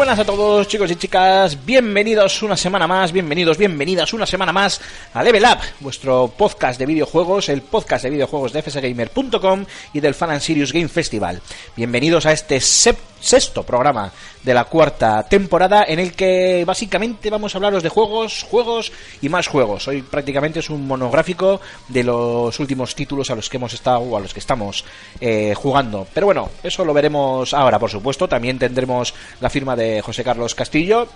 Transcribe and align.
Buenas 0.00 0.18
a 0.18 0.24
todos 0.24 0.66
chicos 0.66 0.90
y 0.90 0.96
chicas, 0.96 1.62
bienvenidos 1.66 2.42
una 2.42 2.56
semana 2.56 2.86
más, 2.86 3.12
bienvenidos, 3.12 3.58
bienvenidas 3.58 4.14
una 4.14 4.24
semana 4.24 4.50
más 4.50 4.80
a 5.12 5.22
Level 5.22 5.44
Up, 5.44 5.58
vuestro 5.80 6.32
podcast 6.34 6.78
de 6.78 6.86
videojuegos, 6.86 7.50
el 7.50 7.60
podcast 7.60 8.04
de 8.04 8.10
videojuegos 8.10 8.54
de 8.54 8.62
fsgamer.com 8.62 9.66
y 9.92 10.00
del 10.00 10.14
Fan 10.14 10.30
and 10.30 10.40
Serious 10.40 10.72
Game 10.72 10.88
Festival. 10.88 11.42
Bienvenidos 11.76 12.24
a 12.24 12.32
este 12.32 12.62
sep- 12.62 13.09
sexto 13.20 13.62
programa 13.62 14.10
de 14.42 14.54
la 14.54 14.64
cuarta 14.64 15.22
temporada 15.24 15.84
en 15.86 15.98
el 15.98 16.12
que 16.12 16.64
básicamente 16.66 17.30
vamos 17.30 17.54
a 17.54 17.58
hablaros 17.58 17.82
de 17.82 17.88
juegos, 17.88 18.42
juegos 18.42 18.92
y 19.20 19.28
más 19.28 19.46
juegos. 19.46 19.88
Hoy 19.88 20.02
prácticamente 20.02 20.60
es 20.60 20.70
un 20.70 20.86
monográfico 20.86 21.60
de 21.88 22.04
los 22.04 22.58
últimos 22.58 22.94
títulos 22.94 23.30
a 23.30 23.34
los 23.34 23.48
que 23.48 23.58
hemos 23.58 23.74
estado 23.74 24.00
o 24.00 24.16
a 24.16 24.20
los 24.20 24.32
que 24.32 24.40
estamos 24.40 24.84
eh, 25.20 25.54
jugando. 25.54 26.06
Pero 26.12 26.26
bueno, 26.26 26.50
eso 26.62 26.84
lo 26.84 26.94
veremos 26.94 27.52
ahora, 27.54 27.78
por 27.78 27.90
supuesto. 27.90 28.28
También 28.28 28.58
tendremos 28.58 29.14
la 29.40 29.50
firma 29.50 29.76
de 29.76 30.00
José 30.00 30.24
Carlos 30.24 30.54
Castillo 30.54 31.08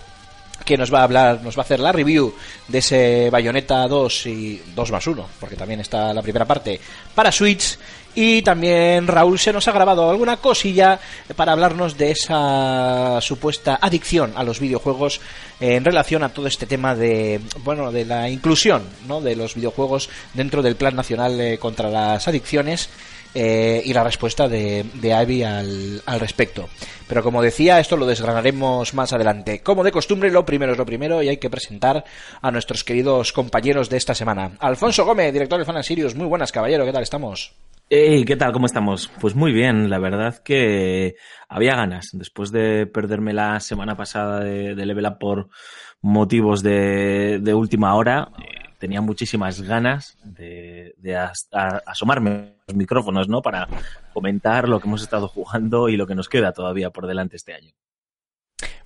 que 0.64 0.78
nos 0.78 0.92
va 0.92 1.00
a 1.00 1.04
hablar, 1.04 1.40
nos 1.42 1.56
va 1.56 1.62
a 1.62 1.64
hacer 1.64 1.80
la 1.80 1.92
review 1.92 2.34
de 2.68 2.78
ese 2.78 3.28
Bayonetta 3.30 3.86
2 3.88 4.26
y 4.26 4.62
2 4.74 4.90
más 4.92 5.06
1, 5.06 5.28
porque 5.40 5.56
también 5.56 5.80
está 5.80 6.14
la 6.14 6.22
primera 6.22 6.44
parte 6.44 6.80
para 7.14 7.32
Switch. 7.32 7.78
Y 8.14 8.42
también 8.42 9.08
Raúl 9.08 9.38
se 9.38 9.52
nos 9.52 9.66
ha 9.66 9.72
grabado 9.72 10.08
alguna 10.08 10.36
cosilla 10.36 11.00
para 11.34 11.52
hablarnos 11.52 11.98
de 11.98 12.12
esa 12.12 13.20
supuesta 13.20 13.78
adicción 13.80 14.32
a 14.36 14.44
los 14.44 14.60
videojuegos 14.60 15.20
en 15.58 15.84
relación 15.84 16.22
a 16.22 16.28
todo 16.28 16.46
este 16.46 16.66
tema 16.66 16.94
de, 16.94 17.40
bueno, 17.64 17.90
de 17.90 18.04
la 18.04 18.28
inclusión, 18.28 18.84
¿no? 19.08 19.20
de 19.20 19.34
los 19.34 19.56
videojuegos 19.56 20.08
dentro 20.32 20.62
del 20.62 20.76
Plan 20.76 20.94
Nacional 20.94 21.40
eh, 21.40 21.58
contra 21.58 21.90
las 21.90 22.28
Adicciones 22.28 22.88
eh, 23.34 23.82
y 23.84 23.92
la 23.92 24.04
respuesta 24.04 24.48
de, 24.48 24.84
de 24.94 25.22
Ivy 25.22 25.42
al, 25.42 26.02
al 26.06 26.20
respecto. 26.20 26.68
Pero 27.08 27.22
como 27.22 27.42
decía, 27.42 27.80
esto 27.80 27.96
lo 27.96 28.06
desgranaremos 28.06 28.94
más 28.94 29.12
adelante. 29.12 29.60
Como 29.60 29.84
de 29.84 29.92
costumbre, 29.92 30.30
lo 30.30 30.46
primero 30.46 30.72
es 30.72 30.78
lo 30.78 30.86
primero 30.86 31.22
y 31.22 31.28
hay 31.28 31.36
que 31.36 31.50
presentar 31.50 32.04
a 32.40 32.50
nuestros 32.50 32.84
queridos 32.84 33.32
compañeros 33.32 33.90
de 33.90 33.96
esta 33.96 34.14
semana. 34.14 34.52
Alfonso 34.60 35.04
Gómez, 35.04 35.32
director 35.32 35.58
de 35.58 35.64
Fan 35.64 35.82
Sirius. 35.82 36.14
Muy 36.14 36.26
buenas, 36.26 36.52
caballero, 36.52 36.84
¿qué 36.84 36.92
tal 36.92 37.02
estamos? 37.02 37.54
Hey, 37.90 38.24
¿qué 38.24 38.36
tal? 38.36 38.52
¿Cómo 38.52 38.64
estamos? 38.64 39.10
Pues 39.20 39.34
muy 39.34 39.52
bien, 39.52 39.90
la 39.90 39.98
verdad 39.98 40.38
que 40.42 41.16
había 41.48 41.76
ganas. 41.76 42.08
Después 42.12 42.50
de 42.50 42.86
perderme 42.86 43.34
la 43.34 43.60
semana 43.60 43.94
pasada 43.94 44.40
de, 44.40 44.74
de 44.74 44.86
Level 44.86 45.06
Up 45.06 45.18
por 45.18 45.48
motivos 46.00 46.62
de, 46.62 47.40
de 47.42 47.54
última 47.54 47.94
hora, 47.94 48.30
tenía 48.84 49.00
muchísimas 49.00 49.62
ganas 49.62 50.18
de, 50.24 50.94
de 50.98 51.16
as- 51.16 51.48
a- 51.52 51.80
asomarme 51.86 52.30
a 52.30 52.52
los 52.68 52.76
micrófonos, 52.76 53.28
¿no? 53.30 53.40
Para 53.40 53.66
comentar 54.12 54.68
lo 54.68 54.78
que 54.78 54.86
hemos 54.88 55.00
estado 55.00 55.26
jugando 55.26 55.88
y 55.88 55.96
lo 55.96 56.06
que 56.06 56.14
nos 56.14 56.28
queda 56.28 56.52
todavía 56.52 56.90
por 56.90 57.06
delante 57.06 57.36
este 57.36 57.54
año. 57.54 57.72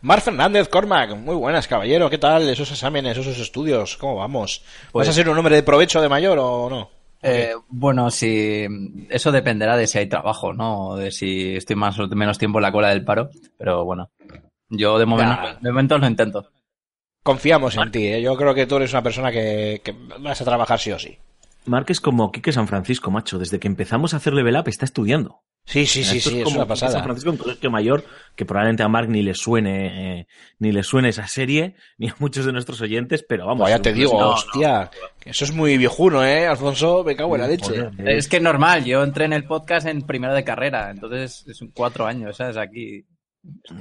Mar 0.03 0.20
Fernández, 0.20 0.69
Cormac, 0.69 1.16
muy 1.16 1.34
buenas, 1.34 1.66
caballero, 1.66 2.09
¿qué 2.09 2.19
tal? 2.19 2.48
Esos 2.48 2.70
exámenes, 2.70 3.19
esos 3.19 3.36
estudios, 3.41 3.97
¿cómo 3.97 4.14
vamos? 4.14 4.62
Pues- 4.92 5.09
¿Vas 5.09 5.09
a 5.09 5.16
ser 5.16 5.28
un 5.28 5.36
hombre 5.36 5.56
de 5.56 5.64
provecho 5.64 6.00
de 6.00 6.09
mayor 6.09 6.38
o 6.41 6.70
no? 6.70 6.91
Eh, 7.20 7.54
bueno, 7.69 8.09
si 8.12 8.69
eso 9.10 9.32
dependerá 9.32 9.76
de 9.76 9.88
si 9.88 9.98
hay 9.98 10.06
trabajo, 10.09 10.53
¿no? 10.53 10.91
O 10.91 10.97
de 10.97 11.10
si 11.10 11.56
estoy 11.56 11.75
más 11.75 11.98
o 11.98 12.06
menos 12.06 12.38
tiempo 12.38 12.60
en 12.60 12.62
la 12.62 12.70
cola 12.70 12.91
del 12.91 13.04
paro. 13.04 13.30
Pero 13.59 13.84
bueno, 13.84 14.10
yo 14.69 14.97
de 15.00 15.06
momento, 15.06 15.34
de 15.60 15.70
momento 15.72 15.98
lo 15.98 16.06
intento. 16.06 16.48
Confiamos 17.22 17.76
en 17.76 17.90
ti, 17.90 18.06
¿eh? 18.06 18.22
yo 18.22 18.36
creo 18.36 18.54
que 18.54 18.66
tú 18.66 18.76
eres 18.76 18.92
una 18.92 19.02
persona 19.02 19.30
que, 19.30 19.80
que 19.84 19.94
vas 20.20 20.40
a 20.40 20.44
trabajar 20.44 20.78
sí 20.78 20.92
o 20.92 20.98
sí. 20.98 21.18
Mark 21.68 21.86
es 21.88 22.00
como 22.00 22.32
Quique 22.32 22.52
San 22.52 22.66
Francisco, 22.66 23.10
macho. 23.10 23.38
Desde 23.38 23.58
que 23.58 23.68
empezamos 23.68 24.14
a 24.14 24.16
hacer 24.16 24.32
Level 24.32 24.56
Up 24.56 24.68
está 24.68 24.84
estudiando. 24.84 25.42
Sí, 25.66 25.84
sí, 25.84 26.02
sí, 26.02 26.16
Esto 26.16 26.30
sí, 26.30 26.36
es 26.36 26.40
es 26.40 26.44
como 26.44 26.56
una 26.56 26.64
Quique 26.64 26.68
pasada. 26.68 26.92
San 26.92 27.02
Francisco 27.04 27.30
en 27.30 27.36
colegio 27.36 27.70
mayor, 27.70 28.04
que 28.34 28.46
probablemente 28.46 28.82
a 28.82 28.88
Mark 28.88 29.08
ni 29.10 29.22
le 29.22 29.34
suene, 29.34 30.20
eh, 30.20 30.26
ni 30.58 30.72
le 30.72 30.82
suene 30.82 31.10
esa 31.10 31.26
serie, 31.26 31.76
ni 31.98 32.08
a 32.08 32.16
muchos 32.18 32.46
de 32.46 32.52
nuestros 32.52 32.80
oyentes, 32.80 33.22
pero 33.28 33.46
vamos. 33.46 33.64
Vaya 33.64 33.82
te 33.82 33.92
digo, 33.92 34.18
no, 34.18 34.30
hostia, 34.30 34.90
que 35.20 35.30
eso 35.30 35.44
es 35.44 35.52
muy 35.52 35.76
viejuno, 35.76 36.24
¿eh, 36.24 36.46
Alfonso? 36.46 37.04
Me 37.04 37.14
cago 37.14 37.34
en 37.34 37.42
la 37.42 37.48
leche. 37.48 37.68
Joder. 37.68 38.08
Es 38.08 38.28
que 38.28 38.38
es 38.38 38.42
normal, 38.42 38.84
yo 38.86 39.02
entré 39.02 39.26
en 39.26 39.34
el 39.34 39.44
podcast 39.44 39.86
en 39.86 40.02
primero 40.02 40.32
de 40.32 40.44
carrera, 40.44 40.90
entonces 40.90 41.44
es 41.46 41.60
un 41.60 41.70
cuatro 41.72 42.06
años, 42.06 42.38
¿sabes? 42.38 42.56
Aquí. 42.56 43.04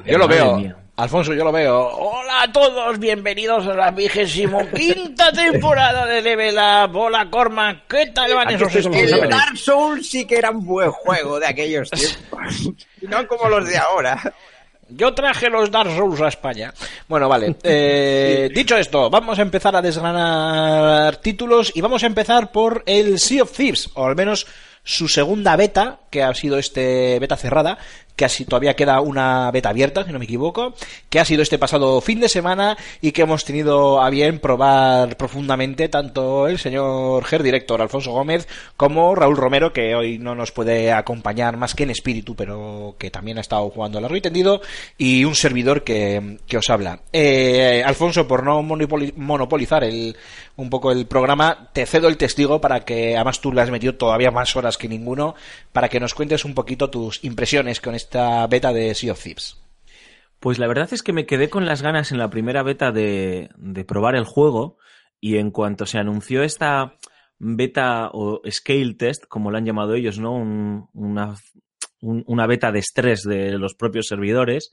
Yo 0.05 0.17
lo 0.17 0.27
veo, 0.27 0.57
mía. 0.57 0.75
Alfonso, 0.95 1.33
yo 1.33 1.43
lo 1.43 1.51
veo. 1.51 1.89
Hola 1.89 2.43
a 2.43 2.51
todos, 2.51 2.97
bienvenidos 2.97 3.67
a 3.67 3.73
la 3.75 3.91
vigésimo 3.91 4.67
quinta 4.71 5.31
temporada 5.33 6.05
de 6.05 6.21
Level 6.21 6.55
Up. 6.55 6.95
Hola, 6.95 7.29
Cormac, 7.29 7.83
¿qué 7.87 8.07
tal 8.07 8.33
van 8.33 8.49
esos 8.49 8.73
estudios? 8.73 9.11
El 9.11 9.29
Dark 9.29 9.57
Souls 9.57 10.09
sí 10.09 10.25
que 10.25 10.37
era 10.37 10.49
un 10.49 10.65
buen 10.65 10.89
juego 10.91 11.39
de 11.39 11.47
aquellos 11.47 11.89
tiempos. 11.91 12.73
No 13.01 13.27
como 13.27 13.47
los 13.47 13.67
de 13.67 13.77
ahora. 13.77 14.33
Yo 14.89 15.13
traje 15.13 15.49
los 15.49 15.69
Dark 15.69 15.91
Souls 15.95 16.19
a 16.21 16.29
España. 16.29 16.73
Bueno, 17.07 17.29
vale. 17.29 17.55
Eh, 17.61 18.49
dicho 18.53 18.75
esto, 18.75 19.09
vamos 19.09 19.37
a 19.37 19.43
empezar 19.43 19.75
a 19.75 19.81
desgranar 19.81 21.17
títulos 21.17 21.71
y 21.75 21.81
vamos 21.81 22.03
a 22.03 22.07
empezar 22.07 22.51
por 22.51 22.83
el 22.85 23.19
Sea 23.19 23.43
of 23.43 23.55
Thieves, 23.55 23.89
o 23.93 24.05
al 24.05 24.15
menos 24.15 24.47
su 24.83 25.07
segunda 25.09 25.55
beta, 25.57 25.99
que 26.09 26.23
ha 26.23 26.33
sido 26.33 26.57
este 26.57 27.19
beta 27.19 27.35
cerrada, 27.35 27.77
que 28.17 28.25
así 28.25 28.43
todavía 28.43 28.75
queda 28.75 28.99
una 28.99 29.49
beta 29.51 29.69
abierta, 29.69 30.03
si 30.03 30.11
no 30.11 30.19
me 30.19 30.25
equivoco, 30.25 30.73
que 31.09 31.19
ha 31.21 31.25
sido 31.25 31.41
este 31.43 31.57
pasado 31.57 32.01
fin 32.01 32.19
de 32.19 32.27
semana 32.27 32.75
y 32.99 33.13
que 33.13 33.21
hemos 33.21 33.45
tenido 33.45 34.01
a 34.01 34.09
bien 34.09 34.39
probar 34.39 35.15
profundamente 35.15 35.87
tanto 35.87 36.47
el 36.49 36.57
señor 36.59 37.23
Ger 37.23 37.43
Director 37.43 37.81
Alfonso 37.81 38.11
Gómez 38.11 38.47
como 38.75 39.15
Raúl 39.15 39.37
Romero, 39.37 39.71
que 39.71 39.95
hoy 39.95 40.17
no 40.17 40.35
nos 40.35 40.51
puede 40.51 40.91
acompañar 40.91 41.55
más 41.57 41.75
que 41.75 41.83
en 41.83 41.91
espíritu, 41.91 42.35
pero 42.35 42.95
que 42.97 43.11
también 43.11 43.37
ha 43.37 43.41
estado 43.41 43.69
jugando 43.69 44.01
largo 44.01 44.17
y 44.17 44.21
tendido, 44.21 44.61
y 44.97 45.23
un 45.23 45.35
servidor 45.35 45.83
que, 45.83 46.39
que 46.47 46.57
os 46.57 46.69
habla. 46.71 46.99
Eh, 47.13 47.83
Alfonso, 47.85 48.27
por 48.27 48.43
no 48.43 48.61
monopoli- 48.63 49.13
monopolizar 49.15 49.83
el, 49.83 50.17
un 50.57 50.69
poco 50.69 50.91
el 50.91 51.05
programa, 51.07 51.69
te 51.71 51.85
cedo 51.85 52.09
el 52.09 52.17
testigo 52.17 52.59
para 52.59 52.81
que, 52.81 53.15
además 53.15 53.39
tú 53.39 53.53
le 53.53 53.61
has 53.61 53.71
metido 53.71 53.95
todavía 53.95 54.31
más 54.31 54.55
horas 54.55 54.77
que 54.77 54.89
ninguno, 54.89 55.35
para 55.71 55.87
que 55.87 55.99
nos 56.01 56.13
cuentes 56.13 56.43
un 56.43 56.53
poquito 56.53 56.89
tus 56.89 57.23
impresiones 57.23 57.79
con 57.79 57.95
esta 57.95 58.45
beta 58.47 58.73
de 58.73 58.93
Sea 58.95 59.13
of 59.13 59.23
Thieves. 59.23 59.61
Pues 60.39 60.59
la 60.59 60.67
verdad 60.67 60.89
es 60.91 61.01
que 61.01 61.13
me 61.13 61.25
quedé 61.25 61.49
con 61.49 61.65
las 61.65 61.81
ganas 61.81 62.11
en 62.11 62.17
la 62.17 62.29
primera 62.29 62.61
beta 62.63 62.91
de, 62.91 63.49
de 63.55 63.85
probar 63.85 64.15
el 64.15 64.25
juego 64.25 64.77
y 65.19 65.37
en 65.37 65.49
cuanto 65.51 65.85
se 65.85 65.97
anunció 65.97 66.43
esta 66.43 66.95
beta 67.39 68.09
o 68.13 68.41
scale 68.49 68.95
test, 68.95 69.25
como 69.27 69.51
lo 69.51 69.57
han 69.57 69.65
llamado 69.65 69.93
ellos, 69.95 70.19
¿no? 70.19 70.33
Un- 70.33 70.89
una, 70.93 71.35
un- 72.01 72.23
una 72.27 72.45
beta 72.47 72.71
de 72.71 72.79
estrés 72.79 73.23
de 73.23 73.57
los 73.57 73.73
propios 73.75 74.07
servidores, 74.07 74.71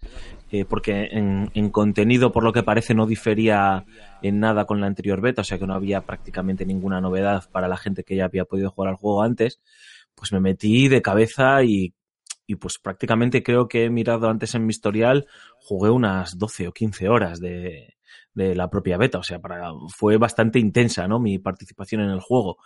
eh, 0.50 0.64
porque 0.64 1.08
en, 1.10 1.50
en 1.54 1.70
contenido, 1.70 2.32
por 2.32 2.44
lo 2.44 2.52
que 2.52 2.62
parece, 2.62 2.94
no 2.94 3.06
difería 3.06 3.84
en 4.22 4.40
nada 4.40 4.66
con 4.66 4.80
la 4.80 4.86
anterior 4.86 5.20
beta, 5.20 5.40
o 5.42 5.44
sea 5.44 5.58
que 5.58 5.66
no 5.66 5.74
había 5.74 6.02
prácticamente 6.02 6.66
ninguna 6.66 7.00
novedad 7.00 7.44
para 7.50 7.68
la 7.68 7.76
gente 7.76 8.04
que 8.04 8.16
ya 8.16 8.26
había 8.26 8.44
podido 8.44 8.70
jugar 8.70 8.90
al 8.90 8.96
juego 8.96 9.22
antes, 9.22 9.60
pues 10.14 10.32
me 10.32 10.40
metí 10.40 10.88
de 10.88 11.02
cabeza 11.02 11.62
y, 11.64 11.94
y 12.46 12.56
pues 12.56 12.78
prácticamente 12.78 13.42
creo 13.42 13.68
que 13.68 13.84
he 13.84 13.90
mirado 13.90 14.28
antes 14.28 14.54
en 14.54 14.66
mi 14.66 14.70
historial, 14.70 15.26
jugué 15.58 15.90
unas 15.90 16.38
12 16.38 16.68
o 16.68 16.72
15 16.72 17.08
horas 17.08 17.40
de, 17.40 17.94
de 18.34 18.54
la 18.54 18.68
propia 18.68 18.98
beta, 18.98 19.18
o 19.18 19.22
sea, 19.22 19.40
fue 19.96 20.18
bastante 20.18 20.58
intensa, 20.58 21.08
¿no? 21.08 21.18
Mi 21.20 21.38
participación 21.38 22.02
en 22.02 22.10
el 22.10 22.20
juego. 22.20 22.58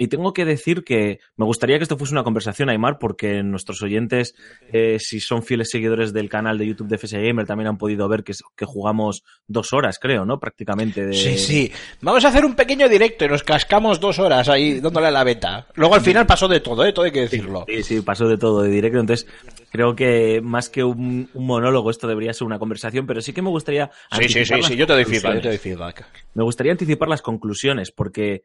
Y 0.00 0.08
tengo 0.08 0.32
que 0.32 0.46
decir 0.46 0.82
que 0.82 1.20
me 1.36 1.44
gustaría 1.44 1.76
que 1.76 1.82
esto 1.82 1.98
fuese 1.98 2.14
una 2.14 2.24
conversación, 2.24 2.70
Aymar, 2.70 2.98
porque 2.98 3.42
nuestros 3.42 3.82
oyentes, 3.82 4.34
eh, 4.72 4.96
si 4.98 5.20
son 5.20 5.42
fieles 5.42 5.68
seguidores 5.68 6.14
del 6.14 6.30
canal 6.30 6.56
de 6.56 6.66
YouTube 6.66 6.88
de 6.88 6.96
FS 6.96 7.20
Gamer, 7.20 7.44
también 7.44 7.68
han 7.68 7.76
podido 7.76 8.08
ver 8.08 8.24
que, 8.24 8.32
que 8.56 8.64
jugamos 8.64 9.24
dos 9.46 9.74
horas, 9.74 9.98
creo, 10.00 10.24
¿no? 10.24 10.40
Prácticamente. 10.40 11.04
De... 11.04 11.12
Sí, 11.12 11.36
sí. 11.36 11.70
Vamos 12.00 12.24
a 12.24 12.28
hacer 12.28 12.46
un 12.46 12.54
pequeño 12.56 12.88
directo 12.88 13.26
y 13.26 13.28
nos 13.28 13.42
cascamos 13.42 14.00
dos 14.00 14.18
horas 14.18 14.48
ahí 14.48 14.80
dándole 14.80 15.08
a 15.08 15.10
la 15.10 15.22
beta. 15.22 15.66
Luego 15.74 15.96
al 15.96 16.00
final 16.00 16.24
pasó 16.24 16.48
de 16.48 16.60
todo, 16.60 16.82
¿eh? 16.86 16.94
Todo 16.94 17.04
hay 17.04 17.12
que 17.12 17.20
decirlo. 17.20 17.66
Sí, 17.68 17.82
sí, 17.82 18.00
pasó 18.00 18.26
de 18.26 18.38
todo 18.38 18.62
de 18.62 18.70
directo. 18.70 19.00
Entonces, 19.00 19.28
creo 19.70 19.94
que 19.94 20.40
más 20.42 20.70
que 20.70 20.82
un, 20.82 21.28
un 21.34 21.46
monólogo, 21.46 21.90
esto 21.90 22.08
debería 22.08 22.32
ser 22.32 22.46
una 22.46 22.58
conversación, 22.58 23.06
pero 23.06 23.20
sí 23.20 23.34
que 23.34 23.42
me 23.42 23.50
gustaría. 23.50 23.90
Sí, 24.12 24.30
sí, 24.30 24.46
sí, 24.46 24.62
sí, 24.62 24.76
yo 24.76 24.86
te 24.86 24.94
doy 24.94 25.04
feedback, 25.04 25.34
yo 25.34 25.40
te 25.42 25.48
doy 25.48 25.58
feedback. 25.58 26.06
Me 26.32 26.42
gustaría 26.42 26.72
anticipar 26.72 27.10
las 27.10 27.20
conclusiones, 27.20 27.92
porque 27.92 28.44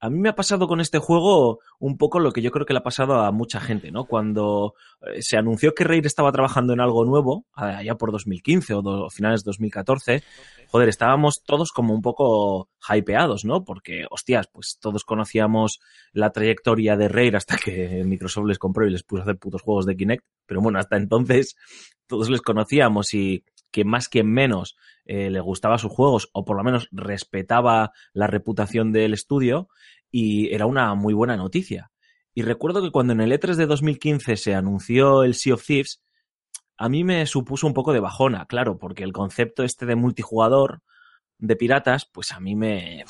a 0.00 0.10
mí 0.10 0.18
me 0.18 0.28
ha 0.28 0.34
pasado 0.34 0.66
con 0.66 0.80
este 0.80 0.98
juego 0.98 1.60
un 1.78 1.96
poco 1.96 2.18
lo 2.20 2.32
que 2.32 2.42
yo 2.42 2.50
creo 2.50 2.66
que 2.66 2.72
le 2.72 2.80
ha 2.80 2.82
pasado 2.82 3.20
a 3.20 3.30
mucha 3.32 3.60
gente, 3.60 3.90
¿no? 3.92 4.04
Cuando 4.04 4.74
eh, 5.02 5.22
se 5.22 5.36
anunció 5.36 5.74
que 5.74 5.84
Rare 5.84 6.02
estaba 6.04 6.32
trabajando 6.32 6.72
en 6.72 6.80
algo 6.80 7.04
nuevo, 7.04 7.46
allá 7.54 7.94
por 7.96 8.10
2015 8.12 8.74
o 8.74 8.82
do- 8.82 9.10
finales 9.10 9.42
de 9.44 9.48
2014, 9.50 10.22
joder, 10.68 10.88
estábamos 10.88 11.42
todos 11.44 11.70
como 11.72 11.94
un 11.94 12.02
poco 12.02 12.68
hypeados, 12.92 13.44
¿no? 13.44 13.64
Porque, 13.64 14.04
hostias, 14.10 14.48
pues 14.52 14.78
todos 14.80 15.04
conocíamos 15.04 15.80
la 16.12 16.30
trayectoria 16.30 16.96
de 16.96 17.08
Rare 17.08 17.36
hasta 17.36 17.56
que 17.56 18.02
Microsoft 18.04 18.46
les 18.46 18.58
compró 18.58 18.86
y 18.86 18.90
les 18.90 19.02
puso 19.04 19.20
a 19.20 19.24
hacer 19.24 19.38
putos 19.38 19.62
juegos 19.62 19.86
de 19.86 19.96
Kinect, 19.96 20.24
pero 20.46 20.60
bueno, 20.60 20.78
hasta 20.78 20.96
entonces 20.96 21.56
todos 22.06 22.28
les 22.28 22.40
conocíamos 22.42 23.14
y 23.14 23.44
que 23.70 23.84
más 23.84 24.08
que 24.08 24.22
menos 24.22 24.76
eh, 25.04 25.30
le 25.30 25.40
gustaba 25.40 25.78
sus 25.78 25.92
juegos 25.92 26.28
o 26.32 26.44
por 26.44 26.56
lo 26.56 26.64
menos 26.64 26.88
respetaba 26.92 27.92
la 28.12 28.26
reputación 28.26 28.92
del 28.92 29.14
estudio 29.14 29.68
y 30.10 30.54
era 30.54 30.66
una 30.66 30.94
muy 30.94 31.14
buena 31.14 31.36
noticia. 31.36 31.90
Y 32.34 32.42
recuerdo 32.42 32.82
que 32.82 32.90
cuando 32.90 33.12
en 33.12 33.20
el 33.20 33.32
E3 33.32 33.56
de 33.56 33.66
2015 33.66 34.36
se 34.36 34.54
anunció 34.54 35.22
el 35.22 35.34
Sea 35.34 35.54
of 35.54 35.66
Thieves, 35.66 36.02
a 36.76 36.88
mí 36.88 37.04
me 37.04 37.26
supuso 37.26 37.66
un 37.66 37.74
poco 37.74 37.92
de 37.92 38.00
bajona, 38.00 38.46
claro, 38.46 38.78
porque 38.78 39.04
el 39.04 39.12
concepto 39.12 39.62
este 39.62 39.86
de 39.86 39.96
multijugador 39.96 40.82
de 41.38 41.56
piratas, 41.56 42.06
pues 42.06 42.32
a 42.32 42.40
mí 42.40 42.54
me... 42.54 43.04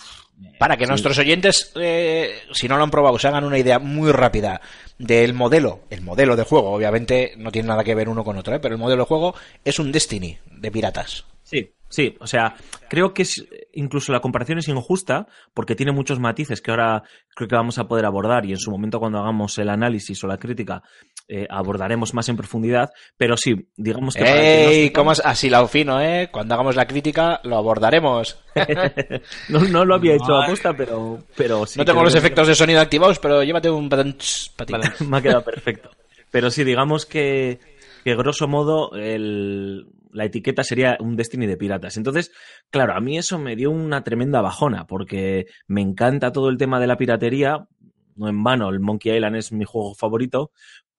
Para 0.59 0.77
que 0.77 0.87
sí. 0.87 0.89
nuestros 0.89 1.19
oyentes, 1.19 1.73
eh, 1.77 2.33
si 2.53 2.67
no 2.67 2.77
lo 2.77 2.83
han 2.83 2.91
probado, 2.91 3.19
se 3.19 3.29
hagan 3.29 3.45
una 3.45 3.59
idea 3.59 3.79
muy 3.79 4.11
rápida 4.11 4.61
del 4.99 5.35
modelo. 5.35 5.83
El 5.91 6.01
modelo 6.01 6.35
de 6.35 6.45
juego, 6.45 6.73
obviamente, 6.73 7.35
no 7.37 7.53
tiene 7.53 7.69
nada 7.69 7.85
que 7.85 7.95
ver 7.95 8.09
uno 8.09 8.25
con 8.25 8.39
otro, 8.39 8.55
¿eh? 8.55 8.59
pero 8.59 8.75
el 8.75 8.81
modelo 8.81 9.03
de 9.03 9.07
juego 9.07 9.35
es 9.65 9.79
un 9.79 9.93
Destiny 9.93 10.39
de 10.51 10.71
piratas. 10.71 11.27
Sí, 11.43 11.73
sí, 11.93 12.17
o 12.19 12.27
sea, 12.27 12.55
creo 12.89 13.15
que 13.15 13.23
es, 13.23 13.47
incluso 13.73 14.11
la 14.13 14.19
comparación 14.21 14.59
es 14.59 14.67
injusta 14.67 15.27
porque 15.55 15.77
tiene 15.77 15.93
muchos 15.93 16.19
matices 16.19 16.61
que 16.61 16.71
ahora 16.73 17.05
creo 17.37 17.47
que 17.49 17.55
vamos 17.55 17.79
a 17.79 17.87
poder 17.87 18.05
abordar 18.07 18.45
y 18.47 18.51
en 18.51 18.59
su 18.59 18.71
momento 18.73 18.99
cuando 18.99 19.19
hagamos 19.19 19.57
el 19.59 19.69
análisis 19.69 20.25
o 20.25 20.27
la 20.27 20.39
crítica 20.39 20.83
eh, 21.29 21.47
abordaremos 21.49 22.13
más 22.15 22.29
en 22.29 22.37
profundidad, 22.37 22.91
pero 23.17 23.37
sí, 23.37 23.69
digamos 23.77 24.15
que... 24.15 24.21
para 24.25 24.35
que 24.35 24.65
no 24.65 24.71
¡Ey! 24.71 24.91
¿Cómo 24.91 25.13
así 25.13 25.49
la 25.49 25.67
fino, 25.69 26.01
eh? 26.01 26.29
Cuando 26.33 26.55
hagamos 26.55 26.75
la 26.75 26.87
crítica, 26.87 27.41
lo 27.45 27.57
abordaremos. 27.57 28.39
no, 29.49 29.61
no 29.61 29.85
lo 29.85 29.95
había 29.95 30.15
hecho 30.15 30.35
a 30.35 30.47
posta, 30.47 30.75
pero, 30.75 31.21
pero 31.37 31.65
sí. 31.67 31.79
no 31.79 31.85
tengo 31.85 32.03
los 32.03 32.13
que- 32.13 32.19
efectos 32.19 32.49
de 32.49 32.55
sonido 32.55 32.81
activados, 32.81 33.19
pero 33.19 33.43
llévate 33.43 33.71
un. 33.71 33.89
Me 35.09 35.17
ha 35.17 35.23
quedado 35.23 35.45
perfecto. 35.45 35.91
Pero 36.31 36.51
sí, 36.51 36.65
digamos 36.65 37.07
que, 37.07 37.61
que 38.05 38.15
grosso 38.17 38.49
modo 38.49 38.93
el- 38.95 39.87
la 40.13 40.27
etiqueta 40.27 40.63
sería 40.63 40.97
un 41.01 41.17
Destiny 41.17 41.47
de 41.47 41.57
piratas. 41.57 41.97
Entonces, 41.97 42.31
claro, 42.71 42.95
a 42.95 43.01
mí 43.01 43.19
eso 43.19 43.39
me 43.39 43.57
dio 43.57 43.71
una 43.71 44.05
tremenda 44.05 44.41
bajona, 44.41 44.87
porque 44.87 45.47
me 45.67 45.81
encanta 45.81 46.33
todo 46.33 46.49
el 46.51 46.59
tema 46.59 46.79
de 46.81 46.87
la 46.87 46.97
piratería. 46.97 47.67
No 48.15 48.29
en 48.29 48.45
vano, 48.45 48.69
el 48.69 48.79
Monkey 48.81 49.15
Island 49.17 49.37
es 49.37 49.53
mi 49.53 49.65
juego 49.65 49.95
favorito, 49.95 50.51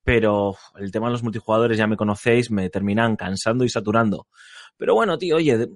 pero 0.02 0.56
el 0.78 0.90
tema 0.90 1.06
de 1.06 1.12
los 1.12 1.22
multijugadores, 1.22 1.78
ya 1.78 1.86
me 1.86 1.96
conocéis, 1.96 2.50
me 2.50 2.68
terminan 2.70 3.14
cansando 3.16 3.64
y 3.64 3.68
saturando. 3.68 4.26
Pero 4.76 4.94
bueno, 4.94 5.16
tío, 5.16 5.36
oye, 5.36 5.68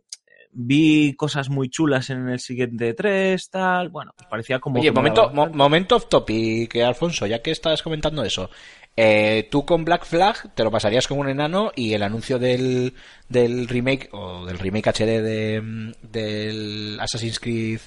vi 0.51 1.15
cosas 1.15 1.49
muy 1.49 1.69
chulas 1.69 2.11
en 2.11 2.29
el 2.29 2.41
siguiente 2.41 2.93
3, 2.95 3.51
tal, 3.51 3.91
bueno, 3.91 4.13
parecía 4.29 4.59
como... 4.59 4.81
Oye, 4.81 4.91
momento, 4.91 5.31
mo- 5.31 5.47
momento 5.49 5.97
off 5.97 6.09
topic, 6.09 6.75
Alfonso, 6.77 7.27
ya 7.27 7.41
que 7.41 7.51
estás 7.53 7.83
comentando 7.83 8.25
eso. 8.25 8.51
Eh, 9.01 9.47
tú 9.49 9.65
con 9.65 9.85
Black 9.85 10.05
Flag 10.05 10.53
te 10.57 10.65
lo 10.65 10.73
pasarías 10.73 11.07
como 11.07 11.21
un 11.21 11.29
enano 11.29 11.71
y 11.77 11.95
el 11.95 12.03
anuncio 12.03 12.41
del, 12.41 12.95
del 13.29 13.69
remake 13.69 14.09
o 14.11 14.45
del 14.45 14.59
remake 14.59 14.89
HD 14.89 15.23
de, 15.23 15.95
del 16.03 16.99
Assassin's 16.99 17.39
Creed 17.39 17.79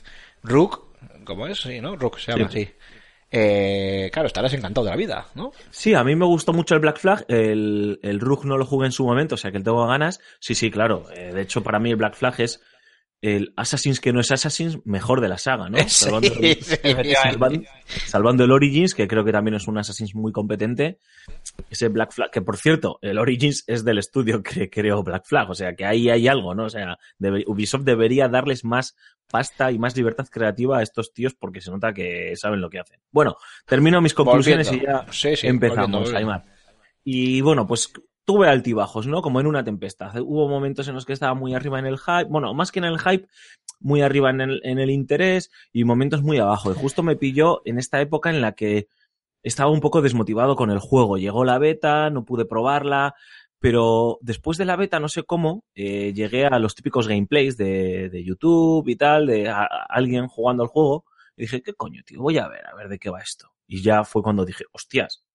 Rook, 0.41 0.85
¿cómo 1.25 1.47
es? 1.47 1.59
Sí, 1.59 1.81
¿no? 1.81 1.97
Rook 1.97 2.17
se 2.17 2.31
llama 2.31 2.49
Sí. 2.49 2.69
Eh, 3.29 4.09
claro, 4.13 4.27
estarás 4.27 4.53
encantado 4.53 4.85
de 4.85 4.91
la 4.91 4.95
vida, 4.95 5.27
¿no? 5.35 5.51
Sí, 5.69 5.93
a 5.93 6.03
mí 6.05 6.15
me 6.15 6.25
gustó 6.25 6.53
mucho 6.53 6.75
el 6.75 6.81
Black 6.81 6.99
Flag. 6.99 7.25
El, 7.27 7.99
el 8.03 8.21
Rook 8.21 8.45
no 8.45 8.57
lo 8.57 8.65
jugué 8.65 8.85
en 8.85 8.93
su 8.93 9.05
momento, 9.05 9.35
o 9.35 9.37
sea 9.37 9.51
que 9.51 9.59
tengo 9.59 9.85
ganas. 9.87 10.21
Sí, 10.39 10.55
sí, 10.55 10.71
claro. 10.71 11.07
Eh, 11.13 11.33
de 11.33 11.41
hecho, 11.41 11.61
para 11.61 11.79
mí 11.79 11.89
el 11.89 11.97
Black 11.97 12.15
Flag 12.15 12.39
es 12.39 12.61
el 13.21 13.53
Assassin's 13.55 13.99
que 13.99 14.11
no 14.11 14.19
es 14.19 14.31
Assassin's 14.31 14.79
mejor 14.85 15.21
de 15.21 15.29
la 15.29 15.37
saga, 15.37 15.69
¿no? 15.69 15.77
Sí, 15.87 15.87
Salvando, 16.05 16.29
sí. 16.33 16.57
salvando- 17.21 17.63
salvando 18.07 18.43
el 18.45 18.51
Origins, 18.51 18.95
que 18.95 19.07
creo 19.07 19.23
que 19.23 19.31
también 19.31 19.55
es 19.55 19.67
un 19.67 19.77
Assassin's 19.77 20.15
muy 20.15 20.31
competente. 20.31 20.97
Ese 21.69 21.87
Black 21.89 22.11
Flag, 22.13 22.31
que 22.31 22.41
por 22.41 22.57
cierto, 22.57 22.97
el 23.01 23.17
Origins 23.19 23.63
es 23.67 23.83
del 23.85 23.99
estudio 23.99 24.41
que 24.41 24.69
creó 24.69 25.03
Black 25.03 25.25
Flag, 25.25 25.49
o 25.49 25.55
sea 25.55 25.75
que 25.75 25.85
ahí 25.85 26.09
hay 26.09 26.27
algo, 26.27 26.55
¿no? 26.55 26.65
O 26.65 26.69
sea, 26.69 26.97
debe- 27.19 27.43
Ubisoft 27.47 27.83
debería 27.83 28.27
darles 28.27 28.65
más 28.65 28.95
pasta 29.29 29.71
y 29.71 29.77
más 29.79 29.95
libertad 29.95 30.27
creativa 30.29 30.79
a 30.79 30.81
estos 30.81 31.13
tíos 31.13 31.33
porque 31.35 31.61
se 31.61 31.71
nota 31.71 31.93
que 31.93 32.33
saben 32.35 32.59
lo 32.59 32.69
que 32.69 32.79
hacen. 32.79 32.99
Bueno, 33.11 33.37
termino 33.65 34.01
mis 34.01 34.13
conclusiones 34.13 34.67
Volviendo. 34.67 35.03
y 35.03 35.05
ya 35.05 35.35
Sí, 35.35 35.47
empezamos. 35.47 36.13
Aymar. 36.13 36.43
Y 37.03 37.41
bueno, 37.41 37.65
pues 37.65 37.91
tuve 38.31 38.47
altibajos, 38.47 39.07
¿no? 39.07 39.21
Como 39.21 39.41
en 39.41 39.47
una 39.47 39.65
tempestad. 39.65 40.15
Hubo 40.21 40.47
momentos 40.47 40.87
en 40.87 40.95
los 40.95 41.05
que 41.05 41.11
estaba 41.11 41.33
muy 41.33 41.53
arriba 41.53 41.79
en 41.79 41.85
el 41.85 41.97
hype, 41.97 42.29
bueno, 42.29 42.53
más 42.53 42.71
que 42.71 42.79
en 42.79 42.85
el 42.85 42.97
hype, 42.97 43.27
muy 43.81 44.01
arriba 44.01 44.29
en 44.29 44.39
el, 44.39 44.89
interés 44.89 45.51
y 45.73 45.83
momentos 45.83 46.21
muy 46.23 46.37
abajo. 46.37 46.71
Y 46.71 46.75
justo 46.75 47.03
me 47.03 47.17
pilló 47.17 47.61
en 47.65 47.77
esta 47.77 47.99
época 47.99 48.29
en 48.29 48.39
la 48.39 48.53
que 48.53 48.87
estaba 49.43 49.69
un 49.69 49.81
poco 49.81 50.01
desmotivado 50.01 50.55
con 50.55 50.71
el 50.71 50.79
juego. 50.79 51.17
Llegó 51.17 51.43
la 51.43 51.57
beta, 51.57 52.09
no 52.09 52.23
pude 52.23 52.45
probarla, 52.45 53.15
pero 53.59 54.17
después 54.21 54.57
de 54.57 54.63
la 54.63 54.77
beta, 54.77 55.01
no 55.01 55.09
sé 55.09 55.23
cómo, 55.23 55.65
eh, 55.75 56.13
llegué 56.13 56.45
a 56.45 56.57
los 56.57 56.73
típicos 56.73 57.09
gameplays 57.09 57.57
de, 57.57 58.23
YouTube 58.25 58.87
y 58.87 58.95
tal, 58.95 59.27
de 59.27 59.53
alguien 59.89 60.27
jugando 60.27 60.63
al 60.63 60.69
juego. 60.69 61.03
Y 61.35 61.41
dije, 61.41 61.61
¿qué 61.61 61.73
coño, 61.73 62.01
tío? 62.05 62.21
Voy 62.21 62.37
a 62.37 62.47
ver, 62.47 62.65
a 62.65 62.75
ver 62.75 62.87
de 62.87 62.97
qué 62.97 63.09
va 63.09 63.19
esto. 63.19 63.49
Y 63.67 63.81
ya 63.81 64.05
fue 64.05 64.23
cuando 64.23 64.45
dije, 64.45 64.63
hostias, 64.71 65.25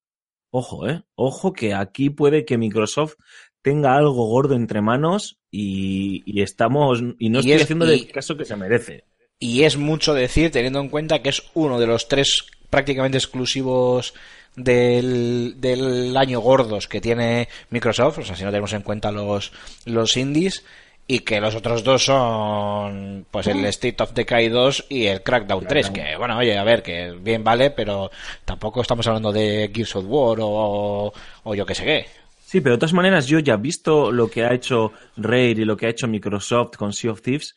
ojo, 0.56 0.88
eh, 0.88 1.02
ojo 1.14 1.52
que 1.52 1.74
aquí 1.74 2.10
puede 2.10 2.44
que 2.44 2.58
Microsoft 2.58 3.14
tenga 3.62 3.96
algo 3.96 4.26
gordo 4.26 4.54
entre 4.54 4.80
manos 4.80 5.38
y, 5.50 6.22
y 6.26 6.42
estamos, 6.42 7.02
y 7.18 7.30
no 7.30 7.38
Y 7.38 7.40
estoy 7.40 7.52
es- 7.52 7.62
haciendo 7.62 7.84
el 7.86 8.10
caso 8.12 8.36
que 8.36 8.44
se 8.44 8.56
merece. 8.56 9.04
Y 9.38 9.64
es 9.64 9.76
mucho 9.76 10.14
decir, 10.14 10.50
teniendo 10.50 10.80
en 10.80 10.88
cuenta 10.88 11.20
que 11.22 11.28
es 11.28 11.42
uno 11.54 11.78
de 11.78 11.86
los 11.86 12.08
tres 12.08 12.46
prácticamente 12.70 13.18
exclusivos 13.18 14.14
del, 14.56 15.56
del 15.60 16.16
año 16.16 16.40
gordos 16.40 16.88
que 16.88 17.00
tiene 17.00 17.48
Microsoft, 17.70 18.18
o 18.18 18.22
sea, 18.22 18.36
si 18.36 18.44
no 18.44 18.50
tenemos 18.50 18.72
en 18.72 18.82
cuenta 18.82 19.12
los, 19.12 19.52
los 19.84 20.16
indies, 20.16 20.64
y 21.06 21.20
que 21.20 21.40
los 21.40 21.54
otros 21.54 21.84
dos 21.84 22.04
son 22.04 23.26
pues 23.30 23.46
el 23.46 23.64
State 23.66 24.02
of 24.02 24.12
Decay 24.12 24.48
2 24.48 24.86
y 24.88 25.06
el 25.06 25.22
Crackdown 25.22 25.66
3, 25.66 25.90
que 25.90 26.16
bueno, 26.16 26.36
oye, 26.38 26.58
a 26.58 26.64
ver, 26.64 26.82
que 26.82 27.12
bien 27.12 27.44
vale, 27.44 27.70
pero 27.70 28.10
tampoco 28.44 28.82
estamos 28.82 29.06
hablando 29.06 29.30
de 29.32 29.70
Gears 29.72 29.96
of 29.96 30.04
War 30.08 30.38
o, 30.40 31.12
o 31.44 31.54
yo 31.54 31.64
que 31.64 31.74
sé 31.74 31.84
qué. 31.84 32.06
Sí, 32.44 32.60
pero 32.60 32.76
de 32.76 32.78
todas 32.78 32.92
maneras, 32.92 33.26
yo 33.26 33.38
ya 33.38 33.56
visto 33.56 34.12
lo 34.12 34.30
que 34.30 34.44
ha 34.44 34.52
hecho 34.52 34.92
Raid 35.16 35.58
y 35.58 35.64
lo 35.64 35.76
que 35.76 35.86
ha 35.86 35.90
hecho 35.90 36.08
Microsoft 36.08 36.76
con 36.76 36.92
Sea 36.92 37.12
of 37.12 37.22
Thieves, 37.22 37.54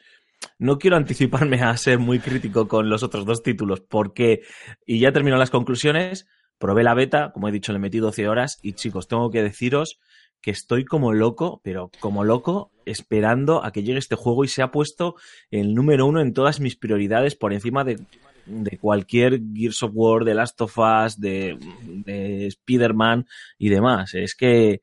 no 0.57 0.77
quiero 0.77 0.97
anticiparme 0.97 1.61
a 1.61 1.75
ser 1.77 1.99
muy 1.99 2.19
crítico 2.19 2.67
con 2.67 2.89
los 2.89 3.03
otros 3.03 3.25
dos 3.25 3.43
títulos, 3.43 3.81
porque, 3.81 4.41
y 4.85 4.99
ya 4.99 5.11
termino 5.11 5.37
las 5.37 5.51
conclusiones, 5.51 6.27
probé 6.57 6.83
la 6.83 6.93
beta, 6.93 7.31
como 7.33 7.47
he 7.47 7.51
dicho, 7.51 7.71
le 7.71 7.79
metí 7.79 7.99
12 7.99 8.27
horas, 8.27 8.59
y 8.61 8.73
chicos, 8.73 9.07
tengo 9.07 9.29
que 9.29 9.43
deciros 9.43 9.99
que 10.41 10.51
estoy 10.51 10.85
como 10.85 11.13
loco, 11.13 11.59
pero 11.63 11.91
como 11.99 12.23
loco, 12.23 12.71
esperando 12.85 13.63
a 13.63 13.71
que 13.71 13.83
llegue 13.83 13.99
este 13.99 14.15
juego 14.15 14.43
y 14.43 14.47
se 14.47 14.61
ha 14.61 14.71
puesto 14.71 15.15
el 15.51 15.75
número 15.75 16.05
uno 16.05 16.21
en 16.21 16.33
todas 16.33 16.59
mis 16.59 16.75
prioridades 16.77 17.35
por 17.35 17.51
encima 17.53 17.83
de, 17.83 17.99
de 18.45 18.77
cualquier 18.77 19.41
Gears 19.53 19.83
of 19.83 19.91
War, 19.93 20.23
de 20.23 20.33
Last 20.35 20.59
of 20.61 20.77
Us, 20.77 21.19
de, 21.19 21.57
de 22.05 22.47
Spider-Man 22.47 23.25
y 23.57 23.69
demás. 23.69 24.13
Es 24.13 24.33
que 24.35 24.81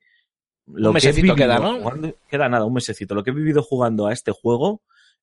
lo 0.67 0.89
Un 0.89 0.95
que 0.95 0.99
he 0.99 1.09
mesecito 1.09 1.33
vivido 1.33 1.35
queda, 1.35 1.59
¿no? 1.59 1.79
jugando- 1.79 2.15
queda 2.29 2.49
nada, 2.49 2.65
un 2.65 2.73
mesecito. 2.73 3.15
Lo 3.15 3.23
que 3.23 3.31
he 3.31 3.33
vivido 3.33 3.63
jugando 3.63 4.07
a 4.07 4.13
este 4.13 4.31
juego, 4.31 4.81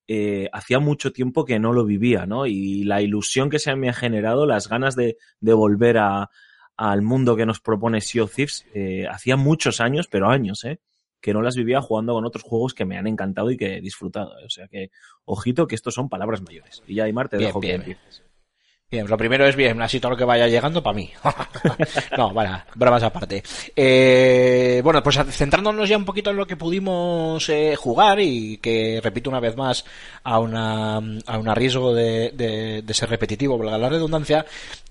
eh, 0.08 0.48
hacía 0.52 0.80
mucho 0.80 1.12
tiempo 1.12 1.44
que 1.44 1.58
no 1.58 1.72
lo 1.72 1.84
vivía, 1.84 2.26
¿no? 2.26 2.46
Y 2.46 2.84
la 2.84 3.00
ilusión 3.02 3.50
que 3.50 3.58
se 3.58 3.74
me 3.76 3.88
ha 3.88 3.92
generado, 3.94 4.46
las 4.46 4.68
ganas 4.68 4.96
de, 4.96 5.16
de 5.40 5.52
volver 5.54 5.98
a, 5.98 6.28
al 6.76 7.02
mundo 7.02 7.36
que 7.36 7.46
nos 7.46 7.60
propone 7.60 8.00
Sea 8.00 8.24
of 8.24 8.34
Thieves, 8.34 8.66
eh, 8.74 9.06
hacía 9.08 9.36
muchos 9.36 9.80
años, 9.80 10.08
pero 10.08 10.28
años, 10.28 10.64
¿eh? 10.64 10.80
Que 11.20 11.32
no 11.32 11.40
las 11.40 11.56
vivía 11.56 11.80
jugando 11.80 12.12
con 12.14 12.24
otros 12.24 12.42
juegos 12.44 12.74
que 12.74 12.84
me 12.84 12.98
han 12.98 13.06
encantado 13.06 13.50
y 13.50 13.56
que 13.56 13.76
he 13.76 13.80
disfrutado. 13.80 14.38
¿eh? 14.38 14.44
O 14.44 14.50
sea 14.50 14.68
que, 14.68 14.90
ojito, 15.24 15.66
que 15.66 15.74
estos 15.74 15.94
son 15.94 16.08
palabras 16.08 16.42
mayores. 16.42 16.82
Y 16.86 16.96
ya, 16.96 17.04
Aymar, 17.04 17.28
te 17.28 17.38
Bien, 17.38 17.48
dejo 17.48 17.60
bien. 17.60 17.82
que 17.82 17.90
empieces. 17.92 18.22
Bien, 18.94 19.08
lo 19.08 19.18
primero 19.18 19.44
es 19.44 19.56
bien, 19.56 19.82
así 19.82 19.98
todo 19.98 20.12
lo 20.12 20.16
que 20.16 20.22
vaya 20.22 20.46
llegando 20.46 20.80
para 20.80 20.94
mí. 20.94 21.10
no, 22.16 22.32
vale, 22.32 22.62
bromas 22.76 23.02
aparte. 23.02 23.42
Eh, 23.74 24.80
bueno, 24.84 25.02
pues 25.02 25.18
centrándonos 25.30 25.88
ya 25.88 25.96
un 25.96 26.04
poquito 26.04 26.30
en 26.30 26.36
lo 26.36 26.46
que 26.46 26.56
pudimos 26.56 27.48
eh, 27.48 27.74
jugar 27.74 28.20
y 28.20 28.58
que 28.58 29.00
repito 29.02 29.30
una 29.30 29.40
vez 29.40 29.56
más 29.56 29.84
a 30.22 30.38
una 30.38 30.98
a 31.26 31.38
un 31.38 31.54
riesgo 31.56 31.92
de, 31.92 32.84
ser 32.92 33.10
repetitivo, 33.10 33.56
por 33.56 33.66
la 33.66 33.88
redundancia, 33.88 34.46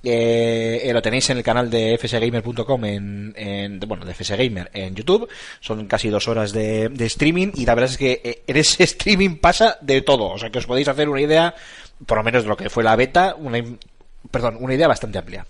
eh, 0.06 0.82
eh, 0.84 0.92
lo 0.92 1.02
tenéis 1.02 1.30
en 1.30 1.38
el 1.38 1.44
canal 1.44 1.70
de 1.70 1.98
fsgamer.com 1.98 2.86
en, 2.86 3.34
en, 3.38 3.80
bueno, 3.88 4.04
de 4.04 4.14
fsgamer 4.14 4.70
en 4.74 4.96
YouTube. 4.96 5.30
Son 5.62 5.88
casi 5.88 6.10
dos 6.10 6.28
horas 6.28 6.52
de, 6.52 6.90
de 6.90 7.06
streaming 7.06 7.52
y 7.56 7.66
la 7.66 7.74
verdad 7.74 7.92
es 7.92 7.98
que 7.98 8.22
eh, 8.22 8.44
en 8.46 8.58
ese 8.58 8.84
streaming 8.84 9.38
pasa 9.38 9.78
de 9.82 10.02
todo. 10.02 10.30
O 10.32 10.38
sea 10.38 10.50
que 10.50 10.60
os 10.60 10.66
podéis 10.66 10.90
hacer 10.90 11.08
una 11.08 11.22
idea, 11.22 11.56
por 12.06 12.18
lo 12.18 12.24
menos 12.24 12.44
de 12.44 12.50
lo 12.50 12.58
que 12.58 12.70
fue 12.70 12.84
la 12.84 12.98
beta, 12.98 13.36
una, 13.38 13.64
perdón, 14.32 14.58
una 14.60 14.74
idea 14.74 14.88
bastante 14.88 15.18
amplia. 15.18 15.46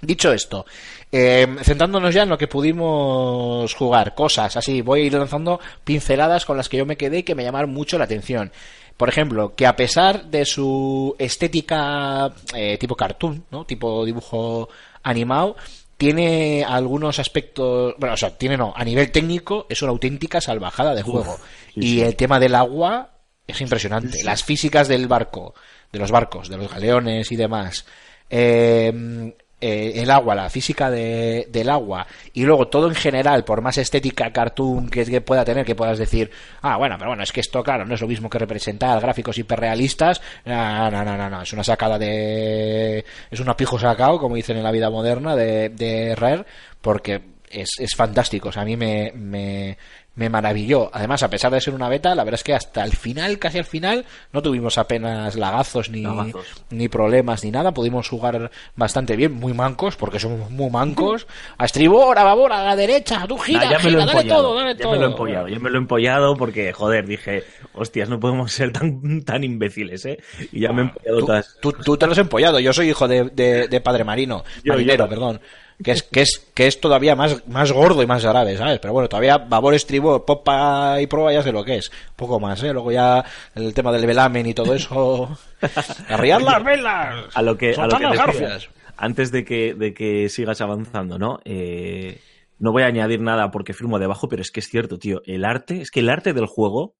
Dicho 0.00 0.32
esto, 0.32 0.66
eh, 1.10 1.46
centrándonos 1.62 2.14
ya 2.14 2.24
en 2.24 2.28
lo 2.28 2.36
que 2.36 2.48
pudimos 2.48 3.72
jugar, 3.74 4.14
cosas 4.14 4.56
así, 4.56 4.82
voy 4.82 5.00
a 5.00 5.04
ir 5.04 5.14
lanzando 5.14 5.60
pinceladas 5.82 6.44
con 6.44 6.56
las 6.56 6.68
que 6.68 6.76
yo 6.76 6.84
me 6.84 6.96
quedé 6.96 7.18
y 7.18 7.22
que 7.22 7.34
me 7.34 7.44
llamaron 7.44 7.70
mucho 7.72 7.96
la 7.96 8.04
atención. 8.04 8.52
Por 8.96 9.08
ejemplo, 9.08 9.54
que 9.54 9.66
a 9.66 9.76
pesar 9.76 10.26
de 10.26 10.44
su 10.44 11.16
estética 11.18 12.32
eh, 12.54 12.76
tipo 12.78 12.94
cartoon, 12.94 13.44
¿no? 13.50 13.64
Tipo 13.64 14.04
dibujo 14.04 14.68
animado, 15.02 15.56
tiene 15.96 16.64
algunos 16.64 17.18
aspectos, 17.18 17.94
bueno, 17.98 18.14
o 18.14 18.16
sea, 18.16 18.36
tiene 18.36 18.56
no, 18.56 18.72
a 18.76 18.84
nivel 18.84 19.10
técnico 19.10 19.66
es 19.68 19.82
una 19.82 19.90
auténtica 19.90 20.40
salvajada 20.40 20.94
de 20.94 21.02
juego. 21.02 21.38
sí, 21.72 21.80
y 21.80 21.82
sí. 21.82 22.00
el 22.02 22.14
tema 22.14 22.38
del 22.38 22.54
agua 22.54 23.10
es 23.46 23.60
impresionante. 23.60 24.22
Las 24.22 24.44
físicas 24.44 24.88
del 24.88 25.08
barco, 25.08 25.54
de 25.94 25.98
los 26.00 26.10
barcos, 26.10 26.50
de 26.50 26.58
los 26.58 26.70
galeones 26.70 27.32
y 27.32 27.36
demás. 27.36 27.86
eh, 28.28 29.32
eh, 29.60 30.02
el 30.02 30.10
agua, 30.10 30.34
la 30.34 30.50
física 30.50 30.90
de- 30.90 31.46
del 31.50 31.70
agua. 31.70 32.06
Y 32.34 32.42
luego 32.44 32.68
todo 32.68 32.86
en 32.88 32.94
general, 32.94 33.44
por 33.44 33.62
más 33.62 33.78
estética 33.78 34.30
cartoon 34.30 34.90
que, 34.90 35.06
que 35.06 35.20
pueda 35.22 35.42
tener, 35.44 35.64
que 35.64 35.74
puedas 35.74 35.96
decir, 35.98 36.30
ah, 36.60 36.76
bueno, 36.76 36.96
pero 36.98 37.10
bueno, 37.10 37.22
es 37.22 37.32
que 37.32 37.40
esto, 37.40 37.62
claro, 37.62 37.86
no 37.86 37.94
es 37.94 38.00
lo 38.02 38.08
mismo 38.08 38.28
que 38.28 38.38
representar 38.38 39.00
gráficos 39.00 39.38
hiperrealistas, 39.38 40.20
no, 40.44 40.90
no, 40.90 41.02
no, 41.04 41.16
no, 41.16 41.30
no, 41.30 41.42
es 41.42 41.52
una 41.54 41.64
sacada 41.64 41.98
de... 41.98 43.04
es 43.30 43.40
un 43.40 43.48
apijo 43.48 43.78
sacado, 43.78 44.18
como 44.18 44.36
dicen 44.36 44.58
en 44.58 44.64
la 44.64 44.72
vida 44.72 44.90
moderna, 44.90 45.34
de, 45.34 45.70
de 45.70 46.14
Rare, 46.14 46.44
porque 46.82 47.22
es, 47.48 47.70
es 47.78 47.94
fantástico, 47.96 48.48
o 48.50 48.52
sea, 48.52 48.62
a 48.62 48.66
mí 48.66 48.76
me, 48.76 49.12
me, 49.14 49.78
me 50.16 50.28
maravilló. 50.30 50.90
Además, 50.92 51.22
a 51.24 51.30
pesar 51.30 51.52
de 51.52 51.60
ser 51.60 51.74
una 51.74 51.88
beta, 51.88 52.14
la 52.14 52.22
verdad 52.24 52.38
es 52.38 52.44
que 52.44 52.54
hasta 52.54 52.84
el 52.84 52.92
final, 52.92 53.38
casi 53.38 53.58
al 53.58 53.64
final, 53.64 54.04
no 54.32 54.42
tuvimos 54.42 54.78
apenas 54.78 55.34
lagazos 55.36 55.90
ni, 55.90 56.02
Lagazos. 56.02 56.46
ni 56.70 56.88
problemas 56.88 57.42
ni 57.44 57.50
nada. 57.50 57.72
Pudimos 57.72 58.08
jugar 58.08 58.50
bastante 58.76 59.16
bien, 59.16 59.32
muy 59.32 59.52
mancos, 59.54 59.96
porque 59.96 60.20
somos 60.20 60.50
muy 60.50 60.70
mancos. 60.70 61.26
A 61.58 61.64
estribor, 61.64 62.18
a 62.18 62.22
babor, 62.24 62.52
a 62.52 62.62
la 62.64 62.76
derecha, 62.76 63.24
tú 63.26 63.36
gira, 63.38 63.64
Nah, 63.64 63.70
ya 63.72 63.78
me 63.78 63.84
lo 63.84 63.90
gira, 63.90 64.06
dale 64.06 64.12
empollado. 64.20 64.42
todo, 64.42 64.54
dale 64.56 64.74
ya 64.76 64.82
todo. 64.82 64.92
me 64.92 64.98
lo 64.98 65.04
he 65.04 65.10
empollado. 65.10 65.48
Ya 65.48 65.58
me 65.58 65.70
lo 65.70 65.76
he 65.76 65.80
empollado 65.80 66.36
porque, 66.36 66.72
joder, 66.72 67.06
dije, 67.06 67.42
hostias, 67.72 68.08
no 68.08 68.20
podemos 68.20 68.52
ser 68.52 68.72
tan, 68.72 69.22
tan 69.24 69.42
imbéciles, 69.42 70.04
¿eh? 70.06 70.18
Y 70.52 70.60
ya 70.60 70.72
me 70.72 70.82
he 70.82 70.84
empollado 70.84 71.18
Tú, 71.18 71.26
todas. 71.26 71.56
tú, 71.60 71.72
tú 71.72 71.96
te 71.96 72.06
lo 72.06 72.12
has 72.12 72.18
empollado. 72.18 72.60
Yo 72.60 72.72
soy 72.72 72.90
hijo 72.90 73.08
de, 73.08 73.24
de- 73.30 73.68
de 73.68 73.80
padre 73.80 74.04
marino, 74.04 74.44
Yo- 74.62 74.74
marinero, 74.74 75.04
yo- 75.06 75.08
perdón. 75.10 75.40
Que 75.82 75.90
es, 75.90 76.02
que 76.04 76.22
es, 76.22 76.38
que 76.54 76.66
es 76.68 76.80
todavía 76.80 77.16
más, 77.16 77.46
más 77.48 77.72
gordo 77.72 78.02
y 78.02 78.06
más 78.06 78.24
grave, 78.24 78.56
¿sabes? 78.56 78.78
Pero 78.78 78.92
bueno, 78.92 79.08
todavía 79.08 79.38
babor, 79.38 79.74
estribor, 79.74 80.24
popa 80.24 81.00
y 81.00 81.06
proa 81.08 81.32
ya 81.32 81.42
sé 81.42 81.50
lo 81.50 81.64
que 81.64 81.76
es. 81.76 81.90
Poco 82.14 82.38
más, 82.38 82.62
¿eh? 82.62 82.72
Luego 82.72 82.92
ya 82.92 83.24
el 83.56 83.74
tema 83.74 83.90
del 83.90 84.06
velamen 84.06 84.46
y 84.46 84.54
todo 84.54 84.74
eso. 84.74 85.36
¡Arriar 86.08 86.42
las 86.42 86.62
velas! 86.62 87.26
a 87.34 87.42
lo 87.42 87.58
que, 87.58 87.70
a 87.74 87.86
lo 87.86 87.90
¡Soltad 87.90 87.98
que 87.98 88.04
las 88.04 88.16
garfias! 88.16 88.68
antes 88.96 89.32
de 89.32 89.44
que, 89.44 89.74
de 89.74 89.92
que 89.94 90.28
sigas 90.28 90.60
avanzando, 90.60 91.18
¿no? 91.18 91.40
Eh, 91.44 92.20
no 92.60 92.70
voy 92.70 92.84
a 92.84 92.86
añadir 92.86 93.20
nada 93.20 93.50
porque 93.50 93.74
firmo 93.74 93.98
debajo, 93.98 94.28
pero 94.28 94.42
es 94.42 94.52
que 94.52 94.60
es 94.60 94.68
cierto, 94.68 94.98
tío. 94.98 95.22
El 95.26 95.44
arte, 95.44 95.80
es 95.80 95.90
que 95.90 96.00
el 96.00 96.08
arte 96.08 96.32
del 96.32 96.46
juego 96.46 96.94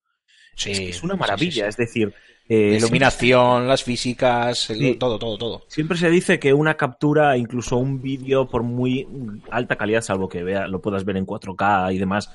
Sí, 0.56 0.70
es, 0.72 0.78
que 0.80 0.88
es 0.90 1.02
una 1.02 1.16
maravilla. 1.16 1.52
sí, 1.52 1.60
sí. 1.60 1.68
Es 1.68 1.76
decir, 1.76 2.14
eh, 2.48 2.76
iluminación, 2.78 3.66
las 3.68 3.82
físicas, 3.84 4.68
el- 4.70 4.78
Sí. 4.78 4.94
todo, 4.96 5.18
todo, 5.18 5.38
todo. 5.38 5.62
Siempre 5.68 5.96
se 5.96 6.10
dice 6.10 6.38
que 6.38 6.52
una 6.52 6.74
captura, 6.74 7.36
incluso 7.36 7.76
un 7.76 8.02
vídeo 8.02 8.46
por 8.48 8.62
muy 8.62 9.06
alta 9.50 9.76
calidad, 9.76 10.02
salvo 10.02 10.28
que 10.28 10.42
vea, 10.42 10.66
lo 10.66 10.80
puedas 10.80 11.04
ver 11.04 11.16
en 11.16 11.24
4K 11.26 11.92
y 11.92 11.98
demás, 11.98 12.30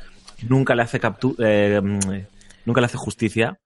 nunca 0.48 0.74
le 0.76 0.82
hace 0.84 1.00
captu- 1.00 1.36
eh, 1.40 1.80
mm, 1.82 2.26
nunca 2.66 2.82
le 2.82 2.86
hace 2.86 2.98
justicia. 2.98 3.60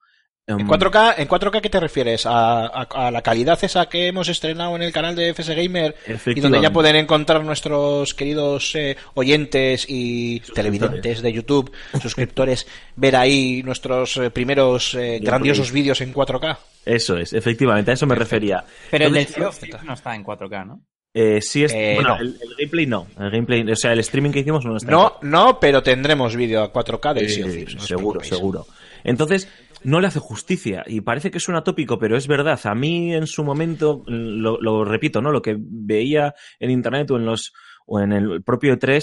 ¿En 0.46 0.60
Em, 0.60 0.68
4K, 0.68 1.16
¿En 1.20 1.28
4K 1.30 1.62
qué 1.62 1.70
te 1.70 1.80
refieres? 1.80 2.26
¿A, 2.26 2.66
a- 2.66 3.08
a 3.08 3.12
la 3.12 3.22
calidad 3.22 3.58
esa 3.64 3.88
que 3.88 4.08
hemos 4.08 4.28
estrenado 4.28 4.76
en 4.76 4.82
el 4.82 4.92
canal 4.92 5.16
de 5.16 5.30
FS 5.34 5.56
Gamer? 5.56 5.96
Y 6.36 6.42
donde 6.42 6.60
ya 6.62 6.74
pueden 6.74 6.98
encontrar 6.98 7.46
nuestros 7.46 8.14
queridos 8.14 8.76
eh, 8.76 8.98
oyentes 9.14 9.86
y 9.88 10.42
televidentes 10.54 11.22
de 11.22 11.32
YouTube, 11.32 11.72
suscriptores, 12.02 12.68
ver 12.98 13.16
ahí 13.16 13.64
nuestros 13.64 14.18
eh, 14.18 14.32
primeros 14.32 14.94
eh, 14.96 15.20
grandiosos 15.22 15.68
creo- 15.72 15.76
vídeos 15.82 16.02
en 16.02 16.14
4K. 16.14 16.58
Eso 16.86 17.18
es, 17.18 17.32
efectivamente, 17.32 17.92
a 17.92 17.94
eso 17.94 18.06
me 18.06 18.16
refería. 18.16 18.66
Pero 18.92 19.06
el 19.08 19.14
del 19.14 19.26
Thieves 19.28 19.62
no 19.86 19.94
está 19.94 20.14
en 20.14 20.26
4K, 20.26 20.68
¿no? 20.68 20.82
eh, 21.14 21.40
sí 21.42 21.64
es, 21.64 21.72
Eh, 21.74 21.94
bueno, 21.96 22.16
no. 22.16 22.22
el, 22.22 22.28
el 22.42 22.50
gameplay 22.58 22.86
no. 22.86 23.08
El 23.18 23.30
gameplay, 23.32 23.72
o 23.72 23.76
sea, 23.78 23.94
el 23.94 24.00
streaming 24.00 24.32
que 24.32 24.40
hicimos 24.40 24.66
no 24.66 24.76
está 24.76 24.92
en 24.92 24.98
No, 24.98 25.20
no, 25.22 25.58
pero 25.62 25.82
tendremos 25.82 26.36
vídeo 26.36 26.62
a 26.64 26.74
4K 26.74 27.14
del 27.14 27.26
Eh, 27.28 27.30
Sea 27.30 27.46
of 27.46 27.52
Thieves, 27.54 27.76
no 27.76 27.82
os 27.82 27.88
seguro, 27.88 28.22
seguro. 28.26 28.68
Entonces, 29.06 29.50
no 29.84 30.00
le 30.00 30.08
hace 30.08 30.20
justicia. 30.20 30.84
Y 30.88 31.02
parece 31.02 31.32
que 31.32 31.40
suena 31.40 31.64
tópico, 31.64 32.00
pero 32.00 32.18
es 32.18 32.28
verdad. 32.28 32.60
A 32.64 32.76
mí, 32.76 33.14
en 33.14 33.28
su 33.28 33.44
momento, 33.44 34.04
lo, 34.08 34.86
repito, 34.86 35.22
¿no? 35.22 35.32
Lo 35.32 35.42
que 35.42 35.56
veía 35.60 36.34
en 36.60 36.72
internet 36.72 37.10
o 37.12 37.18
en 37.18 37.26
los 37.26 37.54
o 37.86 38.00
en 38.00 38.14
el 38.14 38.44
propio 38.44 38.78
E3, 38.78 39.02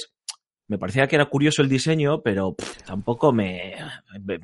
me 0.68 0.78
parecía 0.78 1.06
que 1.06 1.16
era 1.16 1.26
curioso 1.26 1.62
el 1.62 1.68
diseño, 1.68 2.22
pero 2.22 2.56
tampoco 2.86 3.32
me, 3.32 3.74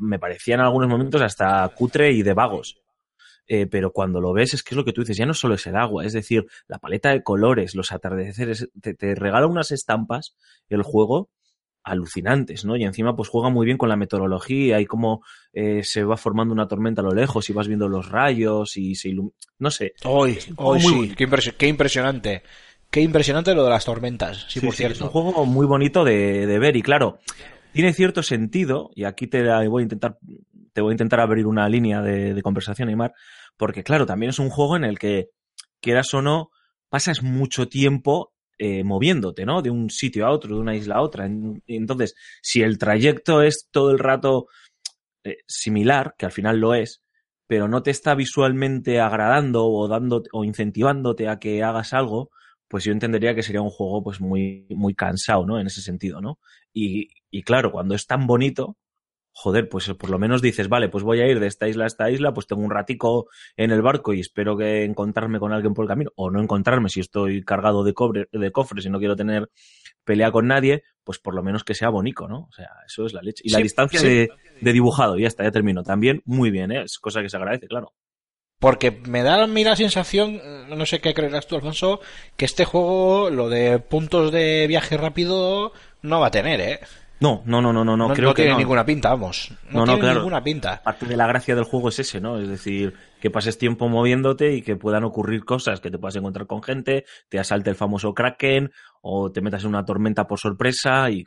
me 0.00 0.18
parecía 0.18 0.56
en 0.56 0.60
algunos 0.60 0.88
momentos 0.88 1.22
hasta 1.22 1.66
cutre 1.68 2.12
y 2.12 2.22
de 2.22 2.34
vagos. 2.34 2.76
Eh, 3.48 3.66
pero 3.66 3.92
cuando 3.92 4.20
lo 4.20 4.32
ves 4.32 4.54
es 4.54 4.62
que 4.62 4.74
es 4.74 4.76
lo 4.76 4.84
que 4.84 4.92
tú 4.92 5.02
dices, 5.02 5.16
ya 5.16 5.24
no 5.24 5.32
solo 5.32 5.54
es 5.54 5.66
el 5.68 5.76
agua, 5.76 6.04
es 6.04 6.12
decir, 6.12 6.46
la 6.66 6.78
paleta 6.78 7.10
de 7.10 7.22
colores, 7.22 7.76
los 7.76 7.92
atardeceres, 7.92 8.68
te, 8.82 8.94
te 8.94 9.14
regala 9.14 9.46
unas 9.46 9.70
estampas 9.70 10.36
el 10.68 10.82
juego 10.82 11.30
alucinantes, 11.86 12.64
¿no? 12.64 12.76
Y 12.76 12.84
encima 12.84 13.14
pues 13.14 13.28
juega 13.28 13.48
muy 13.48 13.64
bien 13.64 13.78
con 13.78 13.88
la 13.88 13.96
meteorología 13.96 14.80
y 14.80 14.86
cómo 14.86 15.22
eh, 15.52 15.82
se 15.84 16.02
va 16.04 16.16
formando 16.16 16.52
una 16.52 16.66
tormenta 16.68 17.00
a 17.00 17.04
lo 17.04 17.12
lejos 17.12 17.48
y 17.48 17.52
vas 17.52 17.68
viendo 17.68 17.88
los 17.88 18.08
rayos 18.10 18.76
y 18.76 18.94
se 18.96 19.08
ilumina, 19.10 19.34
no 19.58 19.70
sé. 19.70 19.94
Hoy, 20.04 20.36
hoy 20.56 20.80
sí, 20.80 21.14
qué, 21.16 21.28
impresi- 21.28 21.54
qué 21.56 21.68
impresionante. 21.68 22.42
Qué 22.90 23.00
impresionante 23.00 23.54
lo 23.54 23.64
de 23.64 23.70
las 23.70 23.84
tormentas, 23.84 24.46
sí, 24.48 24.60
Sí, 24.60 24.66
por 24.66 24.74
sí, 24.74 24.84
es 24.84 24.88
cierto. 24.90 25.04
un 25.04 25.10
juego 25.10 25.46
muy 25.46 25.66
bonito 25.66 26.04
de, 26.04 26.46
de 26.46 26.58
ver 26.58 26.76
y 26.76 26.82
claro, 26.82 27.18
tiene 27.72 27.92
cierto 27.92 28.22
sentido 28.22 28.90
y 28.94 29.04
aquí 29.04 29.26
te 29.26 29.42
voy 29.68 29.82
a 29.82 29.84
intentar 29.84 30.18
te 30.72 30.80
voy 30.82 30.90
a 30.90 30.94
intentar 30.94 31.20
abrir 31.20 31.46
una 31.46 31.68
línea 31.68 32.02
de, 32.02 32.34
de 32.34 32.42
conversación, 32.42 32.88
Aymar, 32.88 33.14
porque 33.56 33.82
claro, 33.82 34.06
también 34.06 34.30
es 34.30 34.38
un 34.38 34.50
juego 34.50 34.76
en 34.76 34.84
el 34.84 34.98
que 34.98 35.30
quieras 35.80 36.12
o 36.14 36.20
no 36.20 36.50
pasas 36.90 37.22
mucho 37.22 37.68
tiempo 37.68 38.32
eh, 38.58 38.84
moviéndote, 38.84 39.44
¿no? 39.46 39.62
De 39.62 39.70
un 39.70 39.90
sitio 39.90 40.26
a 40.26 40.30
otro, 40.30 40.54
de 40.56 40.60
una 40.60 40.74
isla 40.76 40.96
a 40.96 41.02
otra. 41.02 41.26
En- 41.26 41.62
Entonces, 41.66 42.14
si 42.42 42.62
el 42.62 42.78
trayecto 42.78 43.42
es 43.42 43.68
todo 43.70 43.90
el 43.90 43.98
rato 43.98 44.48
eh, 45.24 45.38
similar, 45.46 46.14
que 46.18 46.26
al 46.26 46.32
final 46.32 46.58
lo 46.60 46.74
es, 46.74 47.02
pero 47.46 47.68
no 47.68 47.82
te 47.82 47.90
está 47.90 48.14
visualmente 48.14 49.00
agradando 49.00 49.66
o 49.66 49.88
dando 49.88 50.22
o 50.32 50.44
incentivándote 50.44 51.28
a 51.28 51.38
que 51.38 51.62
hagas 51.62 51.92
algo, 51.92 52.30
pues 52.68 52.84
yo 52.84 52.92
entendería 52.92 53.34
que 53.34 53.42
sería 53.42 53.62
un 53.62 53.70
juego 53.70 54.02
pues 54.02 54.20
muy, 54.20 54.66
muy 54.70 54.94
cansado, 54.94 55.46
¿no? 55.46 55.60
En 55.60 55.66
ese 55.68 55.82
sentido, 55.82 56.20
¿no? 56.20 56.38
Y 57.30 57.42
claro, 57.42 57.70
cuando 57.72 57.94
es 57.94 58.06
tan 58.06 58.26
bonito, 58.26 58.76
joder, 59.38 59.68
pues 59.68 59.86
por 59.98 60.08
lo 60.08 60.18
menos 60.18 60.40
dices, 60.40 60.70
vale, 60.70 60.88
pues 60.88 61.04
voy 61.04 61.20
a 61.20 61.26
ir 61.26 61.40
de 61.40 61.46
esta 61.46 61.68
isla 61.68 61.84
a 61.84 61.86
esta 61.88 62.10
isla, 62.10 62.32
pues 62.32 62.46
tengo 62.46 62.62
un 62.62 62.70
ratico 62.70 63.28
en 63.58 63.70
el 63.70 63.82
barco 63.82 64.14
y 64.14 64.20
espero 64.20 64.56
que 64.56 64.82
encontrarme 64.82 65.38
con 65.38 65.52
alguien 65.52 65.74
por 65.74 65.84
el 65.84 65.90
camino, 65.90 66.10
o 66.16 66.30
no 66.30 66.40
encontrarme 66.40 66.88
si 66.88 67.00
estoy 67.00 67.44
cargado 67.44 67.84
de, 67.84 67.92
cobre, 67.92 68.30
de 68.32 68.50
cofres 68.50 68.86
y 68.86 68.88
no 68.90 68.98
quiero 68.98 69.14
tener 69.14 69.50
pelea 70.04 70.32
con 70.32 70.46
nadie, 70.46 70.84
pues 71.04 71.18
por 71.18 71.34
lo 71.34 71.42
menos 71.42 71.64
que 71.64 71.74
sea 71.74 71.90
bonito, 71.90 72.26
¿no? 72.26 72.48
O 72.48 72.52
sea, 72.52 72.70
eso 72.86 73.04
es 73.04 73.12
la 73.12 73.20
leche. 73.20 73.42
Y 73.44 73.50
la 73.50 73.58
distancia 73.58 74.00
sí. 74.00 74.06
de, 74.08 74.30
de 74.58 74.72
dibujado, 74.72 75.18
ya 75.18 75.28
está, 75.28 75.44
ya 75.44 75.50
termino. 75.50 75.82
También 75.82 76.22
muy 76.24 76.50
bien, 76.50 76.72
¿eh? 76.72 76.84
Es 76.84 76.98
cosa 76.98 77.20
que 77.20 77.28
se 77.28 77.36
agradece, 77.36 77.66
claro. 77.66 77.92
Porque 78.58 78.90
me 78.90 79.22
da 79.22 79.42
a 79.42 79.46
mí 79.46 79.64
la 79.64 79.76
sensación, 79.76 80.40
no 80.70 80.86
sé 80.86 81.00
qué 81.00 81.12
creerás 81.12 81.46
tú, 81.46 81.56
Alfonso, 81.56 82.00
que 82.38 82.46
este 82.46 82.64
juego, 82.64 83.28
lo 83.28 83.50
de 83.50 83.80
puntos 83.80 84.32
de 84.32 84.66
viaje 84.66 84.96
rápido, 84.96 85.72
no 86.00 86.20
va 86.20 86.28
a 86.28 86.30
tener, 86.30 86.60
¿eh? 86.62 86.80
No, 87.18 87.42
no, 87.46 87.62
no, 87.62 87.72
no, 87.72 87.84
no, 87.84 87.96
no, 87.96 88.08
No, 88.08 88.14
creo 88.14 88.28
no 88.30 88.34
que 88.34 88.42
tiene 88.42 88.52
no. 88.52 88.58
ninguna 88.58 88.84
pinta, 88.84 89.08
vamos. 89.10 89.50
No, 89.70 89.80
No, 89.80 89.84
tiene 89.86 90.00
claro. 90.00 90.18
ninguna 90.20 90.42
pinta. 90.44 90.82
Parte 90.82 91.06
de 91.06 91.16
la 91.16 91.26
gracia 91.26 91.54
del 91.54 91.64
juego 91.64 91.88
es 91.88 91.98
ese, 91.98 92.20
¿no? 92.20 92.38
Es 92.38 92.48
decir, 92.48 92.92
que 93.20 93.30
pases 93.30 93.56
tiempo 93.56 93.88
moviéndote 93.88 94.52
y 94.54 94.62
que 94.62 94.76
puedan 94.76 95.04
ocurrir 95.04 95.44
cosas, 95.44 95.80
que 95.80 95.90
te 95.90 95.98
puedas 95.98 96.16
encontrar 96.16 96.46
con 96.46 96.62
gente, 96.62 97.04
te 97.30 97.38
asalte 97.38 97.70
el 97.70 97.76
famoso 97.76 98.12
Kraken, 98.12 98.70
o 99.00 99.32
te 99.32 99.40
metas 99.40 99.62
en 99.62 99.70
una 99.70 99.84
tormenta 99.84 100.26
por 100.26 100.38
sorpresa, 100.38 101.08
y 101.10 101.24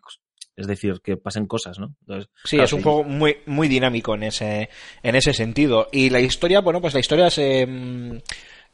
es 0.55 0.67
decir, 0.67 0.99
que 1.03 1.15
pasen 1.17 1.47
cosas, 1.47 1.79
¿no? 1.79 1.95
Entonces, 2.01 2.29
Sí, 2.43 2.57
claro, 2.57 2.65
es 2.65 2.73
un 2.73 2.81
juego 2.83 3.03
muy, 3.05 3.37
muy 3.45 3.67
dinámico 3.67 4.13
en 4.13 4.23
ese, 4.23 4.69
en 5.01 5.15
ese 5.15 5.33
sentido. 5.33 5.87
Y 5.91 6.09
la 6.09 6.19
historia, 6.19 6.59
bueno, 6.61 6.81
pues 6.81 6.93
la 6.93 6.99
historia 6.99 7.29
se, 7.29 8.21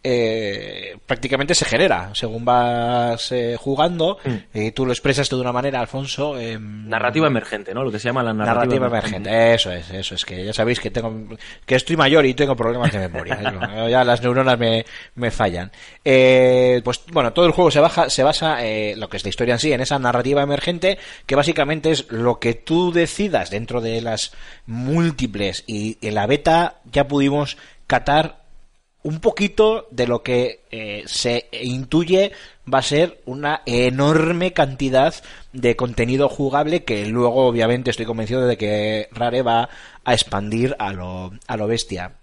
eh, 0.08 0.98
prácticamente 1.08 1.56
se 1.56 1.66
genera 1.66 2.12
según 2.14 2.46
vas 2.46 3.32
eh, 3.32 3.56
jugando 3.60 4.18
Mm. 4.24 4.36
y 4.58 4.72
tú 4.72 4.86
lo 4.86 4.92
expresas 4.92 5.30
de 5.30 5.36
una 5.36 5.52
manera, 5.52 5.80
Alfonso. 5.80 6.38
em, 6.40 6.88
Narrativa 6.88 7.28
emergente, 7.28 7.74
¿no? 7.74 7.84
Lo 7.84 7.92
que 7.92 7.98
se 8.00 8.08
llama 8.10 8.22
la 8.24 8.34
narrativa, 8.34 8.88
Narrativa 8.88 8.88
emergente, 8.88 9.54
eso 9.56 9.72
es, 9.72 9.90
eso 9.90 10.16
es 10.16 10.24
que 10.26 10.46
ya 10.46 10.54
sabéis 10.54 10.80
que 10.80 10.92
tengo 10.92 11.36
que 11.66 11.76
estoy 11.76 11.98
mayor 11.98 12.26
y 12.26 12.34
tengo 12.36 12.56
problemas 12.56 12.92
de 12.92 13.00
memoria, 13.00 13.36
¿eh? 13.88 13.90
ya 13.90 14.04
las 14.04 14.22
neuronas 14.22 14.58
me, 14.60 14.86
me 15.16 15.32
fallan. 15.32 15.72
Eh, 16.04 16.82
pues 16.84 17.02
bueno, 17.12 17.34
todo 17.34 17.46
el 17.46 17.52
juego 17.52 17.72
se 17.72 17.80
baja, 17.80 18.10
se 18.10 18.24
basa, 18.24 18.64
eh, 18.66 18.94
lo 18.96 19.10
que 19.10 19.18
es 19.18 19.24
la 19.24 19.30
historia 19.30 19.54
en 19.56 19.60
sí, 19.60 19.72
en 19.74 19.82
esa 19.82 19.98
narrativa 19.98 20.44
emergente 20.44 20.98
que 21.26 21.36
básicamente 21.36 21.92
es 21.92 22.12
lo 22.12 22.40
que 22.40 22.54
tú 22.54 22.92
decidas 22.92 23.50
dentro 23.50 23.82
de 23.82 24.02
las 24.02 24.34
múltiples 24.68 25.64
y 25.68 25.98
en 26.02 26.16
la 26.16 26.28
beta 26.28 26.76
ya 26.92 27.08
pudimos 27.08 27.58
catar 27.88 28.45
un 29.06 29.20
poquito 29.20 29.88
de 29.92 30.08
lo 30.08 30.24
que 30.24 30.62
eh, 30.72 31.04
se 31.06 31.48
intuye 31.62 32.32
va 32.72 32.80
a 32.80 32.82
ser 32.82 33.22
una 33.26 33.62
enorme 33.68 34.52
cantidad 34.52 35.14
de 35.54 35.76
contenido 35.76 36.28
jugable 36.28 36.84
que 36.84 37.06
luego 37.06 37.46
obviamente 37.46 37.92
estoy 37.92 38.08
convencido 38.08 38.48
de 38.48 38.58
que 38.58 39.08
Rare 39.12 39.44
va 39.44 39.70
a 40.04 40.14
expandir 40.14 40.76
a 40.80 40.92
lo, 40.92 41.32
a 41.46 41.56
lo 41.56 41.68
bestia. 41.68 42.14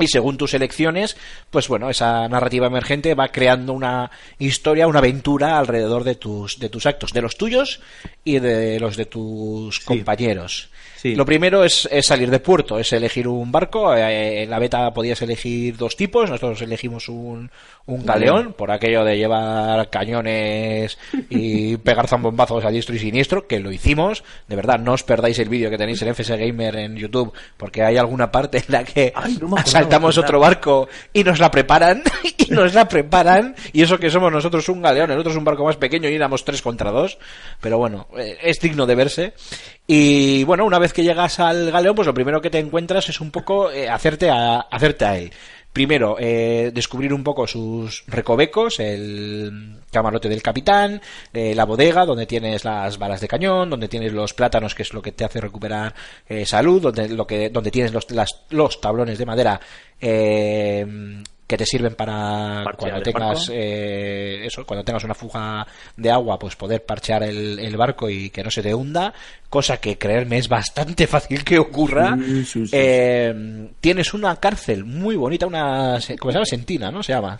Y 0.00 0.08
según 0.08 0.36
tus 0.36 0.52
elecciones, 0.54 1.16
pues 1.50 1.68
bueno, 1.68 1.88
esa 1.88 2.26
narrativa 2.28 2.66
emergente 2.66 3.14
va 3.14 3.28
creando 3.28 3.72
una 3.72 4.10
historia, 4.40 4.88
una 4.88 4.98
aventura 4.98 5.56
alrededor 5.58 6.02
de 6.02 6.16
tus, 6.16 6.58
de 6.58 6.68
tus 6.68 6.86
actos, 6.86 7.12
de 7.12 7.22
los 7.22 7.36
tuyos 7.36 7.80
y 8.24 8.40
de 8.40 8.80
los 8.80 8.96
de 8.96 9.06
tus 9.06 9.78
compañeros. 9.78 10.70
Sí. 11.06 11.14
Lo 11.14 11.24
primero 11.24 11.64
es, 11.64 11.88
es 11.90 12.06
salir 12.06 12.30
de 12.30 12.40
puerto, 12.40 12.78
es 12.78 12.92
elegir 12.92 13.28
un 13.28 13.52
barco. 13.52 13.94
eh, 13.94 14.42
en 14.42 14.50
la 14.50 14.58
beta 14.58 14.92
podías 14.92 15.20
elegir 15.22 15.76
dos 15.76 15.96
tipos, 15.96 16.28
nosotros 16.28 16.60
elegimos 16.62 17.08
un, 17.08 17.50
un 17.86 18.04
galeón, 18.04 18.52
por 18.52 18.70
aquello 18.70 19.04
de 19.04 19.16
llevar 19.16 19.88
cañones 19.90 20.98
y 21.30 21.76
pegar 21.78 22.08
zambombazos 22.08 22.64
a 22.64 22.70
diestro 22.70 22.94
y 22.94 22.98
siniestro, 22.98 23.46
que 23.46 23.60
lo 23.60 23.70
hicimos. 23.70 24.24
De 24.48 24.56
verdad, 24.56 24.78
no 24.78 24.92
os 24.92 25.02
perdáis 25.02 25.38
el 25.38 25.48
vídeo 25.48 25.70
que 25.70 25.78
tenéis 25.78 26.02
en 26.02 26.08
FS 26.08 26.36
Gamer 26.36 26.76
en 26.76 26.96
YouTube, 26.96 27.32
porque 27.56 27.82
hay 27.82 27.96
alguna 27.96 28.30
parte 28.32 28.58
en 28.58 28.64
la 28.68 28.84
que 28.84 29.12
Ay, 29.14 29.38
no 29.40 29.56
asaltamos 29.56 30.18
otro 30.18 30.40
barco 30.40 30.88
y 31.12 31.22
nos 31.22 31.38
la 31.38 31.50
preparan, 31.50 32.02
y 32.38 32.50
nos 32.52 32.74
la 32.74 32.88
preparan, 32.88 33.54
y 33.72 33.82
eso 33.82 33.98
que 33.98 34.10
somos 34.10 34.32
nosotros 34.32 34.68
un 34.68 34.82
galeón, 34.82 35.10
el 35.12 35.18
otro 35.18 35.30
es 35.30 35.38
un 35.38 35.44
barco 35.44 35.64
más 35.64 35.76
pequeño 35.76 36.08
y 36.08 36.14
éramos 36.14 36.44
tres 36.44 36.62
contra 36.62 36.90
dos, 36.90 37.18
pero 37.60 37.78
bueno, 37.78 38.08
eh, 38.18 38.36
es 38.42 38.58
digno 38.60 38.86
de 38.86 38.94
verse. 38.94 39.32
Y 39.88 40.42
bueno, 40.44 40.64
una 40.64 40.80
vez 40.80 40.92
que 40.96 41.04
llegas 41.04 41.38
al 41.40 41.70
galeón, 41.70 41.94
pues 41.94 42.06
lo 42.06 42.14
primero 42.14 42.40
que 42.40 42.48
te 42.48 42.58
encuentras 42.58 43.10
es 43.10 43.20
un 43.20 43.30
poco 43.30 43.70
eh, 43.70 43.86
hacerte, 43.86 44.30
a, 44.30 44.60
hacerte 44.60 45.04
a 45.04 45.18
él. 45.18 45.30
Primero, 45.70 46.16
eh, 46.18 46.70
descubrir 46.72 47.12
un 47.12 47.22
poco 47.22 47.46
sus 47.46 48.02
recovecos, 48.06 48.80
el 48.80 49.76
camarote 49.92 50.30
del 50.30 50.40
capitán, 50.40 51.02
eh, 51.34 51.54
la 51.54 51.66
bodega 51.66 52.06
donde 52.06 52.24
tienes 52.24 52.64
las 52.64 52.96
balas 52.96 53.20
de 53.20 53.28
cañón, 53.28 53.68
donde 53.68 53.88
tienes 53.88 54.14
los 54.14 54.32
plátanos, 54.32 54.74
que 54.74 54.84
es 54.84 54.94
lo 54.94 55.02
que 55.02 55.12
te 55.12 55.26
hace 55.26 55.38
recuperar 55.38 55.94
eh, 56.30 56.46
salud, 56.46 56.80
donde, 56.80 57.10
lo 57.10 57.26
que, 57.26 57.50
donde 57.50 57.70
tienes 57.70 57.92
los, 57.92 58.06
los 58.48 58.80
tablones 58.80 59.18
de 59.18 59.26
madera 59.26 59.60
que 61.46 61.56
te 61.56 61.64
sirven 61.64 61.94
para 61.94 62.62
Parchear 62.64 62.76
cuando 62.76 63.02
tengas 63.02 63.50
eh, 63.52 64.44
eso, 64.46 64.66
cuando 64.66 64.84
tengas 64.84 65.04
una 65.04 65.14
fuga 65.14 65.66
de 65.96 66.10
agua, 66.10 66.38
pues 66.38 66.56
poder 66.56 66.84
parchear 66.84 67.22
el, 67.22 67.58
el 67.58 67.76
barco 67.76 68.10
y 68.10 68.30
que 68.30 68.42
no 68.42 68.50
se 68.50 68.62
te 68.62 68.74
hunda, 68.74 69.14
cosa 69.48 69.76
que 69.78 69.96
creerme 69.96 70.38
es 70.38 70.48
bastante 70.48 71.06
fácil 71.06 71.44
que 71.44 71.58
ocurra. 71.58 72.16
Sí, 72.16 72.44
sí, 72.44 72.66
sí, 72.66 72.70
Eh, 72.72 73.70
tienes 73.80 74.12
una 74.12 74.36
cárcel 74.36 74.84
muy 74.84 75.16
bonita, 75.16 75.46
una, 75.46 75.98
¿cómo 76.18 76.32
se 76.32 76.36
llama? 76.36 76.46
Sentina, 76.46 76.90
¿no? 76.90 77.02
Se 77.02 77.12
llama. 77.12 77.38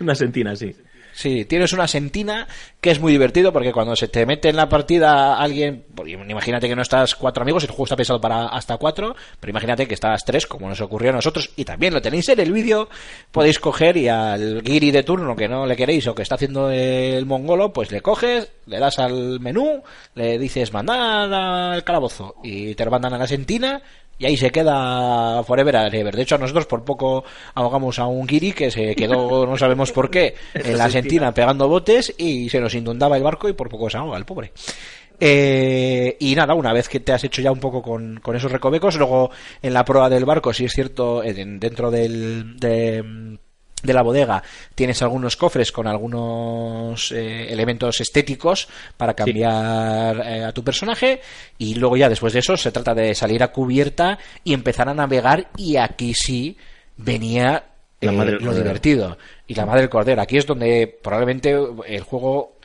Una 0.00 0.14
sentina, 0.14 0.54
sí. 0.54 0.74
Sí, 1.18 1.44
tienes 1.46 1.72
una 1.72 1.88
sentina 1.88 2.46
que 2.80 2.92
es 2.92 3.00
muy 3.00 3.10
divertido 3.10 3.52
porque 3.52 3.72
cuando 3.72 3.96
se 3.96 4.06
te 4.06 4.24
mete 4.24 4.50
en 4.50 4.54
la 4.54 4.68
partida 4.68 5.36
alguien, 5.36 5.84
imagínate 6.06 6.68
que 6.68 6.76
no 6.76 6.82
estás 6.82 7.16
cuatro 7.16 7.42
amigos, 7.42 7.64
el 7.64 7.70
juego 7.70 7.86
está 7.86 7.96
pensado 7.96 8.20
para 8.20 8.46
hasta 8.46 8.76
cuatro, 8.76 9.16
pero 9.40 9.50
imagínate 9.50 9.88
que 9.88 9.94
estás 9.94 10.24
tres, 10.24 10.46
como 10.46 10.68
nos 10.68 10.80
ocurrió 10.80 11.10
a 11.10 11.14
nosotros, 11.14 11.50
y 11.56 11.64
también 11.64 11.92
lo 11.92 12.00
tenéis 12.00 12.28
en 12.28 12.38
el 12.38 12.52
vídeo, 12.52 12.88
podéis 13.32 13.58
coger 13.58 13.96
y 13.96 14.06
al 14.06 14.62
guiri 14.62 14.92
de 14.92 15.02
turno 15.02 15.34
que 15.34 15.48
no 15.48 15.66
le 15.66 15.74
queréis 15.74 16.06
o 16.06 16.14
que 16.14 16.22
está 16.22 16.36
haciendo 16.36 16.70
el 16.70 17.26
mongolo, 17.26 17.72
pues 17.72 17.90
le 17.90 18.00
coges, 18.00 18.52
le 18.66 18.78
das 18.78 19.00
al 19.00 19.40
menú, 19.40 19.82
le 20.14 20.38
dices 20.38 20.72
mandar 20.72 21.34
al 21.34 21.82
calabozo 21.82 22.36
y 22.44 22.76
te 22.76 22.84
lo 22.84 22.92
mandan 22.92 23.14
a 23.14 23.18
la 23.18 23.26
sentina 23.26 23.82
y 24.18 24.26
ahí 24.26 24.36
se 24.36 24.50
queda 24.50 25.42
forever 25.44 25.76
and 25.76 25.94
ever. 25.94 26.14
De 26.16 26.22
hecho, 26.22 26.34
a 26.34 26.38
nosotros 26.38 26.66
por 26.66 26.84
poco 26.84 27.24
ahogamos 27.54 27.98
a 27.98 28.06
un 28.06 28.26
guiri 28.26 28.52
que 28.52 28.70
se 28.70 28.94
quedó, 28.96 29.46
no 29.46 29.56
sabemos 29.56 29.92
por 29.92 30.10
qué, 30.10 30.34
en 30.54 30.76
la 30.76 30.90
sentina 30.90 31.32
pegando 31.32 31.68
botes 31.68 32.12
y 32.18 32.48
se 32.48 32.60
nos 32.60 32.74
inundaba 32.74 33.16
el 33.16 33.22
barco 33.22 33.48
y 33.48 33.52
por 33.52 33.68
poco 33.68 33.88
se 33.88 33.96
ahoga 33.98 34.18
el 34.18 34.24
pobre. 34.24 34.52
Eh, 35.20 36.16
y 36.20 36.34
nada, 36.36 36.54
una 36.54 36.72
vez 36.72 36.88
que 36.88 37.00
te 37.00 37.12
has 37.12 37.24
hecho 37.24 37.42
ya 37.42 37.50
un 37.50 37.58
poco 37.58 37.82
con, 37.82 38.20
con 38.22 38.36
esos 38.36 38.52
recovecos, 38.52 38.96
luego 38.96 39.30
en 39.62 39.74
la 39.74 39.84
proa 39.84 40.08
del 40.08 40.24
barco, 40.24 40.52
si 40.52 40.64
es 40.64 40.72
cierto, 40.72 41.24
en- 41.24 41.58
dentro 41.58 41.90
del, 41.90 42.56
de, 42.58 43.38
de 43.82 43.92
la 43.92 44.02
bodega 44.02 44.42
tienes 44.74 45.02
algunos 45.02 45.36
cofres 45.36 45.72
con 45.72 45.86
algunos 45.86 47.12
eh, 47.12 47.52
elementos 47.52 48.00
estéticos 48.00 48.68
para 48.96 49.14
cambiar 49.14 50.20
eh, 50.26 50.44
a 50.44 50.52
tu 50.52 50.64
personaje 50.64 51.20
y 51.58 51.74
luego 51.74 51.96
ya 51.96 52.08
después 52.08 52.32
de 52.32 52.40
eso 52.40 52.56
se 52.56 52.72
trata 52.72 52.94
de 52.94 53.14
salir 53.14 53.42
a 53.42 53.52
cubierta 53.52 54.18
y 54.44 54.52
empezar 54.54 54.88
a 54.88 54.94
navegar 54.94 55.48
y 55.56 55.76
aquí 55.76 56.14
sí 56.14 56.56
venía 56.96 57.64
La 58.00 58.10
eh, 58.10 58.14
lo 58.14 58.18
cordero. 58.18 58.52
divertido 58.54 59.18
y 59.46 59.54
la 59.54 59.66
madre 59.66 59.82
del 59.82 59.90
cordero 59.90 60.22
aquí 60.22 60.36
es 60.38 60.46
donde 60.46 60.98
probablemente 61.02 61.56
el 61.86 62.02
juego 62.02 62.57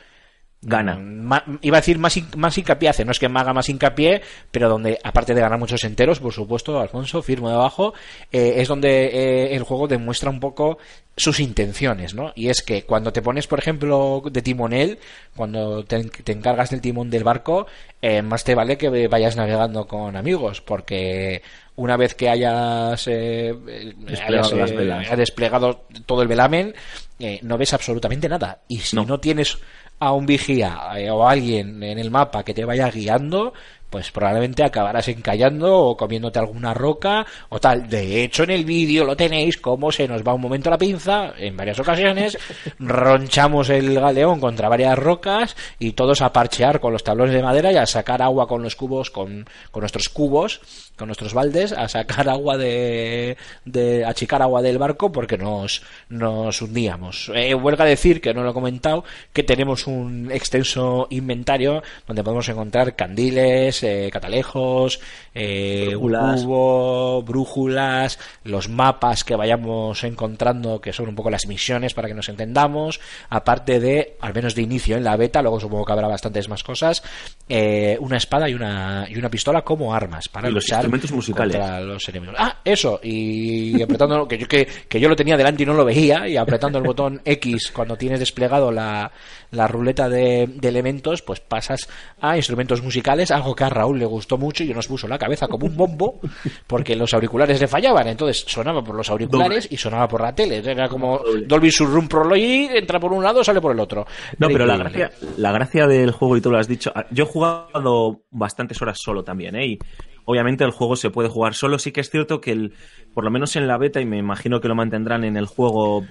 Gana. 0.66 0.96
Ma- 0.96 1.44
iba 1.60 1.76
a 1.76 1.80
decir 1.80 1.98
más, 1.98 2.18
más 2.36 2.56
hincapié 2.56 2.88
hace, 2.88 3.04
no 3.04 3.12
es 3.12 3.18
que 3.18 3.28
me 3.28 3.38
haga 3.40 3.52
más 3.52 3.68
hincapié, 3.68 4.22
pero 4.50 4.68
donde, 4.68 4.98
aparte 5.04 5.34
de 5.34 5.40
ganar 5.40 5.58
muchos 5.58 5.84
enteros, 5.84 6.20
por 6.20 6.32
supuesto, 6.32 6.80
Alfonso, 6.80 7.22
firmo 7.22 7.48
de 7.48 7.54
abajo, 7.54 7.92
eh, 8.32 8.54
es 8.56 8.68
donde 8.68 9.06
eh, 9.06 9.54
el 9.56 9.62
juego 9.62 9.86
demuestra 9.88 10.30
un 10.30 10.40
poco 10.40 10.78
sus 11.16 11.38
intenciones, 11.38 12.14
¿no? 12.14 12.32
Y 12.34 12.48
es 12.48 12.62
que 12.62 12.84
cuando 12.84 13.12
te 13.12 13.22
pones, 13.22 13.46
por 13.46 13.58
ejemplo, 13.60 14.22
de 14.30 14.42
timonel, 14.42 14.98
cuando 15.36 15.84
te, 15.84 16.02
te 16.04 16.32
encargas 16.32 16.70
del 16.70 16.80
timón 16.80 17.08
del 17.10 17.22
barco, 17.24 17.66
eh, 18.02 18.22
más 18.22 18.42
te 18.42 18.54
vale 18.54 18.76
que 18.78 19.06
vayas 19.06 19.36
navegando 19.36 19.86
con 19.86 20.16
amigos, 20.16 20.60
porque 20.60 21.42
una 21.76 21.96
vez 21.96 22.14
que 22.14 22.28
hayas, 22.28 23.06
eh, 23.06 23.54
Desplegado 23.98 24.62
hayas, 24.62 25.12
eh, 25.12 25.16
desplegado 25.16 25.84
todo 26.06 26.22
el 26.22 26.28
velamen, 26.28 26.74
eh, 27.20 27.38
no 27.42 27.58
ves 27.58 27.72
absolutamente 27.74 28.28
nada. 28.28 28.60
Y 28.68 28.78
si 28.78 28.96
No. 28.96 29.04
no, 29.04 29.20
tienes 29.20 29.58
a 29.98 30.12
un 30.12 30.26
vigía 30.26 30.90
eh, 30.96 31.10
o 31.10 31.26
a 31.26 31.32
alguien 31.32 31.82
en 31.82 31.98
el 31.98 32.10
mapa 32.10 32.42
que 32.42 32.54
te 32.54 32.64
vaya 32.64 32.90
guiando, 32.90 33.52
pues 33.94 34.10
probablemente 34.10 34.64
acabarás 34.64 35.06
encallando 35.06 35.72
o 35.72 35.96
comiéndote 35.96 36.40
alguna 36.40 36.74
roca 36.74 37.24
o 37.48 37.60
tal. 37.60 37.88
De 37.88 38.24
hecho, 38.24 38.42
en 38.42 38.50
el 38.50 38.64
vídeo 38.64 39.04
lo 39.04 39.16
tenéis 39.16 39.56
como 39.58 39.92
se 39.92 40.08
nos 40.08 40.26
va 40.26 40.34
un 40.34 40.40
momento 40.40 40.68
la 40.68 40.78
pinza 40.78 41.32
en 41.38 41.56
varias 41.56 41.78
ocasiones, 41.78 42.36
ronchamos 42.80 43.70
el 43.70 43.94
galeón 43.94 44.40
contra 44.40 44.68
varias 44.68 44.98
rocas 44.98 45.56
y 45.78 45.92
todos 45.92 46.22
a 46.22 46.32
parchear 46.32 46.80
con 46.80 46.92
los 46.92 47.04
tablones 47.04 47.34
de 47.34 47.42
madera 47.44 47.70
y 47.70 47.76
a 47.76 47.86
sacar 47.86 48.20
agua 48.20 48.48
con 48.48 48.64
los 48.64 48.74
cubos, 48.74 49.12
con, 49.12 49.46
con 49.70 49.82
nuestros 49.82 50.08
cubos, 50.08 50.60
con 50.96 51.08
nuestros 51.08 51.34
baldes, 51.34 51.72
a 51.72 51.88
sacar 51.88 52.28
agua 52.28 52.56
de, 52.56 53.36
de 53.64 54.04
achicar 54.04 54.42
agua 54.42 54.62
del 54.62 54.78
barco 54.78 55.10
porque 55.10 55.36
nos, 55.36 55.82
nos 56.08 56.62
hundíamos. 56.62 57.30
Eh, 57.34 57.54
huelga 57.54 57.84
decir, 57.84 58.20
que 58.20 58.32
no 58.32 58.42
lo 58.42 58.50
he 58.50 58.54
comentado, 58.54 59.04
que 59.32 59.42
tenemos 59.42 59.86
un 59.86 60.30
extenso 60.30 61.06
inventario 61.10 61.82
donde 62.06 62.22
podemos 62.22 62.48
encontrar 62.48 62.94
candiles, 62.94 63.82
eh, 63.82 64.08
catalejos, 64.12 65.00
eh, 65.34 65.96
un 65.96 66.16
Brújulas. 66.16 66.42
cubo, 66.42 67.22
brújulas, 67.22 68.18
los 68.44 68.68
mapas 68.68 69.24
que 69.24 69.36
vayamos 69.36 70.04
encontrando, 70.04 70.80
que 70.80 70.92
son 70.92 71.08
un 71.08 71.14
poco 71.14 71.30
las 71.30 71.46
misiones 71.46 71.92
para 71.94 72.08
que 72.08 72.14
nos 72.14 72.28
entendamos, 72.28 73.00
aparte 73.28 73.80
de, 73.80 74.16
al 74.20 74.32
menos 74.34 74.54
de 74.54 74.62
inicio 74.62 74.96
en 74.96 75.04
la 75.04 75.16
beta, 75.16 75.42
luego 75.42 75.58
supongo 75.60 75.84
que 75.84 75.92
habrá 75.92 76.08
bastantes 76.08 76.48
más 76.48 76.62
cosas, 76.62 77.02
eh, 77.48 77.96
una 78.00 78.16
espada 78.16 78.48
y 78.48 78.54
una, 78.54 79.06
y 79.08 79.16
una 79.18 79.28
pistola 79.30 79.62
como 79.62 79.92
armas 79.94 80.28
para 80.28 80.48
Y 80.48 80.52
los 80.52 80.64
luchar 80.64 80.78
instrumentos 80.78 81.12
musicales. 81.12 81.56
contra 81.56 81.80
los 81.80 82.08
enemigos. 82.08 82.36
Ah, 82.38 82.58
eso, 82.64 83.00
y 83.02 83.82
apretando, 83.82 84.28
que 84.28 84.38
yo, 84.38 84.46
que, 84.48 84.66
que 84.88 85.00
yo 85.00 85.08
lo 85.08 85.16
tenía 85.16 85.36
delante 85.36 85.62
y 85.62 85.66
no 85.66 85.74
lo 85.74 85.84
veía, 85.84 86.28
y 86.28 86.36
apretando 86.36 86.78
el 86.78 86.84
botón 86.84 87.20
X 87.24 87.72
cuando 87.72 87.96
tienes 87.96 88.20
desplegado 88.20 88.70
la, 88.70 89.10
la 89.50 89.66
ruleta 89.66 90.08
de, 90.08 90.46
de 90.48 90.68
elementos, 90.68 91.22
pues 91.22 91.40
pasas 91.40 91.88
a 92.20 92.36
instrumentos 92.36 92.82
musicales, 92.82 93.30
algo 93.30 93.54
que 93.54 93.64
a 93.64 93.68
Raúl 93.68 93.98
le 93.98 94.06
gustó 94.06 94.38
mucho 94.38 94.64
y 94.64 94.72
nos 94.72 94.86
puso 94.86 95.08
la 95.08 95.18
cabeza 95.24 95.48
como 95.48 95.66
un 95.66 95.76
bombo, 95.76 96.20
porque 96.66 96.94
los 96.96 97.12
auriculares 97.14 97.60
le 97.60 97.68
fallaban, 97.68 98.08
entonces 98.08 98.44
sonaba 98.46 98.82
por 98.82 98.94
los 98.94 99.08
auriculares 99.10 99.68
y 99.70 99.76
sonaba 99.76 100.06
por 100.08 100.20
la 100.20 100.34
tele, 100.34 100.58
era 100.58 100.88
como 100.88 101.20
Dolby 101.46 101.70
Surround 101.70 102.08
Prology, 102.08 102.68
entra 102.72 103.00
por 103.00 103.12
un 103.12 103.22
lado, 103.22 103.42
sale 103.42 103.60
por 103.60 103.72
el 103.72 103.80
otro. 103.80 104.06
No, 104.38 104.48
Era 104.48 104.54
pero 104.54 104.66
la 104.66 104.76
gracia, 104.76 105.12
la 105.36 105.52
gracia 105.52 105.86
del 105.86 106.10
juego, 106.10 106.36
y 106.36 106.40
tú 106.40 106.50
lo 106.50 106.58
has 106.58 106.68
dicho, 106.68 106.92
yo 107.10 107.24
he 107.24 107.26
jugado 107.26 108.22
bastantes 108.30 108.80
horas 108.82 108.98
solo 109.00 109.24
también, 109.24 109.56
¿eh? 109.56 109.66
Y, 109.66 109.78
obviamente 110.26 110.64
el 110.64 110.70
juego 110.70 110.96
se 110.96 111.10
puede 111.10 111.28
jugar 111.28 111.54
solo. 111.54 111.78
Sí 111.78 111.92
que 111.92 112.00
es 112.00 112.10
cierto 112.10 112.40
que 112.40 112.52
el, 112.52 112.72
por 113.12 113.24
lo 113.24 113.30
menos 113.30 113.56
en 113.56 113.66
la 113.66 113.78
beta, 113.78 114.00
y 114.00 114.06
me 114.06 114.18
imagino 114.18 114.60
que 114.60 114.68
lo 114.68 114.74
mantendrán 114.74 115.24
en 115.24 115.36
el 115.36 115.46
juego 115.46 116.04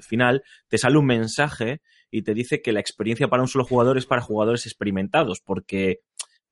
final, 0.00 0.42
te 0.68 0.78
sale 0.78 0.98
un 0.98 1.06
mensaje 1.06 1.80
y 2.10 2.22
te 2.22 2.34
dice 2.34 2.62
que 2.62 2.72
la 2.72 2.80
experiencia 2.80 3.28
para 3.28 3.42
un 3.42 3.48
solo 3.48 3.64
jugador 3.64 3.98
es 3.98 4.06
para 4.06 4.22
jugadores 4.22 4.66
experimentados, 4.66 5.40
porque 5.40 6.00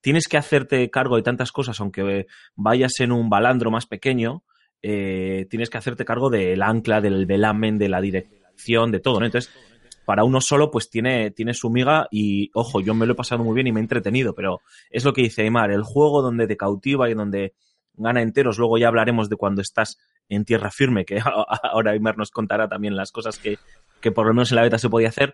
tienes 0.07 0.29
que 0.29 0.37
hacerte 0.37 0.89
cargo 0.89 1.17
de 1.17 1.21
tantas 1.21 1.51
cosas, 1.51 1.81
aunque 1.81 2.27
vayas 2.55 3.01
en 3.01 3.11
un 3.11 3.29
balandro 3.29 3.71
más 3.71 3.87
pequeño, 3.87 4.45
eh, 4.81 5.47
tienes 5.49 5.69
que 5.69 5.79
hacerte 5.79 6.05
cargo 6.05 6.29
del 6.29 6.63
ancla, 6.63 7.01
del 7.01 7.25
velamen, 7.25 7.77
de 7.77 7.89
la 7.89 7.99
dirección, 7.99 8.89
de 8.89 9.01
todo, 9.01 9.19
¿no? 9.19 9.25
Entonces, 9.25 9.53
para 10.05 10.23
uno 10.23 10.39
solo, 10.39 10.71
pues 10.71 10.89
tiene, 10.89 11.31
tiene 11.31 11.53
su 11.53 11.69
miga 11.69 12.07
y, 12.09 12.51
ojo, 12.53 12.79
yo 12.79 12.93
me 12.93 13.05
lo 13.05 13.11
he 13.11 13.15
pasado 13.17 13.43
muy 13.43 13.53
bien 13.53 13.67
y 13.67 13.73
me 13.73 13.81
he 13.81 13.83
entretenido, 13.83 14.33
pero 14.33 14.61
es 14.89 15.03
lo 15.03 15.11
que 15.11 15.23
dice 15.23 15.41
Aymar, 15.41 15.71
el 15.71 15.83
juego 15.83 16.21
donde 16.21 16.47
te 16.47 16.55
cautiva 16.55 17.09
y 17.09 17.13
donde 17.13 17.53
gana 17.95 18.21
enteros, 18.21 18.57
luego 18.57 18.77
ya 18.77 18.87
hablaremos 18.87 19.27
de 19.27 19.35
cuando 19.35 19.61
estás 19.61 19.97
en 20.29 20.45
tierra 20.45 20.71
firme, 20.71 21.03
que 21.03 21.19
ahora 21.63 21.91
Aymar 21.91 22.17
nos 22.17 22.31
contará 22.31 22.69
también 22.69 22.95
las 22.95 23.11
cosas 23.11 23.39
que, 23.39 23.57
que 23.99 24.13
por 24.13 24.25
lo 24.25 24.33
menos 24.33 24.53
en 24.53 24.55
la 24.55 24.61
beta 24.61 24.77
se 24.77 24.87
podía 24.87 25.09
hacer. 25.09 25.33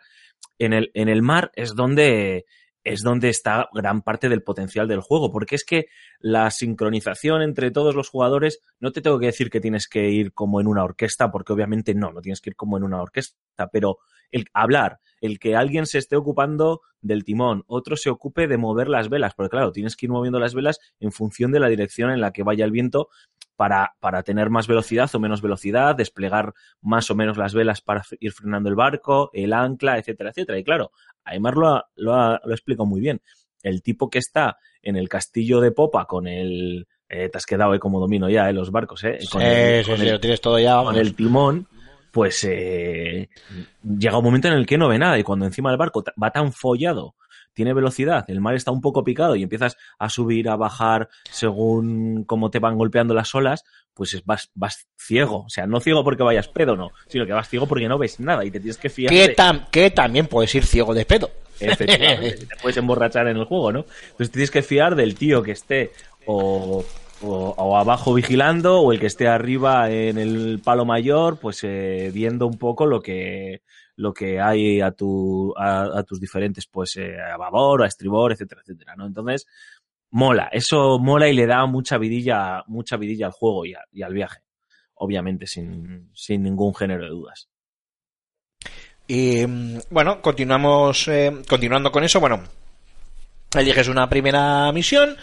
En 0.57 0.73
el, 0.73 0.89
en 0.95 1.09
el 1.09 1.21
mar 1.21 1.51
es 1.53 1.75
donde 1.75 2.45
es 2.84 3.02
donde 3.02 3.30
está 3.30 3.69
gran 3.74 4.02
parte 4.02 4.30
del 4.30 4.43
potencial 4.43 4.88
del 4.88 5.02
juego, 5.02 5.32
porque 5.32 5.56
es 5.56 5.63
que 5.63 5.88
la 6.19 6.52
sincronización 6.52 7.41
entre 7.41 7.72
todos 7.72 7.96
los 7.96 8.10
jugadores, 8.10 8.60
no 8.80 8.91
te 8.91 9.02
tengo 9.02 9.19
que 9.19 9.28
decir 9.28 9.50
que 9.50 9.62
tienes 9.62 9.88
que 9.88 10.10
ir 10.10 10.34
como 10.34 10.60
en 10.60 10.67
una 10.67 10.84
orquesta, 10.84 11.32
porque 11.32 11.54
obviamente 11.54 11.93
no, 11.93 12.12
no 12.12 12.22
tienes 12.22 12.41
que 12.41 12.52
ir 12.52 12.56
como 12.56 12.78
en 12.78 12.84
una 12.84 13.02
orquesta, 13.02 13.38
pero 13.72 14.00
el 14.32 14.46
hablar, 14.54 15.00
el 15.22 15.39
que 15.39 15.56
alguien 15.56 15.86
se 15.86 16.00
esté 16.00 16.15
ocupando 16.15 16.82
del 17.02 17.24
timón, 17.24 17.63
otro 17.67 17.96
se 17.96 18.10
ocupe 18.10 18.48
de 18.48 18.58
mover 18.58 18.88
las 18.88 19.10
velas, 19.10 19.34
porque 19.36 19.52
claro, 19.52 19.72
tienes 19.72 19.96
que 19.96 20.06
ir 20.06 20.12
moviendo 20.12 20.39
las 20.39 20.54
velas 20.54 20.80
en 21.00 21.12
función 21.12 21.52
de 21.52 21.60
la 21.60 21.69
dirección 21.69 22.10
en 22.12 22.22
la 22.22 22.32
que 22.32 22.43
vaya 22.43 22.65
el 22.65 22.72
viento 22.72 23.10
para, 23.55 23.93
para 23.99 24.23
tener 24.23 24.49
más 24.49 24.67
velocidad 24.67 25.09
o 25.13 25.19
menos 25.19 25.41
velocidad, 25.41 25.95
desplegar 25.95 26.53
más 26.81 27.09
o 27.11 27.15
menos 27.15 27.37
las 27.37 27.53
velas 27.53 27.81
para 27.81 28.03
ir 28.19 28.31
frenando 28.31 28.69
el 28.69 28.75
barco, 28.75 29.29
el 29.33 29.53
ancla, 29.53 29.97
etcétera, 29.97 30.31
etcétera. 30.31 30.57
Y 30.59 30.63
claro, 30.63 30.91
Aymar 31.23 31.55
lo, 31.55 31.67
ha, 31.69 31.85
lo, 31.95 32.13
ha, 32.15 32.41
lo 32.43 32.51
explica 32.53 32.83
muy 32.83 32.99
bien. 33.01 33.21
El 33.61 33.81
tipo 33.81 34.09
que 34.09 34.19
está 34.19 34.57
en 34.81 34.95
el 34.97 35.07
castillo 35.07 35.59
de 35.61 35.71
popa 35.71 36.05
con 36.05 36.27
el... 36.27 36.87
Eh, 37.07 37.29
te 37.29 37.37
has 37.37 37.45
quedado 37.45 37.73
eh, 37.75 37.79
como 37.79 37.99
domino 37.99 38.27
ya, 38.29 38.49
eh, 38.49 38.53
los 38.53 38.71
barcos, 38.71 39.03
¿eh? 39.03 39.19
Con 39.31 39.41
sí, 39.41 39.47
el, 39.47 39.83
sí, 39.83 39.89
con 39.91 39.99
sí, 39.99 40.05
el- 40.07 40.11
lo 40.13 40.19
tienes 40.19 40.41
todo 40.41 40.57
ya. 40.57 40.81
con 40.81 40.95
el 40.95 41.15
timón, 41.15 41.67
pues 42.11 42.43
eh, 42.49 43.29
llega 43.83 44.17
un 44.17 44.23
momento 44.23 44.47
en 44.47 44.55
el 44.55 44.65
que 44.65 44.77
no 44.79 44.87
ve 44.87 44.97
nada 44.97 45.17
y 45.19 45.23
cuando 45.23 45.45
encima 45.45 45.69
del 45.69 45.77
barco 45.77 46.03
va 46.21 46.31
tan 46.31 46.51
follado, 46.51 47.15
tiene 47.53 47.73
velocidad, 47.73 48.25
el 48.29 48.41
mar 48.41 48.55
está 48.55 48.71
un 48.71 48.81
poco 48.81 49.03
picado 49.03 49.35
y 49.35 49.43
empiezas 49.43 49.77
a 49.99 50.09
subir, 50.09 50.49
a 50.49 50.55
bajar 50.55 51.09
según 51.29 52.23
cómo 52.25 52.49
te 52.49 52.59
van 52.59 52.77
golpeando 52.77 53.13
las 53.13 53.33
olas, 53.35 53.63
pues 53.93 54.13
es- 54.15 54.25
vas, 54.25 54.49
vas 54.55 54.87
ciego. 54.97 55.43
O 55.45 55.49
sea, 55.49 55.67
no 55.67 55.79
ciego 55.79 56.03
porque 56.03 56.23
vayas 56.23 56.47
pedo, 56.47 56.75
no, 56.75 56.89
sino 57.07 57.25
que 57.25 57.33
vas 57.33 57.47
ciego 57.49 57.67
porque 57.67 57.87
no 57.87 57.97
ves 57.97 58.19
nada 58.19 58.43
y 58.45 58.51
te 58.51 58.59
tienes 58.59 58.77
que 58.77 58.89
fiar. 58.89 59.11
que, 59.13 59.35
tam- 59.35 59.69
que 59.69 59.91
también 59.91 60.27
puedes 60.27 60.53
ir 60.55 60.65
ciego 60.65 60.93
de 60.93 61.05
pedo. 61.05 61.29
Efectivamente, 61.59 62.45
te 62.49 62.55
puedes 62.61 62.77
emborrachar 62.77 63.27
en 63.27 63.37
el 63.37 63.45
juego, 63.45 63.71
¿no? 63.71 63.85
Entonces 64.11 64.31
tienes 64.31 64.51
que 64.51 64.61
fiar 64.63 64.95
del 64.95 65.15
tío 65.15 65.43
que 65.43 65.51
esté 65.51 65.91
o, 66.25 66.83
o- 67.21 67.53
o 67.57 67.77
abajo 67.77 68.13
vigilando 68.13 68.79
o 68.81 68.91
el 68.91 68.99
que 68.99 69.05
esté 69.07 69.27
arriba 69.27 69.89
en 69.91 70.17
el 70.17 70.59
palo 70.63 70.85
mayor, 70.85 71.39
pues 71.39 71.63
eh, 71.63 72.09
viendo 72.13 72.47
un 72.47 72.57
poco 72.57 72.85
lo 72.85 73.01
que 73.01 73.61
lo 73.95 74.13
que 74.13 74.39
hay 74.39 74.82
a 74.82 74.91
tu 74.91 75.53
a, 75.58 75.99
a 75.99 76.03
tus 76.03 76.19
diferentes 76.19 76.65
pues 76.67 76.95
eh, 76.97 77.15
a 77.19 77.38
babor, 77.38 77.84
a 77.84 77.88
estribor, 77.88 78.32
etcétera, 78.32 78.62
etcétera, 78.62 78.95
¿no? 78.95 79.06
Entonces 79.06 79.45
mola, 80.12 80.49
eso 80.51 80.99
mola 80.99 81.27
y 81.27 81.34
le 81.34 81.45
da 81.45 81.65
mucha 81.65 81.97
vidilla 81.97 82.63
mucha 82.67 82.97
vidilla 82.97 83.27
al 83.27 83.32
juego 83.32 83.65
y, 83.65 83.73
al 84.01 84.13
viaje, 84.13 84.41
obviamente 84.95 85.47
sin 85.47 86.10
sin 86.13 86.43
ningún 86.43 86.73
género 86.73 87.03
de 87.03 87.10
dudas. 87.10 87.49
Y 89.08 89.45
bueno, 89.89 90.21
continuamos 90.21 91.08
eh, 91.08 91.41
continuando 91.47 91.91
con 91.91 92.03
eso. 92.03 92.19
Bueno, 92.19 92.41
eliges 93.53 93.88
una 93.89 94.08
primera 94.10 94.71
misión 94.71 95.17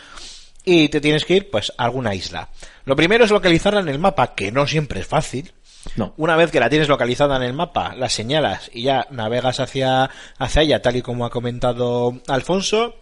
y 0.64 0.88
te 0.88 1.00
tienes 1.00 1.24
que 1.24 1.36
ir 1.36 1.50
pues 1.50 1.72
a 1.76 1.84
alguna 1.84 2.14
isla. 2.14 2.48
Lo 2.84 2.96
primero 2.96 3.24
es 3.24 3.30
localizarla 3.30 3.80
en 3.80 3.88
el 3.88 3.98
mapa, 3.98 4.34
que 4.34 4.52
no 4.52 4.66
siempre 4.66 5.00
es 5.00 5.06
fácil. 5.06 5.52
No, 5.96 6.12
Una 6.18 6.36
vez 6.36 6.50
que 6.50 6.60
la 6.60 6.68
tienes 6.68 6.88
localizada 6.88 7.36
en 7.36 7.42
el 7.42 7.52
mapa, 7.52 7.94
la 7.96 8.08
señalas 8.08 8.70
y 8.72 8.82
ya 8.82 9.06
navegas 9.10 9.60
hacia, 9.60 10.10
hacia 10.38 10.62
ella, 10.62 10.82
tal 10.82 10.96
y 10.96 11.02
como 11.02 11.24
ha 11.24 11.30
comentado 11.30 12.20
Alfonso. 12.28 12.96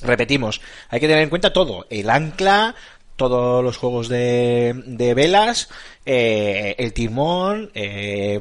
Repetimos, 0.00 0.60
hay 0.90 1.00
que 1.00 1.08
tener 1.08 1.24
en 1.24 1.28
cuenta 1.28 1.52
todo, 1.52 1.86
el 1.90 2.08
ancla, 2.08 2.76
todos 3.16 3.64
los 3.64 3.76
juegos 3.76 4.08
de, 4.08 4.80
de 4.86 5.14
velas, 5.14 5.68
eh, 6.06 6.76
el 6.78 6.92
timón, 6.92 7.72
eh, 7.74 8.38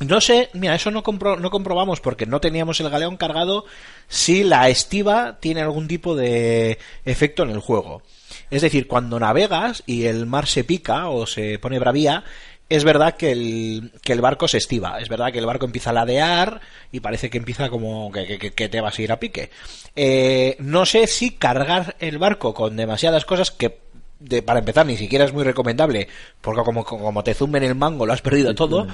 no 0.00 0.20
sé, 0.20 0.48
mira, 0.52 0.74
eso 0.74 0.90
no, 0.90 1.02
compro- 1.02 1.38
no 1.38 1.50
comprobamos 1.50 2.00
porque 2.00 2.26
no 2.26 2.40
teníamos 2.40 2.80
el 2.80 2.90
galeón 2.90 3.16
cargado 3.16 3.64
si 4.08 4.44
la 4.44 4.68
estiva 4.68 5.38
tiene 5.40 5.60
algún 5.62 5.88
tipo 5.88 6.14
de 6.16 6.78
efecto 7.04 7.42
en 7.42 7.50
el 7.50 7.60
juego. 7.60 8.02
Es 8.50 8.62
decir, 8.62 8.86
cuando 8.86 9.18
navegas 9.18 9.82
y 9.86 10.04
el 10.04 10.26
mar 10.26 10.46
se 10.46 10.64
pica 10.64 11.08
o 11.08 11.26
se 11.26 11.58
pone 11.58 11.78
bravía, 11.78 12.24
es 12.68 12.84
verdad 12.84 13.16
que 13.16 13.32
el, 13.32 13.92
que 14.02 14.12
el 14.12 14.20
barco 14.20 14.46
se 14.46 14.58
estiva. 14.58 15.00
Es 15.00 15.08
verdad 15.08 15.32
que 15.32 15.38
el 15.38 15.46
barco 15.46 15.64
empieza 15.66 15.90
a 15.90 15.94
ladear 15.94 16.60
y 16.92 17.00
parece 17.00 17.30
que 17.30 17.38
empieza 17.38 17.68
como 17.70 18.12
que, 18.12 18.38
que- 18.38 18.52
que 18.52 18.68
te 18.68 18.80
vas 18.80 18.98
a 18.98 19.02
ir 19.02 19.10
a 19.12 19.18
pique. 19.18 19.50
Eh, 19.96 20.56
no 20.60 20.84
sé 20.86 21.06
si 21.06 21.30
cargar 21.32 21.96
el 21.98 22.18
barco 22.18 22.54
con 22.54 22.76
demasiadas 22.76 23.24
cosas 23.24 23.50
que 23.50 23.78
de- 24.20 24.42
para 24.42 24.58
empezar 24.60 24.84
ni 24.84 24.96
siquiera 24.96 25.24
es 25.24 25.32
muy 25.32 25.44
recomendable 25.44 26.08
porque 26.40 26.62
como, 26.62 26.84
como 26.84 27.22
te 27.24 27.34
zumben 27.34 27.62
el 27.62 27.74
mango 27.74 28.04
lo 28.04 28.12
has 28.12 28.20
perdido 28.22 28.54
todo. 28.54 28.86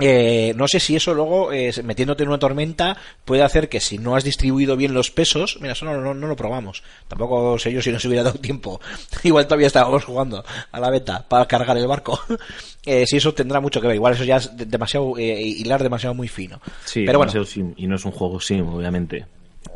Eh, 0.00 0.52
no 0.56 0.68
sé 0.68 0.78
si 0.80 0.94
eso 0.96 1.12
luego, 1.14 1.52
eh, 1.52 1.72
metiéndote 1.82 2.22
en 2.22 2.28
una 2.28 2.38
tormenta, 2.38 2.96
puede 3.24 3.42
hacer 3.42 3.68
que 3.68 3.80
si 3.80 3.98
no 3.98 4.14
has 4.16 4.24
distribuido 4.24 4.76
bien 4.76 4.94
los 4.94 5.10
pesos, 5.10 5.58
mira, 5.60 5.72
eso 5.72 5.84
no, 5.84 5.96
no- 6.00 6.14
no 6.14 6.26
lo 6.26 6.36
probamos. 6.36 6.82
Tampoco 7.08 7.58
sé 7.58 7.72
yo 7.72 7.82
si 7.82 7.90
nos 7.90 8.04
hubiera 8.04 8.22
dado 8.22 8.38
tiempo. 8.38 8.80
Igual 9.24 9.46
todavía 9.46 9.66
estábamos 9.66 10.04
jugando 10.04 10.44
a 10.72 10.80
la 10.80 10.90
beta 10.90 11.26
para 11.28 11.46
cargar 11.46 11.76
el 11.76 11.86
barco. 11.86 12.20
Eh, 12.90 13.04
si 13.06 13.18
eso 13.18 13.34
tendrá 13.34 13.60
mucho 13.60 13.82
que 13.82 13.86
ver. 13.86 13.96
Igual 13.96 14.14
eso 14.14 14.24
ya 14.24 14.36
es 14.36 14.56
de- 14.56 14.64
demasiado, 14.64 15.18
eh, 15.18 15.42
hilar 15.42 15.82
demasiado 15.82 16.14
muy 16.14 16.26
fino. 16.26 16.58
sí, 16.86 17.04
Pero 17.04 17.18
bueno, 17.18 17.44
sim, 17.44 17.74
y 17.76 17.86
no 17.86 17.96
es 17.96 18.04
un 18.06 18.12
juego 18.12 18.40
sim, 18.40 18.66
obviamente. 18.66 19.26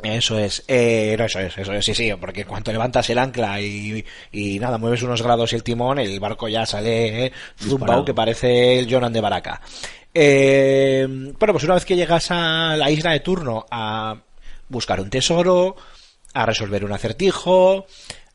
eso 0.03 0.39
es, 0.39 0.65
eh, 0.67 1.15
no, 1.19 1.27
eso 1.27 1.39
es, 1.41 1.59
eso 1.59 1.75
es, 1.75 1.85
sí, 1.85 1.95
sí, 1.95 2.11
porque 2.19 2.41
en 2.43 2.47
cuanto 2.49 2.73
levantas 2.73 3.11
el 3.11 3.19
ancla 3.19 3.61
y, 3.61 4.03
y 4.33 4.59
nada, 4.61 4.79
mueves 4.79 5.03
unos 5.03 5.21
grados 5.21 5.53
y 5.53 5.57
el 5.57 5.63
timón, 5.63 5.99
el 5.99 6.19
barco 6.21 6.49
ya 6.49 6.65
sale 6.65 7.27
eh, 7.27 7.33
zumbao 7.59 8.03
que 8.05 8.15
parece 8.15 8.79
el 8.79 8.91
Jonan 8.91 9.13
de 9.13 9.21
Baraka. 9.21 9.61
Eh, 10.15 11.07
bueno, 11.09 11.53
pues 11.53 11.65
una 11.65 11.75
vez 11.75 11.85
que 11.85 11.97
llegas 11.97 12.31
a 12.31 12.77
la 12.77 12.91
isla 12.91 13.13
de 13.13 13.21
turno 13.21 13.67
a 13.71 14.17
buscar 14.69 15.01
un 15.01 15.11
tesoro, 15.11 15.77
a 16.35 16.47
resolver 16.47 16.85
un 16.85 16.93
acertijo, 16.93 17.87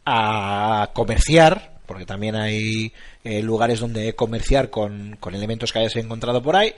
a 0.05 0.89
comerciar, 0.93 1.79
porque 1.85 2.05
también 2.05 2.35
hay 2.35 2.93
eh, 3.23 3.41
lugares 3.41 3.79
donde 3.79 4.15
comerciar 4.15 4.69
con, 4.69 5.17
con 5.19 5.35
elementos 5.35 5.71
que 5.71 5.79
hayas 5.79 5.95
encontrado 5.95 6.41
por 6.41 6.55
ahí, 6.55 6.73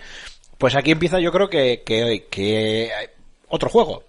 pues 0.58 0.76
aquí 0.76 0.92
empieza 0.92 1.20
yo 1.20 1.32
creo 1.32 1.50
que, 1.50 1.84
que, 1.86 2.92
otro 3.48 3.70
juego. 3.70 4.04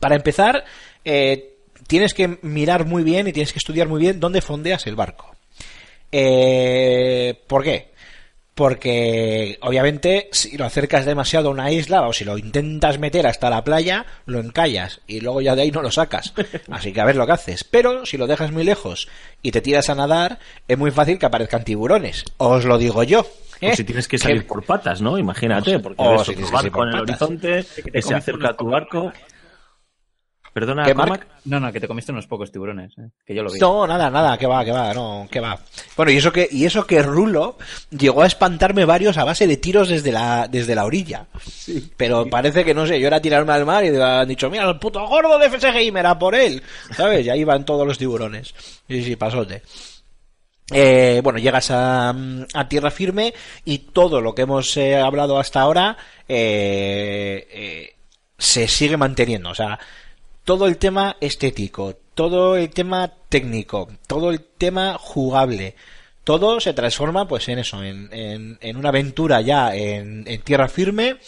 Para 0.00 0.16
empezar, 0.16 0.64
eh, 1.04 1.54
tienes 1.86 2.14
que 2.14 2.38
mirar 2.42 2.86
muy 2.86 3.02
bien 3.02 3.28
y 3.28 3.32
tienes 3.32 3.52
que 3.52 3.58
estudiar 3.58 3.86
muy 3.86 4.00
bien 4.00 4.20
dónde 4.20 4.40
fondeas 4.40 4.86
el 4.86 4.96
barco. 4.96 5.36
Eh, 6.10 7.38
¿Por 7.46 7.62
qué? 7.62 7.89
Porque 8.54 9.58
obviamente 9.62 10.28
si 10.32 10.56
lo 10.58 10.66
acercas 10.66 11.06
demasiado 11.06 11.48
a 11.48 11.52
una 11.52 11.70
isla 11.70 12.06
o 12.06 12.12
si 12.12 12.24
lo 12.24 12.36
intentas 12.36 12.98
meter 12.98 13.26
hasta 13.26 13.48
la 13.48 13.64
playa, 13.64 14.04
lo 14.26 14.38
encallas 14.38 15.00
y 15.06 15.20
luego 15.20 15.40
ya 15.40 15.54
de 15.56 15.62
ahí 15.62 15.70
no 15.70 15.82
lo 15.82 15.90
sacas. 15.90 16.34
Así 16.70 16.92
que 16.92 17.00
a 17.00 17.04
ver 17.06 17.16
lo 17.16 17.24
que 17.26 17.32
haces. 17.32 17.64
Pero 17.64 18.04
si 18.04 18.18
lo 18.18 18.26
dejas 18.26 18.52
muy 18.52 18.64
lejos 18.64 19.08
y 19.40 19.50
te 19.50 19.60
tiras 19.60 19.88
a 19.88 19.94
nadar, 19.94 20.38
es 20.68 20.76
muy 20.76 20.90
fácil 20.90 21.18
que 21.18 21.26
aparezcan 21.26 21.64
tiburones. 21.64 22.24
Os 22.36 22.64
lo 22.64 22.76
digo 22.76 23.02
yo. 23.02 23.20
O 23.20 23.26
¿eh? 23.66 23.76
si 23.76 23.84
tienes 23.84 24.08
que 24.08 24.18
salir 24.18 24.46
por 24.46 24.62
patas, 24.64 25.00
¿no? 25.02 25.18
Imagínate, 25.18 25.78
porque 25.78 26.02
Oh, 26.02 26.12
ves 26.12 26.28
otro 26.28 26.46
sí, 26.46 26.52
barco 26.52 26.78
por 26.78 26.88
en 26.88 26.94
el 26.94 27.00
patas. 27.00 27.22
horizonte, 27.22 27.64
que 27.92 28.02
se 28.02 28.14
acerca 28.14 28.48
a 28.50 28.56
tu 28.56 28.66
barco. 28.66 29.12
Perdona, 30.52 30.84
¿Qué? 30.84 30.94
Marc? 30.94 31.26
No, 31.44 31.60
no, 31.60 31.72
que 31.72 31.78
te 31.78 31.86
comiste 31.86 32.10
unos 32.10 32.26
pocos 32.26 32.50
tiburones, 32.50 32.92
eh, 32.98 33.08
que 33.24 33.34
yo 33.34 33.42
lo 33.42 33.50
vi. 33.50 33.60
No, 33.60 33.86
nada, 33.86 34.10
nada, 34.10 34.36
que 34.36 34.46
va, 34.46 34.64
que 34.64 34.72
va, 34.72 34.92
no, 34.92 35.28
que 35.30 35.38
va. 35.38 35.58
Bueno, 35.96 36.10
y 36.10 36.16
eso 36.16 36.32
que, 36.32 36.48
y 36.50 36.64
eso 36.64 36.86
que 36.86 37.02
Rulo 37.02 37.56
llegó 37.90 38.22
a 38.22 38.26
espantarme 38.26 38.84
varios 38.84 39.16
a 39.16 39.24
base 39.24 39.46
de 39.46 39.56
tiros 39.56 39.88
desde 39.88 40.10
la, 40.10 40.48
desde 40.48 40.74
la 40.74 40.84
orilla. 40.84 41.26
Pero 41.96 42.26
parece 42.26 42.64
que 42.64 42.74
no 42.74 42.86
sé, 42.86 42.98
yo 43.00 43.06
era 43.06 43.20
tirarme 43.20 43.52
al 43.52 43.64
mar 43.64 43.84
y 43.84 43.96
han 43.96 44.26
dicho, 44.26 44.50
mira, 44.50 44.68
el 44.68 44.78
puto 44.78 45.06
gordo 45.06 45.38
de 45.38 45.46
FS 45.46 45.70
Gamer, 45.72 46.06
a 46.06 46.18
por 46.18 46.34
él. 46.34 46.62
¿Sabes? 46.96 47.24
Y 47.24 47.30
ahí 47.30 47.44
van 47.44 47.64
todos 47.64 47.86
los 47.86 47.96
tiburones. 47.96 48.52
Sí, 48.88 49.04
sí, 49.04 49.16
pasote. 49.16 49.62
Eh, 50.72 51.20
bueno, 51.22 51.38
llegas 51.38 51.70
a, 51.70 52.10
a 52.54 52.68
tierra 52.68 52.90
firme 52.90 53.34
y 53.64 53.78
todo 53.78 54.20
lo 54.20 54.34
que 54.34 54.42
hemos 54.42 54.76
eh, 54.76 54.96
hablado 54.96 55.38
hasta 55.38 55.60
ahora 55.60 55.96
eh, 56.28 57.48
eh, 57.50 57.96
se 58.38 58.68
sigue 58.68 58.96
manteniendo. 58.96 59.50
O 59.50 59.54
sea, 59.54 59.78
todo 60.50 60.66
el 60.66 60.78
tema 60.78 61.16
estético, 61.20 61.94
todo 62.12 62.56
el 62.56 62.70
tema 62.70 63.08
técnico, 63.28 63.88
todo 64.08 64.32
el 64.32 64.40
tema 64.40 64.96
jugable, 64.98 65.76
todo 66.24 66.58
se 66.58 66.72
transforma 66.74 67.28
pues 67.28 67.48
en 67.50 67.60
eso, 67.60 67.84
en, 67.84 68.08
en, 68.12 68.58
en 68.60 68.76
una 68.76 68.88
aventura 68.88 69.42
ya 69.42 69.72
en, 69.76 70.24
en 70.26 70.42
tierra 70.42 70.66
firme. 70.68 71.18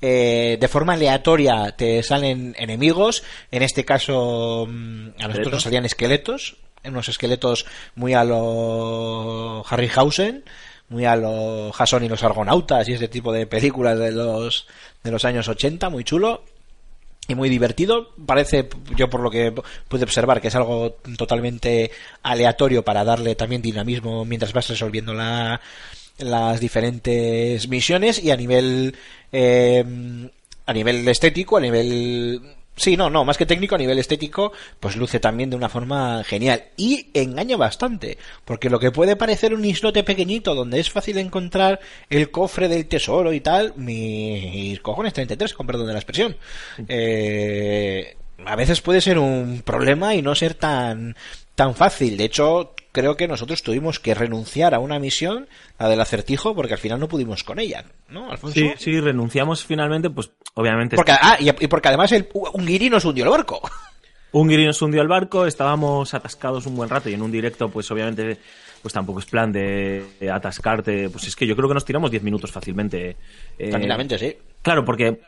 eh, 0.00 0.58
de 0.60 0.66
forma 0.66 0.94
aleatoria 0.94 1.76
te 1.76 2.02
salen 2.02 2.56
enemigos, 2.58 3.22
en 3.52 3.62
este 3.62 3.84
caso 3.84 4.66
mm, 4.68 5.10
a 5.20 5.28
nosotros 5.28 5.28
Esqueletos. 5.28 5.52
nos 5.52 5.62
salían 5.62 5.84
esqueletos, 5.84 6.56
unos 6.84 7.08
esqueletos 7.08 7.66
muy 7.94 8.14
a 8.14 8.24
lo 8.24 9.64
Harryhausen, 9.64 10.42
muy 10.88 11.04
a 11.04 11.14
lo 11.14 11.70
Jason 11.70 12.02
y 12.02 12.08
los 12.08 12.24
Argonautas 12.24 12.88
y 12.88 12.94
ese 12.94 13.06
tipo 13.06 13.32
de 13.32 13.46
películas 13.46 13.96
de 13.96 14.10
los 14.10 14.66
de 15.04 15.12
los 15.12 15.24
años 15.24 15.46
80, 15.46 15.88
muy 15.88 16.02
chulo 16.02 16.42
y 17.28 17.34
muy 17.34 17.48
divertido. 17.48 18.10
Parece, 18.26 18.68
yo 18.96 19.08
por 19.08 19.20
lo 19.20 19.30
que 19.30 19.52
pude 19.88 20.04
observar, 20.04 20.40
que 20.40 20.48
es 20.48 20.54
algo 20.54 20.96
totalmente 21.16 21.90
aleatorio 22.22 22.84
para 22.84 23.04
darle 23.04 23.34
también 23.34 23.62
dinamismo 23.62 24.24
mientras 24.24 24.52
vas 24.52 24.68
resolviendo 24.68 25.14
la, 25.14 25.60
las 26.18 26.60
diferentes 26.60 27.68
misiones 27.68 28.22
y 28.22 28.30
a 28.30 28.36
nivel 28.36 28.94
eh, 29.32 29.84
a 30.66 30.72
nivel 30.72 31.06
estético, 31.08 31.56
a 31.56 31.60
nivel 31.60 32.40
sí, 32.76 32.96
no, 32.96 33.10
no, 33.10 33.24
más 33.24 33.36
que 33.36 33.46
técnico, 33.46 33.74
a 33.74 33.78
nivel 33.78 33.98
estético, 33.98 34.52
pues 34.80 34.96
luce 34.96 35.20
también 35.20 35.50
de 35.50 35.56
una 35.56 35.68
forma 35.68 36.22
genial 36.24 36.64
y 36.76 37.08
engaña 37.14 37.56
bastante, 37.56 38.18
porque 38.44 38.70
lo 38.70 38.80
que 38.80 38.90
puede 38.90 39.16
parecer 39.16 39.54
un 39.54 39.64
islote 39.64 40.02
pequeñito 40.04 40.54
donde 40.54 40.80
es 40.80 40.90
fácil 40.90 41.18
encontrar 41.18 41.80
el 42.10 42.30
cofre 42.30 42.68
del 42.68 42.86
tesoro 42.86 43.32
y 43.32 43.40
tal, 43.40 43.74
mis 43.76 44.80
cojones 44.80 45.12
33, 45.12 45.54
con 45.54 45.66
perdón 45.66 45.86
de 45.86 45.92
la 45.92 45.98
expresión. 45.98 46.36
Eh, 46.88 48.16
a 48.44 48.56
veces 48.56 48.80
puede 48.80 49.00
ser 49.00 49.18
un 49.18 49.62
problema 49.62 50.14
y 50.14 50.22
no 50.22 50.34
ser 50.34 50.54
tan 50.54 51.14
tan 51.54 51.74
fácil. 51.74 52.16
De 52.16 52.24
hecho, 52.24 52.74
creo 52.92 53.16
que 53.16 53.26
nosotros 53.26 53.62
tuvimos 53.62 53.98
que 53.98 54.14
renunciar 54.14 54.74
a 54.74 54.78
una 54.78 54.98
misión, 54.98 55.48
la 55.78 55.88
del 55.88 56.00
acertijo, 56.00 56.54
porque 56.54 56.74
al 56.74 56.78
final 56.78 57.00
no 57.00 57.08
pudimos 57.08 57.42
con 57.42 57.58
ella, 57.58 57.84
¿no, 58.08 58.30
Alfonso? 58.30 58.54
Sí, 58.54 58.72
sí, 58.76 59.00
renunciamos 59.00 59.64
finalmente, 59.64 60.10
pues 60.10 60.30
obviamente 60.54 60.96
Porque, 60.96 61.12
ah, 61.12 61.36
y, 61.40 61.48
y 61.48 61.66
porque 61.66 61.88
además 61.88 62.12
el, 62.12 62.28
un 62.52 62.66
guiri 62.66 62.90
nos 62.90 63.04
hundió 63.04 63.24
el 63.24 63.30
barco. 63.30 63.60
un 64.32 64.48
guiri 64.48 64.66
nos 64.66 64.80
hundió 64.82 65.00
al 65.00 65.08
barco, 65.08 65.46
estábamos 65.46 66.14
atascados 66.14 66.66
un 66.66 66.76
buen 66.76 66.88
rato 66.88 67.08
y 67.08 67.14
en 67.14 67.22
un 67.22 67.32
directo, 67.32 67.68
pues 67.70 67.90
obviamente, 67.90 68.38
pues 68.82 68.92
tampoco 68.92 69.20
es 69.20 69.26
plan 69.26 69.50
de 69.52 70.04
atascarte. 70.32 71.08
Pues 71.08 71.26
es 71.26 71.36
que 71.36 71.46
yo 71.46 71.56
creo 71.56 71.68
que 71.68 71.74
nos 71.74 71.84
tiramos 71.84 72.10
10 72.10 72.22
minutos 72.22 72.52
fácilmente. 72.52 73.16
Eh, 73.58 73.70
Tranquilamente, 73.70 74.18
sí. 74.18 74.36
Claro, 74.62 74.84
porque 74.84 75.20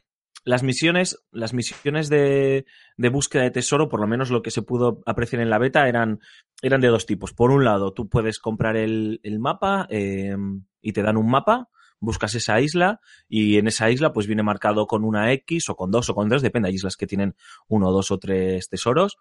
las 0.44 0.62
misiones, 0.62 1.24
las 1.32 1.54
misiones 1.54 2.08
de, 2.08 2.66
búsqueda 2.96 3.42
de 3.42 3.50
tesoro, 3.50 3.88
por 3.88 4.00
lo 4.00 4.06
menos 4.06 4.30
lo 4.30 4.42
que 4.42 4.50
se 4.50 4.62
pudo 4.62 5.02
apreciar 5.06 5.42
en 5.42 5.50
la 5.50 5.58
beta, 5.58 5.88
eran, 5.88 6.20
eran 6.62 6.80
de 6.80 6.88
dos 6.88 7.06
tipos. 7.06 7.32
Por 7.32 7.50
un 7.50 7.64
lado, 7.64 7.92
tú 7.92 8.08
puedes 8.08 8.38
comprar 8.38 8.76
el, 8.76 9.20
mapa 9.38 9.86
eh, 9.90 10.36
y 10.80 10.92
te 10.92 11.02
dan 11.02 11.16
un 11.16 11.30
mapa, 11.30 11.68
buscas 11.98 12.34
esa 12.34 12.60
isla 12.60 13.00
y 13.28 13.56
en 13.56 13.66
esa 13.66 13.90
isla 13.90 14.12
pues 14.12 14.26
viene 14.26 14.42
marcado 14.42 14.86
con 14.86 15.04
una 15.04 15.32
X 15.32 15.70
o 15.70 15.76
con 15.76 15.90
dos 15.90 16.10
o 16.10 16.14
con 16.14 16.28
tres, 16.28 16.42
depende, 16.42 16.68
hay 16.68 16.74
islas 16.74 16.96
que 16.96 17.06
tienen 17.06 17.34
uno, 17.68 17.90
dos 17.90 18.10
o 18.10 18.18
tres 18.18 18.68
tesoros. 18.68 19.16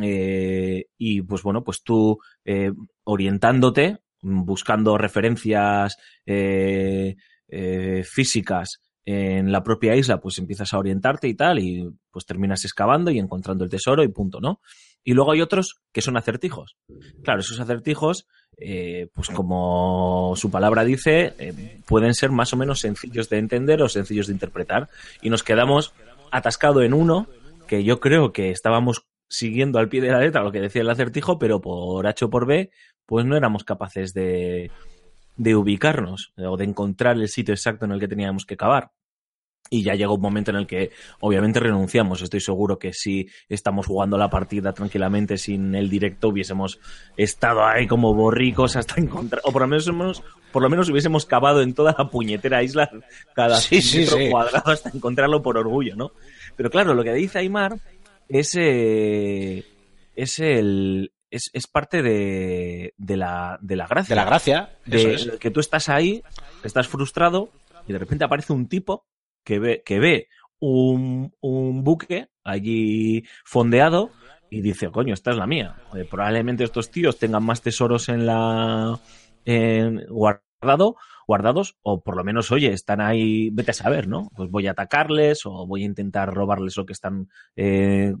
Eh, 0.00 0.86
y 0.96 1.20
pues 1.22 1.42
bueno, 1.42 1.64
pues 1.64 1.82
tú 1.82 2.18
eh, 2.44 2.72
orientándote, 3.04 3.98
buscando 4.22 4.96
referencias 4.96 5.96
eh, 6.24 7.16
eh, 7.48 8.04
físicas 8.04 8.80
en 9.04 9.50
la 9.50 9.62
propia 9.62 9.96
isla, 9.96 10.20
pues 10.20 10.38
empiezas 10.38 10.72
a 10.72 10.78
orientarte 10.78 11.28
y 11.28 11.34
tal, 11.34 11.58
y 11.58 11.90
pues 12.10 12.24
terminas 12.24 12.64
excavando 12.64 13.10
y 13.10 13.18
encontrando 13.18 13.64
el 13.64 13.70
tesoro 13.70 14.02
y 14.04 14.08
punto, 14.08 14.40
¿no? 14.40 14.60
Y 15.04 15.14
luego 15.14 15.32
hay 15.32 15.40
otros 15.40 15.80
que 15.92 16.02
son 16.02 16.16
acertijos. 16.16 16.76
Claro, 17.24 17.40
esos 17.40 17.58
acertijos, 17.58 18.28
eh, 18.56 19.08
pues 19.12 19.30
como 19.30 20.34
su 20.36 20.50
palabra 20.50 20.84
dice, 20.84 21.34
eh, 21.38 21.80
pueden 21.86 22.14
ser 22.14 22.30
más 22.30 22.52
o 22.52 22.56
menos 22.56 22.80
sencillos 22.80 23.28
de 23.28 23.38
entender 23.38 23.82
o 23.82 23.88
sencillos 23.88 24.28
de 24.28 24.34
interpretar. 24.34 24.88
Y 25.20 25.30
nos 25.30 25.42
quedamos 25.42 25.92
atascado 26.30 26.82
en 26.82 26.94
uno 26.94 27.26
que 27.66 27.82
yo 27.82 27.98
creo 27.98 28.32
que 28.32 28.50
estábamos 28.50 29.06
siguiendo 29.28 29.78
al 29.78 29.88
pie 29.88 30.02
de 30.02 30.10
la 30.10 30.20
letra 30.20 30.42
lo 30.42 30.52
que 30.52 30.60
decía 30.60 30.82
el 30.82 30.90
acertijo, 30.90 31.38
pero 31.38 31.60
por 31.60 32.06
H 32.06 32.26
o 32.26 32.30
por 32.30 32.46
B, 32.46 32.70
pues 33.06 33.24
no 33.24 33.36
éramos 33.36 33.64
capaces 33.64 34.12
de, 34.12 34.70
de 35.42 35.56
ubicarnos 35.56 36.32
o 36.36 36.56
de 36.56 36.64
encontrar 36.64 37.16
el 37.16 37.28
sitio 37.28 37.52
exacto 37.54 37.84
en 37.84 37.92
el 37.92 37.98
que 38.00 38.06
teníamos 38.08 38.46
que 38.46 38.56
cavar. 38.56 38.90
Y 39.70 39.82
ya 39.82 39.94
llegó 39.94 40.14
un 40.16 40.20
momento 40.20 40.50
en 40.50 40.58
el 40.58 40.66
que 40.66 40.90
obviamente 41.20 41.58
renunciamos. 41.58 42.20
Estoy 42.20 42.40
seguro 42.40 42.78
que 42.78 42.92
si 42.92 43.26
estamos 43.48 43.86
jugando 43.86 44.18
la 44.18 44.28
partida 44.28 44.72
tranquilamente 44.74 45.38
sin 45.38 45.74
el 45.74 45.88
directo 45.88 46.28
hubiésemos 46.28 46.78
estado 47.16 47.64
ahí 47.64 47.86
como 47.86 48.12
borricos 48.14 48.76
hasta 48.76 49.00
encontrar, 49.00 49.40
o 49.44 49.50
por 49.52 49.62
lo 49.62 49.68
menos 49.68 49.88
hemos- 49.88 50.22
por 50.52 50.62
lo 50.62 50.68
menos 50.68 50.90
hubiésemos 50.90 51.24
cavado 51.24 51.62
en 51.62 51.72
toda 51.74 51.94
la 51.98 52.10
puñetera 52.10 52.62
isla 52.62 52.90
cada 53.34 53.56
Sí, 53.56 53.80
sí, 53.80 54.00
metro 54.00 54.18
sí. 54.18 54.30
cuadrado 54.30 54.70
hasta 54.72 54.90
encontrarlo 54.90 55.42
por 55.42 55.56
orgullo, 55.56 55.96
¿no? 55.96 56.12
Pero 56.54 56.68
claro, 56.70 56.92
lo 56.92 57.02
que 57.02 57.14
dice 57.14 57.38
Aymar 57.38 57.78
es, 58.28 58.54
eh, 58.60 59.64
es 60.14 60.38
el 60.38 61.10
es, 61.32 61.50
es 61.52 61.66
parte 61.66 62.02
de, 62.02 62.94
de 62.98 63.16
la, 63.16 63.58
de 63.60 63.76
la 63.76 63.86
gracia 63.86 64.14
De 64.14 64.20
la 64.20 64.26
gracia. 64.26 64.78
de 64.84 65.14
eso 65.14 65.32
es. 65.32 65.38
que 65.38 65.50
tú 65.50 65.60
estás 65.60 65.88
ahí, 65.88 66.22
estás 66.62 66.86
frustrado 66.86 67.50
y 67.88 67.92
de 67.92 67.98
repente 67.98 68.24
aparece 68.24 68.52
un 68.52 68.68
tipo 68.68 69.06
que 69.44 69.58
ve, 69.58 69.82
que 69.84 69.98
ve 69.98 70.28
un, 70.60 71.34
un 71.40 71.82
buque 71.82 72.28
allí 72.44 73.24
fondeado 73.44 74.10
y 74.50 74.60
dice, 74.60 74.90
coño, 74.90 75.14
esta 75.14 75.30
es 75.30 75.38
la 75.38 75.46
mía. 75.46 75.76
Eh, 75.94 76.04
probablemente 76.08 76.64
estos 76.64 76.90
tíos 76.90 77.18
tengan 77.18 77.42
más 77.42 77.62
tesoros 77.62 78.10
en 78.10 78.26
la 78.26 79.00
en 79.44 80.04
guardado, 80.08 80.96
guardados, 81.26 81.76
o 81.82 82.02
por 82.02 82.16
lo 82.16 82.24
menos, 82.24 82.50
oye, 82.52 82.72
están 82.72 83.00
ahí, 83.00 83.50
vete 83.50 83.70
a 83.70 83.74
saber, 83.74 84.08
¿no? 84.08 84.30
Pues 84.36 84.50
voy 84.50 84.66
a 84.66 84.72
atacarles 84.72 85.40
o 85.44 85.66
voy 85.66 85.82
a 85.82 85.86
intentar 85.86 86.32
robarles 86.32 86.76
lo 86.76 86.86
que 86.86 86.92
están 86.92 87.28
eh, 87.56 88.14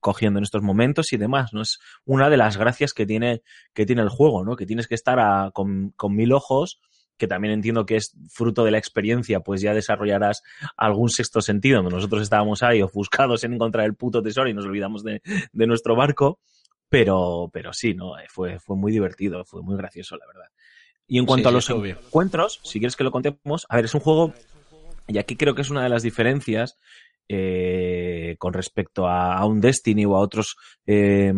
cogiendo 0.00 0.38
en 0.38 0.44
estos 0.44 0.62
momentos 0.62 1.12
y 1.12 1.16
demás, 1.16 1.52
¿no? 1.52 1.62
Es 1.62 1.78
una 2.04 2.30
de 2.30 2.36
las 2.36 2.56
gracias 2.56 2.92
que 2.92 3.06
tiene, 3.06 3.42
que 3.72 3.86
tiene 3.86 4.02
el 4.02 4.08
juego, 4.08 4.44
¿no? 4.44 4.56
Que 4.56 4.66
tienes 4.66 4.86
que 4.86 4.94
estar 4.94 5.52
con, 5.52 5.90
con 5.96 6.14
mil 6.14 6.32
ojos, 6.32 6.80
que 7.16 7.28
también 7.28 7.54
entiendo 7.54 7.86
que 7.86 7.96
es 7.96 8.12
fruto 8.28 8.64
de 8.64 8.72
la 8.72 8.78
experiencia, 8.78 9.40
pues 9.40 9.60
ya 9.60 9.72
desarrollarás 9.72 10.42
algún 10.76 11.08
sexto 11.08 11.40
sentido. 11.40 11.80
Nosotros 11.82 12.22
estábamos 12.22 12.62
ahí 12.62 12.82
ofuscados 12.82 13.44
en 13.44 13.54
encontrar 13.54 13.86
el 13.86 13.94
puto 13.94 14.20
tesoro 14.20 14.48
y 14.48 14.54
nos 14.54 14.64
olvidamos 14.64 15.04
de, 15.04 15.22
de 15.52 15.66
nuestro 15.66 15.94
barco, 15.94 16.40
pero, 16.88 17.50
pero 17.52 17.72
sí, 17.72 17.94
¿no? 17.94 18.18
Eh, 18.18 18.26
Fue, 18.28 18.58
fue 18.58 18.76
muy 18.76 18.90
divertido, 18.92 19.44
fue 19.44 19.62
muy 19.62 19.76
gracioso, 19.76 20.16
la 20.16 20.26
verdad. 20.26 20.50
Y 21.06 21.18
en 21.18 21.26
cuanto 21.26 21.48
Sí, 21.48 21.52
a 21.52 21.52
los 21.52 21.70
encuentros, 21.70 22.60
si 22.62 22.78
quieres 22.78 22.96
que 22.96 23.04
lo 23.04 23.10
contemos, 23.10 23.66
a 23.68 23.76
ver, 23.76 23.84
es 23.84 23.94
un 23.94 24.00
juego, 24.00 24.32
y 25.06 25.18
aquí 25.18 25.36
creo 25.36 25.54
que 25.54 25.62
es 25.62 25.70
una 25.70 25.82
de 25.82 25.88
las 25.90 26.02
diferencias 26.02 26.78
eh, 27.28 28.36
con 28.38 28.52
respecto 28.52 29.06
a, 29.06 29.36
a 29.36 29.46
un 29.46 29.60
Destiny 29.60 30.06
o 30.06 30.16
a 30.16 30.20
otros 30.20 30.56
eh, 30.86 31.32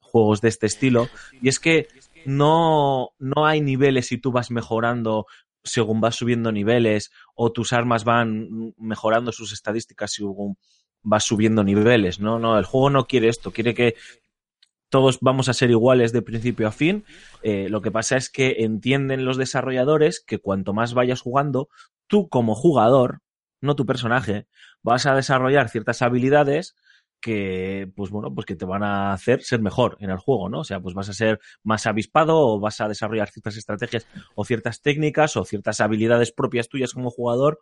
juegos 0.00 0.40
de 0.40 0.48
este 0.48 0.66
estilo, 0.66 1.08
y 1.40 1.48
es 1.48 1.60
que 1.60 1.88
no, 2.24 3.10
no 3.18 3.46
hay 3.46 3.60
niveles 3.60 4.12
y 4.12 4.18
tú 4.18 4.32
vas 4.32 4.50
mejorando 4.50 5.26
según 5.62 6.00
vas 6.00 6.16
subiendo 6.16 6.52
niveles 6.52 7.10
o 7.34 7.52
tus 7.52 7.72
armas 7.72 8.04
van 8.04 8.72
mejorando 8.78 9.32
sus 9.32 9.52
estadísticas 9.52 10.12
según 10.12 10.56
vas 11.02 11.24
subiendo 11.24 11.64
niveles, 11.64 12.18
¿no? 12.20 12.38
No, 12.38 12.58
el 12.58 12.64
juego 12.64 12.90
no 12.90 13.06
quiere 13.06 13.28
esto, 13.28 13.52
quiere 13.52 13.74
que 13.74 13.94
todos 14.90 15.18
vamos 15.20 15.48
a 15.48 15.54
ser 15.54 15.70
iguales 15.70 16.12
de 16.12 16.22
principio 16.22 16.68
a 16.68 16.72
fin. 16.72 17.04
Eh, 17.42 17.68
lo 17.68 17.80
que 17.80 17.90
pasa 17.90 18.16
es 18.16 18.28
que 18.28 18.56
entienden 18.58 19.24
los 19.24 19.38
desarrolladores 19.38 20.22
que 20.26 20.38
cuanto 20.38 20.74
más 20.74 20.92
vayas 20.92 21.22
jugando, 21.22 21.68
tú 22.06 22.28
como 22.28 22.54
jugador, 22.54 23.20
no 23.60 23.76
tu 23.76 23.86
personaje, 23.86 24.46
vas 24.82 25.06
a 25.06 25.14
desarrollar 25.14 25.68
ciertas 25.68 26.02
habilidades 26.02 26.74
que, 27.20 27.90
pues 27.94 28.10
bueno, 28.10 28.34
pues 28.34 28.46
que 28.46 28.56
te 28.56 28.64
van 28.64 28.82
a 28.82 29.12
hacer 29.12 29.42
ser 29.42 29.60
mejor 29.60 29.96
en 30.00 30.10
el 30.10 30.16
juego, 30.16 30.48
¿no? 30.48 30.60
O 30.60 30.64
sea, 30.64 30.80
pues 30.80 30.94
vas 30.94 31.08
a 31.08 31.12
ser 31.12 31.38
más 31.62 31.86
avispado 31.86 32.38
o 32.38 32.58
vas 32.58 32.80
a 32.80 32.88
desarrollar 32.88 33.28
ciertas 33.28 33.56
estrategias 33.56 34.06
o 34.34 34.44
ciertas 34.44 34.80
técnicas 34.80 35.36
o 35.36 35.44
ciertas 35.44 35.80
habilidades 35.80 36.32
propias 36.32 36.68
tuyas 36.68 36.92
como 36.94 37.10
jugador 37.10 37.58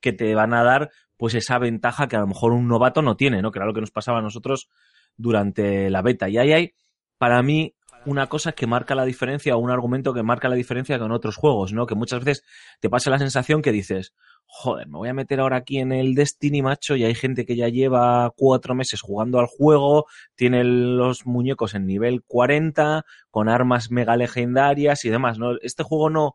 que 0.00 0.12
te 0.12 0.34
van 0.34 0.54
a 0.54 0.64
dar 0.64 0.90
pues 1.16 1.34
esa 1.34 1.58
ventaja 1.58 2.08
que 2.08 2.16
a 2.16 2.20
lo 2.20 2.26
mejor 2.26 2.52
un 2.52 2.66
novato 2.66 3.02
no 3.02 3.16
tiene, 3.16 3.42
¿no? 3.42 3.52
Que 3.52 3.58
era 3.58 3.66
lo 3.66 3.74
que 3.74 3.80
nos 3.80 3.92
pasaba 3.92 4.18
a 4.18 4.22
nosotros 4.22 4.68
durante 5.16 5.90
la 5.90 6.02
beta. 6.02 6.28
Y 6.28 6.38
ahí 6.38 6.52
hay, 6.52 6.74
para 7.18 7.42
mí, 7.42 7.74
una 8.04 8.28
cosa 8.28 8.52
que 8.52 8.66
marca 8.66 8.94
la 8.94 9.04
diferencia 9.04 9.56
o 9.56 9.60
un 9.60 9.70
argumento 9.70 10.12
que 10.12 10.22
marca 10.22 10.48
la 10.48 10.56
diferencia 10.56 10.98
con 10.98 11.12
otros 11.12 11.36
juegos, 11.36 11.72
¿no? 11.72 11.86
Que 11.86 11.94
muchas 11.94 12.24
veces 12.24 12.44
te 12.80 12.90
pasa 12.90 13.10
la 13.10 13.18
sensación 13.18 13.62
que 13.62 13.72
dices, 13.72 14.12
joder, 14.46 14.88
me 14.88 14.98
voy 14.98 15.08
a 15.08 15.14
meter 15.14 15.40
ahora 15.40 15.58
aquí 15.58 15.78
en 15.78 15.92
el 15.92 16.14
Destiny, 16.14 16.62
macho, 16.62 16.96
y 16.96 17.04
hay 17.04 17.14
gente 17.14 17.46
que 17.46 17.56
ya 17.56 17.68
lleva 17.68 18.32
cuatro 18.36 18.74
meses 18.74 19.00
jugando 19.00 19.38
al 19.38 19.46
juego, 19.46 20.06
tiene 20.34 20.64
los 20.64 21.26
muñecos 21.26 21.74
en 21.74 21.86
nivel 21.86 22.22
40, 22.26 23.04
con 23.30 23.48
armas 23.48 23.90
mega 23.90 24.16
legendarias 24.16 25.04
y 25.04 25.10
demás, 25.10 25.38
¿no? 25.38 25.56
Este 25.62 25.82
juego 25.82 26.10
no, 26.10 26.34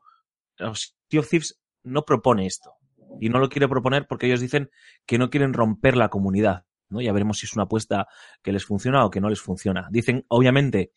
Sea 0.57 1.19
of 1.19 1.29
Thieves 1.29 1.59
no 1.83 2.03
propone 2.05 2.45
esto. 2.45 2.73
Y 3.19 3.29
no 3.29 3.39
lo 3.39 3.49
quiere 3.49 3.67
proponer 3.67 4.05
porque 4.07 4.27
ellos 4.27 4.41
dicen 4.41 4.69
que 5.05 5.17
no 5.17 5.29
quieren 5.29 5.53
romper 5.53 5.95
la 5.97 6.09
comunidad. 6.09 6.66
¿No? 6.89 7.01
Ya 7.01 7.11
veremos 7.13 7.39
si 7.39 7.45
es 7.45 7.53
una 7.53 7.63
apuesta 7.63 8.07
que 8.41 8.51
les 8.51 8.65
funciona 8.65 9.05
o 9.05 9.09
que 9.09 9.21
no 9.21 9.29
les 9.29 9.41
funciona. 9.41 9.87
Dicen, 9.91 10.25
obviamente, 10.29 10.91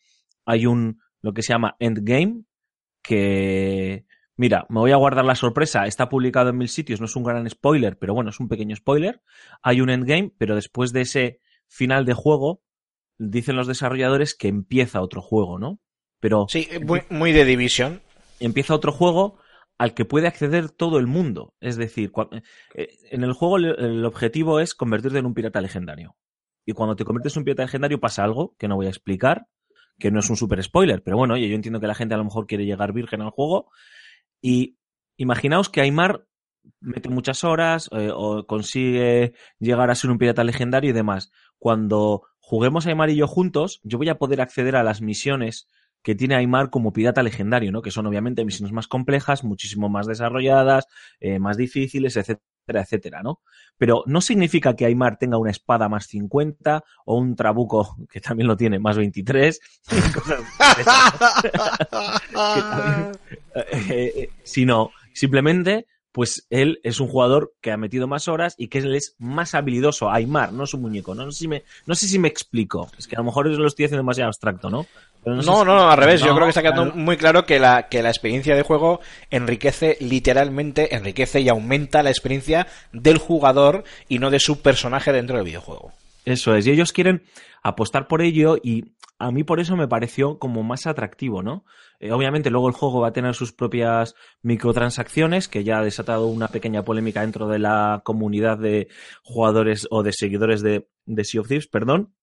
hay 0.45 0.65
un, 0.65 1.01
lo 1.21 1.33
que 1.33 1.41
se 1.43 1.53
llama 1.53 1.75
endgame, 1.79 2.43
que, 3.01 4.05
mira, 4.35 4.65
me 4.69 4.79
voy 4.79 4.91
a 4.91 4.95
guardar 4.97 5.25
la 5.25 5.35
sorpresa, 5.35 5.85
está 5.87 6.09
publicado 6.09 6.49
en 6.49 6.57
mil 6.57 6.69
sitios, 6.69 6.99
no 6.99 7.05
es 7.05 7.15
un 7.15 7.23
gran 7.23 7.49
spoiler, 7.49 7.97
pero 7.97 8.13
bueno, 8.13 8.29
es 8.29 8.39
un 8.39 8.47
pequeño 8.47 8.75
spoiler. 8.75 9.21
Hay 9.61 9.81
un 9.81 9.89
endgame, 9.89 10.33
pero 10.37 10.55
después 10.55 10.93
de 10.93 11.01
ese 11.01 11.39
final 11.67 12.05
de 12.05 12.13
juego, 12.13 12.61
dicen 13.17 13.55
los 13.55 13.67
desarrolladores 13.67 14.35
que 14.35 14.47
empieza 14.47 15.01
otro 15.01 15.21
juego, 15.21 15.59
¿no? 15.59 15.79
Pero 16.19 16.45
Sí, 16.49 16.67
muy, 16.85 17.01
muy 17.09 17.31
de 17.31 17.45
división. 17.45 18.01
empieza 18.39 18.75
otro 18.75 18.91
juego 18.91 19.37
al 19.81 19.95
que 19.95 20.05
puede 20.05 20.27
acceder 20.27 20.69
todo 20.69 20.99
el 20.99 21.07
mundo. 21.07 21.55
Es 21.59 21.75
decir, 21.75 22.11
cua- 22.11 22.29
eh, 22.75 22.89
en 23.09 23.23
el 23.23 23.33
juego 23.33 23.57
el, 23.57 24.05
objetivo 24.05 24.59
es 24.59 24.75
convertirte 24.75 25.17
en 25.17 25.25
un 25.25 25.33
pirata 25.33 25.59
legendario. 25.59 26.15
Y 26.67 26.73
cuando 26.73 26.95
te 26.95 27.03
conviertes 27.03 27.35
en 27.35 27.39
un 27.39 27.45
pirata 27.45 27.63
legendario 27.63 27.99
pasa 27.99 28.23
algo 28.23 28.53
que 28.59 28.67
no 28.67 28.75
voy 28.75 28.85
a 28.85 28.89
explicar, 28.89 29.47
que 29.97 30.11
no 30.11 30.19
es 30.19 30.29
un 30.29 30.35
super 30.37 30.61
spoiler, 30.61 31.01
pero 31.01 31.17
bueno, 31.17 31.35
yo 31.35 31.47
entiendo 31.47 31.79
que 31.79 31.87
la 31.87 31.95
gente 31.95 32.13
a 32.13 32.19
lo 32.19 32.23
mejor 32.25 32.45
quiere 32.45 32.63
llegar 32.63 32.93
virgen 32.93 33.23
al 33.23 33.31
juego. 33.31 33.71
Y 34.39 34.77
imaginaos 35.17 35.67
que 35.67 35.81
Aymar 35.81 36.27
mete 36.79 37.09
muchas 37.09 37.43
horas 37.43 37.89
eh, 37.91 38.11
o 38.13 38.45
consigue 38.45 39.33
llegar 39.57 39.89
a 39.89 39.95
ser 39.95 40.11
un 40.11 40.19
pirata 40.19 40.43
legendario 40.43 40.91
y 40.91 40.93
demás. 40.93 41.31
Cuando 41.57 42.21
juguemos 42.39 42.85
Aymar 42.85 43.09
y 43.09 43.15
yo 43.15 43.25
juntos, 43.25 43.79
yo 43.81 43.97
voy 43.97 44.09
a 44.09 44.19
poder 44.19 44.41
acceder 44.41 44.75
a 44.75 44.83
las 44.83 45.01
misiones 45.01 45.67
que 46.03 46.15
tiene 46.15 46.35
Aymar 46.35 46.69
como 46.69 46.93
pirata 46.93 47.23
legendario, 47.23 47.71
¿no? 47.71 47.81
Que 47.81 47.91
son 47.91 48.07
obviamente 48.07 48.43
misiones 48.45 48.71
más 48.73 48.87
complejas, 48.87 49.43
muchísimo 49.43 49.89
más 49.89 50.07
desarrolladas, 50.07 50.85
eh, 51.19 51.39
más 51.39 51.57
difíciles, 51.57 52.17
etcétera, 52.17 52.81
etcétera, 52.81 53.21
¿no? 53.23 53.41
Pero 53.77 54.03
no 54.05 54.21
significa 54.21 54.75
que 54.75 54.85
Aymar 54.85 55.17
tenga 55.17 55.37
una 55.37 55.51
espada 55.51 55.89
más 55.89 56.05
50 56.07 56.83
o 57.05 57.17
un 57.17 57.35
trabuco, 57.35 57.97
que 58.11 58.21
también 58.21 58.47
lo 58.47 58.57
tiene, 58.57 58.79
más 58.79 58.97
23, 58.97 59.59
cosas 60.13 60.39
que 61.41 62.61
también- 62.61 63.11
eh, 63.55 64.11
eh, 64.15 64.29
sino 64.43 64.91
simplemente 65.13 65.85
pues 66.11 66.45
él 66.49 66.79
es 66.83 66.99
un 66.99 67.07
jugador 67.07 67.53
que 67.61 67.71
ha 67.71 67.77
metido 67.77 68.07
más 68.07 68.27
horas 68.27 68.55
y 68.57 68.67
que 68.67 68.79
él 68.79 68.95
es 68.95 69.15
más 69.19 69.55
habilidoso. 69.55 70.09
Aymar, 70.11 70.51
no 70.53 70.63
es 70.65 70.73
un 70.73 70.81
muñeco. 70.81 71.15
No, 71.15 71.31
sé 71.31 71.39
si 71.39 71.47
me, 71.47 71.63
no 71.85 71.95
sé 71.95 72.07
si 72.07 72.19
me 72.19 72.27
explico. 72.27 72.89
Es 72.97 73.07
que 73.07 73.15
a 73.15 73.19
lo 73.19 73.25
mejor 73.25 73.47
lo 73.47 73.67
estoy 73.67 73.85
haciendo 73.85 74.03
demasiado 74.03 74.27
abstracto, 74.27 74.69
¿no? 74.69 74.85
Pero 75.23 75.35
No, 75.37 75.41
sé 75.43 75.49
no, 75.51 75.59
si- 75.59 75.65
no, 75.65 75.89
al 75.91 75.97
revés. 75.97 76.21
Yo 76.21 76.33
creo 76.33 76.45
que 76.45 76.49
está 76.49 76.61
quedando 76.61 76.83
claro. 76.85 76.97
muy 76.97 77.15
claro 77.17 77.45
que 77.45 77.59
la, 77.59 77.87
que 77.87 78.01
la 78.03 78.09
experiencia 78.09 78.55
de 78.55 78.63
juego 78.63 78.99
enriquece, 79.29 79.97
literalmente, 80.01 80.95
enriquece 80.95 81.41
y 81.41 81.49
aumenta 81.49 82.03
la 82.03 82.09
experiencia 82.09 82.67
del 82.91 83.17
jugador 83.17 83.83
y 84.09 84.19
no 84.19 84.29
de 84.29 84.39
su 84.39 84.61
personaje 84.61 85.11
dentro 85.13 85.37
del 85.37 85.45
videojuego. 85.45 85.93
Eso 86.25 86.53
es, 86.55 86.67
y 86.67 86.71
ellos 86.71 86.91
quieren 86.93 87.23
apostar 87.63 88.07
por 88.07 88.21
ello 88.21 88.57
y 88.61 88.85
a 89.25 89.31
mí 89.31 89.43
por 89.43 89.59
eso 89.59 89.75
me 89.75 89.87
pareció 89.87 90.37
como 90.39 90.63
más 90.63 90.87
atractivo, 90.87 91.41
¿no? 91.43 91.65
Eh, 91.99 92.11
obviamente 92.11 92.49
luego 92.49 92.67
el 92.67 92.73
juego 92.73 93.01
va 93.01 93.09
a 93.09 93.13
tener 93.13 93.35
sus 93.35 93.53
propias 93.53 94.15
microtransacciones, 94.41 95.47
que 95.47 95.63
ya 95.63 95.79
ha 95.79 95.83
desatado 95.83 96.27
una 96.27 96.47
pequeña 96.47 96.83
polémica 96.83 97.21
dentro 97.21 97.47
de 97.47 97.59
la 97.59 98.01
comunidad 98.03 98.57
de 98.57 98.87
jugadores 99.23 99.87
o 99.91 100.03
de 100.03 100.13
seguidores 100.13 100.61
de, 100.61 100.87
de 101.05 101.23
Sea 101.23 101.41
of 101.41 101.47
Thieves, 101.47 101.67
perdón, 101.67 102.13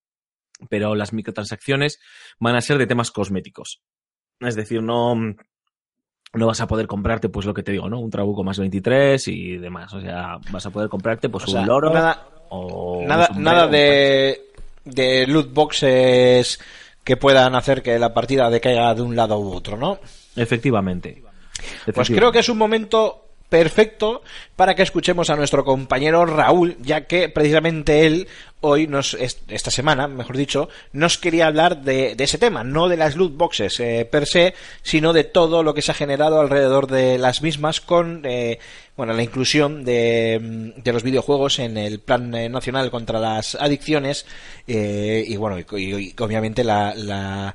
pero 0.69 0.95
las 0.95 1.13
microtransacciones 1.13 2.01
van 2.39 2.57
a 2.57 2.61
ser 2.61 2.79
de 2.79 2.87
temas 2.87 3.11
cosméticos. 3.11 3.81
Es 4.41 4.55
decir, 4.57 4.83
no, 4.83 5.15
no 5.15 6.47
vas 6.47 6.61
a 6.61 6.67
poder 6.67 6.87
comprarte, 6.87 7.29
pues 7.29 7.47
lo 7.47 7.55
que 7.55 7.63
te 7.63 7.73
digo, 7.73 7.89
¿no? 7.89 8.01
Un 8.01 8.11
trabuco 8.11 8.45
más 8.45 8.59
23 8.59 9.27
y 9.29 9.57
demás. 9.59 9.93
O 9.95 10.01
sea, 10.01 10.39
vas 10.51 10.67
a 10.67 10.71
poder 10.71 10.89
comprarte 10.89 11.29
pues 11.29 11.45
O 11.45 11.47
sea, 11.49 11.61
un 11.63 11.67
loro 11.67 11.91
nada- 11.93 12.27
o 12.51 12.99
un 12.99 13.07
Nada, 13.07 13.27
sombrero, 13.27 13.45
nada 13.51 13.67
de, 13.67 14.41
de 14.85 15.27
loot 15.27 15.53
boxes 15.53 16.59
que 17.09 17.17
puedan 17.17 17.55
hacer 17.55 17.83
que 17.83 17.99
la 17.99 18.13
partida 18.13 18.51
decaiga 18.51 18.95
de 18.95 19.01
un 19.01 19.17
lado 19.17 19.39
u 19.39 19.51
otro, 19.51 19.79
¿no? 19.79 19.99
Efectivamente. 20.37 21.23
Pues 21.95 22.11
creo 22.11 22.31
que 22.31 22.41
es 22.41 22.51
un 22.51 22.59
momento 22.59 23.28
perfecto 23.49 24.23
para 24.57 24.75
que 24.75 24.83
escuchemos 24.83 25.31
a 25.31 25.37
nuestro 25.37 25.65
compañero 25.65 26.27
Raúl, 26.27 26.77
ya 26.81 27.07
que 27.07 27.29
precisamente 27.29 28.07
él 28.07 28.29
hoy 28.61 28.87
nos 28.87 29.15
es- 29.15 29.41
esta 29.49 29.71
semana, 29.71 30.09
mejor 30.09 30.37
dicho, 30.37 30.69
nos 30.93 31.17
quería 31.17 31.47
hablar 31.47 31.83
de, 31.83 32.15
de 32.17 32.25
ese 32.25 32.39
tema, 32.39 32.65
no 32.65 32.89
de 32.89 32.97
las 32.97 33.15
loot 33.17 33.37
boxes 33.37 33.79
eh, 33.81 34.07
per 34.11 34.27
se, 34.27 34.55
sino 34.83 35.13
de 35.13 35.25
todo 35.25 35.63
lo 35.63 35.75
que 35.75 35.83
se 35.83 35.93
ha 35.93 35.95
generado 35.95 36.41
alrededor 36.41 36.89
de 36.89 37.19
las 37.19 37.41
mismas 37.43 37.81
con 37.81 38.23
eh, 38.25 38.59
bueno 38.97 39.13
la 39.13 39.23
inclusión 39.23 39.85
de, 39.85 40.73
mm, 40.85 40.89
los 40.91 41.03
videojuegos 41.05 41.59
en 41.61 41.77
el 41.79 42.01
plan 42.01 42.35
eh, 42.35 42.49
nacional 42.49 42.91
contra 42.91 43.21
las 43.21 43.55
adicciones 43.55 44.27
eh, 44.67 45.25
y 45.27 45.37
bueno 45.37 45.59
y 45.59 46.15
obviamente 46.19 46.65
la, 46.65 46.95
la 46.97 47.55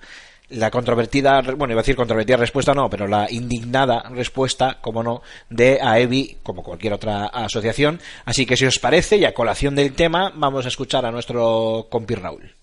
la 0.53 0.71
controvertida, 0.71 1.41
bueno, 1.41 1.73
iba 1.73 1.81
a 1.81 1.83
decir 1.83 1.95
controvertida 1.95 2.37
respuesta, 2.37 2.73
no, 2.73 2.89
pero 2.89 3.07
la 3.07 3.27
indignada 3.29 4.03
respuesta, 4.09 4.77
como 4.81 5.03
no, 5.03 5.21
de 5.49 5.79
AEBI, 5.81 6.37
como 6.43 6.63
cualquier 6.63 6.93
otra 6.93 7.25
asociación. 7.27 7.99
Así 8.25 8.45
que 8.45 8.57
si 8.57 8.65
os 8.65 8.79
parece, 8.79 9.17
y 9.17 9.25
a 9.25 9.33
colación 9.33 9.75
del 9.75 9.93
tema, 9.93 10.31
vamos 10.35 10.65
a 10.65 10.69
escuchar 10.69 11.05
a 11.05 11.11
nuestro 11.11 11.87
compi 11.89 12.15
Raúl. 12.15 12.55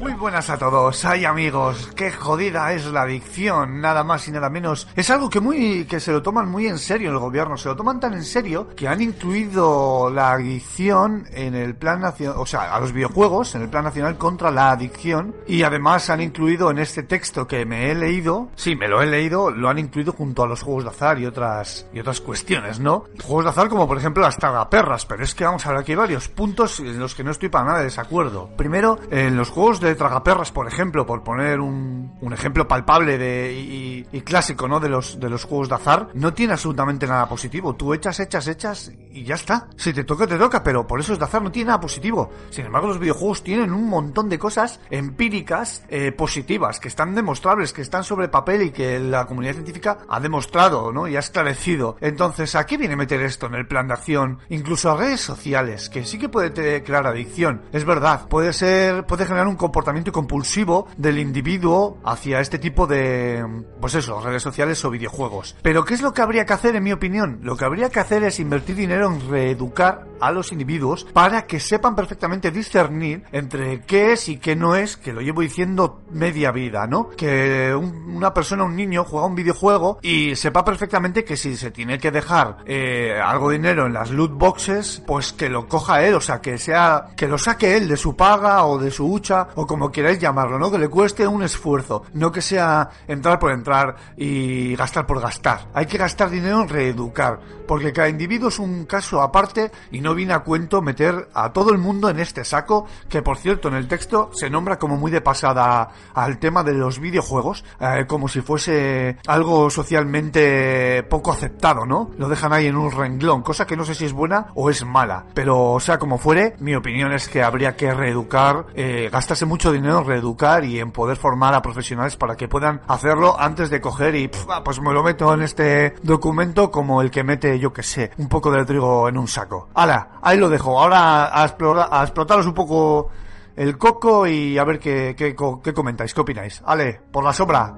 Muy 0.00 0.14
buenas 0.14 0.48
a 0.48 0.56
todos, 0.56 1.04
ay 1.04 1.26
amigos, 1.26 1.90
qué 1.94 2.10
jodida 2.10 2.72
es 2.72 2.86
la 2.86 3.02
adicción, 3.02 3.82
nada 3.82 4.02
más 4.04 4.26
y 4.26 4.30
nada 4.30 4.48
menos. 4.48 4.88
Es 4.96 5.10
algo 5.10 5.28
que 5.28 5.40
muy 5.40 5.84
que 5.84 6.00
se 6.00 6.12
lo 6.12 6.22
toman 6.22 6.48
muy 6.48 6.66
en 6.66 6.78
serio 6.78 7.10
el 7.10 7.18
gobierno, 7.18 7.58
se 7.58 7.68
lo 7.68 7.76
toman 7.76 8.00
tan 8.00 8.14
en 8.14 8.24
serio 8.24 8.68
que 8.74 8.88
han 8.88 9.02
incluido 9.02 10.10
la 10.10 10.32
adicción 10.32 11.26
en 11.30 11.54
el 11.54 11.74
plan 11.74 12.00
nacional, 12.00 12.36
o 12.38 12.46
sea, 12.46 12.74
a 12.74 12.80
los 12.80 12.94
videojuegos 12.94 13.54
en 13.54 13.60
el 13.60 13.68
plan 13.68 13.84
nacional 13.84 14.16
contra 14.16 14.50
la 14.50 14.70
adicción 14.70 15.36
y 15.46 15.62
además 15.62 16.08
han 16.08 16.22
incluido 16.22 16.70
en 16.70 16.78
este 16.78 17.02
texto 17.02 17.46
que 17.46 17.66
me 17.66 17.90
he 17.90 17.94
leído, 17.94 18.48
sí, 18.56 18.74
me 18.76 18.88
lo 18.88 19.02
he 19.02 19.06
leído, 19.06 19.50
lo 19.50 19.68
han 19.68 19.78
incluido 19.78 20.14
junto 20.14 20.42
a 20.42 20.46
los 20.46 20.62
juegos 20.62 20.84
de 20.84 20.90
azar 20.90 21.18
y 21.18 21.26
otras 21.26 21.86
y 21.92 22.00
otras 22.00 22.22
cuestiones, 22.22 22.80
¿no? 22.80 23.04
Juegos 23.22 23.44
de 23.44 23.50
azar 23.50 23.68
como 23.68 23.86
por 23.86 23.98
ejemplo 23.98 24.22
las 24.22 24.38
tragaperras, 24.38 25.04
pero 25.04 25.22
es 25.22 25.34
que 25.34 25.44
vamos 25.44 25.66
a 25.66 25.70
ver 25.72 25.80
aquí 25.80 25.94
varios 25.94 26.28
puntos 26.28 26.80
en 26.80 26.98
los 26.98 27.14
que 27.14 27.24
no 27.24 27.30
estoy 27.30 27.50
para 27.50 27.66
nada 27.66 27.78
de 27.80 27.84
desacuerdo. 27.84 28.48
Primero, 28.56 28.98
en 29.10 29.36
los 29.36 29.49
juegos 29.50 29.80
de 29.80 29.94
tragaperras, 29.94 30.52
por 30.52 30.66
ejemplo, 30.66 31.06
por 31.06 31.22
poner 31.22 31.60
un, 31.60 32.10
ejemplo 32.32 32.66
palpable 32.66 33.18
de, 33.18 34.06
y, 34.12 34.20
clásico, 34.22 34.68
¿no? 34.68 34.80
De 34.80 34.88
los, 34.88 35.18
de 35.18 35.28
los 35.28 35.44
juegos 35.44 35.68
de 35.68 35.74
azar, 35.74 36.08
no 36.14 36.32
tiene 36.32 36.52
absolutamente 36.52 37.06
nada 37.06 37.28
positivo. 37.28 37.74
Tú 37.74 37.94
echas, 37.94 38.20
echas, 38.20 38.46
echas 38.46 38.92
y 39.10 39.24
ya 39.24 39.34
está. 39.34 39.68
Si 39.76 39.92
te 39.92 40.04
toca, 40.04 40.26
te 40.26 40.38
toca, 40.38 40.62
pero 40.62 40.86
por 40.86 41.00
eso 41.00 41.12
es 41.12 41.18
de 41.18 41.24
azar, 41.24 41.42
no 41.42 41.50
tiene 41.50 41.68
nada 41.68 41.80
positivo. 41.80 42.30
Sin 42.50 42.66
embargo, 42.66 42.88
los 42.88 42.98
videojuegos 42.98 43.42
tienen 43.42 43.72
un 43.72 43.88
montón 43.88 44.28
de 44.28 44.38
cosas 44.38 44.80
empíricas 44.90 45.84
eh, 45.88 46.12
positivas, 46.12 46.80
que 46.80 46.88
están 46.88 47.14
demostrables, 47.14 47.72
que 47.72 47.82
están 47.82 48.04
sobre 48.04 48.28
papel 48.28 48.62
y 48.62 48.70
que 48.70 48.98
la 48.98 49.26
comunidad 49.26 49.54
científica 49.54 49.98
ha 50.08 50.20
demostrado, 50.20 50.92
¿no? 50.92 51.08
Y 51.08 51.16
ha 51.16 51.20
esclarecido. 51.20 51.96
Entonces, 52.00 52.54
¿a 52.54 52.66
qué 52.66 52.76
viene 52.76 52.96
meter 52.96 53.20
esto 53.22 53.46
en 53.46 53.54
el 53.54 53.66
plan 53.66 53.88
de 53.88 53.94
acción? 53.94 54.38
Incluso 54.48 54.90
a 54.90 54.96
redes 54.96 55.20
sociales, 55.20 55.88
que 55.88 56.04
sí 56.04 56.18
que 56.18 56.28
puede 56.28 56.82
crear 56.82 57.06
adicción. 57.06 57.62
Es 57.72 57.84
verdad, 57.84 58.28
puede 58.28 58.52
ser, 58.52 59.04
puede 59.06 59.24
generar 59.24 59.39
un 59.48 59.56
comportamiento 59.56 60.12
compulsivo 60.12 60.86
del 60.96 61.18
individuo 61.18 61.98
hacia 62.04 62.40
este 62.40 62.58
tipo 62.58 62.86
de, 62.86 63.44
pues 63.80 63.94
eso, 63.94 64.20
redes 64.20 64.42
sociales 64.42 64.84
o 64.84 64.90
videojuegos. 64.90 65.56
Pero 65.62 65.84
¿qué 65.84 65.94
es 65.94 66.02
lo 66.02 66.12
que 66.12 66.22
habría 66.22 66.44
que 66.46 66.52
hacer, 66.52 66.76
en 66.76 66.84
mi 66.84 66.92
opinión? 66.92 67.40
Lo 67.42 67.56
que 67.56 67.64
habría 67.64 67.88
que 67.90 68.00
hacer 68.00 68.22
es 68.24 68.40
invertir 68.40 68.76
dinero 68.76 69.06
en 69.06 69.28
reeducar 69.30 70.06
a 70.20 70.30
los 70.32 70.52
individuos 70.52 71.06
para 71.12 71.46
que 71.46 71.60
sepan 71.60 71.96
perfectamente 71.96 72.50
discernir 72.50 73.22
entre 73.32 73.80
qué 73.82 74.12
es 74.12 74.28
y 74.28 74.36
qué 74.36 74.54
no 74.54 74.76
es, 74.76 74.96
que 74.98 75.12
lo 75.14 75.22
llevo 75.22 75.40
diciendo 75.40 76.02
media 76.10 76.50
vida, 76.52 76.86
¿no? 76.86 77.08
Que 77.10 77.74
un- 77.74 78.16
una 78.16 78.34
persona, 78.34 78.64
un 78.64 78.76
niño, 78.76 79.04
juega 79.04 79.26
un 79.26 79.34
videojuego 79.34 79.98
y 80.02 80.36
sepa 80.36 80.62
perfectamente 80.64 81.24
que 81.24 81.36
si 81.38 81.56
se 81.56 81.70
tiene 81.70 81.98
que 81.98 82.10
dejar 82.10 82.58
eh, 82.66 83.18
algo 83.24 83.48
de 83.50 83.56
dinero 83.56 83.86
en 83.86 83.94
las 83.94 84.10
loot 84.10 84.32
boxes, 84.32 85.02
pues 85.06 85.32
que 85.32 85.48
lo 85.48 85.66
coja 85.68 86.02
él, 86.04 86.14
o 86.14 86.20
sea, 86.20 86.40
que 86.42 86.58
sea, 86.58 87.06
que 87.16 87.26
lo 87.26 87.38
saque 87.38 87.76
él 87.78 87.88
de 87.88 87.96
su 87.96 88.14
paga 88.14 88.64
o 88.66 88.78
de 88.78 88.90
su 88.90 89.10
hucha 89.10 89.29
o 89.54 89.66
como 89.66 89.90
queráis 89.90 90.18
llamarlo, 90.18 90.58
¿no? 90.58 90.70
Que 90.70 90.78
le 90.78 90.88
cueste 90.88 91.26
un 91.26 91.42
esfuerzo, 91.42 92.04
no 92.14 92.32
que 92.32 92.42
sea 92.42 92.90
entrar 93.06 93.38
por 93.38 93.52
entrar 93.52 93.96
y 94.16 94.74
gastar 94.76 95.06
por 95.06 95.20
gastar. 95.20 95.68
Hay 95.74 95.86
que 95.86 95.98
gastar 95.98 96.30
dinero 96.30 96.62
en 96.62 96.68
reeducar, 96.68 97.40
porque 97.66 97.92
cada 97.92 98.08
individuo 98.08 98.48
es 98.48 98.58
un 98.58 98.84
caso 98.84 99.22
aparte 99.22 99.70
y 99.90 100.00
no 100.00 100.14
viene 100.14 100.32
a 100.32 100.40
cuento 100.40 100.82
meter 100.82 101.28
a 101.34 101.52
todo 101.52 101.70
el 101.70 101.78
mundo 101.78 102.08
en 102.08 102.20
este 102.20 102.44
saco, 102.44 102.86
que 103.08 103.22
por 103.22 103.38
cierto 103.38 103.68
en 103.68 103.74
el 103.74 103.88
texto 103.88 104.30
se 104.32 104.50
nombra 104.50 104.78
como 104.78 104.96
muy 104.96 105.10
de 105.10 105.20
pasada 105.20 105.88
al 106.14 106.38
tema 106.38 106.62
de 106.62 106.74
los 106.74 106.98
videojuegos, 106.98 107.64
eh, 107.80 108.04
como 108.06 108.28
si 108.28 108.40
fuese 108.40 109.16
algo 109.26 109.70
socialmente 109.70 111.02
poco 111.04 111.32
aceptado, 111.32 111.86
¿no? 111.86 112.10
Lo 112.18 112.28
dejan 112.28 112.52
ahí 112.52 112.66
en 112.66 112.76
un 112.76 112.90
renglón, 112.90 113.42
cosa 113.42 113.66
que 113.66 113.76
no 113.76 113.84
sé 113.84 113.94
si 113.94 114.04
es 114.04 114.12
buena 114.12 114.46
o 114.54 114.70
es 114.70 114.84
mala, 114.84 115.24
pero 115.34 115.78
sea 115.80 115.98
como 115.98 116.18
fuere, 116.18 116.56
mi 116.58 116.74
opinión 116.74 117.12
es 117.12 117.28
que 117.28 117.42
habría 117.42 117.76
que 117.76 117.92
reeducar 117.92 118.66
eh, 118.74 119.08
gastarse 119.20 119.44
mucho 119.44 119.70
dinero 119.70 119.98
en 119.98 120.06
reeducar 120.06 120.64
y 120.64 120.80
en 120.80 120.92
poder 120.92 121.18
formar 121.18 121.52
a 121.52 121.60
profesionales 121.60 122.16
para 122.16 122.36
que 122.36 122.48
puedan 122.48 122.80
hacerlo 122.88 123.38
antes 123.38 123.68
de 123.68 123.78
coger 123.78 124.14
y 124.14 124.30
pues 124.64 124.80
me 124.80 124.94
lo 124.94 125.02
meto 125.02 125.34
en 125.34 125.42
este 125.42 125.94
documento 126.02 126.70
como 126.70 127.02
el 127.02 127.10
que 127.10 127.22
mete, 127.22 127.58
yo 127.58 127.70
que 127.70 127.82
sé, 127.82 128.12
un 128.16 128.30
poco 128.30 128.50
de 128.50 128.64
trigo 128.64 129.10
en 129.10 129.18
un 129.18 129.28
saco. 129.28 129.68
Hala, 129.74 130.12
ahí 130.22 130.38
lo 130.38 130.48
dejo. 130.48 130.80
Ahora 130.80 131.26
a, 131.26 131.42
a 131.42 132.02
explotaros 132.02 132.46
un 132.46 132.54
poco 132.54 133.10
el 133.56 133.76
coco 133.76 134.26
y 134.26 134.56
a 134.56 134.64
ver 134.64 134.78
qué, 134.78 135.14
qué, 135.14 135.36
qué 135.62 135.74
comentáis, 135.74 136.14
qué 136.14 136.20
opináis. 136.22 136.62
Ale, 136.64 137.02
por 137.12 137.22
la 137.22 137.34
sombra. 137.34 137.74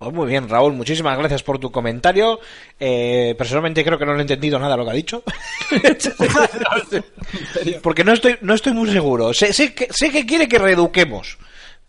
Pues 0.00 0.14
muy 0.14 0.28
bien, 0.28 0.48
Raúl, 0.48 0.74
muchísimas 0.74 1.18
gracias 1.18 1.42
por 1.42 1.58
tu 1.58 1.72
comentario. 1.72 2.38
Eh, 2.78 3.34
personalmente 3.36 3.82
creo 3.84 3.98
que 3.98 4.06
no 4.06 4.12
le 4.12 4.18
he 4.20 4.22
entendido 4.22 4.56
nada 4.60 4.76
lo 4.76 4.84
que 4.84 4.90
ha 4.92 4.94
dicho. 4.94 5.24
Porque 7.82 8.04
no 8.04 8.12
estoy, 8.12 8.36
no 8.40 8.54
estoy 8.54 8.74
muy 8.74 8.88
seguro. 8.92 9.34
Sé, 9.34 9.52
sé 9.52 9.74
que, 9.74 9.88
sé 9.90 10.10
que 10.10 10.24
quiere 10.24 10.46
que 10.46 10.56
reeduquemos, 10.58 11.36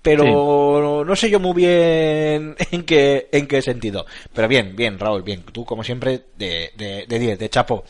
pero 0.02 1.04
no 1.06 1.16
sé 1.16 1.30
yo 1.30 1.40
muy 1.40 1.54
bien 1.54 2.56
en 2.72 2.82
qué, 2.84 3.30
en 3.32 3.46
qué 3.46 3.62
sentido. 3.62 4.08
Pero 4.34 4.48
bien, 4.48 4.76
bien, 4.76 4.98
Raúl, 4.98 5.22
bien. 5.22 5.44
Tú, 5.44 5.64
como 5.64 5.84
siempre, 5.84 6.22
de, 6.36 6.72
de, 6.76 7.06
de 7.08 7.20
10, 7.20 7.38
de 7.38 7.50
chapo. 7.50 7.84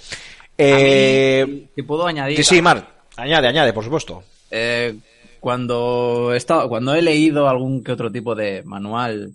Eh, 0.58 1.44
A 1.44 1.48
mí, 1.48 1.70
si 1.76 1.82
puedo 1.84 2.06
añadir. 2.06 2.36
sí, 2.36 2.44
sí, 2.44 2.62
Mar, 2.62 2.86
añade, 3.16 3.48
añade, 3.48 3.72
por 3.72 3.86
supuesto. 3.86 4.22
Eh, 4.52 4.96
cuando, 5.40 6.32
he 6.34 6.38
estado- 6.38 6.68
cuando 6.68 6.94
he 6.94 7.02
leído 7.02 7.48
algún 7.48 7.86
que 7.86 7.94
otro 7.94 8.12
tipo 8.12 8.36
de 8.36 8.64
manual 8.64 9.32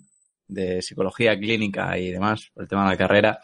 de 0.47 0.81
psicología 0.81 1.37
clínica 1.37 1.97
y 1.97 2.11
demás, 2.11 2.51
por 2.53 2.63
el 2.63 2.69
tema 2.69 2.83
de 2.83 2.89
la 2.91 2.97
carrera, 2.97 3.39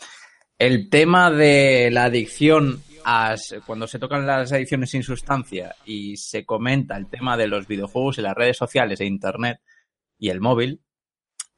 el 0.57 0.89
tema 0.89 1.31
de 1.31 1.89
la 1.91 2.05
adicción, 2.05 2.81
a, 3.03 3.35
cuando 3.65 3.87
se 3.87 3.99
tocan 3.99 4.27
las 4.27 4.51
adicciones 4.51 4.91
sin 4.91 5.03
sustancia 5.03 5.75
y 5.85 6.17
se 6.17 6.45
comenta 6.45 6.97
el 6.97 7.09
tema 7.09 7.35
de 7.35 7.47
los 7.47 7.67
videojuegos 7.67 8.17
y 8.17 8.21
las 8.21 8.35
redes 8.35 8.57
sociales 8.57 9.01
e 9.01 9.05
Internet 9.05 9.59
y 10.19 10.29
el 10.29 10.39
móvil, 10.39 10.81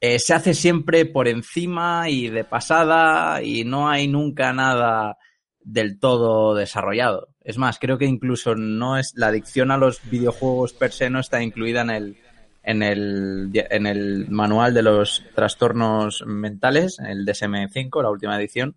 eh, 0.00 0.18
se 0.18 0.34
hace 0.34 0.54
siempre 0.54 1.06
por 1.06 1.28
encima 1.28 2.08
y 2.08 2.28
de 2.28 2.44
pasada 2.44 3.42
y 3.42 3.64
no 3.64 3.88
hay 3.88 4.08
nunca 4.08 4.52
nada 4.52 5.18
del 5.60 5.98
todo 5.98 6.54
desarrollado. 6.54 7.28
Es 7.40 7.58
más, 7.58 7.78
creo 7.78 7.98
que 7.98 8.06
incluso 8.06 8.54
no 8.54 8.98
es 8.98 9.12
la 9.16 9.28
adicción 9.28 9.70
a 9.70 9.78
los 9.78 10.00
videojuegos 10.10 10.72
per 10.72 10.92
se 10.92 11.10
no 11.10 11.20
está 11.20 11.42
incluida 11.42 11.82
en 11.82 11.90
el 11.90 12.16
en 12.64 12.82
el 12.82 13.50
en 13.52 13.86
el 13.86 14.28
manual 14.30 14.74
de 14.74 14.82
los 14.82 15.22
trastornos 15.34 16.24
mentales, 16.26 16.98
el 16.98 17.26
DSM-5, 17.26 18.02
la 18.02 18.10
última 18.10 18.38
edición. 18.38 18.76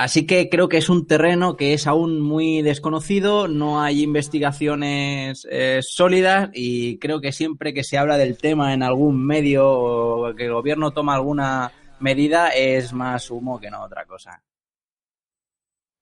Así 0.00 0.26
que 0.26 0.48
creo 0.48 0.70
que 0.70 0.78
es 0.78 0.88
un 0.88 1.06
terreno 1.06 1.58
que 1.58 1.74
es 1.74 1.86
aún 1.86 2.22
muy 2.22 2.62
desconocido, 2.62 3.48
no 3.48 3.82
hay 3.82 4.02
investigaciones 4.02 5.46
eh, 5.50 5.80
sólidas 5.82 6.48
y 6.54 6.98
creo 6.98 7.20
que 7.20 7.32
siempre 7.32 7.74
que 7.74 7.84
se 7.84 7.98
habla 7.98 8.16
del 8.16 8.38
tema 8.38 8.72
en 8.72 8.82
algún 8.82 9.26
medio 9.26 9.68
o 9.70 10.34
que 10.34 10.46
el 10.46 10.54
gobierno 10.54 10.92
toma 10.92 11.14
alguna 11.14 11.70
medida 11.98 12.48
es 12.48 12.94
más 12.94 13.30
humo 13.30 13.60
que 13.60 13.70
no 13.70 13.82
otra 13.82 14.06
cosa. 14.06 14.42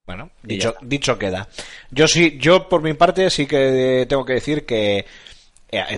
Bueno, 0.07 0.31
dicho, 0.45 0.74
dicho 0.81 1.18
queda. 1.18 1.49
Yo 1.91 2.07
sí, 2.07 2.39
yo 2.39 2.68
por 2.68 2.83
mi 2.83 2.95
parte 2.95 3.29
sí 3.31 3.49
que 3.49 4.07
tengo 4.09 4.24
que 4.24 4.35
decir 4.35 4.64
que 4.64 5.07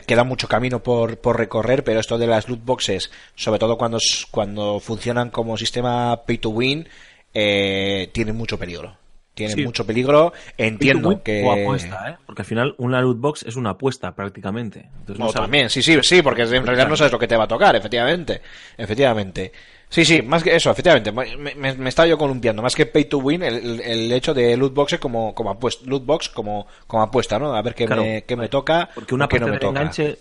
queda 0.06 0.24
mucho 0.24 0.48
camino 0.48 0.82
por, 0.82 1.18
por 1.18 1.38
recorrer, 1.38 1.84
pero 1.84 2.00
esto 2.00 2.18
de 2.18 2.26
las 2.26 2.48
loot 2.48 2.64
boxes, 2.64 3.10
sobre 3.34 3.58
todo 3.58 3.78
cuando, 3.78 3.98
cuando 4.30 4.80
funcionan 4.80 5.30
como 5.30 5.56
sistema 5.56 6.22
pay 6.26 6.38
to 6.38 6.50
win, 6.50 6.88
eh, 7.32 8.10
tiene 8.12 8.32
mucho 8.32 8.58
peligro. 8.58 8.96
Tiene 9.32 9.54
Sí. 9.54 9.64
mucho 9.64 9.86
peligro. 9.86 10.32
Entiendo 10.58 11.22
que. 11.22 11.44
O 11.44 11.52
apuesta, 11.52 12.10
¿eh? 12.10 12.16
Porque 12.26 12.42
al 12.42 12.46
final 12.46 12.74
una 12.78 13.00
loot 13.00 13.18
box 13.20 13.44
es 13.44 13.54
una 13.56 13.70
apuesta 13.70 14.12
prácticamente. 14.14 14.90
Entonces, 14.98 15.18
no 15.18 15.32
también, 15.32 15.70
sí, 15.70 15.82
sí, 15.82 15.96
sí, 16.02 16.20
porque 16.20 16.42
en 16.42 16.66
realidad 16.66 16.88
no 16.88 16.96
sabes 16.96 17.12
lo 17.12 17.18
que 17.18 17.28
te 17.28 17.36
va 17.36 17.44
a 17.44 17.48
tocar, 17.48 17.74
efectivamente. 17.76 18.42
Efectivamente. 18.76 19.52
Sí, 19.90 20.04
sí, 20.04 20.22
más 20.22 20.42
que 20.44 20.54
eso, 20.54 20.70
efectivamente. 20.70 21.10
Me, 21.12 21.36
me- 21.56 21.74
me 21.74 21.88
estaba 21.88 22.06
yo 22.08 22.16
columpiando. 22.16 22.62
Más 22.62 22.74
que 22.76 22.86
pay 22.86 23.06
to 23.06 23.18
win, 23.18 23.42
el, 23.42 23.80
el- 23.80 24.12
hecho 24.12 24.32
de 24.32 24.56
loot 24.56 24.72
boxes 24.72 25.00
como, 25.00 25.34
como 25.34 25.50
apuesta, 25.50 25.84
loot 25.86 26.06
box 26.06 26.28
como, 26.28 26.66
como 26.86 27.02
apuesta, 27.02 27.38
¿no? 27.40 27.52
A 27.54 27.60
ver 27.62 27.74
qué, 27.74 27.86
Claro. 27.86 28.02
me, 28.04 28.22
qué 28.24 28.36
me 28.36 28.48
toca 28.48 28.88
Porque 28.94 29.14
una 29.14 29.26
qué 29.28 29.40
no 29.40 29.46
parte 29.46 29.50
me 29.50 29.58
del 29.58 29.60
toca. 29.60 29.80
enganche 29.80 30.18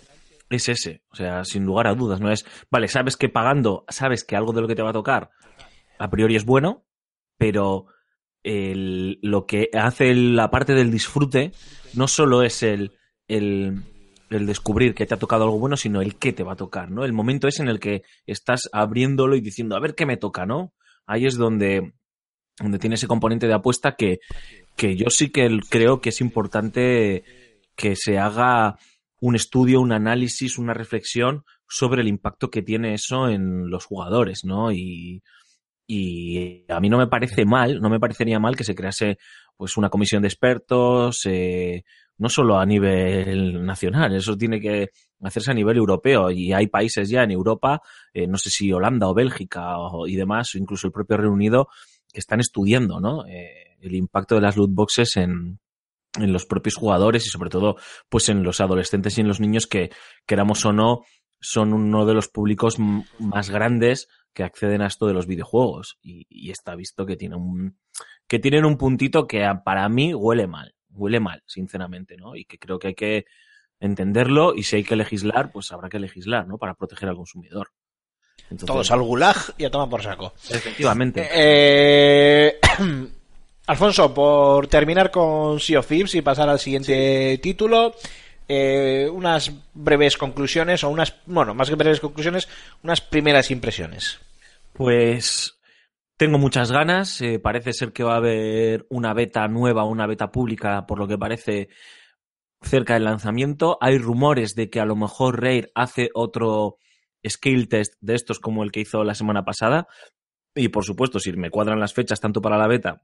es 0.50 0.68
ese. 0.68 1.02
O 1.12 1.14
sea, 1.16 1.44
sin 1.44 1.64
lugar 1.64 1.86
a 1.86 1.94
dudas. 1.94 2.18
No 2.20 2.32
es, 2.32 2.44
vale, 2.70 2.88
sabes 2.88 3.16
que 3.16 3.28
pagando, 3.28 3.84
sabes 3.88 4.24
que 4.24 4.34
algo 4.34 4.52
de 4.52 4.60
lo 4.60 4.66
que 4.68 4.74
te 4.74 4.82
va 4.82 4.90
a 4.90 4.92
tocar 4.92 5.30
a 6.00 6.10
priori 6.10 6.34
es 6.34 6.44
bueno, 6.44 6.84
pero 7.38 7.86
el- 8.42 9.18
lo 9.22 9.46
que 9.46 9.68
hace 9.72 10.14
la 10.14 10.50
parte 10.50 10.74
del 10.74 10.90
disfrute 10.90 11.52
no 11.94 12.08
solo 12.08 12.42
es 12.42 12.62
el, 12.64 12.92
el, 13.28 13.82
el 14.30 14.46
descubrir 14.46 14.94
que 14.94 15.06
te 15.06 15.14
ha 15.14 15.18
tocado 15.18 15.44
algo 15.44 15.58
bueno, 15.58 15.76
sino 15.76 16.00
el 16.00 16.16
qué 16.16 16.32
te 16.32 16.44
va 16.44 16.52
a 16.52 16.56
tocar, 16.56 16.90
¿no? 16.90 17.04
El 17.04 17.12
momento 17.12 17.48
es 17.48 17.58
en 17.58 17.68
el 17.68 17.80
que 17.80 18.02
estás 18.26 18.68
abriéndolo 18.72 19.36
y 19.36 19.40
diciendo, 19.40 19.76
a 19.76 19.80
ver 19.80 19.94
qué 19.94 20.06
me 20.06 20.16
toca, 20.16 20.46
¿no? 20.46 20.72
Ahí 21.06 21.26
es 21.26 21.36
donde, 21.36 21.92
donde 22.58 22.78
tiene 22.78 22.94
ese 22.94 23.08
componente 23.08 23.48
de 23.48 23.54
apuesta 23.54 23.96
que, 23.96 24.20
que 24.76 24.96
yo 24.96 25.10
sí 25.10 25.30
que 25.30 25.58
creo 25.68 26.00
que 26.00 26.10
es 26.10 26.20
importante 26.20 27.24
que 27.74 27.96
se 27.96 28.18
haga 28.18 28.78
un 29.20 29.34
estudio, 29.34 29.80
un 29.80 29.92
análisis, 29.92 30.58
una 30.58 30.74
reflexión 30.74 31.44
sobre 31.68 32.02
el 32.02 32.08
impacto 32.08 32.50
que 32.50 32.62
tiene 32.62 32.94
eso 32.94 33.28
en 33.28 33.68
los 33.68 33.84
jugadores, 33.84 34.44
¿no? 34.44 34.72
Y, 34.72 35.22
y 35.86 36.64
a 36.70 36.78
mí 36.78 36.88
no 36.88 36.98
me 36.98 37.08
parece 37.08 37.44
mal, 37.44 37.80
no 37.80 37.90
me 37.90 37.98
parecería 37.98 38.38
mal 38.38 38.56
que 38.56 38.64
se 38.64 38.76
crease 38.76 39.18
pues 39.56 39.76
una 39.76 39.90
comisión 39.90 40.22
de 40.22 40.28
expertos, 40.28 41.22
eh, 41.26 41.82
no 42.20 42.28
solo 42.28 42.58
a 42.58 42.66
nivel 42.66 43.64
nacional, 43.64 44.14
eso 44.14 44.36
tiene 44.36 44.60
que 44.60 44.90
hacerse 45.22 45.50
a 45.50 45.54
nivel 45.54 45.76
europeo. 45.78 46.30
Y 46.30 46.52
hay 46.52 46.68
países 46.68 47.08
ya 47.08 47.22
en 47.24 47.32
Europa, 47.32 47.80
eh, 48.14 48.26
no 48.26 48.38
sé 48.38 48.50
si 48.50 48.72
Holanda 48.72 49.08
o 49.08 49.14
Bélgica 49.14 49.78
o- 49.78 50.06
y 50.06 50.14
demás, 50.16 50.54
incluso 50.54 50.86
el 50.86 50.92
propio 50.92 51.16
Reino 51.16 51.32
Unido, 51.32 51.68
que 52.12 52.20
están 52.20 52.40
estudiando, 52.40 53.00
¿no? 53.00 53.26
Eh, 53.26 53.76
el 53.80 53.94
impacto 53.94 54.34
de 54.34 54.42
las 54.42 54.56
loot 54.56 54.70
boxes 54.72 55.16
en, 55.16 55.58
en 56.18 56.32
los 56.32 56.44
propios 56.46 56.74
jugadores 56.76 57.26
y 57.26 57.30
sobre 57.30 57.50
todo 57.50 57.76
pues 58.08 58.28
en 58.28 58.42
los 58.42 58.60
adolescentes 58.60 59.16
y 59.16 59.20
en 59.22 59.28
los 59.28 59.40
niños 59.40 59.66
que 59.66 59.90
queramos 60.26 60.64
o 60.66 60.72
no 60.72 61.02
son 61.40 61.72
uno 61.72 62.04
de 62.04 62.12
los 62.14 62.28
públicos 62.28 62.76
más 63.18 63.48
grandes 63.48 64.08
que 64.34 64.42
acceden 64.42 64.82
a 64.82 64.86
esto 64.88 65.06
de 65.06 65.14
los 65.14 65.26
videojuegos. 65.26 65.96
Y, 66.02 66.26
y 66.28 66.50
está 66.50 66.74
visto 66.74 67.06
que 67.06 67.16
tiene 67.16 67.36
un 67.36 67.78
que 68.28 68.38
tienen 68.38 68.64
un 68.66 68.76
puntito 68.76 69.26
que 69.26 69.44
para 69.64 69.88
mí 69.88 70.12
huele 70.14 70.46
mal 70.46 70.74
huele 71.00 71.20
mal 71.20 71.42
sinceramente 71.46 72.16
no 72.16 72.36
y 72.36 72.44
que 72.44 72.58
creo 72.58 72.78
que 72.78 72.88
hay 72.88 72.94
que 72.94 73.26
entenderlo 73.80 74.54
y 74.54 74.62
si 74.64 74.76
hay 74.76 74.84
que 74.84 74.96
legislar 74.96 75.50
pues 75.50 75.72
habrá 75.72 75.88
que 75.88 75.98
legislar 75.98 76.46
no 76.46 76.58
para 76.58 76.74
proteger 76.74 77.08
al 77.08 77.16
consumidor. 77.16 77.70
Entonces, 78.50 78.66
Todos 78.66 78.90
al 78.90 79.02
gulag 79.02 79.36
y 79.58 79.64
a 79.64 79.70
tomar 79.70 79.88
por 79.88 80.02
saco. 80.02 80.34
efectivamente. 80.50 81.28
Eh, 81.32 82.58
Alfonso, 83.66 84.12
por 84.12 84.66
terminar 84.66 85.12
con 85.12 85.60
Sea 85.60 85.78
of 85.78 85.86
Thieves 85.86 86.14
y 86.16 86.22
pasar 86.22 86.48
al 86.48 86.58
siguiente 86.58 87.38
título, 87.38 87.94
eh, 88.48 89.08
unas 89.12 89.52
breves 89.74 90.16
conclusiones, 90.16 90.82
o 90.82 90.88
unas, 90.88 91.14
bueno, 91.26 91.54
más 91.54 91.68
que 91.68 91.76
breves 91.76 92.00
conclusiones, 92.00 92.48
unas 92.82 93.00
primeras 93.00 93.52
impresiones. 93.52 94.18
Pues 94.72 95.59
tengo 96.20 96.36
muchas 96.36 96.70
ganas. 96.70 97.22
eh, 97.22 97.38
parece 97.38 97.72
ser 97.72 97.94
que 97.94 98.04
va 98.04 98.12
a 98.12 98.18
haber 98.18 98.86
una 98.90 99.14
beta 99.14 99.48
nueva, 99.48 99.84
una 99.84 100.06
beta 100.06 100.30
pública, 100.30 100.84
por 100.86 100.98
lo 100.98 101.08
que 101.08 101.16
parece 101.16 101.70
cerca 102.60 102.92
del 102.92 103.04
lanzamiento. 103.04 103.78
Hay 103.80 103.96
rumores 103.96 104.54
de 104.54 104.68
que 104.68 104.80
a 104.80 104.84
lo 104.84 104.96
mejor 104.96 105.40
Rare 105.40 105.72
hace 105.74 106.10
otro 106.12 106.76
skill 107.26 107.70
test 107.70 107.94
de 108.02 108.16
estos 108.16 108.38
como 108.38 108.64
el 108.64 108.70
que 108.70 108.80
hizo 108.80 109.02
la 109.02 109.14
semana 109.14 109.46
pasada. 109.46 109.86
Y 110.54 110.68
por 110.68 110.84
supuesto, 110.84 111.20
si 111.20 111.32
me 111.32 111.48
cuadran 111.48 111.80
las 111.80 111.94
fechas 111.94 112.20
tanto 112.20 112.42
para 112.42 112.58
la 112.58 112.68
beta 112.68 113.02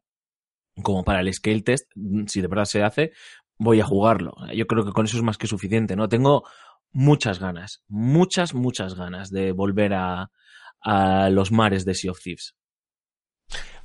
como 0.83 1.03
para 1.03 1.21
el 1.21 1.33
scale 1.33 1.62
test, 1.62 1.91
mm, 1.95 2.27
si 2.27 2.43
de 2.43 2.49
verdad 2.49 2.67
se 2.67 2.83
hace, 2.83 3.12
voy 3.57 3.81
a 3.81 3.87
jugarlo. 3.87 4.35
Yo 4.55 4.67
creo 4.67 4.85
que 4.85 4.93
con 4.93 5.07
eso 5.07 5.17
es 5.17 5.23
más 5.23 5.39
que 5.39 5.47
suficiente, 5.47 5.97
¿no? 5.97 6.07
Tengo 6.07 6.45
muchas 6.93 7.41
ganas, 7.41 7.83
muchas, 7.89 8.53
muchas 8.53 8.95
ganas 8.95 9.31
de 9.31 9.53
volver 9.53 9.95
a 9.95 10.29
los 11.31 11.51
mares 11.51 11.87
de 11.87 11.95
Sea 11.95 12.11
of 12.11 12.21
Thieves. 12.23 12.55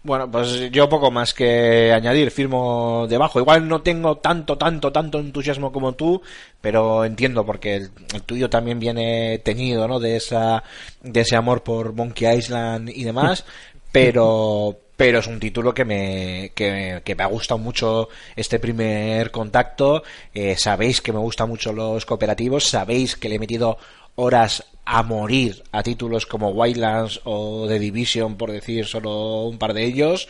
Bueno, 0.04 0.32
pues 0.32 0.72
yo 0.72 0.90
poco 0.90 1.12
más 1.12 1.32
que 1.32 1.92
añadir, 1.94 2.32
firmo 2.32 3.06
debajo. 3.08 3.40
Igual 3.40 3.68
no 3.68 3.84
tengo 3.84 4.18
tanto, 4.18 4.58
tanto, 4.58 4.92
tanto 4.92 5.20
entusiasmo 5.20 5.72
como 5.72 5.94
tú, 5.94 6.24
pero 6.60 7.06
entiendo 7.06 7.46
porque 7.46 7.76
el, 7.76 7.92
el 8.16 8.24
tuyo 8.24 8.50
también 8.50 8.80
viene 8.80 9.38
teñido, 9.40 9.88
¿no? 9.88 10.00
De 10.00 10.16
esa, 10.16 10.64
de 11.04 11.22
ese 11.22 11.36
amor 11.36 11.62
por 11.62 11.94
Monkey 11.94 12.36
Island 12.36 12.90
y 12.90 13.04
demás, 13.04 13.46
pero, 13.92 14.76
pero 14.98 15.20
es 15.20 15.28
un 15.28 15.40
título 15.40 15.72
que 15.72 15.86
me, 15.86 16.52
que, 16.56 17.02
que 17.06 17.16
me 17.16 17.24
ha 17.24 17.28
gustado 17.28 17.60
mucho 17.60 18.10
este 18.36 18.58
primer 18.58 19.30
contacto. 19.30 20.02
Eh, 20.34 20.56
sabéis 20.58 21.00
que 21.02 21.14
me 21.14 21.20
gustan 21.20 21.48
mucho 21.48 21.74
los 21.74 22.08
cooperativos, 22.08 22.64
sabéis 22.68 23.16
que 23.16 23.30
le 23.30 23.36
he 23.36 23.40
metido 23.40 23.78
horas 24.16 24.64
a 24.86 25.04
morir 25.04 25.64
a 25.72 25.84
títulos 25.84 26.26
como 26.26 26.50
Wildlands 26.50 27.22
o 27.24 27.66
The 27.68 27.80
Division, 27.80 28.36
por 28.36 28.52
decir 28.52 28.86
solo 28.86 29.44
un 29.44 29.58
par 29.58 29.74
de 29.74 29.86
ellos, 29.86 30.28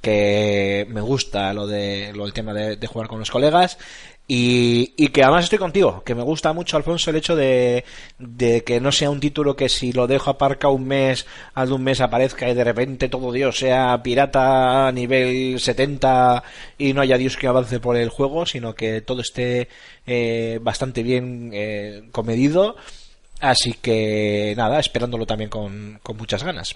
que 0.00 0.86
me 0.88 1.00
gusta 1.00 1.52
lo 1.52 1.66
de 1.66 2.12
lo 2.14 2.24
del 2.24 2.32
tema 2.32 2.54
de, 2.54 2.86
jugar 2.86 3.08
con 3.08 3.18
los 3.18 3.30
colegas 3.30 3.78
Y, 4.26 4.94
y 4.96 5.08
que 5.08 5.24
además 5.24 5.44
estoy 5.44 5.58
contigo, 5.58 6.02
que 6.04 6.14
me 6.14 6.22
gusta 6.22 6.52
mucho, 6.52 6.76
Alfonso, 6.76 7.10
el 7.10 7.16
hecho 7.16 7.34
de, 7.34 7.84
de 8.18 8.62
que 8.62 8.80
no 8.80 8.92
sea 8.92 9.10
un 9.10 9.18
título 9.18 9.56
que 9.56 9.68
si 9.68 9.92
lo 9.92 10.06
dejo 10.06 10.30
aparcado 10.30 10.72
un 10.72 10.86
mes, 10.86 11.26
al 11.54 11.68
de 11.68 11.74
un 11.74 11.82
mes 11.82 12.00
aparezca 12.00 12.48
y 12.48 12.54
de 12.54 12.62
repente 12.62 13.08
todo 13.08 13.32
Dios 13.32 13.58
sea 13.58 14.00
pirata 14.04 14.86
a 14.86 14.92
nivel 14.92 15.58
70 15.58 16.44
y 16.78 16.92
no 16.92 17.00
haya 17.00 17.18
Dios 17.18 17.36
que 17.36 17.48
avance 17.48 17.80
por 17.80 17.96
el 17.96 18.08
juego, 18.08 18.46
sino 18.46 18.74
que 18.74 19.00
todo 19.00 19.20
esté 19.20 19.68
eh, 20.06 20.60
bastante 20.62 21.02
bien 21.02 21.50
eh, 21.52 22.04
comedido. 22.12 22.76
Así 23.40 23.72
que 23.74 24.54
nada, 24.56 24.78
esperándolo 24.80 25.26
también 25.26 25.50
con, 25.50 25.98
con 26.02 26.16
muchas 26.16 26.42
ganas. 26.44 26.74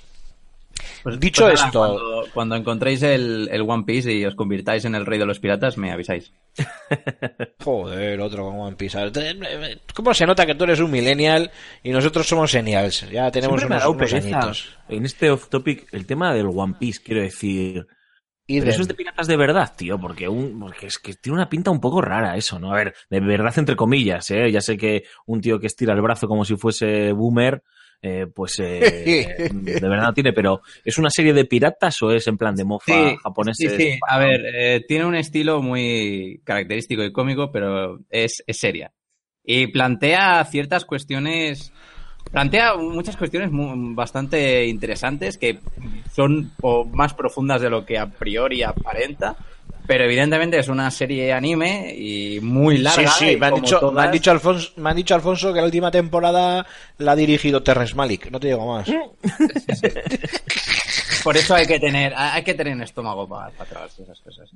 Pues- 1.03 1.21
Dicho 1.21 1.45
pues 1.45 1.61
nada, 1.61 1.67
esto- 1.67 1.79
Cuando, 1.81 2.25
cuando 2.35 2.57
encontréis 2.57 3.03
el, 3.03 3.49
el 3.53 3.62
One 3.62 3.85
Piece 3.85 4.12
y 4.12 4.25
os 4.25 4.35
convirtáis 4.35 4.85
en 4.87 4.95
el 4.95 5.07
rey 5.07 5.19
de 5.19 5.27
los 5.27 5.39
piratas, 5.39 5.77
me 5.79 5.93
avisáis. 5.93 6.33
Joder, 7.62 8.21
otro 8.21 8.45
con 8.47 8.59
One 8.61 8.77
Piece. 8.77 8.99
¿Cómo 9.95 10.15
se 10.15 10.27
nota 10.27 10.47
que 10.47 10.55
tú 10.55 10.65
eres 10.65 10.81
un 10.81 10.91
millennial 10.91 11.51
y 11.83 11.91
nosotros 11.91 12.27
somos 12.27 12.51
senials? 12.51 13.09
Ya 13.11 13.31
tenemos 13.31 13.61
Siempre 13.61 13.69
me 13.79 13.83
ha 13.83 13.89
unos, 13.89 14.09
dado 14.11 14.19
unos 14.19 14.35
añitos. 14.43 14.77
en 14.89 15.05
este 15.05 15.31
off 15.31 15.49
topic 15.49 15.87
el 15.93 16.07
tema 16.07 16.33
del 16.35 16.47
One 16.47 16.75
Piece, 16.79 17.01
quiero 17.03 17.23
decir. 17.23 17.87
Y 18.47 18.59
Pero 18.61 18.70
eso 18.70 18.82
es 18.82 18.88
de 18.88 18.95
piratas 18.95 19.26
de 19.26 19.36
verdad, 19.36 19.72
tío, 19.76 19.99
porque, 19.99 20.28
un, 20.28 20.61
porque 20.61 20.86
es 20.86 20.99
que 20.99 21.14
tiene 21.14 21.36
una 21.36 21.49
pinta 21.49 21.70
un 21.70 21.80
poco 21.80 22.03
rara 22.03 22.36
eso, 22.36 22.59
¿no? 22.59 22.72
A 22.72 22.76
ver, 22.76 22.95
de 23.09 23.20
verdad 23.20 23.55
entre 23.57 23.74
comillas, 23.76 24.30
¿eh? 24.30 24.51
Ya 24.53 24.61
sé 24.61 24.76
que 24.76 25.05
un 25.26 25.40
tío 25.40 25.59
que 25.59 25.66
estira 25.66 25.95
el 25.95 26.03
brazo 26.03 26.28
como 26.28 26.45
si 26.45 26.57
fuese 26.57 27.12
boomer, 27.12 27.62
eh, 28.03 28.26
pues 28.34 28.59
eh, 28.59 29.49
de 29.51 29.88
verdad 29.88 30.09
no 30.09 30.12
tiene, 30.14 30.34
pero 30.34 30.61
¿es 30.84 30.99
una 30.99 31.09
serie 31.09 31.32
de 31.32 31.47
piratas 31.47 32.03
o 32.03 32.11
es 32.11 32.26
en 32.28 32.36
plan 32.36 32.55
de 32.55 32.64
mofa 32.64 33.14
Sí, 33.14 33.16
japoneses? 33.22 33.72
sí, 33.72 33.78
sí. 33.92 33.99
A 34.07 34.18
ver, 34.18 34.42
eh, 34.55 34.84
tiene 34.86 35.07
un 35.07 35.14
estilo 35.14 35.62
muy 35.62 36.42
característico 36.45 37.03
y 37.03 37.12
cómico, 37.12 37.51
pero 37.51 38.01
es, 38.11 38.45
es 38.47 38.59
seria. 38.59 38.92
Y 39.42 39.68
plantea 39.68 40.45
ciertas 40.45 40.84
cuestiones, 40.84 41.72
plantea 42.30 42.76
muchas 42.76 43.16
cuestiones 43.16 43.49
bastante 43.53 44.66
interesantes 44.66 45.38
que 45.38 45.59
son 46.15 46.53
o 46.62 46.85
más 46.85 47.15
profundas 47.15 47.61
de 47.61 47.71
lo 47.71 47.85
que 47.85 47.99
a 47.99 48.07
priori 48.07 48.62
aparenta. 48.62 49.37
Pero 49.87 50.05
evidentemente 50.05 50.59
es 50.59 50.69
una 50.69 50.91
serie 50.91 51.31
anime 51.35 51.95
y 51.95 52.41
muy 52.41 52.79
larga. 52.79 53.07
sí, 53.11 53.33
sí, 53.33 53.37
me 53.37 53.47
han, 53.47 53.55
dicho, 53.57 53.93
me, 53.93 54.01
han 54.01 54.12
dicho 54.12 54.31
Alfonso, 54.31 54.73
me 54.77 54.89
han 54.89 54.97
dicho 54.97 55.15
Alfonso 55.15 55.53
que 55.53 55.61
la 55.61 55.67
última 55.67 55.91
temporada 55.91 56.67
la 56.97 57.12
ha 57.12 57.17
dirigido 57.17 57.62
Terrence 57.62 57.95
Malik. 57.95 58.31
No 58.31 58.41
te 58.41 58.47
digo 58.47 58.67
más. 58.67 58.89
Por 61.23 61.37
eso 61.37 61.55
hay 61.55 61.67
que 61.67 61.79
tener, 61.79 62.15
hay 62.17 62.43
que 62.43 62.55
tener 62.55 62.81
estómago 62.81 63.29
para, 63.29 63.51
para 63.51 63.69
tragarse 63.69 64.03
esas 64.05 64.21
cosas. 64.21 64.51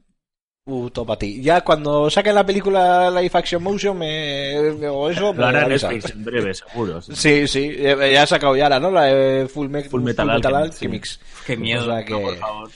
Uh, 0.70 0.90
topa 0.90 1.16
ti. 1.16 1.40
Ya 1.40 1.62
cuando 1.62 2.10
saquen 2.10 2.34
la 2.34 2.44
película 2.44 3.10
Live 3.10 3.30
Action 3.32 3.62
Motion, 3.62 3.96
me, 3.96 4.58
o 4.86 5.08
eso, 5.08 5.32
me 5.32 5.38
Lo 5.40 5.46
hará. 5.46 5.66
Netflix 5.66 6.10
en 6.10 6.24
breve, 6.24 6.52
seguro. 6.52 7.00
sí. 7.00 7.12
Sí, 7.14 7.48
sí, 7.48 7.72
eh, 7.74 8.10
ya 8.12 8.24
ha 8.24 8.26
sacado 8.26 8.54
ya 8.54 8.68
la, 8.68 8.78
¿no? 8.78 8.90
La 8.90 9.04
de 9.04 9.48
Full, 9.48 9.68
Me- 9.70 9.84
Full 9.84 10.02
Metal 10.02 10.28
Alchemist, 10.28 10.54
Alchemist. 10.74 11.22
Qué 11.46 11.56
miedo, 11.56 11.84
O 11.84 11.86
sea 11.86 12.04
que- 12.04 12.12
no, 12.12 12.20
por 12.20 12.36
favor. 12.36 12.70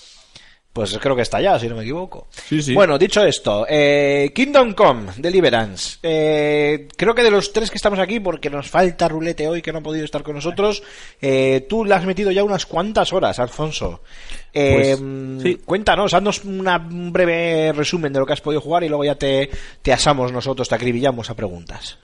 Pues 0.72 0.96
creo 0.98 1.14
que 1.14 1.20
está 1.20 1.38
ya, 1.38 1.58
si 1.58 1.68
no 1.68 1.76
me 1.76 1.82
equivoco. 1.82 2.28
Sí, 2.30 2.62
sí. 2.62 2.72
Bueno, 2.74 2.96
dicho 2.96 3.22
esto, 3.22 3.66
eh, 3.68 4.32
Kingdom 4.34 4.72
Come, 4.72 5.12
Deliverance. 5.18 5.98
Eh, 6.02 6.88
creo 6.96 7.14
que 7.14 7.22
de 7.22 7.30
los 7.30 7.52
tres 7.52 7.70
que 7.70 7.76
estamos 7.76 7.98
aquí, 7.98 8.20
porque 8.20 8.48
nos 8.48 8.70
falta 8.70 9.06
Rulete 9.06 9.46
hoy 9.48 9.60
que 9.60 9.70
no 9.70 9.80
ha 9.80 9.82
podido 9.82 10.06
estar 10.06 10.22
con 10.22 10.34
nosotros, 10.34 10.82
eh, 11.20 11.66
tú 11.68 11.84
le 11.84 11.94
has 11.94 12.06
metido 12.06 12.30
ya 12.30 12.42
unas 12.42 12.64
cuantas 12.64 13.12
horas, 13.12 13.38
Alfonso. 13.38 14.02
Eh, 14.54 14.96
Pues, 14.96 15.42
sí. 15.42 15.56
Cuéntanos, 15.62 16.14
haznos 16.14 16.42
una- 16.46 16.78
un 16.78 17.12
breve 17.12 17.72
resumen 17.72 18.10
de 18.12 18.20
lo 18.20 18.24
que 18.26 18.32
has 18.32 18.40
podido 18.40 18.62
jugar 18.62 18.82
y 18.82 18.88
luego 18.88 19.04
ya 19.04 19.16
te, 19.16 19.50
te 19.82 19.92
asamos 19.92 20.32
nosotros, 20.32 20.70
te 20.70 20.74
acribillamos 20.74 21.28
a 21.28 21.34
preguntas. 21.36 21.98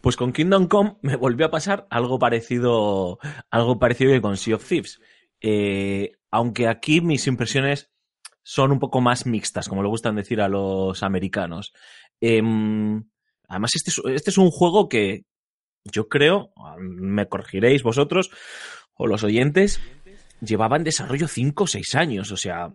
Pues 0.00 0.16
con 0.16 0.32
Kingdom 0.32 0.68
Come 0.68 0.94
me 1.02 1.16
volvió 1.16 1.46
a 1.46 1.50
pasar 1.50 1.86
algo 1.90 2.20
parecido, 2.20 3.18
algo 3.50 3.80
parecido 3.80 4.12
que 4.12 4.20
con 4.20 4.36
Sea 4.36 4.54
of 4.56 4.64
Thieves. 4.68 5.00
Eh, 5.40 6.12
aunque 6.30 6.68
aquí 6.68 7.00
mis 7.00 7.26
impresiones 7.26 7.88
son 8.42 8.72
un 8.72 8.78
poco 8.78 9.00
más 9.00 9.26
mixtas, 9.26 9.68
como 9.68 9.82
le 9.82 9.88
gustan 9.88 10.16
decir 10.16 10.40
a 10.40 10.48
los 10.48 11.02
americanos. 11.02 11.72
Em, 12.20 13.04
además, 13.48 13.72
este 13.74 13.90
es, 13.90 14.00
este 14.14 14.30
es 14.30 14.38
un 14.38 14.50
juego 14.50 14.88
que 14.88 15.24
yo 15.84 16.08
creo, 16.08 16.52
me 16.78 17.28
corregiréis 17.28 17.82
vosotros 17.82 18.30
o 18.94 19.06
los 19.06 19.24
oyentes, 19.24 19.80
llevaba 20.40 20.76
en 20.76 20.84
desarrollo 20.84 21.28
5 21.28 21.64
o 21.64 21.66
6 21.66 21.94
años, 21.94 22.30
o 22.30 22.36
sea, 22.36 22.72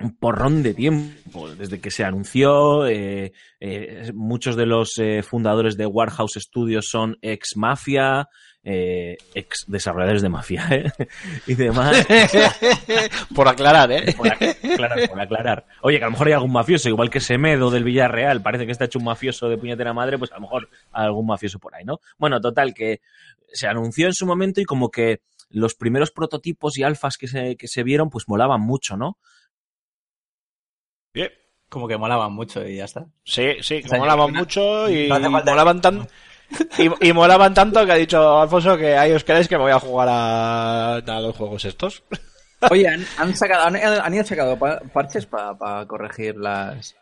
un 0.00 0.16
porrón 0.16 0.62
de 0.62 0.74
tiempo, 0.74 1.48
desde 1.54 1.80
que 1.80 1.90
se 1.90 2.04
anunció. 2.04 2.86
eh, 2.86 3.32
eh, 3.60 4.12
muchos 4.14 4.56
de 4.56 4.66
los 4.66 4.98
eh, 4.98 5.22
fundadores 5.22 5.76
de 5.76 5.86
Warhouse 5.86 6.38
Studios 6.40 6.86
son 6.88 7.16
ex 7.22 7.56
mafia, 7.56 8.28
eh, 8.64 9.18
ex 9.34 9.66
desarrolladores 9.66 10.22
de 10.22 10.28
mafia 10.30 10.66
¿eh? 10.70 10.90
y 11.46 11.54
demás. 11.54 12.06
Por 13.34 13.46
aclarar, 13.46 13.92
¿eh? 13.92 14.14
Por 14.16 14.26
aclarar, 14.28 15.08
por 15.08 15.20
aclarar. 15.20 15.66
Oye, 15.82 15.98
que 15.98 16.04
a 16.04 16.06
lo 16.06 16.12
mejor 16.12 16.28
hay 16.28 16.32
algún 16.32 16.52
mafioso, 16.52 16.88
igual 16.88 17.10
que 17.10 17.20
Semedo 17.20 17.70
del 17.70 17.84
Villarreal, 17.84 18.42
parece 18.42 18.64
que 18.64 18.72
está 18.72 18.86
hecho 18.86 18.98
un 18.98 19.04
mafioso 19.04 19.48
de 19.48 19.58
puñetera 19.58 19.92
madre, 19.92 20.18
pues 20.18 20.32
a 20.32 20.36
lo 20.36 20.42
mejor 20.42 20.70
hay 20.92 21.04
algún 21.04 21.26
mafioso 21.26 21.58
por 21.58 21.74
ahí, 21.74 21.84
¿no? 21.84 22.00
Bueno, 22.16 22.40
total, 22.40 22.72
que 22.72 23.00
se 23.52 23.66
anunció 23.66 24.06
en 24.06 24.14
su 24.14 24.26
momento 24.26 24.60
y 24.60 24.64
como 24.64 24.90
que 24.90 25.20
los 25.50 25.74
primeros 25.74 26.10
prototipos 26.10 26.78
y 26.78 26.82
alfas 26.82 27.16
que 27.16 27.28
se, 27.28 27.56
que 27.56 27.68
se 27.68 27.82
vieron, 27.82 28.10
pues 28.10 28.24
molaban 28.28 28.60
mucho, 28.60 28.96
¿no? 28.96 29.18
Bien. 31.12 31.30
Como 31.68 31.88
que 31.88 31.96
molaban 31.96 32.32
mucho 32.32 32.66
y 32.66 32.76
ya 32.76 32.84
está. 32.84 33.06
Sí, 33.24 33.56
sí, 33.60 33.80
que 33.80 33.86
O 33.86 33.88
sea, 33.88 33.98
molaban 33.98 34.32
mucho 34.32 34.88
y 34.88 35.08
no 35.08 35.30
molaban 35.30 35.80
tan 35.80 36.06
y, 36.78 37.08
y 37.08 37.12
molaban 37.12 37.54
tanto 37.54 37.84
que 37.84 37.92
ha 37.92 37.96
dicho 37.96 38.40
Alfonso 38.40 38.76
que 38.76 38.96
ahí 38.96 39.12
os 39.12 39.24
queréis 39.24 39.48
que 39.48 39.56
me 39.56 39.64
voy 39.64 39.72
a 39.72 39.80
jugar 39.80 40.08
a, 40.10 40.94
a 40.96 41.20
los 41.20 41.36
juegos 41.36 41.64
estos. 41.64 42.02
Oye, 42.70 42.88
han, 42.88 43.04
han 43.18 43.36
sacado, 43.36 43.64
han, 43.66 43.76
han 43.76 44.14
ido 44.14 44.24
sacado 44.24 44.58
pa- 44.58 44.80
parches 44.92 45.26
para 45.26 45.86
corregir 45.86 46.36
las 46.36 46.94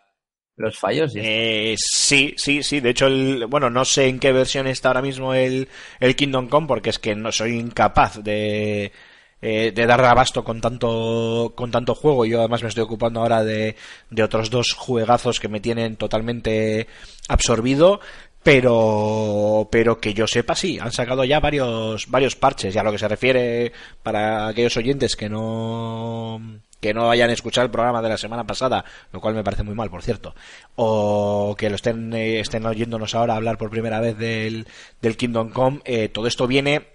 los 0.56 0.78
fallos. 0.78 1.14
esto? 1.14 1.20
Eh, 1.24 1.74
sí, 1.78 2.34
sí, 2.36 2.62
sí. 2.62 2.80
De 2.80 2.90
hecho, 2.90 3.06
el, 3.06 3.46
bueno, 3.46 3.70
no 3.70 3.84
sé 3.84 4.06
en 4.08 4.18
qué 4.18 4.32
versión 4.32 4.66
está 4.66 4.88
ahora 4.88 5.02
mismo 5.02 5.34
el, 5.34 5.68
el 6.00 6.16
Kingdom 6.16 6.48
Come 6.48 6.66
porque 6.66 6.90
es 6.90 6.98
que 6.98 7.14
no 7.14 7.32
soy 7.32 7.58
incapaz 7.58 8.22
de, 8.22 8.92
eh, 9.40 9.72
de 9.74 9.86
dar 9.86 10.04
abasto 10.04 10.44
con 10.44 10.60
tanto, 10.60 11.52
con 11.56 11.70
tanto 11.70 11.94
juego. 11.94 12.24
Yo 12.26 12.40
además 12.40 12.62
me 12.62 12.68
estoy 12.68 12.84
ocupando 12.84 13.20
ahora 13.20 13.42
de, 13.44 13.76
de 14.10 14.22
otros 14.22 14.50
dos 14.50 14.72
juegazos 14.72 15.40
que 15.40 15.48
me 15.48 15.60
tienen 15.60 15.96
totalmente 15.96 16.86
absorbido. 17.28 18.00
Pero, 18.42 19.68
pero 19.70 20.00
que 20.00 20.14
yo 20.14 20.26
sepa, 20.26 20.56
sí, 20.56 20.78
han 20.80 20.90
sacado 20.90 21.24
ya 21.24 21.38
varios, 21.38 22.10
varios 22.10 22.34
parches. 22.34 22.74
Y 22.74 22.78
a 22.78 22.82
lo 22.82 22.90
que 22.90 22.98
se 22.98 23.08
refiere 23.08 23.72
para 24.02 24.48
aquellos 24.48 24.76
oyentes 24.76 25.14
que 25.14 25.28
no, 25.28 26.40
que 26.82 26.92
no 26.92 27.10
hayan 27.10 27.30
escuchado 27.30 27.64
el 27.66 27.70
programa 27.70 28.02
de 28.02 28.08
la 28.08 28.18
semana 28.18 28.44
pasada, 28.44 28.84
lo 29.12 29.20
cual 29.20 29.34
me 29.34 29.44
parece 29.44 29.62
muy 29.62 29.76
mal, 29.76 29.88
por 29.88 30.02
cierto, 30.02 30.34
o 30.74 31.54
que 31.56 31.70
lo 31.70 31.76
estén, 31.76 32.12
eh, 32.12 32.40
estén 32.40 32.66
oyéndonos 32.66 33.14
ahora 33.14 33.36
hablar 33.36 33.56
por 33.56 33.70
primera 33.70 34.00
vez 34.00 34.18
del, 34.18 34.66
del 35.00 35.16
Kingdom 35.16 35.50
Come, 35.50 35.80
eh, 35.84 36.08
todo 36.08 36.26
esto 36.26 36.48
viene 36.48 36.88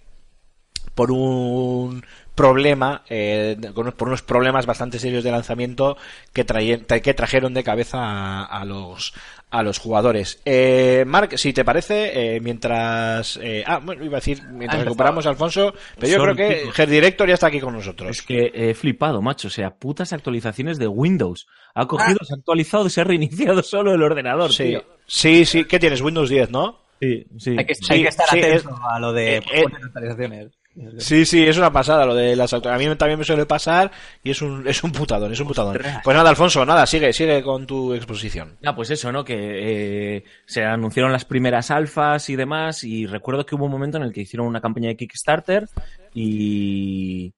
por 0.93 1.12
un 1.12 2.04
problema, 2.36 3.04
eh, 3.08 3.56
por 3.95 4.08
unos 4.10 4.22
problemas 4.24 4.66
bastante 4.66 5.00
serios 5.00 5.24
de 5.24 5.32
lanzamiento 5.32 5.95
que, 6.34 6.45
que 6.45 7.14
trajeron 7.14 7.54
de 7.54 7.64
cabeza 7.64 7.98
a, 8.00 8.43
a 8.43 8.66
los 8.66 9.14
a 9.58 9.64
los 9.64 9.80
jugadores. 9.80 10.41
Eh, 10.45 11.03
Mark, 11.08 11.38
si 11.38 11.53
te 11.53 11.66
parece, 11.66 12.36
eh, 12.36 12.39
mientras... 12.41 13.38
eh, 13.41 13.64
ah, 13.66 13.80
bueno, 13.84 14.03
iba 14.03 14.18
a 14.18 14.20
decir, 14.20 14.41
mientras 14.51 14.82
Ah, 14.82 14.84
recuperamos 14.86 15.26
a 15.26 15.30
Alfonso, 15.30 15.74
pero 15.99 16.08
yo 16.12 16.22
creo 16.24 16.36
que. 16.36 16.70
Head 16.78 16.89
Director 16.89 17.28
ya 17.28 17.34
está 17.36 17.47
aquí 17.47 17.60
con 17.60 17.74
nosotros. 17.74 18.10
Es 18.10 18.22
que 18.22 18.51
he 18.53 18.74
flipado, 18.74 19.22
macho. 19.22 19.47
O 19.47 19.51
sea, 19.51 19.72
putas 19.72 20.14
actualizaciones 20.14 20.78
de 20.80 20.88
Windows. 20.88 21.47
Ha 21.76 21.86
cogido, 21.88 22.18
se 22.24 22.34
ha 22.34 22.38
actualizado 22.38 22.88
y 22.88 22.89
se 22.89 23.01
ha 23.01 23.03
reiniciado 23.03 23.62
solo 23.64 23.93
el 23.93 24.01
ordenador, 24.01 24.51
Sí, 24.51 24.64
tío. 24.66 24.84
sí, 25.05 25.45
sí, 25.45 25.66
¿qué 25.66 25.80
tienes? 25.80 26.01
Windows 26.01 26.30
10, 26.30 26.49
¿no? 26.49 26.80
Sí, 26.99 27.26
sí. 27.38 27.55
hay, 27.58 27.66
que, 27.66 27.76
sí, 27.76 27.86
hay 27.93 28.01
que 28.01 28.10
estar 28.10 28.28
sí, 28.30 28.39
atento 28.39 28.70
es- 28.72 28.76
a 28.91 28.99
lo 28.99 29.14
de 29.14 29.38
eh, 29.38 29.41
eh, 29.53 29.64
poner 29.64 29.84
actualizaciones. 29.84 30.57
Sí, 31.00 31.26
sí, 31.26 31.44
es 31.44 31.58
una 31.58 31.72
pasada 31.72 32.06
lo 32.06 32.14
de 32.14 32.36
las 32.36 32.54
A 32.54 32.78
mí 32.78 32.86
también 32.96 33.18
me 33.18 33.26
suele 33.26 33.46
pasar 33.48 33.92
y 34.24 34.30
es 34.32 34.42
un, 34.42 34.68
es 34.68 34.84
un 34.84 34.92
putadón, 34.92 35.32
es 35.34 35.40
un 35.40 35.48
putadón. 35.48 35.80
Pues 36.04 36.16
nada, 36.16 36.30
Alfonso, 36.30 36.64
nada, 36.66 36.86
sigue, 36.86 37.12
sigue 37.14 37.42
con 37.42 37.66
tu 37.66 37.94
exposición. 37.94 38.58
Ah, 38.64 38.76
pues 38.76 38.92
eso, 38.92 39.12
¿no? 39.12 39.24
Que 39.26 40.18
eh, 40.18 40.24
se 40.46 40.64
anunciaron 40.64 41.12
las 41.12 41.26
primeras 41.26 41.72
alfas 41.72 42.30
y 42.30 42.36
demás, 42.36 42.84
y 42.84 43.08
recuerdo 43.08 43.46
que 43.46 43.56
hubo 43.56 43.66
un 43.66 43.72
momento 43.72 43.98
en 43.98 44.04
el 44.04 44.14
que 44.14 44.22
hicieron 44.22 44.48
una 44.48 44.62
campaña 44.62 44.90
de 44.90 44.98
Kickstarter 44.98 45.68
y, 46.14 47.34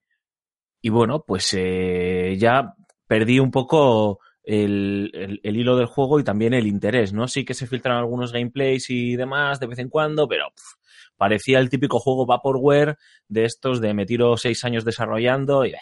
y 0.82 0.90
bueno, 0.90 1.24
pues 1.26 1.54
eh, 1.58 2.36
ya 2.40 2.74
perdí 3.08 3.40
un 3.40 3.52
poco 3.52 4.20
el, 4.44 5.12
el- 5.14 5.40
el 5.44 5.56
hilo 5.58 5.78
del 5.78 5.86
juego 5.88 6.20
y 6.20 6.24
también 6.24 6.54
el 6.54 6.68
interés, 6.68 7.14
¿no? 7.14 7.28
Sí 7.28 7.46
que 7.46 7.54
se 7.54 7.68
filtran 7.68 7.98
algunos 7.98 8.32
gameplays 8.34 8.90
y 8.90 9.16
demás 9.16 9.60
de 9.60 9.68
vez 9.68 9.80
en 9.80 9.90
cuando, 9.90 10.28
pero 10.28 10.46
pff, 10.50 10.74
parecía 11.20 11.60
el 11.60 11.70
típico 11.70 12.00
juego 12.00 12.26
Vaporware 12.26 12.98
de 13.28 13.46
estos 13.46 13.82
de 13.82 13.94
me 13.94 14.08
tiro 14.08 14.38
seis 14.38 14.64
años 14.66 14.86
desarrollando 14.86 15.66
y 15.66 15.74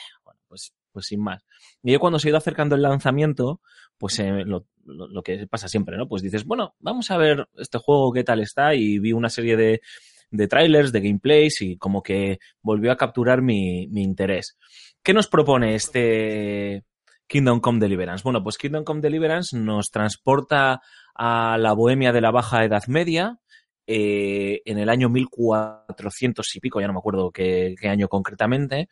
pues, 0.50 0.74
pues 0.92 1.06
sin 1.06 1.22
más. 1.22 1.46
Y 1.84 1.94
yo 1.94 2.00
cuando 2.00 2.20
se 2.20 2.28
ha 2.28 2.32
ido 2.32 2.38
acercando 2.40 2.76
el 2.76 2.82
lanzamiento, 2.82 3.62
pues 3.98 4.20
eh, 4.20 4.44
lo, 4.46 4.66
lo- 4.86 5.08
lo 5.08 5.24
que 5.24 5.48
pasa 5.48 5.68
siempre, 5.68 5.98
¿no? 5.98 6.08
Pues 6.08 6.24
dices, 6.24 6.44
bueno, 6.46 6.76
vamos 6.80 7.12
a 7.12 7.18
ver 7.18 7.48
este 7.58 7.78
juego 7.78 8.12
qué 8.12 8.24
tal 8.24 8.42
está 8.42 8.74
y 8.76 9.00
vi 9.00 9.14
una 9.14 9.30
serie 9.30 9.56
de, 9.58 9.82
de 10.32 10.48
trailers, 10.48 10.92
de 10.92 11.02
gameplays 11.02 11.62
y 11.62 11.78
como 11.78 12.02
que 12.04 12.40
volvió 12.62 12.92
a 12.92 12.98
capturar 12.98 13.42
mi, 13.42 13.88
mi 13.88 14.04
interés. 14.04 14.58
¿Qué 15.04 15.14
nos 15.14 15.28
propone 15.28 15.76
este 15.76 16.84
Kingdom 17.28 17.60
Come 17.60 17.80
Deliverance? 17.80 18.24
Bueno, 18.24 18.44
pues 18.44 18.58
Kingdom 18.58 18.84
Come 18.84 19.02
Deliverance 19.02 19.58
nos 19.58 19.92
transporta 19.92 20.82
a 21.16 21.58
la 21.58 21.74
bohemia 21.74 22.12
de 22.12 22.22
la 22.22 22.32
Baja 22.32 22.64
Edad 22.64 22.84
Media, 22.88 23.40
eh, 23.88 24.62
en 24.66 24.78
el 24.78 24.90
año 24.90 25.10
1400 25.10 26.56
y 26.56 26.60
pico, 26.60 26.80
ya 26.82 26.88
no 26.88 26.94
me 26.94 27.00
acuerdo 27.00 27.32
qué, 27.32 27.74
qué 27.80 27.88
año 27.90 28.08
concretamente, 28.08 28.90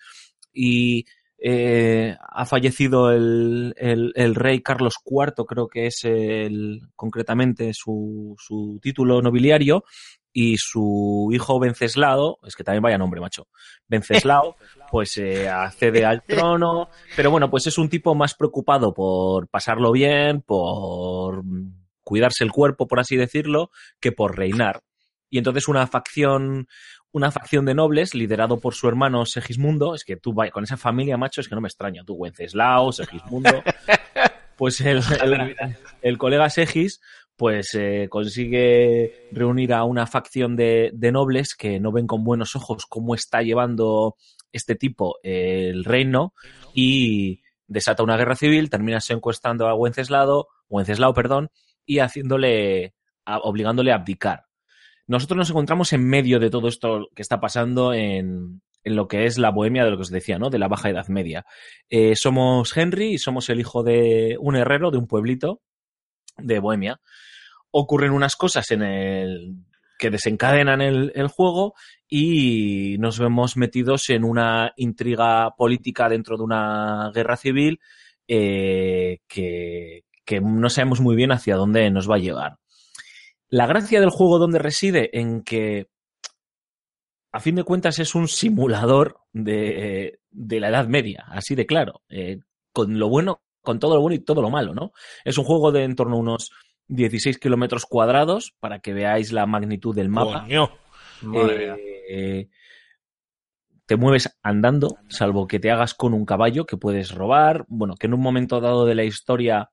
y 0.54 1.06
eh, 1.38 2.16
ha 2.20 2.46
fallecido 2.46 3.12
el, 3.12 3.74
el- 3.78 4.14
el 4.16 4.36
rey 4.36 4.62
Carlos 4.62 4.96
IV, 5.06 5.46
creo 5.46 5.68
que 5.68 5.88
es 5.88 6.06
el, 6.06 6.80
concretamente 6.96 7.72
su, 7.74 8.36
su 8.40 8.80
título 8.82 9.22
nobiliario, 9.22 9.84
y 10.38 10.58
su 10.58 11.30
hijo 11.32 11.60
Venceslao, 11.60 12.40
es 12.46 12.56
que 12.56 12.64
también 12.66 12.84
vaya 12.84 12.98
nombre, 12.98 13.22
macho, 13.22 13.48
Venceslao, 13.88 14.56
pues 14.92 15.18
eh, 15.18 15.48
accede 15.50 16.04
al 16.06 16.24
trono, 16.24 16.90
pero 17.16 17.32
bueno, 17.32 17.50
pues 17.50 17.68
es 17.68 17.78
un 17.78 17.88
tipo 17.90 18.16
más 18.16 18.34
preocupado 18.34 18.94
por 18.94 19.48
pasarlo 19.48 19.92
bien, 19.94 20.42
por 20.42 21.42
cuidarse 22.06 22.46
el 22.46 22.54
cuerpo, 22.54 22.88
por 22.88 23.02
así 23.02 23.18
decirlo, 23.18 23.72
que 24.00 24.14
por 24.14 24.38
reinar. 24.38 24.82
Y 25.30 25.38
entonces 25.38 25.68
una 25.68 25.86
facción, 25.88 26.68
una 27.12 27.32
facción 27.32 27.66
de 27.66 27.74
nobles, 27.74 28.16
liderado 28.16 28.62
por 28.62 28.74
su 28.74 28.88
hermano 28.88 29.26
Segismundo, 29.26 29.94
es 29.96 30.06
que 30.06 30.16
tú 30.16 30.34
con 30.54 30.64
esa 30.64 30.78
familia, 30.78 31.18
macho, 31.18 31.42
es 31.42 31.50
que 31.50 31.56
no 31.56 31.62
me 31.62 31.68
extraña, 31.68 32.04
tú 32.06 32.14
Wenceslao, 32.14 32.94
Segismundo, 32.94 33.52
pues 34.58 34.80
el, 34.80 35.02
el, 35.22 35.56
el 36.02 36.18
colega 36.18 36.50
Segis, 36.50 37.02
pues 37.36 37.74
eh, 37.74 38.08
consigue 38.10 39.28
reunir 39.32 39.74
a 39.74 39.84
una 39.84 40.08
facción 40.08 40.56
de, 40.56 40.92
de 40.94 41.12
nobles 41.12 41.56
que 41.56 41.80
no 41.80 41.92
ven 41.92 42.08
con 42.08 42.24
buenos 42.24 42.56
ojos 42.56 42.86
cómo 42.88 43.14
está 43.14 43.42
llevando 43.42 44.16
este 44.54 44.76
tipo 44.76 45.18
eh, 45.22 45.70
el 45.70 45.84
reino 45.84 46.34
y 46.74 47.42
desata 47.68 48.04
una 48.04 48.16
guerra 48.16 48.36
civil, 48.36 48.70
termina 48.70 49.02
secuestrando 49.02 49.68
a 49.68 49.76
Wenceslao, 49.76 50.48
Wenceslao, 50.70 51.14
perdón, 51.14 51.50
y 51.86 52.00
haciéndole, 52.00 52.94
obligándole 53.26 53.92
a 53.92 53.96
abdicar. 53.96 54.46
Nosotros 55.08 55.38
nos 55.38 55.50
encontramos 55.50 55.94
en 55.94 56.08
medio 56.08 56.40
de 56.40 56.50
todo 56.50 56.68
esto 56.68 57.10
que 57.16 57.22
está 57.22 57.40
pasando 57.40 57.94
en, 57.94 58.62
en 58.84 58.96
lo 58.96 59.08
que 59.08 59.26
es 59.26 59.38
la 59.38 59.52
bohemia 59.52 59.84
de 59.84 59.92
lo 59.92 59.98
que 59.98 60.04
os 60.04 60.10
decía, 60.10 60.40
¿no? 60.40 60.50
De 60.50 60.60
la 60.60 60.68
Baja 60.68 60.90
Edad 60.90 61.08
Media. 61.08 61.46
Eh, 61.90 62.16
somos 62.16 62.76
Henry 62.76 63.14
y 63.14 63.18
somos 63.18 63.50
el 63.50 63.60
hijo 63.60 63.84
de 63.84 64.38
un 64.40 64.56
herrero 64.56 64.92
de 64.92 64.98
un 64.98 65.08
pueblito 65.08 65.62
de 66.38 66.60
Bohemia. 66.60 67.00
Ocurren 67.72 68.12
unas 68.12 68.36
cosas 68.36 68.72
en 68.72 68.82
el 68.82 69.56
que 69.98 70.10
desencadenan 70.10 70.82
el, 70.82 71.12
el 71.16 71.28
juego 71.28 71.74
y 72.08 72.98
nos 73.00 73.20
vemos 73.20 73.58
metidos 73.58 74.10
en 74.10 74.24
una 74.24 74.74
intriga 74.76 75.52
política 75.56 76.10
dentro 76.10 76.38
de 76.38 76.44
una 76.44 77.12
guerra 77.14 77.38
civil 77.38 77.80
eh, 78.28 79.20
que, 79.28 80.05
que 80.26 80.42
no 80.42 80.70
sabemos 80.70 81.02
muy 81.02 81.16
bien 81.16 81.32
hacia 81.32 81.56
dónde 81.56 81.90
nos 81.92 82.10
va 82.10 82.16
a 82.16 82.20
llevar. 82.20 82.58
La 83.50 83.68
gracia 83.68 84.00
del 84.00 84.10
juego 84.10 84.40
donde 84.40 84.60
reside 84.60 85.18
en 85.18 85.44
que 85.44 85.88
a 87.32 87.40
fin 87.40 87.56
de 87.56 87.64
cuentas 87.64 88.00
es 88.00 88.16
un 88.16 88.28
simulador 88.28 89.20
de, 89.34 90.20
de 90.32 90.60
la 90.60 90.70
Edad 90.70 90.88
Media, 90.88 91.26
así 91.28 91.54
de 91.54 91.66
claro, 91.66 92.02
eh, 92.10 92.40
con 92.72 92.98
lo 92.98 93.10
bueno, 93.10 93.42
con 93.62 93.80
todo 93.80 93.96
lo 93.96 94.02
bueno 94.02 94.16
y 94.16 94.20
todo 94.20 94.42
lo 94.42 94.50
malo, 94.50 94.74
¿no? 94.74 94.92
Es 95.24 95.38
un 95.38 95.46
juego 95.46 95.72
de 95.72 95.84
en 95.84 95.96
torno 95.96 96.16
a 96.16 96.20
unos 96.20 96.52
16 96.88 97.38
kilómetros 97.40 97.86
cuadrados 97.86 98.54
para 98.60 98.80
que 98.80 98.94
veáis 98.94 99.32
la 99.32 99.46
magnitud 99.46 99.96
del 99.96 100.10
mapa. 100.10 100.44
Mía. 100.44 100.70
Eh, 102.10 102.50
te 103.86 103.96
mueves 103.98 104.38
andando, 104.42 104.98
salvo 105.10 105.48
que 105.48 105.60
te 105.60 105.72
hagas 105.72 105.94
con 105.94 106.14
un 106.14 106.26
caballo 106.26 106.66
que 106.66 106.78
puedes 106.78 107.12
robar. 107.12 107.66
Bueno, 107.68 107.96
que 107.96 108.08
en 108.08 108.14
un 108.14 108.22
momento 108.22 108.60
dado 108.60 108.86
de 108.86 108.96
la 108.96 109.04
historia 109.04 109.72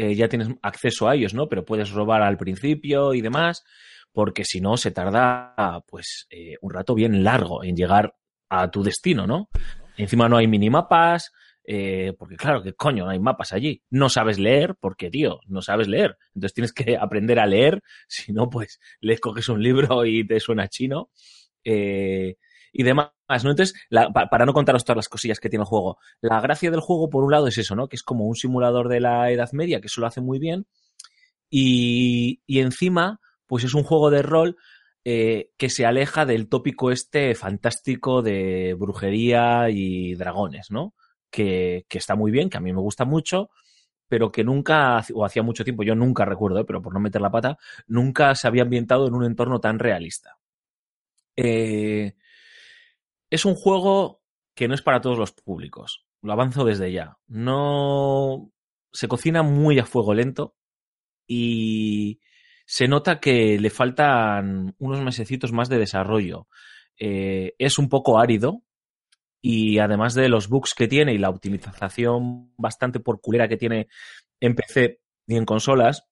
eh, 0.00 0.14
ya 0.14 0.28
tienes 0.30 0.48
acceso 0.62 1.08
a 1.10 1.14
ellos, 1.14 1.34
¿no? 1.34 1.46
Pero 1.46 1.66
puedes 1.66 1.90
robar 1.90 2.22
al 2.22 2.38
principio 2.38 3.12
y 3.12 3.20
demás, 3.20 3.64
porque 4.12 4.46
si 4.46 4.58
no 4.58 4.78
se 4.78 4.92
tarda, 4.92 5.84
pues, 5.86 6.26
eh, 6.30 6.54
un 6.62 6.72
rato 6.72 6.94
bien 6.94 7.22
largo 7.22 7.62
en 7.62 7.76
llegar 7.76 8.14
a 8.48 8.70
tu 8.70 8.82
destino, 8.82 9.26
¿no? 9.26 9.50
Encima 9.98 10.26
no 10.26 10.38
hay 10.38 10.46
minimapas, 10.46 11.32
eh, 11.64 12.14
porque 12.18 12.36
claro, 12.36 12.62
que 12.62 12.72
coño, 12.72 13.04
no 13.04 13.10
hay 13.10 13.18
mapas 13.18 13.52
allí. 13.52 13.82
No 13.90 14.08
sabes 14.08 14.38
leer, 14.38 14.74
porque 14.80 15.10
tío, 15.10 15.40
no 15.46 15.60
sabes 15.60 15.86
leer. 15.86 16.16
Entonces 16.34 16.54
tienes 16.54 16.72
que 16.72 16.96
aprender 17.00 17.38
a 17.38 17.46
leer, 17.46 17.82
si 18.08 18.32
no, 18.32 18.48
pues 18.48 18.80
le 19.00 19.18
coges 19.18 19.50
un 19.50 19.62
libro 19.62 20.06
y 20.06 20.26
te 20.26 20.40
suena 20.40 20.68
chino. 20.68 21.10
Eh, 21.62 22.36
y 22.72 22.82
demás, 22.82 23.10
¿no? 23.44 23.50
Entonces, 23.50 23.74
para 23.90 24.46
no 24.46 24.52
contaros 24.52 24.84
todas 24.84 24.96
las 24.96 25.08
cosillas 25.08 25.40
que 25.40 25.48
tiene 25.48 25.62
el 25.62 25.68
juego, 25.68 25.98
la 26.20 26.40
gracia 26.40 26.70
del 26.70 26.80
juego, 26.80 27.10
por 27.10 27.24
un 27.24 27.32
lado, 27.32 27.46
es 27.46 27.58
eso, 27.58 27.74
¿no? 27.74 27.88
Que 27.88 27.96
es 27.96 28.02
como 28.02 28.26
un 28.26 28.36
simulador 28.36 28.88
de 28.88 29.00
la 29.00 29.30
Edad 29.30 29.50
Media, 29.52 29.80
que 29.80 29.86
eso 29.88 30.00
lo 30.00 30.06
hace 30.06 30.20
muy 30.20 30.38
bien. 30.38 30.66
Y, 31.50 32.42
y 32.46 32.60
encima, 32.60 33.20
pues 33.46 33.64
es 33.64 33.74
un 33.74 33.82
juego 33.82 34.10
de 34.10 34.22
rol 34.22 34.56
eh, 35.04 35.50
que 35.56 35.70
se 35.70 35.86
aleja 35.86 36.26
del 36.26 36.48
tópico 36.48 36.90
este 36.90 37.34
fantástico 37.34 38.22
de 38.22 38.74
brujería 38.78 39.70
y 39.70 40.14
dragones, 40.14 40.70
¿no? 40.70 40.94
Que, 41.30 41.86
que 41.88 41.98
está 41.98 42.14
muy 42.16 42.30
bien, 42.30 42.50
que 42.50 42.58
a 42.58 42.60
mí 42.60 42.72
me 42.72 42.80
gusta 42.80 43.04
mucho, 43.04 43.50
pero 44.08 44.32
que 44.32 44.44
nunca, 44.44 45.04
o 45.14 45.24
hacía 45.24 45.42
mucho 45.42 45.64
tiempo, 45.64 45.84
yo 45.84 45.94
nunca 45.94 46.24
recuerdo, 46.24 46.58
¿eh? 46.60 46.64
pero 46.66 46.82
por 46.82 46.92
no 46.92 47.00
meter 47.00 47.20
la 47.22 47.30
pata, 47.30 47.58
nunca 47.86 48.34
se 48.34 48.48
había 48.48 48.62
ambientado 48.62 49.06
en 49.06 49.14
un 49.14 49.24
entorno 49.24 49.60
tan 49.60 49.78
realista. 49.78 50.36
Eh, 51.36 52.14
es 53.30 53.44
un 53.44 53.54
juego 53.54 54.20
que 54.54 54.68
no 54.68 54.74
es 54.74 54.82
para 54.82 55.00
todos 55.00 55.18
los 55.18 55.32
públicos. 55.32 56.04
Lo 56.22 56.32
avanzo 56.32 56.64
desde 56.64 56.92
ya. 56.92 57.18
No 57.28 58.50
se 58.92 59.08
cocina 59.08 59.42
muy 59.42 59.78
a 59.78 59.86
fuego 59.86 60.12
lento 60.14 60.56
y 61.26 62.20
se 62.66 62.88
nota 62.88 63.20
que 63.20 63.58
le 63.58 63.70
faltan 63.70 64.74
unos 64.78 65.00
mesecitos 65.00 65.52
más 65.52 65.68
de 65.68 65.78
desarrollo. 65.78 66.48
Eh, 66.98 67.54
es 67.58 67.78
un 67.78 67.88
poco 67.88 68.18
árido 68.18 68.62
y 69.40 69.78
además 69.78 70.14
de 70.14 70.28
los 70.28 70.48
bugs 70.48 70.74
que 70.74 70.88
tiene 70.88 71.14
y 71.14 71.18
la 71.18 71.30
optimización 71.30 72.52
bastante 72.58 73.00
por 73.00 73.20
culera 73.20 73.48
que 73.48 73.56
tiene 73.56 73.88
en 74.40 74.54
PC 74.54 75.00
y 75.26 75.36
en 75.36 75.46
consolas, 75.46 76.08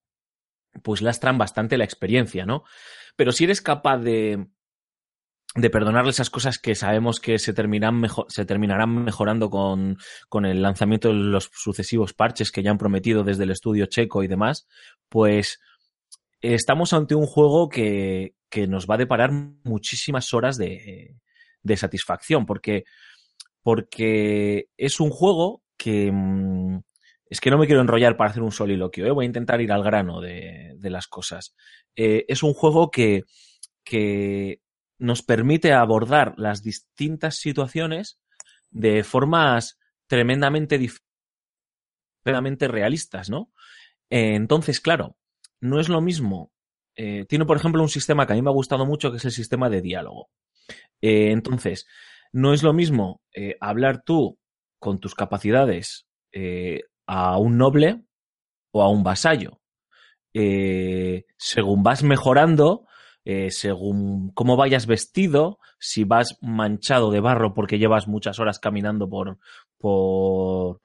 pues 0.82 1.02
lastran 1.02 1.36
bastante 1.36 1.76
la 1.76 1.84
experiencia, 1.84 2.46
¿no? 2.46 2.64
Pero 3.16 3.32
si 3.32 3.44
eres 3.44 3.60
capaz 3.60 3.98
de, 3.98 4.46
de 5.60 5.70
perdonarle 5.70 6.10
esas 6.10 6.30
cosas 6.30 6.58
que 6.58 6.74
sabemos 6.74 7.20
que 7.20 7.38
se, 7.38 7.52
terminan 7.52 7.94
mejo- 8.00 8.26
se 8.28 8.44
terminarán 8.44 9.04
mejorando 9.04 9.50
con, 9.50 9.96
con 10.28 10.46
el 10.46 10.62
lanzamiento 10.62 11.08
de 11.08 11.14
los 11.14 11.50
sucesivos 11.52 12.14
parches 12.14 12.50
que 12.50 12.62
ya 12.62 12.70
han 12.70 12.78
prometido 12.78 13.24
desde 13.24 13.44
el 13.44 13.50
estudio 13.50 13.86
checo 13.86 14.22
y 14.22 14.28
demás, 14.28 14.66
pues 15.08 15.58
estamos 16.40 16.92
ante 16.92 17.14
un 17.14 17.26
juego 17.26 17.68
que, 17.68 18.34
que 18.48 18.66
nos 18.68 18.86
va 18.86 18.94
a 18.94 18.98
deparar 18.98 19.30
muchísimas 19.64 20.32
horas 20.34 20.56
de, 20.58 21.16
de 21.62 21.76
satisfacción, 21.76 22.46
porque, 22.46 22.84
porque 23.62 24.66
es 24.76 25.00
un 25.00 25.10
juego 25.10 25.62
que... 25.76 26.10
mm, 26.12 26.80
Es 27.30 27.40
que 27.40 27.50
no 27.50 27.58
me 27.58 27.66
quiero 27.66 27.82
enrollar 27.82 28.16
para 28.16 28.30
hacer 28.30 28.42
un 28.42 28.52
soliloquio, 28.52 29.06
¿eh? 29.06 29.10
voy 29.10 29.24
a 29.24 29.26
intentar 29.26 29.60
ir 29.60 29.72
al 29.72 29.82
grano 29.82 30.20
de, 30.20 30.74
de 30.78 30.90
las 30.90 31.06
cosas. 31.08 31.54
Eh, 31.96 32.24
es 32.28 32.42
un 32.42 32.54
juego 32.54 32.90
que, 32.90 33.24
que 33.84 34.60
nos 34.98 35.22
permite 35.22 35.72
abordar 35.72 36.34
las 36.36 36.62
distintas 36.62 37.36
situaciones 37.36 38.18
de 38.70 39.04
formas 39.04 39.78
tremendamente 40.06 40.78
tremendamente 42.22 42.68
realistas, 42.68 43.30
¿no? 43.30 43.52
Eh, 44.10 44.34
entonces, 44.34 44.80
claro, 44.80 45.16
no 45.60 45.80
es 45.80 45.88
lo 45.88 46.00
mismo. 46.00 46.52
eh, 46.96 47.24
tiene, 47.28 47.44
por 47.46 47.56
ejemplo, 47.56 47.80
un 47.82 47.88
sistema 47.88 48.26
que 48.26 48.32
a 48.32 48.36
mí 48.36 48.42
me 48.42 48.50
ha 48.50 48.52
gustado 48.52 48.84
mucho, 48.84 49.10
que 49.10 49.18
es 49.18 49.24
el 49.24 49.30
sistema 49.30 49.70
de 49.70 49.80
diálogo. 49.80 50.30
Eh, 51.00 51.30
entonces, 51.30 51.86
no 52.32 52.52
es 52.52 52.62
lo 52.62 52.72
mismo 52.72 53.22
hablar 53.60 54.02
tú 54.02 54.38
con 54.80 54.98
tus 54.98 55.14
capacidades 55.14 56.06
a 57.06 57.38
un 57.38 57.56
noble 57.56 58.02
o 58.72 58.82
a 58.82 58.90
un 58.90 59.04
vasallo. 59.04 59.60
Según 60.34 61.82
vas 61.82 62.02
mejorando, 62.02 62.86
eh, 63.30 63.50
según 63.50 64.30
cómo 64.30 64.56
vayas 64.56 64.86
vestido, 64.86 65.58
si 65.78 66.04
vas 66.04 66.38
manchado 66.40 67.10
de 67.10 67.20
barro 67.20 67.52
porque 67.52 67.78
llevas 67.78 68.08
muchas 68.08 68.38
horas 68.38 68.58
caminando 68.58 69.06
por, 69.06 69.36
por, 69.76 70.80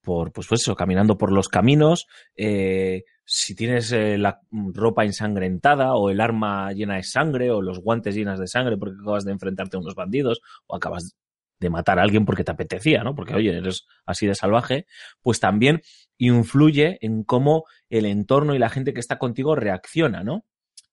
por 0.00 0.30
pues, 0.30 0.46
pues 0.46 0.60
eso, 0.60 0.76
caminando 0.76 1.18
por 1.18 1.32
los 1.32 1.48
caminos, 1.48 2.06
eh, 2.36 3.02
si 3.24 3.56
tienes 3.56 3.90
eh, 3.90 4.18
la 4.18 4.38
ropa 4.72 5.04
ensangrentada 5.04 5.96
o 5.96 6.10
el 6.10 6.20
arma 6.20 6.70
llena 6.70 6.94
de 6.94 7.02
sangre 7.02 7.50
o 7.50 7.60
los 7.60 7.80
guantes 7.80 8.14
llenas 8.14 8.38
de 8.38 8.46
sangre 8.46 8.76
porque 8.76 8.98
acabas 9.02 9.24
de 9.24 9.32
enfrentarte 9.32 9.76
a 9.76 9.80
unos 9.80 9.96
bandidos 9.96 10.42
o 10.68 10.76
acabas 10.76 11.16
de 11.58 11.70
matar 11.70 11.98
a 11.98 12.02
alguien 12.02 12.24
porque 12.24 12.44
te 12.44 12.52
apetecía, 12.52 13.02
¿no? 13.02 13.16
Porque, 13.16 13.34
oye, 13.34 13.56
eres 13.56 13.88
así 14.06 14.28
de 14.28 14.36
salvaje, 14.36 14.86
pues 15.22 15.40
también 15.40 15.82
influye 16.18 16.98
en 17.04 17.24
cómo 17.24 17.64
el 17.88 18.06
entorno 18.06 18.54
y 18.54 18.60
la 18.60 18.70
gente 18.70 18.94
que 18.94 19.00
está 19.00 19.18
contigo 19.18 19.56
reacciona, 19.56 20.22
¿no? 20.22 20.44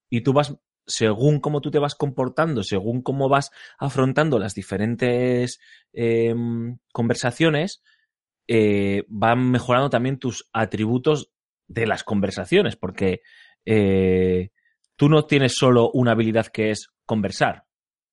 Y 0.09 0.21
tú 0.21 0.33
vas, 0.33 0.55
según 0.87 1.39
cómo 1.39 1.61
tú 1.61 1.69
te 1.69 1.79
vas 1.79 1.95
comportando, 1.95 2.63
según 2.63 3.01
cómo 3.01 3.29
vas 3.29 3.51
afrontando 3.77 4.39
las 4.39 4.55
diferentes 4.55 5.59
em, 5.93 6.77
conversaciones, 6.93 7.83
eh, 8.47 9.03
van 9.09 9.51
mejorando 9.51 9.89
también 9.89 10.17
tus 10.17 10.49
atributos 10.53 11.29
de 11.67 11.85
las 11.85 12.03
conversaciones, 12.03 12.77
porque 12.77 13.21
eh, 13.65 14.51
tú 14.95 15.09
no 15.09 15.25
tienes 15.25 15.53
solo 15.55 15.91
una 15.91 16.13
habilidad 16.13 16.47
que 16.47 16.71
es 16.71 16.87
conversar. 17.05 17.65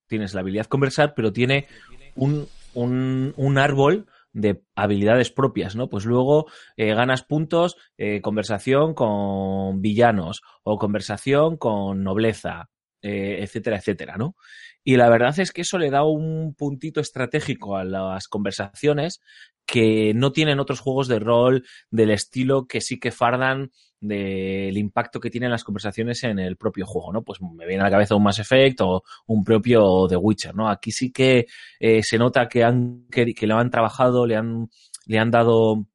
Tienes 0.09 0.35
la 0.35 0.41
habilidad 0.41 0.67
conversar, 0.67 1.15
pero 1.15 1.33
tiene 1.33 1.69
un, 2.17 2.47
un, 2.75 3.33
un 3.37 3.59
árbol 3.59 4.07
de 4.35 4.63
habilidades 4.75 5.31
propias, 5.31 5.77
¿no? 5.77 5.89
Pues 5.89 6.05
luego 6.05 6.47
eh, 6.77 6.93
ganas 6.93 7.23
puntos, 7.23 7.77
eh, 7.97 8.21
conversación 8.21 8.93
con 8.93 9.81
villanos 9.81 10.43
o 10.65 10.77
conversación 10.77 11.57
con 11.57 12.03
nobleza, 12.03 12.69
eh, 13.01 13.39
etcétera, 13.41 13.79
etcétera, 13.79 14.17
¿no? 14.19 14.37
Y 14.83 14.97
la 14.97 15.09
verdad 15.09 15.39
es 15.39 15.53
que 15.53 15.63
eso 15.63 15.79
le 15.79 15.91
da 15.91 16.05
un 16.05 16.55
puntito 16.55 17.01
estratégico 17.01 17.77
a 17.77 17.85
las 17.85 18.29
conversaciones 18.29 19.21
que 19.67 20.13
no 20.15 20.33
tienen 20.33 20.61
otros 20.61 20.81
juegos 20.81 21.09
de 21.09 21.19
rol 21.19 21.65
del 21.91 22.11
estilo 22.11 22.67
que 22.67 22.81
sí 22.81 22.99
que 23.01 23.11
fardan 23.11 23.71
del 24.01 24.77
impacto 24.77 25.19
que 25.19 25.31
tienen 25.31 25.51
las 25.51 25.65
conversaciones 25.65 26.23
en 26.25 26.39
el 26.39 26.57
propio 26.57 26.85
juego, 26.85 27.11
¿no? 27.13 27.23
Pues 27.23 27.41
me 27.41 27.67
viene 27.67 27.81
a 27.83 27.85
la 27.87 27.91
cabeza 27.91 28.15
un 28.15 28.23
Mass 28.23 28.39
Effect 28.39 28.83
o 28.83 29.03
un 29.27 29.43
propio 29.45 30.07
The 30.09 30.17
Witcher, 30.17 30.55
¿no? 30.55 30.69
Aquí 30.69 30.93
sí 30.93 31.11
que 31.11 31.47
eh, 31.81 32.03
se 32.03 32.19
nota 32.19 32.49
que 32.49 32.65
han 32.65 33.07
que, 33.11 33.35
lo 33.47 33.57
han 33.57 33.71
trabajado, 33.71 34.27
le 34.27 34.37
han 34.37 34.69
le 35.07 35.19
han 35.19 35.31
dado 35.31 35.87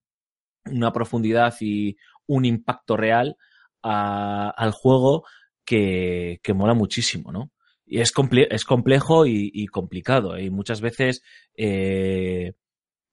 una 0.66 0.92
profundidad 0.94 1.56
y 1.62 1.98
un 2.28 2.46
impacto 2.46 2.96
real 2.98 3.38
al 3.82 4.72
juego 4.72 5.24
que, 5.66 6.40
que 6.44 6.54
mola 6.54 6.74
muchísimo, 6.74 7.32
¿no? 7.32 7.52
Y 7.86 8.02
es, 8.02 8.14
comple- 8.14 8.48
es 8.52 8.66
complejo 8.66 9.26
y, 9.26 9.50
y 9.54 9.68
complicado. 9.68 10.36
¿eh? 10.36 10.46
Y 10.46 10.50
muchas 10.52 10.82
veces 10.82 11.24
eh, 11.56 12.54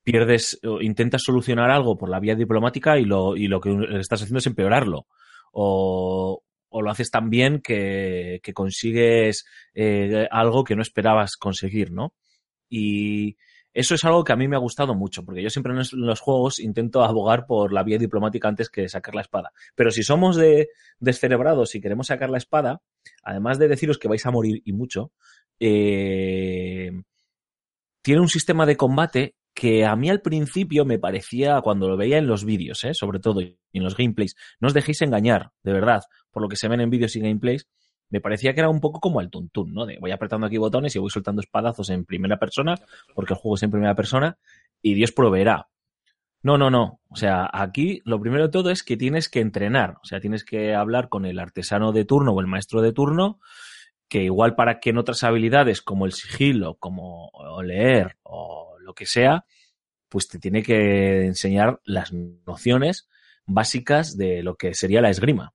pierdes 0.07 0.61
o 0.63 0.81
intentas 0.81 1.23
solucionar 1.25 1.69
algo 1.69 1.99
por 1.99 2.09
la 2.09 2.21
vía 2.21 2.37
diplomática 2.37 2.97
y 2.97 3.05
lo, 3.05 3.37
y 3.37 3.49
lo 3.49 3.61
que 3.61 3.77
estás 3.99 4.23
haciendo 4.23 4.39
es 4.39 4.47
empeorarlo. 4.47 5.09
O, 5.51 6.45
o 6.69 6.83
lo 6.83 6.91
haces 6.91 7.11
tan 7.11 7.29
bien 7.29 7.61
que, 7.61 8.39
que 8.41 8.53
consigues 8.53 9.47
eh, 9.75 10.29
algo 10.31 10.63
que 10.63 10.77
no 10.77 10.83
esperabas 10.83 11.37
conseguir, 11.37 11.91
¿no? 11.91 12.15
Y 12.69 13.37
eso 13.75 13.97
es 13.97 14.05
algo 14.05 14.23
que 14.23 14.33
a 14.33 14.37
mí 14.37 14.47
me 14.47 14.55
ha 14.55 14.61
gustado 14.61 14.95
mucho, 14.95 15.25
porque 15.25 15.43
yo 15.43 15.51
siempre 15.51 15.73
en 15.73 15.79
los, 16.07 16.21
juegos 16.21 16.61
intento 16.61 17.03
abogar 17.03 17.45
por 17.45 17.73
la 17.73 17.83
vía 17.83 17.99
diplomática 17.99 18.47
antes 18.47 18.71
que 18.71 18.89
sacar 18.89 19.17
la 19.17 19.23
espada. 19.23 19.51
Pero 19.75 19.91
si 19.91 20.05
somos 20.05 20.37
de 20.37 20.69
descerebrados 21.01 21.75
y 21.75 21.81
queremos 21.81 22.07
sacar 22.07 22.31
la 22.31 22.39
espada, 22.39 22.81
además 23.25 23.59
de 23.59 23.67
deciros 23.67 23.99
que 23.99 24.07
vais 24.07 24.25
a 24.25 24.31
morir 24.31 24.63
y 24.65 24.73
mucho, 24.73 25.11
eh, 25.59 26.93
tiene 28.03 28.21
un 28.21 28.29
sistema 28.29 28.67
de 28.67 28.77
combate 28.77 29.35
que 29.57 29.87
a 29.87 29.97
mí 29.97 30.11
al 30.11 30.21
principio 30.21 30.85
me 30.85 30.99
parecía, 30.99 31.63
cuando 31.63 31.89
lo 31.89 31.97
veía 31.97 32.19
en 32.19 32.27
los 32.27 32.45
vídeos, 32.45 32.85
¿eh? 32.85 32.93
sobre 32.93 33.21
todo 33.21 33.41
y 33.41 33.57
en 33.73 33.83
los 33.83 33.97
gameplays, 33.97 34.37
no 34.61 34.69
os 34.69 34.75
dejéis 34.75 35.01
engañar, 35.01 35.51
de 35.63 35.73
verdad, 35.73 36.03
por 36.31 36.43
lo 36.43 36.49
que 36.49 36.57
se 36.57 36.69
ven 36.69 36.83
en 36.83 36.91
vídeos 36.91 37.17
y 37.17 37.21
gameplays, 37.21 37.67
me 38.11 38.21
parecía 38.21 38.53
que 38.53 38.61
era 38.61 38.69
un 38.69 38.81
poco 38.81 39.01
como 39.01 39.23
el 39.23 39.31
tuntún, 39.31 39.73
¿no? 39.73 39.87
De 39.87 39.97
voy 39.99 40.11
apretando 40.11 40.47
aquí 40.47 40.59
botones 40.59 40.95
y 40.95 40.99
voy 40.99 41.09
soltando 41.09 41.41
espadazos 41.41 41.89
en 41.89 42.05
primera 42.05 42.39
persona, 42.39 42.75
porque 43.15 43.33
el 43.33 43.41
juego 43.41 43.55
es 43.55 43.63
en 43.63 43.71
primera 43.71 43.95
persona, 43.95 44.37
y 44.83 44.93
Dios 44.93 45.11
proveerá. 45.13 45.69
No, 46.43 46.59
no, 46.59 46.71
no. 46.71 47.01
O 47.09 47.17
sea, 47.17 47.49
aquí 47.51 48.03
lo 48.05 48.21
primero 48.21 48.45
de 48.45 48.53
todo 48.53 48.71
es 48.71 48.83
que 48.83 48.99
tienes 48.99 49.31
que 49.31 49.41
entrenar. 49.41 49.97
O 50.03 50.05
sea, 50.05 50.21
tienes 50.21 50.45
que 50.45 50.75
hablar 50.75 51.09
con 51.09 51.25
el 51.25 51.39
artesano 51.39 51.93
de 51.93 52.05
turno 52.05 52.33
o 52.33 52.41
el 52.41 52.47
maestro 52.47 52.83
de 52.83 52.93
turno, 52.93 53.41
que 54.07 54.25
igual 54.25 54.55
para 54.55 54.81
que 54.81 54.91
en 54.91 54.99
otras 54.99 55.25
habilidades 55.25 55.81
como 55.81 56.05
el 56.05 56.13
sigilo, 56.13 56.75
como 56.75 57.33
leer 57.65 58.19
o 58.23 58.76
lo 58.87 58.95
que 58.95 59.05
sea, 59.05 59.45
pues 60.09 60.29
te 60.29 60.39
tiene 60.39 60.63
que 60.63 61.27
enseñar 61.27 61.81
las 61.85 62.13
nociones 62.13 63.09
básicas 63.45 64.17
de 64.17 64.43
lo 64.43 64.57
que 64.57 64.75
sería 64.75 65.03
la 65.03 65.11
esgrima. 65.11 65.53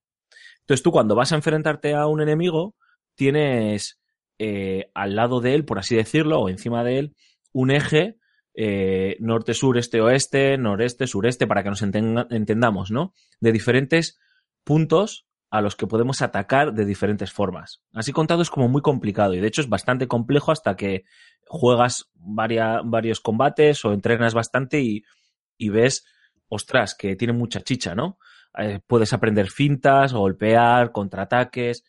Entonces 0.59 0.83
tú 0.83 0.91
cuando 0.91 1.15
vas 1.15 1.31
a 1.31 1.35
enfrentarte 1.35 1.95
a 1.95 2.07
un 2.07 2.21
enemigo, 2.21 2.75
tienes 3.15 3.99
eh, 4.37 4.91
al 4.93 5.15
lado 5.15 5.41
de 5.41 5.55
él, 5.55 5.65
por 5.65 5.79
así 5.79 5.95
decirlo, 5.95 6.39
o 6.39 6.49
encima 6.49 6.83
de 6.83 6.99
él, 6.99 7.15
un 7.53 7.71
eje 7.71 8.17
eh, 8.53 9.15
norte, 9.19 9.53
sur, 9.53 9.77
este, 9.77 10.01
oeste, 10.01 10.57
noreste, 10.57 11.07
sureste, 11.07 11.47
para 11.47 11.63
que 11.63 11.69
nos 11.69 11.81
entendamos, 11.81 12.91
¿no? 12.91 13.13
De 13.39 13.51
diferentes 13.51 14.19
puntos 14.63 15.25
a 15.49 15.61
los 15.61 15.75
que 15.75 15.87
podemos 15.87 16.21
atacar 16.21 16.73
de 16.73 16.85
diferentes 16.85 17.31
formas. 17.31 17.81
Así 17.93 18.13
contado 18.13 18.41
es 18.41 18.49
como 18.49 18.69
muy 18.69 18.81
complicado 18.81 19.33
y 19.33 19.41
de 19.41 19.47
hecho 19.47 19.61
es 19.61 19.69
bastante 19.69 20.07
complejo 20.07 20.51
hasta 20.51 20.75
que 20.75 21.03
juegas 21.51 22.09
varios 22.15 23.19
combates 23.19 23.83
o 23.83 23.91
entrenas 23.93 24.33
bastante 24.33 24.81
y, 24.81 25.69
ves, 25.69 26.05
ostras, 26.47 26.95
que 26.95 27.15
tiene 27.15 27.33
mucha 27.33 27.61
chicha, 27.61 27.93
¿no? 27.93 28.17
Eh, 28.57 28.79
puedes 28.87 29.11
aprender 29.13 29.49
fintas, 29.49 30.13
golpear, 30.13 30.91
contraataques. 30.91 31.83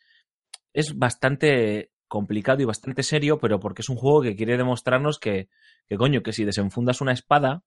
Es 0.73 0.99
bastante 0.99 1.93
complicado 2.09 2.61
y 2.63 2.65
bastante 2.67 3.03
serio, 3.03 3.39
pero 3.39 3.61
porque 3.61 3.83
es 3.83 3.89
un 3.89 3.97
juego 3.97 4.23
que 4.23 4.37
quiere 4.37 4.57
demostrarnos 4.57 5.19
que, 5.19 5.49
que 5.89 5.97
coño, 5.97 6.23
que 6.23 6.33
si 6.33 6.45
desenfundas 6.45 7.01
una 7.01 7.13
espada, 7.13 7.63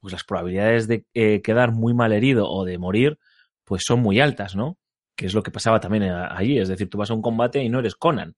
pues 0.00 0.12
las 0.12 0.24
probabilidades 0.24 0.88
de 0.88 1.06
eh, 1.14 1.42
quedar 1.42 1.72
muy 1.72 1.94
mal 1.94 2.12
herido 2.12 2.48
o 2.50 2.64
de 2.64 2.78
morir, 2.78 3.18
pues 3.64 3.82
son 3.86 4.00
muy 4.00 4.20
altas, 4.20 4.56
¿no? 4.56 4.78
Que 5.16 5.26
es 5.26 5.34
lo 5.34 5.42
que 5.42 5.50
pasaba 5.50 5.80
también 5.80 6.04
a- 6.04 6.36
allí. 6.36 6.58
Es 6.58 6.68
decir, 6.68 6.88
tú 6.90 6.98
vas 6.98 7.10
a 7.10 7.14
un 7.14 7.22
combate 7.22 7.62
y 7.62 7.68
no 7.68 7.80
eres 7.80 7.94
Conan. 7.96 8.34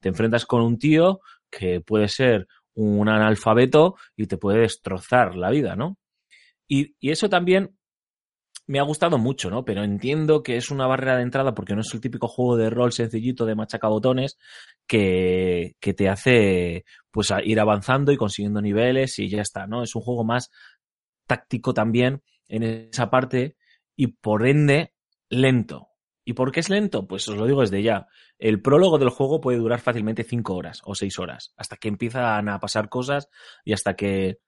Te 0.00 0.08
enfrentas 0.10 0.46
con 0.46 0.62
un 0.62 0.78
tío 0.78 1.20
que 1.50 1.80
puede 1.80 2.08
ser 2.08 2.46
un 2.74 3.08
analfabeto 3.08 3.96
y 4.16 4.26
te 4.26 4.36
puede 4.38 4.60
destrozar 4.60 5.34
la 5.34 5.50
vida, 5.50 5.74
¿no? 5.76 5.98
Y, 6.68 6.94
eso 7.00 7.28
también 7.28 7.76
me 8.66 8.78
ha 8.78 8.82
gustado 8.82 9.18
mucho, 9.18 9.50
¿no? 9.50 9.64
Pero 9.64 9.82
entiendo 9.82 10.42
que 10.42 10.56
es 10.56 10.70
una 10.70 10.86
barrera 10.86 11.16
de 11.16 11.22
entrada 11.22 11.54
porque 11.54 11.74
no 11.74 11.80
es 11.80 11.92
el 11.94 12.00
típico 12.00 12.28
juego 12.28 12.56
de 12.56 12.70
rol 12.70 12.92
sencillito 12.92 13.46
de 13.46 13.54
machacabotones 13.54 14.38
que, 14.86 15.74
que 15.80 15.94
te 15.94 16.08
hace 16.08 16.84
pues 17.10 17.32
ir 17.44 17.58
avanzando 17.60 18.12
y 18.12 18.16
consiguiendo 18.16 18.60
niveles 18.60 19.18
y 19.18 19.28
ya 19.28 19.40
está, 19.40 19.66
¿no? 19.66 19.82
Es 19.82 19.94
un 19.96 20.02
juego 20.02 20.24
más 20.24 20.50
táctico 21.26 21.72
también 21.74 22.22
en 22.48 22.62
esa 22.62 23.10
parte 23.10 23.56
y 23.96 24.08
por 24.08 24.46
ende 24.46 24.92
lento. 25.30 25.87
¿Y 26.28 26.34
por 26.34 26.52
qué 26.52 26.60
es 26.60 26.68
lento? 26.68 27.06
Pues 27.08 27.26
os 27.26 27.38
lo 27.38 27.46
digo 27.46 27.62
desde 27.62 27.82
ya. 27.82 28.06
El 28.38 28.60
prólogo 28.60 28.98
del 28.98 29.08
juego 29.08 29.40
puede 29.40 29.56
durar 29.56 29.80
fácilmente 29.80 30.24
5 30.24 30.54
horas 30.54 30.82
o 30.84 30.94
6 30.94 31.18
horas, 31.20 31.54
hasta 31.56 31.78
que 31.78 31.88
empiezan 31.88 32.50
a 32.50 32.60
pasar 32.60 32.90
cosas 32.90 33.30
y 33.64 33.72
hasta 33.72 33.96
que 33.96 34.38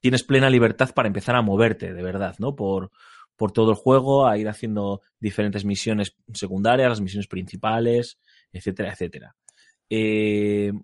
tienes 0.00 0.22
plena 0.22 0.50
libertad 0.50 0.90
para 0.94 1.08
empezar 1.08 1.34
a 1.34 1.40
moverte, 1.40 1.94
de 1.94 2.02
verdad, 2.02 2.34
¿no? 2.40 2.54
Por, 2.54 2.90
por 3.36 3.52
todo 3.52 3.70
el 3.70 3.76
juego, 3.76 4.26
a 4.26 4.36
ir 4.36 4.50
haciendo 4.50 5.00
diferentes 5.18 5.64
misiones 5.64 6.14
secundarias, 6.34 6.90
las 6.90 7.00
misiones 7.00 7.26
principales, 7.26 8.20
etcétera, 8.52 8.92
etcétera. 8.92 9.34
Eh, 9.88 10.74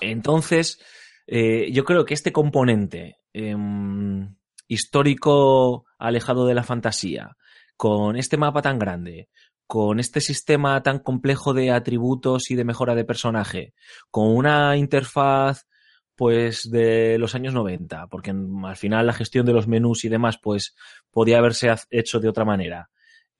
entonces, 0.00 0.82
eh, 1.26 1.70
yo 1.70 1.84
creo 1.84 2.06
que 2.06 2.14
este 2.14 2.32
componente 2.32 3.18
em, 3.34 4.34
histórico 4.68 5.84
alejado 5.98 6.46
de 6.46 6.54
la 6.54 6.62
fantasía, 6.62 7.36
con 7.78 8.16
este 8.16 8.36
mapa 8.36 8.60
tan 8.60 8.76
grande, 8.78 9.28
con 9.68 10.00
este 10.00 10.20
sistema 10.20 10.82
tan 10.82 10.98
complejo 10.98 11.54
de 11.54 11.70
atributos 11.70 12.50
y 12.50 12.56
de 12.56 12.64
mejora 12.64 12.96
de 12.96 13.04
personaje, 13.04 13.72
con 14.10 14.36
una 14.36 14.76
interfaz 14.76 15.68
pues 16.16 16.68
de 16.68 17.18
los 17.18 17.36
años 17.36 17.54
90, 17.54 18.08
porque 18.08 18.32
al 18.32 18.76
final 18.76 19.06
la 19.06 19.12
gestión 19.12 19.46
de 19.46 19.52
los 19.52 19.68
menús 19.68 20.04
y 20.04 20.08
demás 20.08 20.38
pues 20.42 20.74
podía 21.12 21.38
haberse 21.38 21.72
hecho 21.90 22.18
de 22.18 22.28
otra 22.28 22.44
manera. 22.44 22.90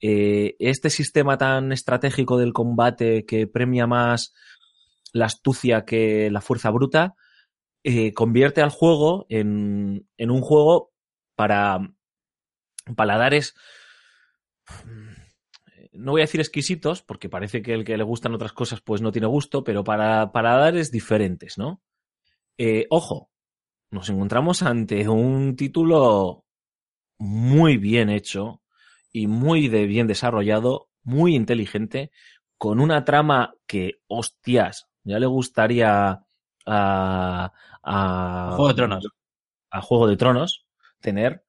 Eh, 0.00 0.54
este 0.60 0.88
sistema 0.88 1.36
tan 1.36 1.72
estratégico 1.72 2.38
del 2.38 2.52
combate 2.52 3.26
que 3.26 3.48
premia 3.48 3.88
más 3.88 4.34
la 5.12 5.26
astucia 5.26 5.84
que 5.84 6.30
la 6.30 6.40
fuerza 6.40 6.70
bruta, 6.70 7.16
eh, 7.82 8.14
convierte 8.14 8.62
al 8.62 8.70
juego 8.70 9.26
en, 9.28 10.06
en 10.16 10.30
un 10.30 10.42
juego 10.42 10.92
para 11.34 11.80
paladares, 12.94 13.56
no 15.92 16.12
voy 16.12 16.20
a 16.20 16.24
decir 16.24 16.40
exquisitos, 16.40 17.02
porque 17.02 17.28
parece 17.28 17.62
que 17.62 17.74
el 17.74 17.84
que 17.84 17.96
le 17.96 18.04
gustan 18.04 18.34
otras 18.34 18.52
cosas 18.52 18.80
pues 18.80 19.00
no 19.00 19.12
tiene 19.12 19.26
gusto, 19.26 19.64
pero 19.64 19.84
para 19.84 20.32
paladares 20.32 20.90
diferentes, 20.90 21.58
¿no? 21.58 21.82
Eh, 22.56 22.86
ojo, 22.90 23.30
nos 23.90 24.08
encontramos 24.08 24.62
ante 24.62 25.08
un 25.08 25.56
título 25.56 26.44
muy 27.18 27.76
bien 27.78 28.10
hecho 28.10 28.62
y 29.12 29.26
muy 29.26 29.68
de 29.68 29.86
bien 29.86 30.06
desarrollado, 30.06 30.88
muy 31.02 31.34
inteligente, 31.34 32.10
con 32.56 32.80
una 32.80 33.04
trama 33.04 33.54
que, 33.66 34.00
hostias, 34.08 34.88
ya 35.04 35.18
le 35.18 35.26
gustaría 35.26 36.24
a, 36.66 37.52
a 37.82 38.50
Juego 38.56 38.68
de 38.68 38.74
Tronos. 38.74 39.08
a 39.70 39.80
Juego 39.80 40.06
de 40.06 40.16
Tronos 40.16 40.66
tener 41.00 41.44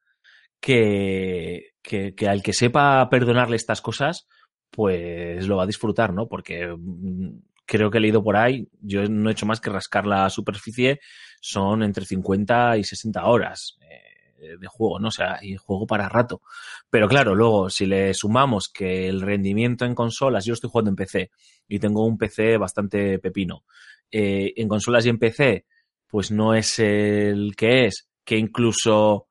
que, 0.59 1.71
que, 1.81 2.15
que 2.15 2.27
al 2.27 2.43
que 2.43 2.53
sepa 2.53 3.09
perdonarle 3.09 3.55
estas 3.55 3.81
cosas, 3.81 4.27
pues 4.69 5.47
lo 5.47 5.57
va 5.57 5.63
a 5.63 5.67
disfrutar, 5.67 6.13
¿no? 6.13 6.27
Porque 6.27 6.67
mm, 6.67 7.39
creo 7.65 7.91
que 7.91 7.99
he 7.99 8.01
leído 8.01 8.23
por 8.23 8.35
ahí, 8.35 8.67
yo 8.81 9.07
no 9.07 9.29
he 9.29 9.33
hecho 9.33 9.45
más 9.45 9.61
que 9.61 9.69
rascar 9.69 10.05
la 10.05 10.29
superficie, 10.29 10.99
son 11.39 11.83
entre 11.83 12.05
50 12.05 12.77
y 12.77 12.83
60 12.83 13.25
horas 13.25 13.77
eh, 13.81 14.57
de 14.57 14.67
juego, 14.67 14.99
¿no? 14.99 15.09
O 15.09 15.11
sea, 15.11 15.39
y 15.41 15.55
juego 15.55 15.85
para 15.85 16.09
rato. 16.09 16.41
Pero 16.89 17.07
claro, 17.07 17.35
luego, 17.35 17.69
si 17.69 17.85
le 17.85 18.13
sumamos 18.13 18.69
que 18.69 19.07
el 19.07 19.21
rendimiento 19.21 19.85
en 19.85 19.95
consolas, 19.95 20.45
yo 20.45 20.53
estoy 20.53 20.69
jugando 20.69 20.89
en 20.89 20.95
PC 20.95 21.31
y 21.67 21.79
tengo 21.79 22.05
un 22.05 22.17
PC 22.17 22.57
bastante 22.57 23.19
pepino. 23.19 23.63
Eh, 24.11 24.53
en 24.55 24.67
consolas 24.67 25.05
y 25.05 25.09
en 25.09 25.19
PC, 25.19 25.65
pues 26.07 26.31
no 26.31 26.55
es 26.55 26.79
el 26.79 27.55
que 27.55 27.85
es, 27.85 28.09
que 28.23 28.37
incluso 28.37 29.27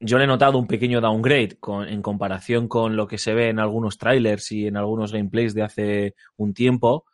yo 0.00 0.18
le 0.18 0.24
he 0.24 0.26
notado 0.26 0.58
un 0.58 0.66
pequeño 0.66 1.00
downgrade 1.00 1.58
en 1.88 2.02
comparación 2.02 2.68
con 2.68 2.96
lo 2.96 3.06
que 3.06 3.18
se 3.18 3.34
ve 3.34 3.48
en 3.48 3.58
algunos 3.58 3.98
trailers 3.98 4.52
y 4.52 4.66
en 4.66 4.76
algunos 4.76 5.12
gameplays 5.12 5.54
de 5.54 5.62
hace 5.62 6.14
un 6.36 6.52
tiempo, 6.52 7.06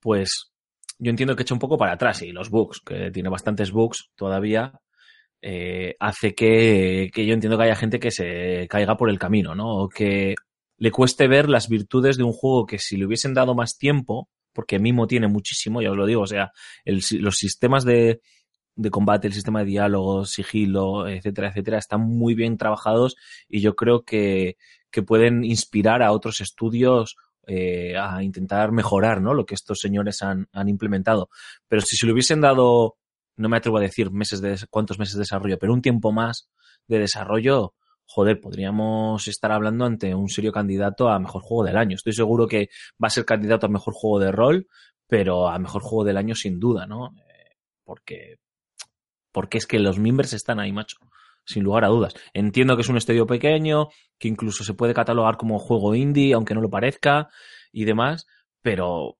pues 0.00 0.52
yo 0.98 1.10
entiendo 1.10 1.34
que 1.34 1.42
echa 1.42 1.54
un 1.54 1.60
poco 1.60 1.78
para 1.78 1.92
atrás 1.92 2.22
y 2.22 2.30
los 2.30 2.50
bugs, 2.50 2.80
que 2.80 3.10
tiene 3.10 3.28
bastantes 3.28 3.72
bugs 3.72 4.10
todavía, 4.14 4.80
eh, 5.40 5.96
hace 5.98 6.34
que, 6.34 7.10
que 7.12 7.26
yo 7.26 7.34
entiendo 7.34 7.58
que 7.58 7.64
haya 7.64 7.74
gente 7.74 7.98
que 7.98 8.12
se 8.12 8.68
caiga 8.68 8.96
por 8.96 9.10
el 9.10 9.18
camino, 9.18 9.54
¿no? 9.56 9.76
O 9.78 9.88
que 9.88 10.36
le 10.78 10.90
cueste 10.92 11.26
ver 11.26 11.48
las 11.48 11.68
virtudes 11.68 12.16
de 12.16 12.22
un 12.22 12.32
juego 12.32 12.66
que 12.66 12.78
si 12.78 12.96
le 12.96 13.06
hubiesen 13.06 13.34
dado 13.34 13.54
más 13.54 13.78
tiempo, 13.78 14.28
porque 14.52 14.78
Mimo 14.78 15.06
tiene 15.08 15.26
muchísimo, 15.26 15.82
ya 15.82 15.90
os 15.90 15.96
lo 15.96 16.06
digo, 16.06 16.22
o 16.22 16.26
sea, 16.26 16.52
los 16.84 17.36
sistemas 17.36 17.84
de, 17.84 18.20
de 18.74 18.90
combate, 18.90 19.26
el 19.26 19.34
sistema 19.34 19.60
de 19.60 19.66
diálogo, 19.66 20.24
sigilo, 20.24 21.06
etcétera, 21.08 21.48
etcétera, 21.48 21.78
están 21.78 22.00
muy 22.00 22.34
bien 22.34 22.56
trabajados 22.56 23.16
y 23.48 23.60
yo 23.60 23.74
creo 23.76 24.04
que, 24.04 24.56
que 24.90 25.02
pueden 25.02 25.44
inspirar 25.44 26.02
a 26.02 26.12
otros 26.12 26.40
estudios 26.40 27.16
eh, 27.46 27.96
a 27.98 28.22
intentar 28.22 28.72
mejorar 28.72 29.20
¿no? 29.20 29.34
lo 29.34 29.44
que 29.44 29.54
estos 29.54 29.80
señores 29.80 30.22
han, 30.22 30.48
han 30.52 30.68
implementado. 30.68 31.28
Pero 31.68 31.82
si 31.82 31.96
se 31.96 32.06
le 32.06 32.12
hubiesen 32.12 32.40
dado, 32.40 32.96
no 33.36 33.48
me 33.48 33.56
atrevo 33.56 33.78
a 33.78 33.82
decir 33.82 34.10
meses 34.10 34.40
de, 34.40 34.56
cuántos 34.70 34.98
meses 34.98 35.14
de 35.14 35.20
desarrollo, 35.20 35.58
pero 35.58 35.72
un 35.72 35.82
tiempo 35.82 36.12
más 36.12 36.48
de 36.86 36.98
desarrollo, 36.98 37.74
joder, 38.04 38.40
podríamos 38.40 39.26
estar 39.28 39.52
hablando 39.52 39.84
ante 39.84 40.14
un 40.14 40.28
serio 40.28 40.52
candidato 40.52 41.08
a 41.08 41.18
mejor 41.18 41.42
juego 41.42 41.64
del 41.64 41.76
año. 41.76 41.96
Estoy 41.96 42.12
seguro 42.12 42.46
que 42.46 42.68
va 43.02 43.08
a 43.08 43.10
ser 43.10 43.24
candidato 43.24 43.66
a 43.66 43.70
mejor 43.70 43.94
juego 43.94 44.20
de 44.20 44.32
rol, 44.32 44.68
pero 45.06 45.48
a 45.48 45.58
mejor 45.58 45.82
juego 45.82 46.04
del 46.04 46.16
año 46.16 46.34
sin 46.34 46.60
duda, 46.60 46.86
¿no? 46.86 47.08
Eh, 47.08 47.56
porque, 47.84 48.36
porque 49.32 49.58
es 49.58 49.66
que 49.66 49.78
los 49.78 49.98
members 49.98 50.32
están 50.32 50.60
ahí, 50.60 50.72
macho. 50.72 50.98
Sin 51.44 51.64
lugar 51.64 51.84
a 51.84 51.88
dudas. 51.88 52.14
Entiendo 52.34 52.76
que 52.76 52.82
es 52.82 52.88
un 52.88 52.96
estudio 52.96 53.26
pequeño, 53.26 53.88
que 54.18 54.28
incluso 54.28 54.62
se 54.62 54.74
puede 54.74 54.94
catalogar 54.94 55.36
como 55.36 55.58
juego 55.58 55.94
indie, 55.96 56.34
aunque 56.34 56.54
no 56.54 56.60
lo 56.60 56.70
parezca, 56.70 57.28
y 57.72 57.84
demás, 57.84 58.26
pero 58.60 59.18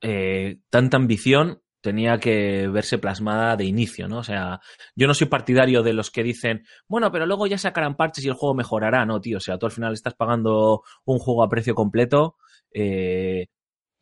eh, 0.00 0.58
tanta 0.70 0.96
ambición 0.96 1.62
tenía 1.80 2.18
que 2.18 2.68
verse 2.68 2.98
plasmada 2.98 3.56
de 3.56 3.64
inicio, 3.64 4.06
¿no? 4.06 4.18
O 4.18 4.22
sea, 4.22 4.60
yo 4.94 5.06
no 5.06 5.14
soy 5.14 5.26
partidario 5.28 5.82
de 5.82 5.94
los 5.94 6.10
que 6.10 6.22
dicen, 6.22 6.64
bueno, 6.86 7.10
pero 7.10 7.26
luego 7.26 7.46
ya 7.46 7.58
sacarán 7.58 7.96
parches 7.96 8.24
y 8.24 8.28
el 8.28 8.34
juego 8.34 8.54
mejorará, 8.54 9.04
no, 9.06 9.20
tío. 9.20 9.38
O 9.38 9.40
sea, 9.40 9.58
tú 9.58 9.66
al 9.66 9.72
final 9.72 9.92
estás 9.92 10.14
pagando 10.14 10.82
un 11.04 11.18
juego 11.18 11.42
a 11.42 11.48
precio 11.48 11.74
completo 11.74 12.36
eh, 12.72 13.46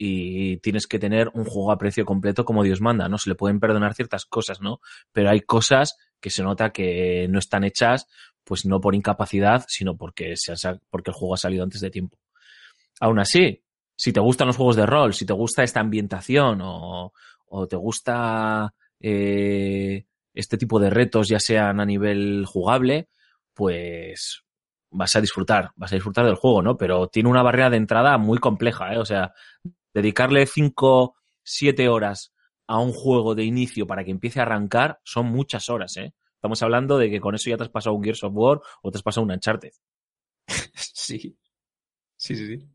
y 0.00 0.58
tienes 0.58 0.86
que 0.86 1.00
tener 1.00 1.28
un 1.34 1.44
juego 1.44 1.72
a 1.72 1.78
precio 1.78 2.04
completo 2.04 2.44
como 2.44 2.62
Dios 2.62 2.80
manda, 2.80 3.08
¿no? 3.08 3.18
Se 3.18 3.28
le 3.28 3.34
pueden 3.34 3.58
perdonar 3.58 3.94
ciertas 3.94 4.24
cosas, 4.24 4.60
¿no? 4.60 4.80
Pero 5.12 5.28
hay 5.28 5.40
cosas 5.40 5.96
que 6.20 6.30
se 6.30 6.44
nota 6.44 6.70
que 6.70 7.26
no 7.28 7.40
están 7.40 7.64
hechas, 7.64 8.06
pues 8.44 8.64
no 8.64 8.80
por 8.80 8.94
incapacidad, 8.94 9.64
sino 9.66 9.96
porque, 9.96 10.34
se 10.36 10.54
porque 10.88 11.10
el 11.10 11.14
juego 11.14 11.34
ha 11.34 11.38
salido 11.38 11.64
antes 11.64 11.80
de 11.80 11.90
tiempo. 11.90 12.16
Aún 13.00 13.18
así, 13.18 13.62
si 13.96 14.12
te 14.12 14.20
gustan 14.20 14.46
los 14.46 14.56
juegos 14.56 14.76
de 14.76 14.86
rol, 14.86 15.12
si 15.12 15.26
te 15.26 15.32
gusta 15.32 15.64
esta 15.64 15.80
ambientación 15.80 16.60
o, 16.62 17.12
o 17.48 17.66
te 17.66 17.76
gusta 17.76 18.72
eh, 19.00 20.06
este 20.32 20.56
tipo 20.56 20.78
de 20.78 20.90
retos, 20.90 21.28
ya 21.28 21.40
sean 21.40 21.80
a 21.80 21.84
nivel 21.84 22.46
jugable, 22.46 23.08
pues 23.52 24.44
vas 24.90 25.16
a 25.16 25.20
disfrutar, 25.20 25.72
vas 25.76 25.92
a 25.92 25.96
disfrutar 25.96 26.24
del 26.24 26.36
juego, 26.36 26.62
¿no? 26.62 26.76
Pero 26.76 27.08
tiene 27.08 27.28
una 27.28 27.42
barrera 27.42 27.70
de 27.70 27.76
entrada 27.76 28.16
muy 28.18 28.38
compleja, 28.38 28.94
¿eh? 28.94 28.98
O 28.98 29.04
sea, 29.04 29.32
dedicarle 29.98 30.46
5, 30.46 31.16
7 31.42 31.88
horas 31.88 32.32
a 32.66 32.78
un 32.80 32.92
juego 32.92 33.34
de 33.34 33.44
inicio 33.44 33.86
para 33.86 34.04
que 34.04 34.10
empiece 34.10 34.40
a 34.40 34.42
arrancar 34.44 35.00
son 35.04 35.26
muchas 35.26 35.68
horas, 35.70 35.96
¿eh? 35.96 36.14
Estamos 36.34 36.62
hablando 36.62 36.98
de 36.98 37.10
que 37.10 37.20
con 37.20 37.34
eso 37.34 37.50
ya 37.50 37.56
te 37.56 37.64
has 37.64 37.68
pasado 37.70 37.96
un 37.96 38.04
Gears 38.04 38.22
of 38.24 38.32
War 38.34 38.60
o 38.82 38.90
te 38.90 38.98
has 38.98 39.02
pasado 39.02 39.24
un 39.24 39.32
Uncharted. 39.32 39.72
Sí. 40.74 41.36
Sí, 42.16 42.36
sí, 42.36 42.46
sí. 42.58 42.68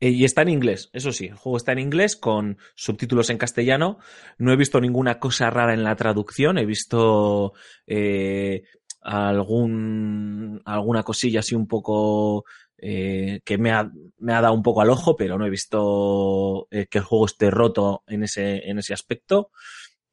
Eh, 0.00 0.10
Y 0.10 0.24
está 0.24 0.42
en 0.42 0.48
inglés, 0.50 0.90
eso 0.92 1.12
sí, 1.12 1.26
el 1.26 1.36
juego 1.36 1.56
está 1.56 1.72
en 1.72 1.78
inglés 1.78 2.16
con 2.16 2.58
subtítulos 2.74 3.30
en 3.30 3.38
castellano. 3.38 3.98
No 4.38 4.52
he 4.52 4.56
visto 4.56 4.80
ninguna 4.80 5.18
cosa 5.18 5.50
rara 5.50 5.74
en 5.74 5.84
la 5.84 5.96
traducción, 5.96 6.58
he 6.58 6.66
visto 6.66 7.52
eh, 7.86 8.62
algún, 9.00 10.60
alguna 10.64 11.02
cosilla 11.04 11.40
así 11.40 11.54
un 11.54 11.66
poco 11.68 12.44
eh, 12.78 13.40
que 13.44 13.58
me 13.58 13.72
ha, 13.72 13.90
me 14.18 14.34
ha 14.34 14.40
dado 14.40 14.54
un 14.54 14.62
poco 14.62 14.80
al 14.80 14.90
ojo, 14.90 15.16
pero 15.16 15.38
no 15.38 15.46
he 15.46 15.50
visto 15.50 16.68
eh, 16.70 16.86
que 16.86 16.98
el 16.98 17.04
juego 17.04 17.26
esté 17.26 17.50
roto 17.50 18.02
en 18.06 18.24
ese, 18.24 18.68
en 18.68 18.78
ese 18.78 18.94
aspecto. 18.94 19.50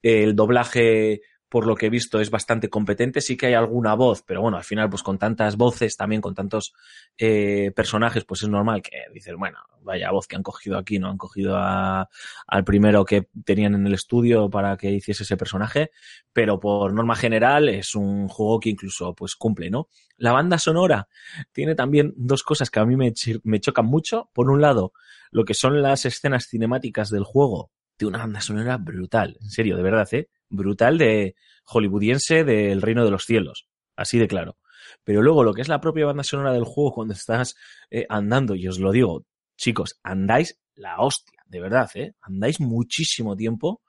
El 0.01 0.35
doblaje, 0.35 1.21
por 1.51 1.67
lo 1.67 1.75
que 1.75 1.87
he 1.87 1.89
visto, 1.89 2.21
es 2.21 2.31
bastante 2.31 2.69
competente. 2.69 3.21
Sí 3.21 3.35
que 3.35 3.47
hay 3.47 3.53
alguna 3.55 3.93
voz, 3.93 4.23
pero 4.25 4.41
bueno, 4.41 4.57
al 4.57 4.63
final, 4.63 4.89
pues 4.89 5.03
con 5.03 5.17
tantas 5.19 5.57
voces, 5.57 5.97
también 5.97 6.21
con 6.21 6.33
tantos 6.33 6.73
eh, 7.17 7.71
personajes, 7.75 8.23
pues 8.25 8.43
es 8.43 8.49
normal 8.49 8.81
que 8.81 8.91
dices, 9.13 9.35
bueno, 9.37 9.59
vaya 9.81 10.11
voz 10.11 10.27
que 10.27 10.37
han 10.37 10.43
cogido 10.43 10.77
aquí, 10.77 10.97
¿no? 10.97 11.09
Han 11.09 11.17
cogido 11.17 11.57
a- 11.57 12.07
al 12.47 12.63
primero 12.63 13.03
que 13.03 13.27
tenían 13.43 13.75
en 13.75 13.85
el 13.85 13.93
estudio 13.95 14.49
para 14.49 14.77
que 14.77 14.91
hiciese 14.91 15.23
ese 15.23 15.35
personaje, 15.37 15.91
pero 16.33 16.59
por 16.59 16.93
norma 16.93 17.15
general 17.15 17.67
es 17.69 17.95
un 17.95 18.27
juego 18.29 18.59
que 18.59 18.69
incluso 18.69 19.13
pues 19.13 19.35
cumple, 19.35 19.69
¿no? 19.69 19.89
La 20.17 20.31
banda 20.31 20.57
sonora 20.57 21.07
tiene 21.51 21.75
también 21.75 22.13
dos 22.15 22.43
cosas 22.43 22.69
que 22.69 22.79
a 22.79 22.85
mí 22.85 22.95
me, 22.95 23.13
me 23.43 23.59
chocan 23.59 23.85
mucho. 23.87 24.29
Por 24.33 24.49
un 24.49 24.61
lado, 24.61 24.93
lo 25.31 25.45
que 25.45 25.53
son 25.53 25.81
las 25.81 26.05
escenas 26.05 26.47
cinemáticas 26.47 27.09
del 27.09 27.23
juego, 27.23 27.71
de 27.97 28.05
una 28.05 28.19
banda 28.19 28.41
sonora 28.41 28.77
brutal, 28.77 29.37
en 29.41 29.49
serio, 29.49 29.77
de 29.77 29.83
verdad, 29.83 30.07
¿eh? 30.13 30.29
Brutal 30.51 30.97
de 30.97 31.35
hollywoodiense 31.65 32.43
del 32.43 32.81
reino 32.81 33.03
de 33.03 33.11
los 33.11 33.23
cielos, 33.23 33.67
así 33.95 34.19
de 34.19 34.27
claro. 34.27 34.57
Pero 35.03 35.21
luego 35.21 35.43
lo 35.43 35.53
que 35.53 35.61
es 35.61 35.69
la 35.69 35.81
propia 35.81 36.05
banda 36.05 36.23
sonora 36.23 36.53
del 36.53 36.65
juego 36.65 36.93
cuando 36.93 37.13
estás 37.13 37.55
eh, 37.89 38.05
andando, 38.09 38.55
y 38.55 38.67
os 38.67 38.79
lo 38.79 38.91
digo, 38.91 39.25
chicos, 39.57 39.99
andáis 40.03 40.59
la 40.75 40.99
hostia, 40.99 41.41
de 41.45 41.59
verdad, 41.61 41.89
¿eh? 41.95 42.13
Andáis 42.21 42.59
muchísimo 42.59 43.35
tiempo, 43.35 43.81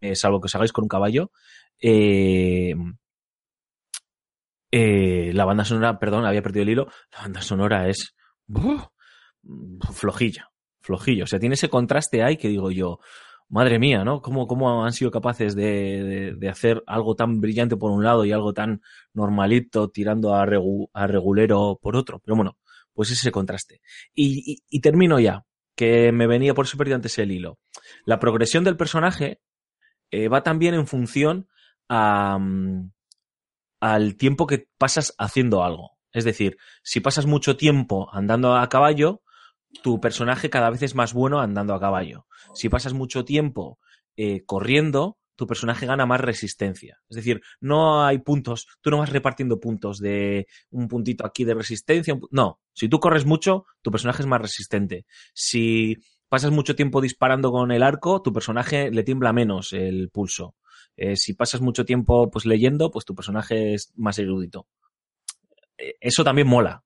eh, 0.00 0.14
salvo 0.14 0.40
que 0.40 0.46
os 0.46 0.54
hagáis 0.54 0.72
con 0.72 0.84
un 0.84 0.88
caballo. 0.88 1.32
Eh, 1.80 2.74
eh, 4.72 5.32
la 5.34 5.44
banda 5.44 5.64
sonora, 5.64 5.98
perdón, 5.98 6.24
había 6.26 6.42
perdido 6.42 6.62
el 6.62 6.70
hilo, 6.70 6.86
la 7.12 7.22
banda 7.22 7.42
sonora 7.42 7.88
es 7.88 8.14
¡buf! 8.46 8.82
flojilla, 9.92 10.50
flojilla. 10.80 11.24
O 11.24 11.26
sea, 11.26 11.38
tiene 11.38 11.54
ese 11.54 11.68
contraste 11.68 12.22
ahí 12.22 12.36
que 12.36 12.48
digo 12.48 12.70
yo, 12.70 13.00
madre 13.50 13.78
mía, 13.78 14.04
¿no? 14.04 14.22
¿Cómo, 14.22 14.46
cómo 14.46 14.84
han 14.84 14.92
sido 14.94 15.10
capaces 15.10 15.54
de, 15.54 16.34
de- 16.38 16.48
hacer 16.48 16.82
algo 16.86 17.16
tan 17.16 17.40
brillante 17.40 17.76
por 17.76 17.90
un 17.92 18.04
lado 18.04 18.24
y 18.24 18.32
algo 18.32 18.54
tan 18.54 18.80
normalito 19.12 19.90
tirando 19.90 20.34
a, 20.34 20.46
regu- 20.46 20.88
a 20.94 21.06
regulero 21.06 21.78
por 21.82 21.96
otro? 21.96 22.20
Pero 22.20 22.36
bueno, 22.36 22.56
pues 22.94 23.10
ese 23.10 23.32
contraste. 23.32 23.80
Y, 24.14 24.62
y- 24.70 24.80
termino 24.80 25.18
ya, 25.20 25.44
que 25.76 26.12
me 26.12 26.26
venía 26.26 26.54
por 26.54 26.66
perdido 26.76 26.96
antes 26.96 27.18
el 27.18 27.32
hilo. 27.32 27.58
La 28.04 28.18
progresión 28.20 28.64
del 28.64 28.76
personaje 28.76 29.40
eh, 30.10 30.28
va 30.28 30.42
también 30.42 30.74
en 30.74 30.86
función 30.86 31.48
mm, 32.38 32.82
al 33.80 34.16
tiempo 34.16 34.46
que 34.46 34.68
pasas 34.78 35.14
haciendo 35.18 35.64
algo. 35.64 35.92
Es 36.12 36.24
decir, 36.24 36.56
si 36.82 37.00
pasas 37.00 37.26
mucho 37.26 37.56
tiempo 37.56 38.08
andando 38.12 38.56
a 38.56 38.68
caballo, 38.68 39.22
tu 39.82 40.00
personaje 40.00 40.50
cada 40.50 40.70
vez 40.70 40.82
es 40.82 40.94
más 40.94 41.12
bueno 41.12 41.40
andando 41.40 41.74
a 41.74 41.80
caballo. 41.80 42.26
Si 42.52 42.68
pasas 42.68 42.92
mucho 42.92 43.24
tiempo 43.24 43.78
eh, 44.16 44.44
corriendo, 44.44 45.18
tu 45.40 45.46
personaje 45.46 45.86
gana 45.86 46.04
más 46.04 46.20
resistencia. 46.20 47.00
Es 47.08 47.16
decir, 47.16 47.40
no 47.60 48.04
hay 48.04 48.18
puntos, 48.18 48.66
tú 48.82 48.90
no 48.90 48.98
vas 48.98 49.08
repartiendo 49.08 49.58
puntos 49.58 49.98
de 49.98 50.46
un 50.70 50.86
puntito 50.86 51.24
aquí 51.24 51.44
de 51.44 51.54
resistencia. 51.54 52.18
no, 52.30 52.60
si 52.74 52.90
tú 52.90 53.00
corres 53.00 53.24
mucho, 53.24 53.64
tu 53.80 53.90
personaje 53.90 54.22
es 54.22 54.26
más 54.26 54.42
resistente. 54.42 55.06
Si 55.32 55.96
pasas 56.28 56.50
mucho 56.50 56.76
tiempo 56.76 57.00
disparando 57.00 57.50
con 57.52 57.72
el 57.72 57.82
arco, 57.82 58.20
tu 58.20 58.34
personaje 58.34 58.90
le 58.90 59.02
tiembla 59.02 59.32
menos 59.32 59.72
el 59.72 60.10
pulso. 60.10 60.56
Eh, 60.96 61.16
si 61.16 61.32
pasas 61.32 61.62
mucho 61.62 61.86
tiempo 61.86 62.30
pues 62.30 62.44
leyendo, 62.44 62.90
pues 62.90 63.06
tu 63.06 63.14
personaje 63.14 63.72
es 63.72 63.92
más 63.96 64.18
erudito. 64.18 64.66
Eh, 65.78 65.94
Eso 66.00 66.22
también 66.22 66.48
mola, 66.48 66.84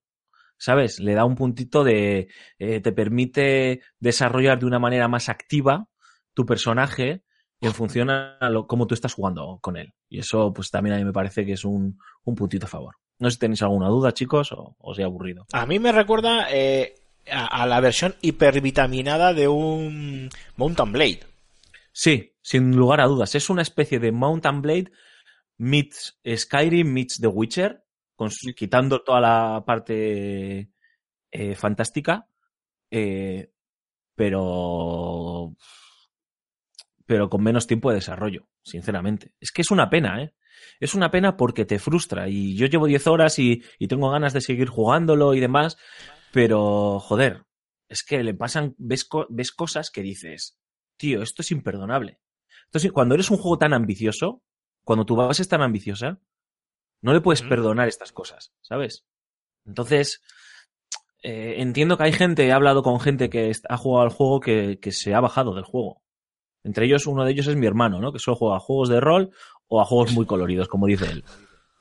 ¿sabes? 0.65 0.99
Le 0.99 1.15
da 1.15 1.25
un 1.25 1.35
puntito 1.35 1.85
de... 1.85 2.29
eh, 2.59 2.81
te 2.81 2.93
permite 2.93 3.83
desarrollar 3.99 4.59
de 4.59 4.67
una 4.67 4.79
manera 4.79 5.09
más 5.09 5.29
activa 5.29 5.89
tu 6.33 6.47
personaje 6.47 7.23
en 7.61 7.73
función 7.73 8.11
a 8.11 8.39
lo, 8.51 8.67
cómo 8.67 8.87
tú 8.87 8.95
estás 8.95 9.15
jugando 9.15 9.59
con 9.63 9.77
él. 9.77 9.95
Y 10.09 10.19
eso, 10.19 10.53
pues 10.53 10.71
también 10.71 10.95
a 10.97 10.99
mí 10.99 11.05
me 11.05 11.13
parece 11.13 11.47
que 11.47 11.53
es 11.53 11.65
un, 11.65 11.99
un 12.25 12.35
puntito 12.35 12.67
a 12.67 12.69
favor. 12.69 12.97
No 13.19 13.31
sé 13.31 13.35
si 13.35 13.41
tenéis 13.41 13.63
alguna 13.63 13.89
duda, 13.89 14.13
chicos, 14.13 14.53
o 14.53 14.77
os 14.79 14.99
he 14.99 15.05
aburrido. 15.05 15.47
A 15.53 15.67
mí 15.67 15.79
me 15.79 15.93
recuerda 15.93 16.49
eh, 16.51 16.95
a, 17.31 17.63
a 17.63 17.67
la 17.67 17.81
versión 17.81 18.17
hipervitaminada 18.23 19.33
de 19.33 19.49
un 19.49 20.31
Mountain 20.57 20.93
Blade. 20.93 21.21
Sí, 21.93 22.35
sin 22.43 22.75
lugar 22.75 23.01
a 23.01 23.07
dudas. 23.07 23.35
Es 23.35 23.51
una 23.51 23.63
especie 23.63 24.01
de 24.01 24.13
Mountain 24.13 24.63
Blade 24.63 24.91
meets 25.57 26.19
Skyrim 26.27 26.93
meets 26.93 27.21
The 27.21 27.29
Witcher, 27.29 27.84
con 28.15 28.31
quitando 28.57 29.03
toda 29.03 29.21
la 29.21 29.65
parte 29.67 30.71
eh, 31.31 31.55
fantástica, 31.55 32.29
eh, 32.91 33.51
pero 34.15 35.55
pero 37.07 37.29
con 37.29 37.43
menos 37.43 37.67
tiempo 37.67 37.91
de 37.91 37.97
desarrollo, 37.97 38.49
sinceramente. 38.63 39.35
Es 39.41 39.53
que 39.53 39.63
es 39.63 39.71
una 39.71 39.91
pena, 39.91 40.23
¿eh? 40.23 40.35
Es 40.81 40.95
una 40.95 41.11
pena 41.11 41.37
porque 41.37 41.65
te 41.65 41.79
frustra 41.79 42.29
y 42.29 42.57
yo 42.57 42.67
llevo 42.67 42.87
10 42.87 43.07
horas 43.09 43.39
y, 43.39 43.63
y 43.79 43.89
tengo 43.89 44.11
ganas 44.11 44.33
de 44.33 44.41
seguir 44.41 44.69
jugándolo 44.69 45.35
y 45.35 45.41
demás, 45.41 45.77
pero 46.33 46.99
joder, 47.01 47.45
es 47.89 48.03
que 48.03 48.23
le 48.23 48.35
pasan, 48.35 48.75
ves, 48.79 49.09
ves 49.29 49.53
cosas 49.53 49.91
que 49.91 50.03
dices, 50.03 50.59
tío, 50.97 51.23
esto 51.23 51.43
es 51.43 51.51
imperdonable. 51.51 52.21
Entonces, 52.67 52.93
cuando 52.93 53.15
eres 53.15 53.31
un 53.31 53.37
juego 53.37 53.59
tan 53.59 53.73
ambicioso, 53.73 54.43
cuando 54.85 55.05
tu 55.05 55.17
base 55.17 55.43
es 55.43 55.49
tan 55.49 55.63
ambiciosa, 55.63 56.21
no 57.05 57.13
le 57.13 57.21
puedes 57.21 57.43
perdonar 57.43 57.87
estas 57.87 58.13
cosas, 58.13 58.55
¿sabes? 58.63 59.05
Entonces, 59.67 60.23
eh, 61.23 61.57
entiendo 61.59 61.99
que 61.99 62.05
hay 62.05 62.13
gente, 62.15 62.47
he 62.47 62.53
hablado 62.53 62.83
con 62.83 62.99
gente 62.99 63.29
que 63.29 63.53
ha 63.69 63.77
jugado 63.77 64.05
al 64.05 64.11
juego 64.11 64.41
que, 64.41 64.79
que 64.81 64.91
se 64.91 65.13
ha 65.15 65.21
bajado 65.21 65.55
del 65.55 65.65
juego. 65.65 66.03
Entre 66.63 66.87
ellos, 66.87 67.07
uno 67.07 67.27
de 67.27 67.33
ellos 67.33 67.47
es 67.47 67.57
mi 67.57 67.67
hermano, 67.67 68.01
¿no? 68.01 68.11
Que 68.11 68.19
solo 68.19 68.37
juega 68.37 68.57
a 68.57 68.61
juegos 68.61 68.89
de 68.89 69.01
rol 69.01 69.33
o 69.69 69.83
a 69.83 69.85
juegos 69.85 70.15
muy 70.15 70.25
coloridos, 70.25 70.67
como 70.67 70.87
dice 70.87 71.05
él. 71.05 71.25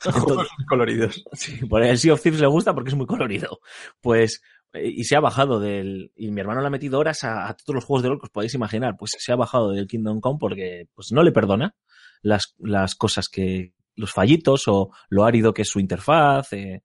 Juegos 0.04 0.50
coloridos. 0.68 1.24
Sí, 1.32 1.66
por 1.68 1.82
el 1.82 1.98
Sea 1.98 2.16
of 2.16 2.22
Thieves 2.22 2.42
le 2.42 2.48
gusta 2.48 2.74
porque 2.74 2.90
es 2.90 2.96
muy 2.98 3.06
colorido. 3.06 3.62
Pues, 4.02 4.42
eh, 4.74 4.90
y 4.90 5.06
se 5.06 5.16
ha 5.16 5.22
bajado 5.22 5.62
del. 5.62 6.12
Y 6.18 6.32
mi 6.32 6.42
hermano 6.42 6.60
le 6.60 6.68
ha 6.68 6.70
metido 6.70 7.00
horas 7.00 7.24
a, 7.24 7.48
a 7.48 7.56
todos 7.56 7.76
los 7.76 7.86
juegos 7.86 8.04
de 8.04 8.10
rol 8.10 8.20
que 8.20 8.26
os 8.26 8.30
podéis 8.30 8.54
imaginar. 8.54 8.98
Pues 8.98 9.16
se 9.18 9.32
ha 9.32 9.38
bajado 9.38 9.72
del 9.72 9.88
Kingdom 9.88 10.20
Come 10.20 10.38
porque 10.38 10.90
pues 10.94 11.14
no 11.14 11.24
le 11.24 11.32
perdona 11.32 11.78
las, 12.22 12.54
las 12.58 12.96
cosas 12.96 13.30
que. 13.30 13.74
Los 13.96 14.12
fallitos 14.12 14.68
o 14.68 14.92
lo 15.10 15.26
árido 15.26 15.54
que 15.54 15.64
es 15.64 15.70
su 15.70 15.80
interfaz. 15.80 16.54
eh, 16.54 16.84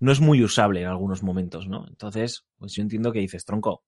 no 0.00 0.12
es 0.12 0.20
muy 0.20 0.42
usable 0.42 0.82
en 0.82 0.88
algunos 0.88 1.22
momentos, 1.22 1.66
¿no? 1.66 1.86
Entonces, 1.88 2.44
pues 2.58 2.74
yo 2.74 2.82
entiendo 2.82 3.12
que 3.12 3.20
dices, 3.20 3.44
tronco. 3.44 3.84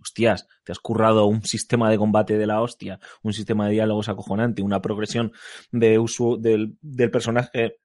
Hostias, 0.00 0.46
te 0.62 0.70
has 0.70 0.78
currado 0.78 1.26
un 1.26 1.42
sistema 1.42 1.90
de 1.90 1.98
combate 1.98 2.38
de 2.38 2.46
la 2.46 2.60
hostia, 2.60 3.00
un 3.22 3.32
sistema 3.32 3.66
de 3.66 3.72
diálogos 3.72 4.08
acojonante, 4.08 4.62
una 4.62 4.80
progresión 4.80 5.32
de 5.72 5.98
uso 5.98 6.36
del, 6.36 6.78
del 6.80 7.10
personaje 7.10 7.80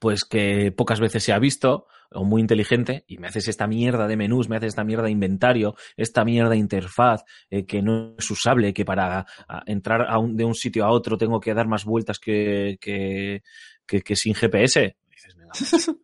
pues 0.00 0.24
que 0.24 0.72
pocas 0.72 0.98
veces 0.98 1.22
se 1.22 1.32
ha 1.32 1.38
visto, 1.38 1.86
o 2.10 2.24
muy 2.24 2.40
inteligente, 2.40 3.04
y 3.06 3.18
me 3.18 3.28
haces 3.28 3.46
esta 3.46 3.68
mierda 3.68 4.08
de 4.08 4.16
menús, 4.16 4.48
me 4.48 4.56
haces 4.56 4.70
esta 4.70 4.82
mierda 4.82 5.04
de 5.04 5.12
inventario, 5.12 5.76
esta 5.96 6.24
mierda 6.24 6.50
de 6.50 6.56
interfaz, 6.56 7.22
eh, 7.50 7.64
que 7.66 7.82
no 7.82 8.16
es 8.18 8.28
usable, 8.32 8.74
que 8.74 8.84
para 8.84 9.26
a, 9.46 9.62
entrar 9.66 10.02
a 10.10 10.18
un- 10.18 10.36
de 10.36 10.44
un 10.44 10.56
sitio 10.56 10.84
a 10.84 10.90
otro 10.90 11.16
tengo 11.16 11.38
que 11.38 11.54
dar 11.54 11.68
más 11.68 11.84
vueltas 11.84 12.18
que, 12.18 12.78
que, 12.80 13.42
que, 13.86 14.00
que 14.02 14.16
sin 14.16 14.34
GPS. 14.34 14.96
Y 15.06 15.10
dices, 15.12 15.36
venga, 15.36 15.52
macho, 15.54 15.92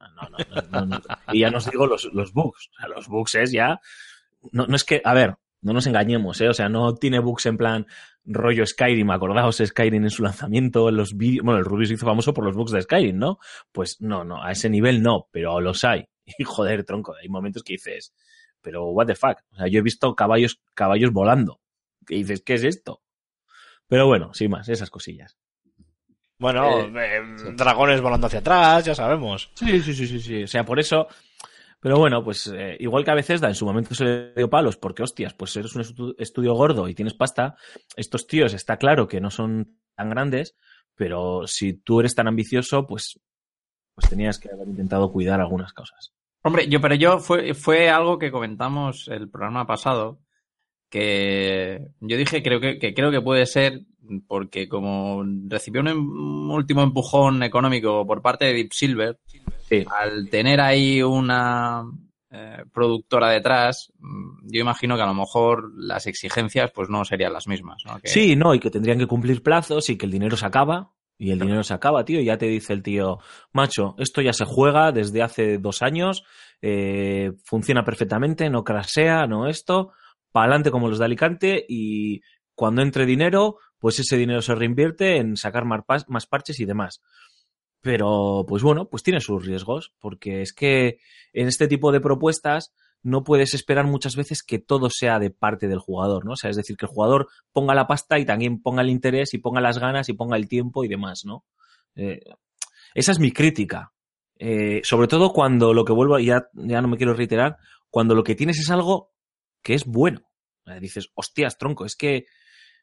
eh, 0.00 0.04
no, 0.16 0.28
no, 0.30 0.38
no, 0.70 0.86
no, 0.86 0.86
no. 0.86 1.00
Y 1.34 1.40
ya 1.40 1.50
nos 1.50 1.70
digo 1.70 1.86
los, 1.86 2.04
los 2.14 2.32
bugs. 2.32 2.68
O 2.70 2.80
sea, 2.80 2.88
los 2.88 3.08
bugs 3.08 3.34
es 3.34 3.52
ya. 3.52 3.80
No, 4.52 4.66
no 4.66 4.76
es 4.76 4.84
que, 4.84 5.02
a 5.04 5.12
ver, 5.12 5.34
no 5.60 5.72
nos 5.72 5.86
engañemos, 5.86 6.40
¿eh? 6.40 6.48
O 6.48 6.54
sea, 6.54 6.68
no 6.68 6.94
tiene 6.94 7.18
bugs 7.18 7.46
en 7.46 7.56
plan 7.58 7.86
rollo 8.28 8.64
Skyrim, 8.66 9.10
acordaos 9.10 9.56
Skyrim 9.64 10.04
en 10.04 10.10
su 10.10 10.22
lanzamiento, 10.22 10.88
en 10.88 10.96
los 10.96 11.16
vídeos, 11.16 11.44
bueno, 11.44 11.58
el 11.58 11.64
Rubius 11.64 11.88
se 11.88 11.94
hizo 11.94 12.06
famoso 12.06 12.32
por 12.34 12.44
los 12.44 12.54
bugs 12.54 12.72
de 12.72 12.82
Skyrim, 12.82 13.18
¿no? 13.18 13.38
Pues 13.72 14.00
no, 14.00 14.24
no, 14.24 14.42
a 14.44 14.52
ese 14.52 14.68
nivel 14.70 15.02
no, 15.02 15.28
pero 15.32 15.60
los 15.60 15.82
hay. 15.84 16.04
Y 16.38 16.44
joder, 16.44 16.84
tronco, 16.84 17.14
hay 17.20 17.28
momentos 17.28 17.62
que 17.62 17.72
dices, 17.74 18.12
pero 18.60 18.84
what 18.90 19.06
the 19.06 19.14
fuck, 19.14 19.38
o 19.52 19.56
sea, 19.56 19.66
yo 19.68 19.78
he 19.78 19.82
visto 19.82 20.14
caballos, 20.14 20.60
caballos 20.74 21.10
volando, 21.12 21.60
que 22.06 22.16
dices, 22.16 22.42
¿qué 22.44 22.54
es 22.54 22.64
esto? 22.64 23.00
Pero 23.86 24.06
bueno, 24.06 24.34
sin 24.34 24.50
más, 24.50 24.68
esas 24.68 24.90
cosillas. 24.90 25.38
Bueno, 26.38 26.82
Eh, 26.82 26.92
eh, 26.94 27.22
sí. 27.36 27.44
dragones 27.56 28.00
volando 28.00 28.26
hacia 28.26 28.40
atrás, 28.40 28.84
ya 28.84 28.94
sabemos. 28.94 29.50
Sí, 29.54 29.80
sí, 29.80 29.94
sí, 29.94 30.06
sí, 30.06 30.20
sí, 30.20 30.42
o 30.44 30.46
sea, 30.46 30.64
por 30.64 30.78
eso, 30.78 31.08
pero 31.80 31.96
bueno, 31.98 32.22
pues 32.24 32.46
eh, 32.54 32.76
igual 32.80 33.04
que 33.04 33.10
a 33.10 33.14
veces 33.14 33.40
da, 33.40 33.48
en 33.48 33.54
su 33.54 33.64
momento 33.66 33.94
se 33.94 34.04
le 34.04 34.32
dio 34.34 34.50
palos, 34.50 34.76
porque 34.76 35.02
hostias, 35.02 35.34
pues 35.34 35.56
eres 35.56 35.74
un 35.76 35.82
estu- 35.82 36.14
estudio 36.18 36.54
gordo 36.54 36.88
y 36.88 36.94
tienes 36.94 37.14
pasta, 37.14 37.56
estos 37.96 38.26
tíos 38.26 38.54
está 38.54 38.76
claro 38.76 39.06
que 39.08 39.20
no 39.20 39.30
son 39.30 39.78
tan 39.94 40.10
grandes, 40.10 40.56
pero 40.94 41.46
si 41.46 41.74
tú 41.74 42.00
eres 42.00 42.14
tan 42.14 42.28
ambicioso, 42.28 42.86
pues, 42.86 43.20
pues 43.94 44.08
tenías 44.10 44.38
que 44.38 44.50
haber 44.50 44.68
intentado 44.68 45.10
cuidar 45.12 45.40
algunas 45.40 45.72
cosas. 45.72 46.12
Hombre, 46.42 46.68
yo, 46.68 46.80
pero 46.80 46.94
yo 46.94 47.18
fue, 47.18 47.54
fue 47.54 47.90
algo 47.90 48.18
que 48.18 48.30
comentamos 48.30 49.08
el 49.08 49.28
programa 49.28 49.66
pasado, 49.66 50.20
que 50.90 51.88
yo 52.00 52.16
dije 52.16 52.42
creo 52.42 52.60
que, 52.60 52.78
que 52.78 52.94
creo 52.94 53.10
que 53.10 53.20
puede 53.20 53.46
ser 53.46 53.80
porque 54.26 54.68
como 54.68 55.22
recibió 55.48 55.80
un, 55.82 55.88
em- 55.88 56.10
un 56.10 56.50
último 56.50 56.82
empujón 56.82 57.42
económico 57.42 58.06
por 58.06 58.22
parte 58.22 58.46
de 58.46 58.54
Deep 58.54 58.72
Silver, 58.72 59.18
Sí. 59.68 59.84
al 60.00 60.30
tener 60.30 60.60
ahí 60.62 61.02
una 61.02 61.82
eh, 62.30 62.62
productora 62.72 63.28
detrás, 63.30 63.92
mm, 63.98 64.48
yo 64.50 64.60
imagino 64.62 64.96
que 64.96 65.02
a 65.02 65.06
lo 65.06 65.14
mejor 65.14 65.72
las 65.76 66.06
exigencias 66.06 66.70
pues 66.74 66.88
no 66.88 67.04
serían 67.04 67.32
las 67.34 67.46
mismas. 67.46 67.82
¿no? 67.86 67.98
Que- 68.00 68.08
Sí, 68.08 68.34
no, 68.34 68.54
y 68.54 68.60
que 68.60 68.70
tendrían 68.70 68.98
que 68.98 69.06
cumplir 69.06 69.42
plazos 69.42 69.88
y 69.90 69.96
que 69.98 70.06
el 70.06 70.12
dinero 70.12 70.36
se 70.36 70.46
acaba. 70.46 70.92
Y 71.20 71.32
el 71.32 71.40
dinero 71.40 71.64
se 71.64 71.74
acaba, 71.74 72.04
tío, 72.04 72.20
y 72.20 72.26
ya 72.26 72.38
te 72.38 72.46
dice 72.46 72.72
el 72.72 72.80
tío, 72.84 73.18
macho, 73.52 73.96
esto 73.98 74.22
ya 74.22 74.32
se 74.32 74.44
juega 74.44 74.92
desde 74.92 75.20
hace 75.20 75.58
dos 75.58 75.82
años, 75.82 76.22
eh, 76.62 77.32
funciona 77.44 77.82
perfectamente, 77.84 78.48
no 78.50 78.62
crasea, 78.62 79.26
no 79.26 79.48
esto, 79.48 79.90
para 80.32 80.46
adelante 80.46 80.70
como 80.70 80.88
los 80.88 80.98
de 80.98 81.04
Alicante, 81.04 81.64
y 81.68 82.20
cuando 82.54 82.82
entre 82.82 83.06
dinero, 83.06 83.58
pues 83.78 83.98
ese 84.00 84.16
dinero 84.16 84.42
se 84.42 84.54
reinvierte 84.54 85.16
en 85.16 85.36
sacar 85.36 85.64
más, 85.64 86.26
parches 86.26 86.60
y 86.60 86.64
demás. 86.64 87.00
Pero, 87.80 88.44
pues 88.48 88.62
bueno, 88.62 88.88
pues 88.88 89.02
tiene 89.02 89.20
sus 89.20 89.46
riesgos, 89.46 89.94
porque 90.00 90.42
es 90.42 90.52
que 90.52 90.98
en 91.32 91.46
este 91.46 91.68
tipo 91.68 91.92
de 91.92 92.00
propuestas 92.00 92.74
no 93.02 93.22
puedes 93.22 93.54
esperar 93.54 93.86
muchas 93.86 94.16
veces 94.16 94.42
que 94.42 94.58
todo 94.58 94.90
sea 94.90 95.20
de 95.20 95.30
parte 95.30 95.68
del 95.68 95.78
jugador, 95.78 96.24
¿no? 96.24 96.32
O 96.32 96.36
sea, 96.36 96.50
es 96.50 96.56
decir, 96.56 96.76
que 96.76 96.86
el 96.86 96.90
jugador 96.90 97.28
ponga 97.52 97.74
la 97.74 97.86
pasta 97.86 98.18
y 98.18 98.24
también 98.24 98.60
ponga 98.60 98.82
el 98.82 98.90
interés 98.90 99.32
y 99.34 99.38
ponga 99.38 99.60
las 99.60 99.78
ganas 99.78 100.08
y 100.08 100.14
ponga 100.14 100.36
el 100.36 100.48
tiempo 100.48 100.84
y 100.84 100.88
demás, 100.88 101.22
¿no? 101.24 101.44
Eh, 101.94 102.20
esa 102.94 103.12
es 103.12 103.20
mi 103.20 103.30
crítica. 103.30 103.92
Eh, 104.36 104.80
sobre 104.82 105.08
todo 105.08 105.32
cuando 105.32 105.72
lo 105.72 105.84
que 105.84 105.92
vuelvo, 105.92 106.18
ya, 106.18 106.48
ya 106.54 106.80
no 106.82 106.88
me 106.88 106.96
quiero 106.96 107.14
reiterar, 107.14 107.58
cuando 107.90 108.14
lo 108.16 108.24
que 108.24 108.34
tienes 108.34 108.58
es 108.58 108.70
algo 108.70 109.12
que 109.62 109.74
es 109.74 109.84
bueno. 109.84 110.20
Eh, 110.66 110.80
dices, 110.80 111.10
hostias, 111.14 111.58
tronco, 111.58 111.84
es 111.84 111.96
que 111.96 112.26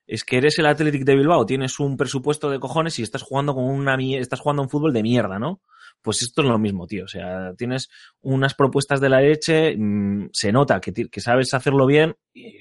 es 0.07 0.23
que 0.23 0.37
eres 0.37 0.59
el 0.59 0.67
Athletic 0.67 1.03
de 1.03 1.15
Bilbao, 1.15 1.45
tienes 1.45 1.79
un 1.79 1.97
presupuesto 1.97 2.49
de 2.51 2.59
cojones 2.59 2.99
y 2.99 3.03
estás 3.03 3.23
jugando 3.23 3.55
con 3.55 3.63
una 3.63 3.97
estás 4.19 4.39
jugando 4.39 4.61
un 4.61 4.69
fútbol 4.69 4.93
de 4.93 5.01
mierda, 5.01 5.39
¿no? 5.39 5.61
Pues 6.01 6.21
esto 6.21 6.43
es 6.43 6.47
lo 6.47 6.59
mismo, 6.59 6.85
tío. 6.85 7.05
O 7.05 7.07
sea, 7.07 7.53
tienes 7.57 7.89
unas 8.21 8.53
propuestas 8.53 9.01
de 9.01 9.09
la 9.09 9.21
leche, 9.21 9.75
mm, 9.75 10.29
se 10.31 10.51
nota 10.51 10.79
que, 10.79 10.93
que 10.93 11.21
sabes 11.21 11.53
hacerlo 11.55 11.87
bien 11.87 12.15
y, 12.33 12.59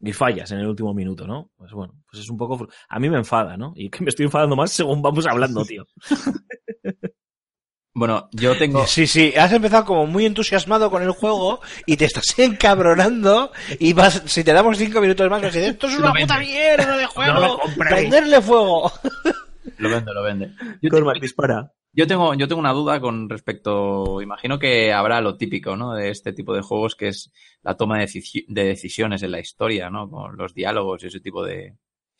y 0.00 0.12
fallas 0.12 0.50
en 0.50 0.58
el 0.58 0.66
último 0.66 0.92
minuto, 0.92 1.26
¿no? 1.26 1.50
Pues 1.56 1.72
bueno, 1.72 1.94
pues 2.10 2.22
es 2.22 2.30
un 2.30 2.36
poco... 2.36 2.68
A 2.88 2.98
mí 2.98 3.08
me 3.08 3.18
enfada, 3.18 3.56
¿no? 3.56 3.72
Y 3.76 3.88
que 3.88 4.02
me 4.02 4.10
estoy 4.10 4.26
enfadando 4.26 4.56
más 4.56 4.72
según 4.72 5.00
vamos 5.02 5.26
hablando, 5.26 5.64
tío. 5.64 5.86
Bueno, 7.98 8.28
yo 8.32 8.58
tengo... 8.58 8.86
Sí, 8.86 9.06
sí, 9.06 9.32
has 9.38 9.50
empezado 9.54 9.86
como 9.86 10.06
muy 10.06 10.26
entusiasmado 10.26 10.90
con 10.90 11.02
el 11.02 11.12
juego 11.12 11.60
y 11.86 11.96
te 11.96 12.04
estás 12.04 12.38
encabronando 12.38 13.52
y 13.78 13.94
vas, 13.94 14.22
si 14.26 14.44
te 14.44 14.52
damos 14.52 14.76
cinco 14.76 15.00
minutos 15.00 15.30
más, 15.30 15.40
vas 15.40 15.54
a 15.54 15.58
decir, 15.58 15.72
esto 15.72 15.86
es 15.86 15.96
una 15.98 16.12
puta 16.12 16.38
mierda 16.38 16.98
de 16.98 17.06
juego, 17.06 17.32
No 17.40 17.58
prenderle 17.78 18.42
fuego. 18.42 18.92
Lo 19.78 19.88
vende, 19.88 20.12
lo 20.12 20.22
vende. 20.22 20.50
Yo 20.82 20.90
tengo, 20.90 21.04
Cormac, 21.06 21.22
dispara. 21.22 21.72
yo 21.94 22.06
tengo, 22.06 22.34
yo 22.34 22.46
tengo 22.46 22.60
una 22.60 22.74
duda 22.74 23.00
con 23.00 23.30
respecto, 23.30 24.20
imagino 24.20 24.58
que 24.58 24.92
habrá 24.92 25.22
lo 25.22 25.38
típico, 25.38 25.74
¿no? 25.74 25.94
De 25.94 26.10
este 26.10 26.34
tipo 26.34 26.54
de 26.54 26.60
juegos 26.60 26.96
que 26.96 27.08
es 27.08 27.32
la 27.62 27.78
toma 27.78 27.98
de 27.98 28.64
decisiones 28.64 29.22
en 29.22 29.30
la 29.30 29.40
historia, 29.40 29.88
¿no? 29.88 30.10
Con 30.10 30.36
los 30.36 30.52
diálogos 30.52 31.02
y 31.02 31.06
ese 31.06 31.20
tipo 31.20 31.42
de, 31.42 31.74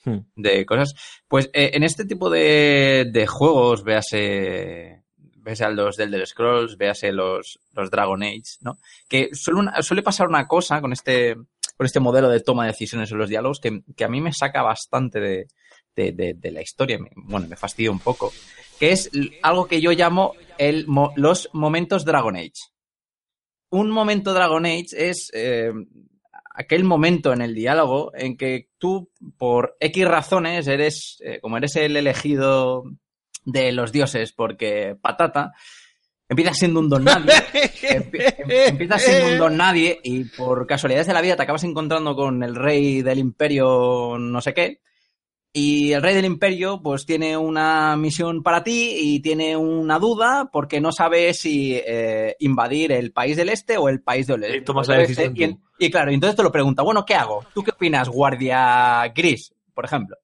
Hmm. 0.06 0.20
de 0.36 0.64
cosas. 0.64 0.94
Pues 1.28 1.50
eh, 1.52 1.72
en 1.74 1.82
este 1.82 2.04
tipo 2.04 2.30
de, 2.30 3.08
de 3.12 3.26
juegos, 3.26 3.82
véase, 3.82 5.02
véase 5.46 5.64
a 5.64 5.70
los 5.70 5.96
del 5.96 6.26
Scrolls, 6.26 6.76
véase 6.76 7.12
los, 7.12 7.58
los 7.72 7.90
Dragon 7.90 8.22
Age, 8.22 8.58
¿no? 8.60 8.76
Que 9.08 9.30
suele, 9.32 9.70
suele 9.80 10.02
pasar 10.02 10.28
una 10.28 10.46
cosa 10.46 10.80
con 10.80 10.92
este, 10.92 11.36
con 11.76 11.86
este 11.86 12.00
modelo 12.00 12.28
de 12.28 12.40
toma 12.40 12.64
de 12.64 12.72
decisiones 12.72 13.10
en 13.12 13.18
los 13.18 13.30
diálogos 13.30 13.60
que, 13.60 13.80
que 13.96 14.04
a 14.04 14.08
mí 14.08 14.20
me 14.20 14.32
saca 14.32 14.62
bastante 14.62 15.20
de, 15.20 15.46
de, 15.94 16.50
la 16.50 16.60
historia. 16.60 16.98
Me- 16.98 17.10
bueno, 17.14 17.46
me 17.48 17.56
fastidia 17.56 17.90
un 17.90 18.00
poco. 18.00 18.32
Que 18.78 18.90
es 18.90 19.10
algo 19.42 19.66
que 19.66 19.80
yo 19.80 19.92
llamo 19.92 20.34
el, 20.58 20.84
los 21.16 21.48
momentos 21.54 22.04
Dragon 22.04 22.36
Age. 22.36 22.52
Un 23.70 23.90
momento 23.90 24.34
Dragon 24.34 24.66
Age 24.66 24.88
es... 24.92 25.30
eh, 25.32 25.72
aquel 26.58 26.84
momento 26.84 27.34
en 27.34 27.42
el 27.42 27.54
diálogo 27.54 28.12
en 28.14 28.38
que 28.38 28.70
tú, 28.78 29.10
por 29.36 29.76
X 29.78 30.08
razones, 30.08 30.66
eres, 30.66 31.18
eh, 31.20 31.38
como 31.42 31.58
eres 31.58 31.76
el 31.76 31.98
elegido 31.98 32.82
de 33.46 33.72
los 33.72 33.90
dioses, 33.92 34.32
porque 34.32 34.94
patata, 35.00 35.52
empiezas 36.28 36.58
siendo 36.58 36.80
un 36.80 36.88
don 36.90 37.04
nadie. 37.04 37.32
Empi- 37.82 38.34
em- 38.38 38.50
empiezas 38.68 39.00
siendo 39.02 39.28
un 39.32 39.38
don 39.38 39.56
nadie 39.56 39.98
y 40.02 40.24
por 40.24 40.66
casualidades 40.66 41.06
de 41.06 41.14
la 41.14 41.22
vida 41.22 41.36
te 41.36 41.42
acabas 41.44 41.64
encontrando 41.64 42.14
con 42.14 42.42
el 42.42 42.54
rey 42.54 43.00
del 43.00 43.18
imperio 43.18 44.18
no 44.18 44.40
sé 44.42 44.52
qué. 44.52 44.80
Y 45.52 45.92
el 45.92 46.02
rey 46.02 46.14
del 46.14 46.26
imperio 46.26 46.82
pues 46.82 47.06
tiene 47.06 47.34
una 47.34 47.96
misión 47.96 48.42
para 48.42 48.62
ti 48.62 48.94
y 49.00 49.20
tiene 49.20 49.56
una 49.56 49.98
duda 49.98 50.50
porque 50.52 50.82
no 50.82 50.92
sabe 50.92 51.32
si 51.32 51.74
eh, 51.74 52.36
invadir 52.40 52.92
el 52.92 53.10
país 53.12 53.38
del 53.38 53.48
este 53.48 53.78
o 53.78 53.88
el 53.88 54.02
país 54.02 54.26
del 54.26 54.42
oeste. 54.42 54.60
Tomas 54.66 54.86
la 54.88 54.96
decisión 55.30 55.34
y 55.78 55.90
claro, 55.90 56.10
entonces 56.10 56.36
te 56.36 56.42
lo 56.42 56.52
pregunta, 56.52 56.82
bueno, 56.82 57.06
¿qué 57.06 57.14
hago? 57.14 57.42
¿Tú 57.54 57.62
qué 57.62 57.70
opinas, 57.70 58.08
guardia 58.10 59.10
gris, 59.14 59.54
por 59.72 59.86
ejemplo? 59.86 60.16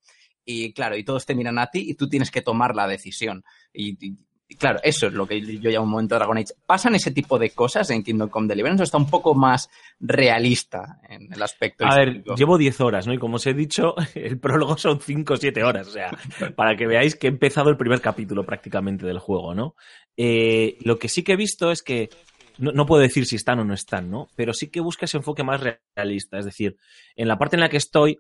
Y 0.45 0.72
claro, 0.72 0.97
y 0.97 1.05
todos 1.05 1.24
te 1.26 1.34
miran 1.34 1.59
a 1.59 1.68
ti 1.68 1.84
y 1.90 1.95
tú 1.95 2.09
tienes 2.09 2.30
que 2.30 2.43
tomar 2.43 2.74
la 2.74 2.86
decisión. 2.86 3.45
Y, 3.72 3.90
y- 4.07 4.16
y 4.49 4.57
claro, 4.57 4.80
eso 4.82 5.07
es 5.07 5.14
lo 5.14 5.26
que 5.26 5.40
yo 5.40 5.70
llamo 5.70 5.84
un 5.86 5.90
momento 5.93 6.14
de 6.14 6.18
Dragon 6.18 6.36
Age. 6.36 6.53
¿Pasan 6.66 6.95
ese 6.95 7.11
tipo 7.11 7.38
de 7.38 7.51
cosas 7.51 7.88
en 7.88 8.03
Kingdom 8.03 8.28
Come 8.28 8.49
Deliverance 8.49 8.82
o 8.82 8.84
está 8.84 8.99
un 8.99 9.09
poco 9.09 9.34
más 9.34 9.70
realista 10.16 11.01
en 11.09 11.32
el 11.32 11.43
aspecto 11.43 11.86
A 11.86 11.97
ver, 11.97 12.22
llevo 12.36 12.59
10 12.59 12.80
horas, 12.82 13.07
¿no? 13.07 13.14
Y 13.14 13.18
como 13.18 13.36
os 13.36 13.47
he 13.47 13.55
dicho, 13.55 13.95
el 14.14 14.38
prólogo 14.38 14.76
son 14.76 15.01
5 15.01 15.34
o 15.34 15.36
7 15.36 15.62
horas. 15.64 15.88
O 15.88 15.90
sea, 15.93 16.11
para 16.57 16.76
que 16.76 16.86
veáis 16.86 17.16
que 17.16 17.28
he 17.28 17.30
empezado 17.30 17.70
el 17.70 17.78
primer 17.78 18.01
capítulo 18.03 18.45
prácticamente 18.45 19.07
del 19.07 19.18
juego, 19.18 19.55
¿no? 19.55 19.74
Eh, 20.16 20.76
lo 20.82 20.99
que 20.99 21.09
sí 21.09 21.22
que 21.22 21.32
he 21.32 21.36
visto 21.36 21.70
es 21.72 21.82
que, 21.82 22.11
no, 22.59 22.72
no 22.72 22.84
puedo 22.84 23.01
decir 23.01 23.24
si 23.24 23.36
están 23.36 23.59
o 23.61 23.64
no 23.64 23.72
están, 23.74 24.11
¿no? 24.11 24.28
Pero 24.36 24.53
sí 24.53 24.68
que 24.68 24.80
busca 24.80 25.07
ese 25.07 25.16
enfoque 25.16 25.43
más 25.45 25.62
realista. 25.97 26.38
Es 26.38 26.45
decir, 26.45 26.76
en 27.16 27.26
la 27.28 27.38
parte 27.38 27.57
en 27.57 27.61
la 27.61 27.70
que 27.70 27.78
estoy, 27.78 28.18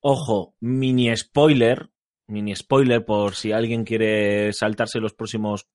ojo, 0.00 0.54
mini 0.60 1.14
spoiler, 1.16 1.90
mini 2.26 2.54
spoiler 2.54 3.04
por 3.04 3.34
si 3.34 3.52
alguien 3.52 3.84
quiere 3.84 4.52
saltarse 4.52 5.00
los 5.00 5.14
próximos 5.14 5.68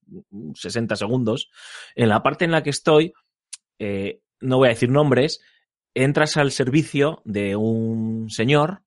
60 0.54 0.96
segundos. 0.96 1.50
En 1.94 2.08
la 2.08 2.22
parte 2.22 2.44
en 2.44 2.52
la 2.52 2.62
que 2.62 2.70
estoy, 2.70 3.12
eh, 3.78 4.20
no 4.40 4.58
voy 4.58 4.68
a 4.68 4.70
decir 4.70 4.90
nombres, 4.90 5.40
entras 5.94 6.36
al 6.36 6.50
servicio 6.50 7.22
de 7.24 7.56
un 7.56 8.28
señor 8.30 8.82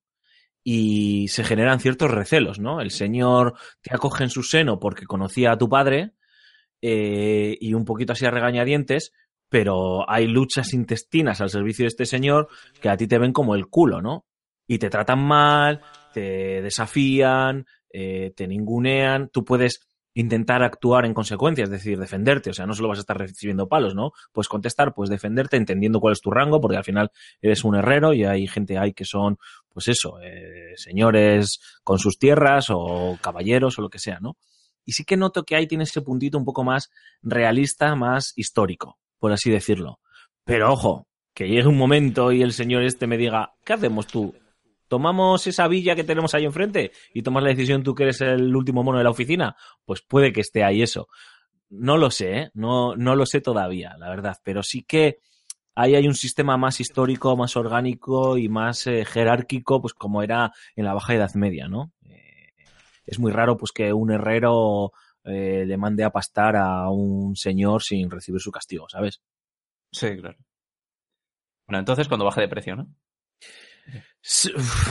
y 0.63 1.27
se 1.29 1.43
generan 1.43 1.79
ciertos 1.79 2.11
recelos, 2.11 2.59
¿no? 2.59 2.81
El 2.81 2.91
señor 2.91 3.55
te 3.81 3.95
acoge 3.95 4.23
en 4.23 4.29
su 4.29 4.43
seno 4.43 4.79
porque 4.79 5.05
conocía 5.05 5.51
a 5.51 5.57
tu 5.57 5.69
padre 5.69 6.13
eh, 6.81 7.57
y 7.59 7.73
un 7.73 7.85
poquito 7.85 8.13
así 8.13 8.25
a 8.25 8.31
regañadientes, 8.31 9.13
pero 9.49 10.09
hay 10.09 10.27
luchas 10.27 10.73
intestinas 10.73 11.41
al 11.41 11.49
servicio 11.49 11.83
de 11.83 11.87
este 11.87 12.05
señor 12.05 12.49
que 12.81 12.89
a 12.89 12.97
ti 12.97 13.07
te 13.07 13.17
ven 13.17 13.33
como 13.33 13.55
el 13.55 13.67
culo, 13.67 14.01
¿no? 14.01 14.25
Y 14.69 14.77
te 14.77 14.91
tratan 14.91 15.25
mal, 15.25 15.81
te 16.13 16.61
desafían, 16.61 17.65
eh, 17.91 18.31
te 18.35 18.47
ningunean, 18.47 19.29
tú 19.29 19.43
puedes 19.43 19.81
intentar 20.13 20.61
actuar 20.61 21.05
en 21.05 21.15
consecuencia, 21.15 21.63
es 21.63 21.71
decir, 21.71 21.97
defenderte, 21.97 22.51
o 22.51 22.53
sea, 22.53 22.67
no 22.67 22.75
solo 22.75 22.89
vas 22.89 22.99
a 22.99 23.01
estar 23.01 23.17
recibiendo 23.17 23.67
palos, 23.67 23.95
¿no? 23.95 24.11
Puedes 24.31 24.47
contestar, 24.47 24.93
puedes 24.93 25.09
defenderte 25.09 25.57
entendiendo 25.57 25.99
cuál 25.99 26.11
es 26.11 26.21
tu 26.21 26.29
rango, 26.29 26.61
porque 26.61 26.77
al 26.77 26.83
final 26.83 27.09
eres 27.41 27.63
un 27.63 27.77
herrero 27.77 28.13
y 28.13 28.25
hay 28.25 28.45
gente 28.45 28.77
ahí 28.77 28.93
que 28.93 29.05
son, 29.05 29.39
pues 29.73 29.87
eso, 29.87 30.19
eh, 30.21 30.73
señores 30.75 31.79
con 31.83 31.97
sus 31.97 32.19
tierras 32.19 32.67
o 32.69 33.17
caballeros 33.21 33.79
o 33.79 33.81
lo 33.81 33.89
que 33.89 33.97
sea, 33.97 34.19
¿no? 34.19 34.37
Y 34.85 34.91
sí 34.91 35.03
que 35.03 35.17
noto 35.17 35.45
que 35.45 35.55
ahí 35.55 35.65
tiene 35.65 35.85
ese 35.85 36.03
puntito 36.03 36.37
un 36.37 36.45
poco 36.45 36.63
más 36.63 36.91
realista, 37.23 37.95
más 37.95 38.33
histórico, 38.35 38.99
por 39.17 39.31
así 39.31 39.49
decirlo. 39.49 39.99
Pero 40.43 40.71
ojo, 40.71 41.07
que 41.33 41.47
llegue 41.47 41.67
un 41.67 41.77
momento 41.77 42.31
y 42.31 42.43
el 42.43 42.53
señor 42.53 42.83
este 42.83 43.07
me 43.07 43.17
diga, 43.17 43.53
¿qué 43.65 43.73
hacemos 43.73 44.05
tú? 44.05 44.35
¿Tomamos 44.89 45.45
esa 45.45 45.67
villa 45.67 45.95
que 45.95 46.03
tenemos 46.03 46.33
ahí 46.33 46.45
enfrente 46.45 46.91
y 47.13 47.21
tomas 47.21 47.43
la 47.43 47.49
decisión 47.49 47.83
tú 47.83 47.93
que 47.93 48.03
eres 48.03 48.21
el 48.21 48.53
último 48.55 48.83
mono 48.83 48.97
de 48.97 49.03
la 49.03 49.11
oficina? 49.11 49.55
Pues 49.85 50.01
puede 50.01 50.33
que 50.33 50.41
esté 50.41 50.63
ahí 50.63 50.81
eso. 50.81 51.07
No 51.69 51.95
lo 51.97 52.09
sé, 52.09 52.37
¿eh? 52.37 52.51
no, 52.55 52.95
no 52.95 53.15
lo 53.15 53.27
sé 53.27 53.39
todavía, 53.39 53.95
la 53.99 54.09
verdad, 54.09 54.37
pero 54.43 54.63
sí 54.63 54.81
que 54.81 55.19
ahí 55.75 55.93
hay 55.93 56.07
un 56.07 56.15
sistema 56.15 56.57
más 56.57 56.79
histórico, 56.79 57.37
más 57.37 57.55
orgánico 57.55 58.35
y 58.39 58.49
más 58.49 58.87
eh, 58.87 59.05
jerárquico, 59.05 59.79
pues 59.79 59.93
como 59.93 60.23
era 60.23 60.51
en 60.75 60.85
la 60.85 60.95
Baja 60.95 61.13
Edad 61.13 61.35
Media, 61.35 61.67
¿no? 61.67 61.93
Eh, 62.09 62.53
es 63.05 63.19
muy 63.19 63.31
raro 63.31 63.55
pues 63.55 63.71
que 63.71 63.93
un 63.93 64.11
herrero 64.11 64.91
le 65.23 65.77
mande 65.77 66.03
a 66.03 66.09
pastar 66.09 66.55
a 66.55 66.89
un 66.89 67.35
señor 67.35 67.83
sin 67.83 68.09
recibir 68.09 68.41
su 68.41 68.51
castigo, 68.51 68.89
¿sabes? 68.89 69.21
Sí, 69.91 70.17
claro. 70.17 70.39
Bueno, 71.67 71.79
entonces 71.81 72.07
cuando 72.07 72.25
baje 72.25 72.41
de 72.41 72.47
precio, 72.47 72.75
¿no? 72.75 72.87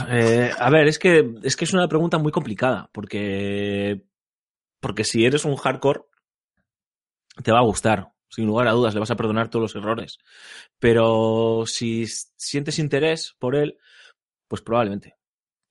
Eh, 0.09 0.51
a 0.57 0.69
ver, 0.69 0.87
es 0.87 0.99
que, 0.99 1.35
es 1.43 1.55
que 1.55 1.65
es 1.65 1.73
una 1.73 1.87
pregunta 1.87 2.17
muy 2.17 2.31
complicada, 2.31 2.89
porque, 2.91 4.03
porque 4.79 5.03
si 5.03 5.25
eres 5.25 5.45
un 5.45 5.55
hardcore, 5.55 6.01
te 7.43 7.51
va 7.51 7.59
a 7.59 7.63
gustar. 7.63 8.11
Sin 8.31 8.45
lugar 8.45 8.67
a 8.67 8.73
dudas, 8.73 8.93
le 8.93 8.99
vas 8.99 9.09
a 9.09 9.15
perdonar 9.15 9.49
todos 9.49 9.63
los 9.63 9.75
errores. 9.75 10.19
Pero 10.77 11.63
si 11.65 12.05
sientes 12.05 12.77
interés 12.77 13.35
por 13.39 13.55
él, 13.55 13.77
pues 14.47 14.61
probablemente. 14.61 15.15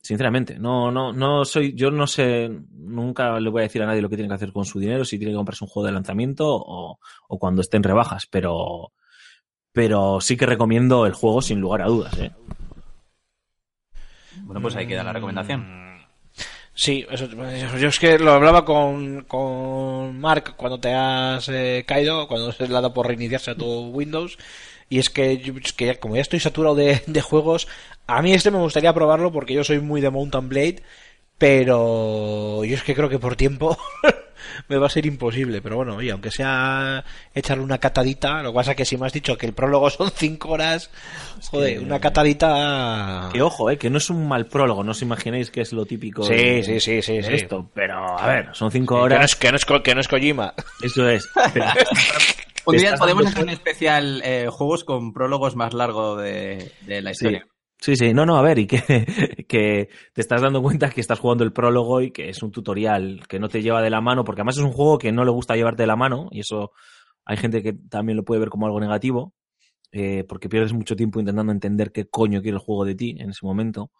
Sinceramente, 0.00 0.58
no, 0.58 0.90
no, 0.90 1.12
no 1.12 1.44
soy, 1.44 1.74
yo 1.74 1.90
no 1.90 2.06
sé, 2.06 2.48
nunca 2.70 3.38
le 3.40 3.50
voy 3.50 3.60
a 3.60 3.62
decir 3.64 3.82
a 3.82 3.86
nadie 3.86 4.00
lo 4.00 4.08
que 4.08 4.16
tiene 4.16 4.28
que 4.28 4.36
hacer 4.36 4.52
con 4.52 4.64
su 4.64 4.78
dinero, 4.78 5.04
si 5.04 5.18
tiene 5.18 5.32
que 5.32 5.36
comprarse 5.36 5.64
un 5.64 5.68
juego 5.68 5.86
de 5.86 5.92
lanzamiento 5.92 6.46
o, 6.48 6.98
o 7.28 7.38
cuando 7.38 7.60
esté 7.60 7.76
en 7.76 7.82
rebajas, 7.82 8.26
pero, 8.30 8.92
pero 9.72 10.20
sí 10.20 10.36
que 10.36 10.46
recomiendo 10.46 11.04
el 11.04 11.12
juego 11.12 11.42
sin 11.42 11.60
lugar 11.60 11.82
a 11.82 11.86
dudas, 11.86 12.16
¿eh? 12.18 12.32
Bueno, 14.48 14.62
pues 14.62 14.76
ahí 14.76 14.86
queda 14.86 15.04
la 15.04 15.12
recomendación. 15.12 16.06
Sí, 16.72 17.04
eso, 17.10 17.26
yo 17.76 17.88
es 17.88 17.98
que 17.98 18.18
lo 18.18 18.32
hablaba 18.32 18.64
con, 18.64 19.24
con 19.24 20.18
Mark 20.18 20.54
cuando 20.56 20.80
te 20.80 20.90
has 20.94 21.50
eh, 21.50 21.84
caído, 21.86 22.26
cuando 22.28 22.50
se 22.52 22.66
le 22.66 22.72
dado 22.72 22.94
por 22.94 23.06
reiniciarse 23.06 23.50
a 23.50 23.54
tu 23.54 23.90
Windows. 23.90 24.38
Y 24.88 25.00
es 25.00 25.10
que, 25.10 25.32
es 25.32 25.72
que 25.74 25.96
como 25.96 26.16
ya 26.16 26.22
estoy 26.22 26.40
saturado 26.40 26.74
de, 26.74 27.02
de 27.06 27.20
juegos, 27.20 27.68
a 28.06 28.22
mí 28.22 28.32
este 28.32 28.50
me 28.50 28.56
gustaría 28.56 28.94
probarlo 28.94 29.30
porque 29.32 29.52
yo 29.52 29.64
soy 29.64 29.80
muy 29.80 30.00
de 30.00 30.08
Mountain 30.08 30.48
Blade, 30.48 30.82
pero 31.36 32.64
yo 32.64 32.74
es 32.74 32.82
que 32.82 32.94
creo 32.94 33.10
que 33.10 33.18
por 33.18 33.36
tiempo 33.36 33.76
me 34.68 34.76
va 34.76 34.86
a 34.86 34.90
ser 34.90 35.06
imposible. 35.06 35.60
Pero 35.62 35.76
bueno, 35.76 35.96
oye, 35.96 36.10
aunque 36.10 36.30
sea 36.30 37.04
echarle 37.34 37.64
una 37.64 37.78
catadita, 37.78 38.42
lo 38.42 38.52
que 38.52 38.56
pasa 38.56 38.70
es 38.72 38.76
que 38.76 38.84
si 38.84 38.96
me 38.96 39.06
has 39.06 39.12
dicho 39.12 39.36
que 39.36 39.46
el 39.46 39.52
prólogo 39.52 39.90
son 39.90 40.10
5 40.10 40.48
horas, 40.48 40.90
joder, 41.50 41.80
una 41.80 42.00
catadita... 42.00 43.30
Que 43.32 43.42
ojo, 43.42 43.70
eh, 43.70 43.78
que 43.78 43.90
no 43.90 43.98
es 43.98 44.10
un 44.10 44.26
mal 44.28 44.46
prólogo, 44.46 44.82
no 44.84 44.92
os 44.92 45.02
imaginéis 45.02 45.50
que 45.50 45.60
es 45.60 45.72
lo 45.72 45.86
típico 45.86 46.22
Sí, 46.24 46.34
de, 46.34 46.62
sí, 46.62 46.80
sí, 46.80 47.02
sí, 47.02 47.16
de 47.18 47.22
sí. 47.22 47.34
esto, 47.34 47.70
pero 47.74 48.18
a 48.18 48.26
ver, 48.26 48.48
son 48.52 48.70
cinco 48.70 48.94
Que 48.94 48.98
no, 48.98 49.04
horas, 49.04 49.30
es, 49.32 49.36
que, 49.36 49.50
no 49.50 49.56
es, 49.56 49.64
que 49.64 49.94
no 49.94 50.00
es 50.00 50.08
Kojima. 50.08 50.54
eso 50.82 51.08
es. 51.08 51.28
Podemos 52.64 53.26
hacer 53.26 53.42
un 53.44 53.48
especial 53.48 54.20
eh, 54.24 54.48
juegos 54.50 54.84
con 54.84 55.12
prólogos 55.14 55.56
más 55.56 55.72
largo 55.72 56.16
de, 56.16 56.72
de 56.82 57.00
la 57.00 57.12
historia. 57.12 57.44
Sí, 57.44 57.57
sí, 57.80 58.12
no, 58.12 58.26
no, 58.26 58.36
a 58.36 58.42
ver, 58.42 58.58
y 58.58 58.66
que, 58.66 58.78
que 59.48 59.88
te 60.12 60.20
estás 60.20 60.42
dando 60.42 60.62
cuenta 60.62 60.90
que 60.90 61.00
estás 61.00 61.18
jugando 61.18 61.44
el 61.44 61.52
prólogo 61.52 62.00
y 62.00 62.10
que 62.10 62.28
es 62.28 62.42
un 62.42 62.50
tutorial 62.50 63.26
que 63.28 63.38
no 63.38 63.48
te 63.48 63.62
lleva 63.62 63.82
de 63.82 63.90
la 63.90 64.00
mano, 64.00 64.24
porque 64.24 64.40
además 64.40 64.56
es 64.56 64.64
un 64.64 64.72
juego 64.72 64.98
que 64.98 65.12
no 65.12 65.24
le 65.24 65.30
gusta 65.30 65.56
llevarte 65.56 65.82
de 65.84 65.86
la 65.86 65.96
mano, 65.96 66.28
y 66.30 66.40
eso 66.40 66.72
hay 67.24 67.36
gente 67.36 67.62
que 67.62 67.72
también 67.72 68.16
lo 68.16 68.24
puede 68.24 68.40
ver 68.40 68.48
como 68.48 68.66
algo 68.66 68.80
negativo, 68.80 69.34
eh, 69.92 70.24
porque 70.28 70.48
pierdes 70.48 70.72
mucho 70.72 70.96
tiempo 70.96 71.20
intentando 71.20 71.52
entender 71.52 71.92
qué 71.92 72.06
coño 72.06 72.42
quiere 72.42 72.56
el 72.56 72.62
juego 72.62 72.84
de 72.84 72.94
ti 72.94 73.16
en 73.18 73.30
ese 73.30 73.46
momento, 73.46 73.90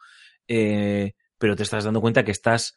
eh, 0.46 1.12
pero 1.38 1.56
te 1.56 1.62
estás 1.62 1.84
dando 1.84 2.00
cuenta 2.00 2.24
que 2.24 2.32
estás 2.32 2.74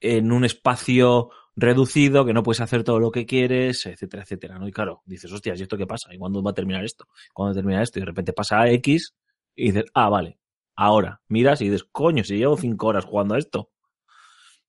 en 0.00 0.32
un 0.32 0.44
espacio 0.44 1.30
reducido, 1.56 2.24
que 2.24 2.32
no 2.32 2.42
puedes 2.42 2.60
hacer 2.60 2.84
todo 2.84 2.98
lo 3.00 3.10
que 3.10 3.26
quieres, 3.26 3.86
etcétera, 3.86 4.22
etcétera, 4.22 4.58
¿no? 4.58 4.68
Y 4.68 4.72
claro, 4.72 5.02
dices, 5.06 5.30
hostias, 5.32 5.58
¿y 5.60 5.62
esto 5.62 5.76
qué 5.76 5.86
pasa? 5.86 6.12
¿Y 6.12 6.18
cuándo 6.18 6.42
va 6.42 6.50
a 6.50 6.54
terminar 6.54 6.84
esto? 6.84 7.06
¿Cuándo 7.32 7.54
termina 7.54 7.82
esto? 7.82 7.98
Y 7.98 8.02
de 8.02 8.06
repente 8.06 8.32
pasa 8.32 8.60
a 8.60 8.70
X 8.70 9.14
y 9.54 9.66
dices, 9.66 9.84
ah, 9.94 10.08
vale, 10.08 10.38
ahora. 10.76 11.20
Miras 11.28 11.60
y 11.60 11.66
dices, 11.66 11.86
coño, 11.90 12.24
si 12.24 12.36
llevo 12.36 12.56
cinco 12.56 12.88
horas 12.88 13.04
jugando 13.04 13.34
a 13.34 13.38
esto. 13.38 13.70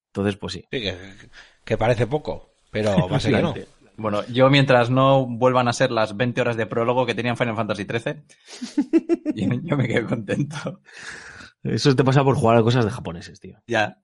Entonces, 0.07 0.37
pues 0.37 0.53
sí. 0.53 0.65
Sí, 0.71 0.81
que, 0.81 0.95
que 1.63 1.77
parece 1.77 2.07
poco, 2.07 2.55
pero 2.71 3.07
va 3.09 3.17
a 3.17 3.19
ser 3.19 3.35
que 3.35 3.41
no. 3.41 3.53
Bueno, 3.97 4.25
yo 4.27 4.49
mientras 4.49 4.89
no 4.89 5.25
vuelvan 5.25 5.67
a 5.69 5.73
ser 5.73 5.89
las 5.91 6.17
20 6.17 6.41
horas 6.41 6.57
de 6.57 6.65
prólogo 6.65 7.05
que 7.05 7.15
tenían 7.15 7.37
Final 7.37 7.55
Fantasy 7.55 7.85
XIII, 7.85 8.23
yo, 9.35 9.47
yo 9.63 9.77
me 9.77 9.87
quedo 9.87 10.07
contento. 10.07 10.81
Eso 11.63 11.95
te 11.95 12.03
pasa 12.03 12.23
por 12.23 12.35
jugar 12.35 12.57
a 12.57 12.61
cosas 12.61 12.85
de 12.85 12.91
japoneses, 12.91 13.39
tío. 13.39 13.57
Ya. 13.67 13.97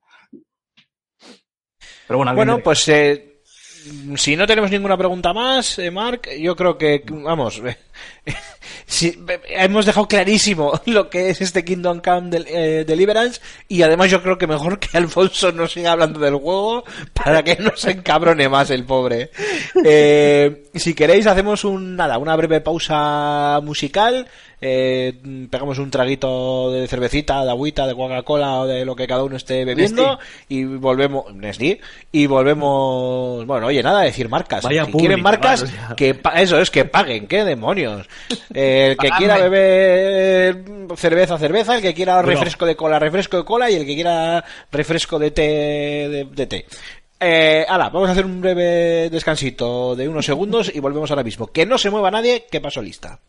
Pero 2.06 2.16
bueno, 2.18 2.34
Bueno, 2.34 2.58
pues 2.58 2.88
eh, 2.88 3.42
si 4.16 4.36
no 4.36 4.46
tenemos 4.46 4.70
ninguna 4.70 4.96
pregunta 4.96 5.32
más, 5.32 5.78
eh, 5.78 5.90
Mark, 5.90 6.28
yo 6.40 6.56
creo 6.56 6.76
que, 6.76 7.04
vamos, 7.08 7.62
hemos 9.48 9.86
dejado 9.86 10.06
clarísimo 10.08 10.72
lo 10.86 11.08
que 11.10 11.30
es 11.30 11.40
este 11.40 11.64
Kingdom 11.64 12.00
Come 12.00 12.30
del- 12.30 12.46
eh, 12.48 12.84
Deliverance 12.86 13.40
y 13.68 13.82
además 13.82 14.10
yo 14.10 14.22
creo 14.22 14.38
que 14.38 14.46
mejor 14.46 14.78
que 14.78 14.96
Alfonso 14.96 15.52
no 15.52 15.66
siga 15.66 15.92
hablando 15.92 16.20
del 16.20 16.34
juego 16.36 16.84
para 17.12 17.42
que 17.42 17.56
no 17.56 17.72
se 17.76 17.92
encabrone 17.92 18.48
más 18.48 18.70
el 18.70 18.84
pobre. 18.84 19.30
Eh, 19.84 20.64
si 20.74 20.94
queréis 20.94 21.26
hacemos 21.26 21.64
un 21.64 21.96
nada, 21.96 22.18
una 22.18 22.36
breve 22.36 22.60
pausa 22.60 23.60
musical 23.62 24.26
eh, 24.62 25.12
pegamos 25.50 25.78
un 25.78 25.90
traguito 25.90 26.70
de 26.70 26.86
cervecita, 26.86 27.44
de 27.44 27.50
agüita, 27.50 27.86
de 27.86 27.94
Coca-Cola 27.94 28.60
o 28.60 28.66
de 28.66 28.84
lo 28.84 28.94
que 28.96 29.06
cada 29.08 29.24
uno 29.24 29.36
esté 29.36 29.64
bebiendo 29.64 30.18
y 30.48 30.64
volvemos, 30.64 31.34
Nestlé, 31.34 31.80
y 32.12 32.26
volvemos, 32.26 33.44
bueno, 33.44 33.66
oye, 33.66 33.82
nada, 33.82 34.02
decir 34.02 34.28
marcas. 34.28 34.64
Vaya 34.64 34.84
si 34.84 34.92
quieren 34.92 35.20
marcas, 35.22 35.62
vale, 35.62 35.72
o 35.72 35.86
sea. 35.88 35.96
que 35.96 36.14
pa- 36.14 36.40
eso 36.40 36.60
es, 36.60 36.70
que 36.70 36.84
paguen, 36.84 37.26
qué 37.26 37.44
demonios. 37.44 38.06
Eh, 38.54 38.90
el 38.92 38.96
que 38.96 39.10
quiera 39.18 39.36
beber 39.36 40.64
cerveza, 40.96 41.38
cerveza, 41.38 41.76
el 41.76 41.82
que 41.82 41.92
quiera 41.94 42.22
refresco 42.22 42.64
de 42.66 42.76
cola, 42.76 42.98
refresco 42.98 43.36
de 43.38 43.44
cola 43.44 43.70
y 43.70 43.74
el 43.74 43.84
que 43.86 43.94
quiera 43.94 44.44
refresco 44.70 45.18
de 45.18 45.30
té, 45.32 45.42
de, 45.42 46.28
de 46.30 46.46
té. 46.46 46.66
Eh, 47.24 47.64
ala, 47.68 47.88
vamos 47.88 48.08
a 48.08 48.12
hacer 48.12 48.26
un 48.26 48.40
breve 48.40 49.08
descansito 49.10 49.94
de 49.94 50.08
unos 50.08 50.26
segundos 50.26 50.72
y 50.74 50.80
volvemos 50.80 51.10
ahora 51.10 51.22
mismo. 51.22 51.46
Que 51.46 51.64
no 51.66 51.78
se 51.78 51.88
mueva 51.90 52.10
nadie, 52.10 52.46
que 52.50 52.60
paso 52.60 52.82
lista. 52.82 53.20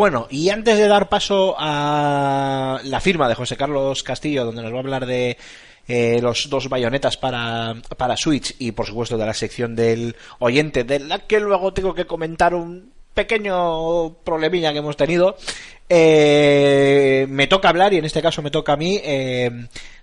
Bueno, 0.00 0.28
y 0.30 0.48
antes 0.48 0.78
de 0.78 0.88
dar 0.88 1.10
paso 1.10 1.54
a 1.58 2.80
la 2.84 3.00
firma 3.00 3.28
de 3.28 3.34
José 3.34 3.58
Carlos 3.58 4.02
Castillo, 4.02 4.46
donde 4.46 4.62
nos 4.62 4.72
va 4.72 4.76
a 4.76 4.80
hablar 4.80 5.04
de 5.04 5.36
eh, 5.86 6.20
los 6.22 6.48
dos 6.48 6.70
bayonetas 6.70 7.18
para, 7.18 7.74
para 7.98 8.16
Switch 8.16 8.56
y 8.58 8.72
por 8.72 8.86
supuesto 8.86 9.18
de 9.18 9.26
la 9.26 9.34
sección 9.34 9.76
del 9.76 10.16
oyente, 10.38 10.84
de 10.84 11.00
la 11.00 11.18
que 11.18 11.38
luego 11.38 11.74
tengo 11.74 11.94
que 11.94 12.06
comentar 12.06 12.54
un 12.54 12.90
pequeño 13.12 14.14
problemilla 14.24 14.72
que 14.72 14.78
hemos 14.78 14.96
tenido, 14.96 15.36
eh, 15.86 17.26
me 17.28 17.46
toca 17.46 17.68
hablar, 17.68 17.92
y 17.92 17.98
en 17.98 18.06
este 18.06 18.22
caso 18.22 18.40
me 18.40 18.50
toca 18.50 18.72
a 18.72 18.76
mí, 18.78 18.98
eh, 19.04 19.50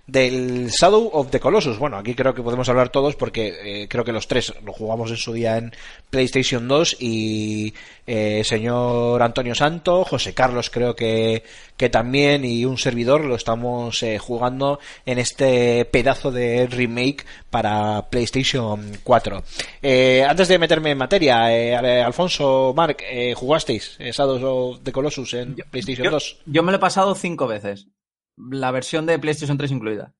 del 0.08 0.70
Shadow 0.70 1.10
of 1.12 1.30
the 1.30 1.38
Colossus. 1.38 1.78
Bueno, 1.78 1.98
aquí 1.98 2.14
creo 2.14 2.34
que 2.34 2.42
podemos 2.42 2.68
hablar 2.70 2.88
todos 2.88 3.14
porque 3.14 3.82
eh, 3.82 3.88
creo 3.88 4.04
que 4.04 4.12
los 4.12 4.26
tres 4.26 4.54
lo 4.64 4.72
jugamos 4.72 5.10
en 5.10 5.18
su 5.18 5.34
día 5.34 5.58
en 5.58 5.72
PlayStation 6.08 6.66
2 6.66 6.96
y 6.98 7.74
eh, 8.06 8.42
señor 8.42 9.22
Antonio 9.22 9.54
Santo, 9.54 10.04
José 10.04 10.32
Carlos 10.32 10.70
creo 10.70 10.96
que, 10.96 11.44
que 11.76 11.90
también 11.90 12.42
y 12.46 12.64
un 12.64 12.78
servidor 12.78 13.22
lo 13.22 13.34
estamos 13.34 14.02
eh, 14.02 14.18
jugando 14.18 14.80
en 15.04 15.18
este 15.18 15.84
pedazo 15.84 16.30
de 16.30 16.66
remake 16.66 17.26
para 17.50 18.08
PlayStation 18.08 18.98
4. 19.04 19.42
Eh, 19.82 20.24
antes 20.26 20.48
de 20.48 20.58
meterme 20.58 20.92
en 20.92 20.98
materia, 20.98 21.54
eh, 21.54 22.02
Alfonso, 22.02 22.72
Mark, 22.74 23.04
¿jugasteis 23.36 23.98
Shadow 23.98 24.70
of 24.70 24.80
the 24.82 24.90
Colossus 24.92 25.34
en 25.34 25.54
PlayStation 25.70 26.06
Yo, 26.06 26.10
2? 26.12 26.38
yo 26.46 26.62
me 26.62 26.72
lo 26.72 26.78
he 26.78 26.80
pasado 26.80 27.14
cinco 27.14 27.46
veces. 27.46 27.88
La 28.50 28.70
versión 28.70 29.06
de 29.06 29.18
PlayStation 29.18 29.56
3 29.58 29.70
incluida. 29.72 30.14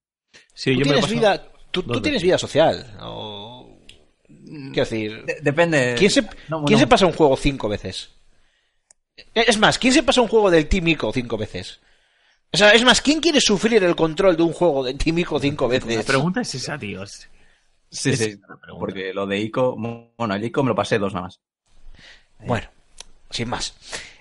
Sí, 0.55 0.75
¿Tú 0.75 0.81
yo 0.81 0.87
me 0.87 0.93
lo 0.93 0.99
tienes, 1.07 1.11
vida, 1.11 1.53
tú, 1.71 1.83
tienes 2.01 2.23
vida 2.23 2.39
social? 2.39 2.97
O... 3.01 3.79
Quiero 4.27 4.73
decir, 4.75 5.25
De- 5.25 5.39
depende. 5.43 5.95
¿quién, 5.99 6.11
se, 6.11 6.23
No, 6.49 6.65
¿quién 6.65 6.79
no. 6.79 6.79
se 6.79 6.87
pasa 6.87 7.07
un 7.07 7.13
juego 7.13 7.37
cinco 7.37 7.69
veces? 7.69 8.11
Es 9.35 9.59
más, 9.59 9.79
¿quién 9.79 9.93
se 9.93 10.03
pasa 10.03 10.21
un 10.21 10.29
juego 10.29 10.51
del 10.51 10.69
Team 10.69 10.89
Ico 10.89 11.13
cinco 11.13 11.37
veces? 11.37 11.81
O 12.53 12.57
sea, 12.57 12.71
es 12.71 12.83
más, 12.85 13.01
¿quién 13.03 13.21
quiere 13.21 13.41
sufrir 13.41 13.83
el 13.85 13.95
control 13.97 14.37
de 14.37 14.43
un 14.43 14.53
juego 14.53 14.85
de 14.85 14.95
Team 14.95 15.19
Ico 15.19 15.39
cinco 15.39 15.67
La 15.67 15.79
veces? 15.79 16.05
pregunta 16.05 16.41
es 16.41 16.55
esa, 16.55 16.79
tíos. 16.79 17.29
Sí, 17.91 18.11
Es 18.11 18.19
sí. 18.19 18.41
Porque 18.79 19.13
lo 19.15 19.27
de 19.27 19.39
ICO. 19.41 19.77
Bueno, 19.77 20.35
el 20.35 20.45
ICO 20.45 20.63
me 20.63 20.69
lo 20.71 20.75
pasé 20.75 20.99
dos 20.99 21.13
nada 21.15 21.27
más. 21.27 21.41
Bueno, 22.41 22.69
sin 23.31 23.49
más. 23.49 23.75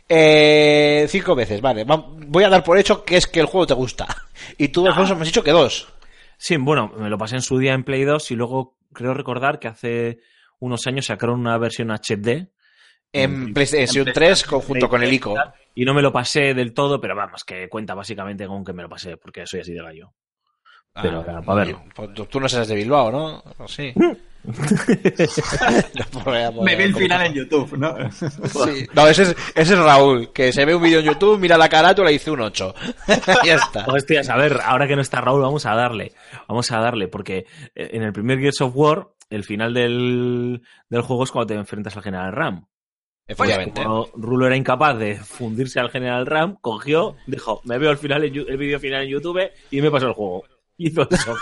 Eh, 0.10 1.06
cinco 1.10 1.36
veces, 1.36 1.60
vale. 1.62 1.84
Va- 1.84 2.06
Voy 2.08 2.44
a 2.44 2.50
dar 2.50 2.64
por 2.64 2.78
hecho 2.78 3.04
que 3.04 3.18
es 3.18 3.28
que 3.28 3.40
el 3.40 3.46
juego 3.46 3.68
te 3.68 3.74
gusta. 3.74 4.08
Y 4.58 4.70
tú, 4.70 4.88
Alfonso, 4.88 5.16
me 5.16 5.22
has 5.22 5.28
dicho 5.28 5.44
que 5.44 5.52
dos. 5.52 5.88
Sí, 6.38 6.56
bueno, 6.58 6.92
me 6.98 7.10
lo 7.10 7.18
pasé 7.18 7.36
en 7.36 7.42
su 7.42 7.58
día 7.58 7.74
en 7.74 7.84
Play 7.84 8.04
2 8.04 8.32
y 8.32 8.36
luego 8.36 8.78
creo 8.94 9.14
recordar 9.14 9.60
que 9.60 9.68
hace 9.68 10.20
unos 10.60 10.86
años 10.88 11.06
sacaron 11.08 11.40
una 11.40 11.58
versión 11.58 11.90
HD 11.92 12.50
En 13.12 13.54
PlayStation 13.54 14.08
3 14.14 14.44
conjunto 14.44 14.88
con 14.90 15.02
el 15.04 15.12
ICO. 15.14 15.36
y 15.76 15.84
no 15.86 15.94
me 15.94 16.02
lo 16.02 16.12
pasé 16.14 16.54
del 16.54 16.74
todo, 16.74 17.00
pero 17.02 17.16
vamos, 17.16 17.44
que 17.44 17.68
cuenta 17.70 17.94
básicamente 17.96 18.46
con 18.48 18.64
que 18.64 18.74
me 18.74 18.84
lo 18.84 18.90
pasé, 18.90 19.18
porque 19.18 19.46
soy 19.46 19.62
así 19.62 19.74
de 19.74 19.82
gallo. 19.82 20.14
Pero, 20.94 21.24
Ah, 21.28 21.42
para 21.46 21.66
verlo. 21.66 21.84
tú, 22.30 22.40
no 22.40 22.48
seas 22.50 22.68
de 22.68 22.76
Bilbao, 22.76 23.12
¿no? 23.12 23.44
Sí. 23.68 23.94
Me 26.64 26.76
vi 26.76 26.84
el 26.84 26.96
final 26.96 27.26
en 27.26 27.34
YouTube, 27.34 27.78
¿no? 27.78 27.96
Sí. 28.12 28.88
No, 28.94 29.08
ese 29.08 29.24
es, 29.24 29.36
ese 29.56 29.74
es 29.74 29.80
Raúl, 29.80 30.32
que 30.32 30.54
se 30.54 30.64
ve 30.64 30.74
un 30.74 30.82
vídeo 30.82 31.00
en 31.00 31.06
YouTube, 31.06 31.38
mira 31.38 31.58
la 31.58 31.68
carátula 31.68 32.10
y 32.10 32.14
dice 32.14 32.32
un 32.32 32.40
8. 32.42 32.74
ya 33.46 33.56
está. 33.56 33.86
Hostias, 33.86 34.30
a 34.30 34.38
ver, 34.38 34.62
ahora 34.64 34.88
que 34.88 34.96
no 34.96 35.02
está 35.02 35.20
Raúl, 35.20 35.42
vamos 35.42 35.66
a 35.66 35.76
darle. 35.76 36.14
Vamos 36.48 36.72
a 36.72 36.80
darle, 36.80 37.10
porque 37.10 37.46
eh, 37.76 37.90
en 37.92 38.04
el 38.04 38.14
primer 38.14 38.40
Gears 38.40 38.62
of 38.62 38.72
War, 38.74 39.10
el 39.30 39.44
final 39.44 39.74
del, 39.74 40.62
del 40.90 41.02
juego 41.02 41.26
es 41.26 41.32
cuando 41.32 41.48
te 41.48 41.56
enfrentas 41.56 41.98
al 41.98 42.04
General 42.04 42.32
Ram. 42.32 42.68
Efectivamente. 43.28 43.84
Como 43.84 44.08
Rulo 44.16 44.48
era 44.48 44.56
incapaz 44.56 44.98
de 44.98 45.18
fundirse 45.18 45.82
al 45.82 45.90
General 45.90 46.26
Ram, 46.26 46.56
cogió, 46.62 47.18
dijo, 47.28 47.60
me 47.66 47.78
veo 47.78 47.92
el 47.92 47.98
final 47.98 48.24
el 48.24 48.58
vídeo 48.58 48.80
final 48.80 49.04
en 49.04 49.10
YouTube 49.10 49.52
y 49.70 49.82
me 49.82 49.92
pasó 49.92 50.08
el 50.08 50.14
juego. 50.14 50.46
Hizo 50.78 51.06
eso. 51.10 51.36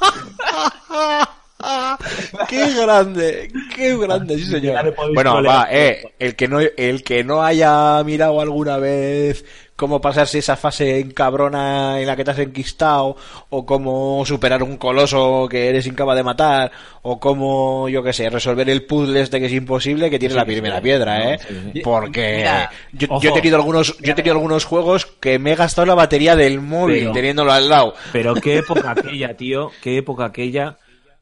¡Qué 2.48 2.72
grande! 2.74 3.50
¡Qué 3.74 3.96
grande, 3.96 4.36
sí 4.38 4.44
señor! 4.44 4.94
Bueno, 5.14 5.42
va, 5.42 5.66
eh, 5.70 6.12
el 6.18 6.36
que 6.36 6.46
no, 6.48 6.60
el 6.60 7.02
que 7.02 7.24
no 7.24 7.42
haya 7.42 8.02
mirado 8.04 8.40
alguna 8.40 8.76
vez 8.78 9.44
cómo 9.74 10.00
pasarse 10.00 10.38
esa 10.38 10.56
fase 10.56 10.98
en 10.98 11.12
cabrona 11.12 12.00
en 12.00 12.06
la 12.08 12.16
que 12.16 12.24
te 12.24 12.32
has 12.32 12.38
enquistado, 12.40 13.16
o 13.50 13.64
cómo 13.64 14.24
superar 14.26 14.60
un 14.64 14.76
coloso 14.76 15.46
que 15.48 15.68
eres 15.68 15.86
incapaz 15.86 16.16
de 16.16 16.24
matar, 16.24 16.72
o 17.02 17.20
cómo, 17.20 17.88
yo 17.88 18.02
qué 18.02 18.12
sé, 18.12 18.28
resolver 18.28 18.68
el 18.70 18.84
puzzle 18.86 19.20
este 19.20 19.38
que 19.38 19.46
es 19.46 19.52
imposible, 19.52 20.10
que 20.10 20.18
tiene 20.18 20.34
la 20.34 20.44
primera 20.44 20.80
piedra, 20.80 21.32
eh. 21.32 21.38
Porque 21.84 22.38
Mira, 22.38 22.70
yo, 22.92 23.06
ojo. 23.10 23.22
yo 23.22 23.30
he 23.30 23.34
tenido 23.34 23.56
algunos, 23.56 23.96
yo 23.98 24.12
he 24.12 24.16
tenido 24.16 24.34
algunos 24.34 24.64
juegos 24.64 25.06
que 25.06 25.38
me 25.38 25.52
he 25.52 25.56
gastado 25.56 25.86
la 25.86 25.94
batería 25.94 26.34
del 26.34 26.60
móvil 26.60 26.98
Pero- 27.00 27.12
teniéndolo 27.12 27.52
al 27.52 27.68
lado. 27.68 27.94
Pero 28.12 28.34
qué 28.34 28.58
época 28.58 28.90
aquella, 28.96 29.36
tío, 29.36 29.70
qué 29.80 29.98
época 29.98 30.24
aquella 30.24 30.76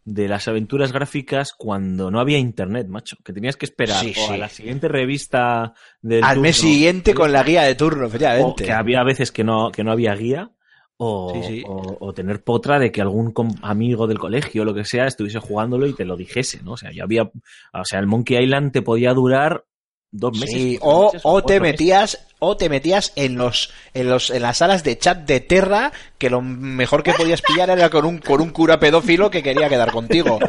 de 0.08 0.28
las 0.28 0.46
aventuras 0.46 0.92
gráficas 0.92 1.50
cuando 1.58 2.12
no 2.12 2.20
había 2.20 2.38
internet, 2.38 2.86
macho. 2.88 3.16
Que 3.24 3.32
tenías 3.32 3.56
que 3.56 3.66
esperar 3.66 3.98
Sí, 4.04 4.14
o 4.16 4.30
a 4.32 4.36
la 4.38 4.48
siguiente 4.48 4.86
revista 4.86 5.74
del 6.00 6.22
Al 6.22 6.38
mes 6.38 6.56
siguiente 6.58 7.12
con 7.12 7.32
la 7.32 7.42
guía 7.42 7.62
de 7.64 7.74
turno, 7.74 8.04
o 8.04 8.06
efectivamente. 8.06 8.64
que 8.64 8.72
había 8.72 9.02
veces 9.02 9.32
que 9.32 9.42
no, 9.42 9.70
que 9.72 9.82
no 9.82 9.90
había 9.90 10.14
guía. 10.14 10.52
O, 10.98 11.42
Sí, 11.46 11.62
o- 11.66 11.96
o 12.00 12.14
tener 12.14 12.42
potra 12.42 12.78
de 12.78 12.90
que 12.90 13.02
algún 13.02 13.34
amigo 13.62 14.06
del 14.06 14.18
colegio 14.18 14.62
o 14.62 14.64
lo 14.64 14.72
que 14.72 14.84
sea 14.84 15.06
estuviese 15.06 15.40
jugándolo 15.40 15.86
y 15.86 15.92
te 15.92 16.04
lo 16.06 16.16
dijese, 16.16 16.62
¿no? 16.62 16.72
O 16.72 16.76
sea, 16.78 16.90
ya 16.92 17.02
había, 17.02 17.24
o 17.24 17.84
sea, 17.84 17.98
el 17.98 18.06
Monkey 18.06 18.42
Island 18.42 18.72
te 18.72 18.80
podía 18.82 19.12
durar 19.12 19.64
dos 20.10 20.38
meses. 20.38 20.54
Sí, 20.58 20.78
o, 20.80 21.12
o 21.24 21.42
te 21.42 21.60
meses. 21.60 22.25
O 22.38 22.56
te 22.56 22.68
metías 22.68 23.12
en 23.16 23.36
los 23.36 23.72
en 23.94 24.08
los 24.10 24.30
en 24.30 24.42
las 24.42 24.58
salas 24.58 24.84
de 24.84 24.98
chat 24.98 25.18
de 25.26 25.40
Terra 25.40 25.92
que 26.18 26.30
lo 26.30 26.42
mejor 26.42 27.02
que 27.02 27.12
podías 27.14 27.42
pillar 27.42 27.70
era 27.70 27.88
con 27.90 28.04
un 28.04 28.18
con 28.18 28.40
un 28.40 28.50
cura 28.50 28.78
pedófilo 28.78 29.30
que 29.30 29.42
quería 29.42 29.68
quedar 29.68 29.90
contigo. 29.92 30.38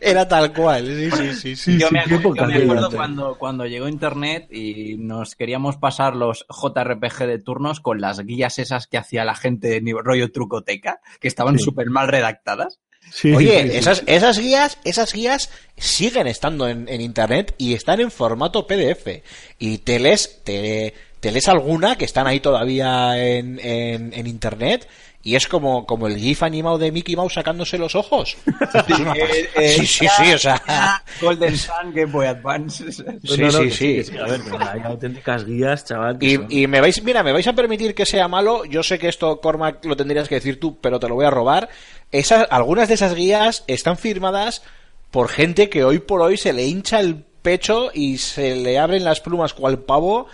era 0.00 0.28
tal 0.28 0.52
cual. 0.52 0.86
Sí, 0.86 1.10
sí, 1.10 1.34
sí, 1.34 1.56
sí. 1.56 1.78
Yo 1.78 1.90
me, 1.90 2.04
yo 2.06 2.16
acuerdo 2.18 2.90
cuando, 2.90 3.36
cuando 3.38 3.66
llegó 3.66 3.88
internet 3.88 4.48
y 4.50 4.96
nos 4.98 5.34
queríamos 5.34 5.76
pasar 5.76 6.14
los 6.14 6.46
JRPG 6.48 7.26
de 7.26 7.38
turnos 7.38 7.80
con 7.80 8.00
las 8.00 8.20
guías 8.20 8.58
esas 8.58 8.86
que 8.86 8.98
hacía 8.98 9.24
la 9.24 9.34
gente 9.34 9.68
de 9.80 9.94
rollo 10.02 10.30
trucoteca, 10.30 11.00
que 11.20 11.28
estaban 11.28 11.58
Sí. 11.58 11.64
súper 11.64 11.90
mal 11.90 12.08
redactadas. 12.08 12.80
Sí, 13.10 13.32
Oye, 13.32 13.62
sí, 13.62 13.70
sí. 13.70 13.76
esas, 13.76 14.02
esas 14.06 14.38
guías, 14.38 14.78
esas 14.84 15.12
guías 15.12 15.50
siguen 15.76 16.26
estando 16.26 16.68
en, 16.68 16.88
en 16.88 17.00
internet 17.00 17.54
y 17.58 17.74
están 17.74 18.00
en 18.00 18.10
formato 18.10 18.66
PDF. 18.66 19.22
Y 19.58 19.78
te 19.78 19.98
lees, 19.98 20.40
te, 20.44 20.92
te 21.20 21.30
lees 21.30 21.48
alguna 21.48 21.96
que 21.96 22.04
están 22.04 22.26
ahí 22.26 22.40
todavía 22.40 23.18
en, 23.18 23.58
en, 23.62 24.12
en 24.12 24.26
internet 24.26 24.88
y 25.26 25.34
es 25.34 25.48
como, 25.48 25.84
como 25.86 26.06
el 26.06 26.16
GIF 26.18 26.44
animado 26.44 26.78
de 26.78 26.92
Mickey 26.92 27.16
Mouse 27.16 27.34
sacándose 27.34 27.78
los 27.78 27.96
ojos. 27.96 28.36
Es 28.46 28.98
una 29.00 29.12
pas- 29.14 29.26
Eh, 29.34 29.48
eh, 29.56 29.68
sí, 29.80 29.86
sí, 29.86 30.06
sí, 30.16 30.32
o 30.32 30.38
sea. 30.38 30.62
Golden 31.20 31.56
Sun, 31.56 31.92
Game 31.92 32.12
Boy 32.12 32.26
Advance. 32.26 32.92
Sí, 32.92 33.02
No, 33.38 33.46
no, 33.46 33.50
sí, 33.50 33.70
sí. 33.72 34.04
sí. 34.04 34.16
A 34.18 34.24
ver, 34.24 34.40
hay 34.60 34.80
auténticas 34.84 35.44
guías, 35.44 35.84
chaval. 35.84 36.18
son- 36.20 36.46
Y, 36.50 36.62
y 36.62 36.66
me 36.68 36.80
vais, 36.80 37.02
mira, 37.02 37.24
me 37.24 37.32
vais 37.32 37.46
a 37.48 37.54
permitir 37.54 37.92
que 37.94 38.06
sea 38.06 38.28
malo. 38.28 38.64
Yo 38.64 38.84
sé 38.84 39.00
que 39.00 39.08
esto, 39.08 39.40
Cormac, 39.40 39.84
lo 39.84 39.96
tendrías 39.96 40.28
que 40.28 40.36
decir 40.36 40.60
tú, 40.60 40.78
pero 40.80 41.00
te 41.00 41.08
lo 41.08 41.16
voy 41.16 41.26
a 41.26 41.30
robar. 41.30 41.68
Esas, 42.12 42.46
algunas 42.50 42.86
de 42.86 42.94
esas 42.94 43.14
guías 43.16 43.64
están 43.66 43.98
firmadas 43.98 44.62
por 45.10 45.28
gente 45.28 45.68
que 45.68 45.82
hoy 45.82 45.98
por 45.98 46.20
hoy 46.22 46.36
se 46.36 46.52
le 46.52 46.66
hincha 46.66 47.00
el 47.00 47.24
pecho 47.42 47.90
y 47.92 48.18
se 48.18 48.54
le 48.54 48.78
abren 48.78 49.02
las 49.04 49.20
plumas 49.20 49.54
cual 49.54 49.80
pavo. 49.80 50.28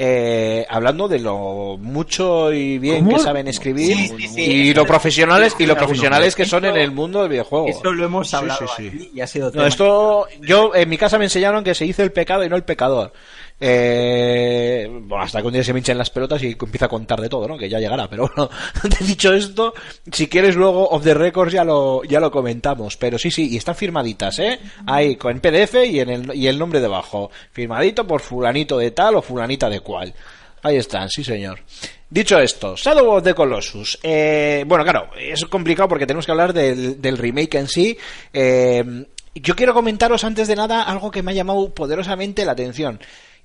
Eh, 0.00 0.64
hablando 0.70 1.08
de 1.08 1.18
lo 1.18 1.76
mucho 1.80 2.52
y 2.52 2.78
bien 2.78 3.04
¿Cómo? 3.04 3.16
que 3.16 3.22
saben 3.22 3.48
escribir 3.48 3.96
Sí, 3.96 4.08
sí, 4.16 4.28
sí. 4.28 4.40
y 4.42 4.74
lo 4.74 4.86
profesionales 4.86 5.56
y 5.58 5.66
lo 5.66 5.76
profesionales 5.76 6.36
que 6.36 6.44
son 6.44 6.64
en 6.64 6.70
Esto- 6.76 6.80
el 6.84 6.90
mundo 6.92 7.20
del 7.22 7.30
videojuego. 7.30 7.66
Eso 7.68 7.92
lo 7.92 8.04
hemos 8.04 8.32
hablado 8.32 8.66
sí, 8.68 8.74
sí. 8.76 8.88
aquí 8.96 9.10
y 9.14 9.20
ha 9.20 9.26
sido 9.26 9.50
No, 9.52 9.66
esto, 9.66 10.26
yo 10.40 10.72
en 10.74 10.88
mi 10.88 10.96
casa 10.96 11.18
me 11.18 11.24
enseñaron 11.24 11.64
que 11.64 11.74
se 11.74 11.84
dice 11.84 12.02
el 12.04 12.12
pecado 12.12 12.44
y 12.44 12.48
no 12.48 12.54
el 12.56 12.62
pecador. 12.64 13.12
Eh, 13.60 14.88
hasta 15.18 15.40
que 15.40 15.46
un 15.46 15.52
día 15.52 15.64
se 15.64 15.72
me 15.72 15.80
hinchen 15.80 15.98
las 15.98 16.10
pelotas 16.10 16.42
y 16.42 16.56
empieza 16.60 16.86
a 16.86 16.88
contar 16.88 17.20
de 17.20 17.28
todo, 17.28 17.48
¿no? 17.48 17.58
Que 17.58 17.68
ya 17.68 17.78
llegará. 17.78 18.08
Pero 18.08 18.30
bueno, 18.34 18.50
dicho 19.00 19.32
esto, 19.34 19.74
si 20.12 20.28
quieres 20.28 20.54
luego 20.54 20.88
off 20.88 21.02
the 21.02 21.14
records 21.14 21.52
ya 21.52 21.64
lo, 21.64 22.04
ya 22.04 22.20
lo 22.20 22.30
comentamos. 22.30 22.96
Pero 22.96 23.18
sí, 23.18 23.30
sí, 23.30 23.48
y 23.50 23.56
están 23.56 23.74
firmaditas, 23.74 24.38
¿eh? 24.38 24.58
Ahí, 24.86 25.16
con 25.16 25.40
PDF 25.40 25.86
y 25.86 26.00
en 26.00 26.10
el, 26.10 26.34
y 26.34 26.46
el 26.46 26.58
nombre 26.58 26.80
debajo. 26.80 27.30
Firmadito 27.52 28.06
por 28.06 28.20
fulanito 28.20 28.78
de 28.78 28.92
tal 28.92 29.16
o 29.16 29.22
fulanita 29.22 29.68
de 29.68 29.80
cual. 29.80 30.14
Ahí 30.62 30.76
están, 30.76 31.08
sí 31.08 31.22
señor. 31.24 31.60
Dicho 32.10 32.38
esto, 32.38 32.74
Shadow 32.74 33.16
of 33.16 33.22
the 33.22 33.34
Colossus. 33.34 33.98
Eh, 34.02 34.64
bueno, 34.66 34.82
claro, 34.82 35.10
es 35.18 35.44
complicado 35.44 35.88
porque 35.88 36.06
tenemos 36.06 36.24
que 36.24 36.32
hablar 36.32 36.52
del, 36.52 37.00
del 37.00 37.18
remake 37.18 37.54
en 37.56 37.68
sí. 37.68 37.98
Eh, 38.32 39.04
yo 39.34 39.54
quiero 39.54 39.74
comentaros 39.74 40.24
antes 40.24 40.48
de 40.48 40.56
nada 40.56 40.82
algo 40.82 41.10
que 41.10 41.22
me 41.22 41.32
ha 41.32 41.34
llamado 41.34 41.72
poderosamente 41.74 42.44
la 42.44 42.52
atención. 42.52 42.98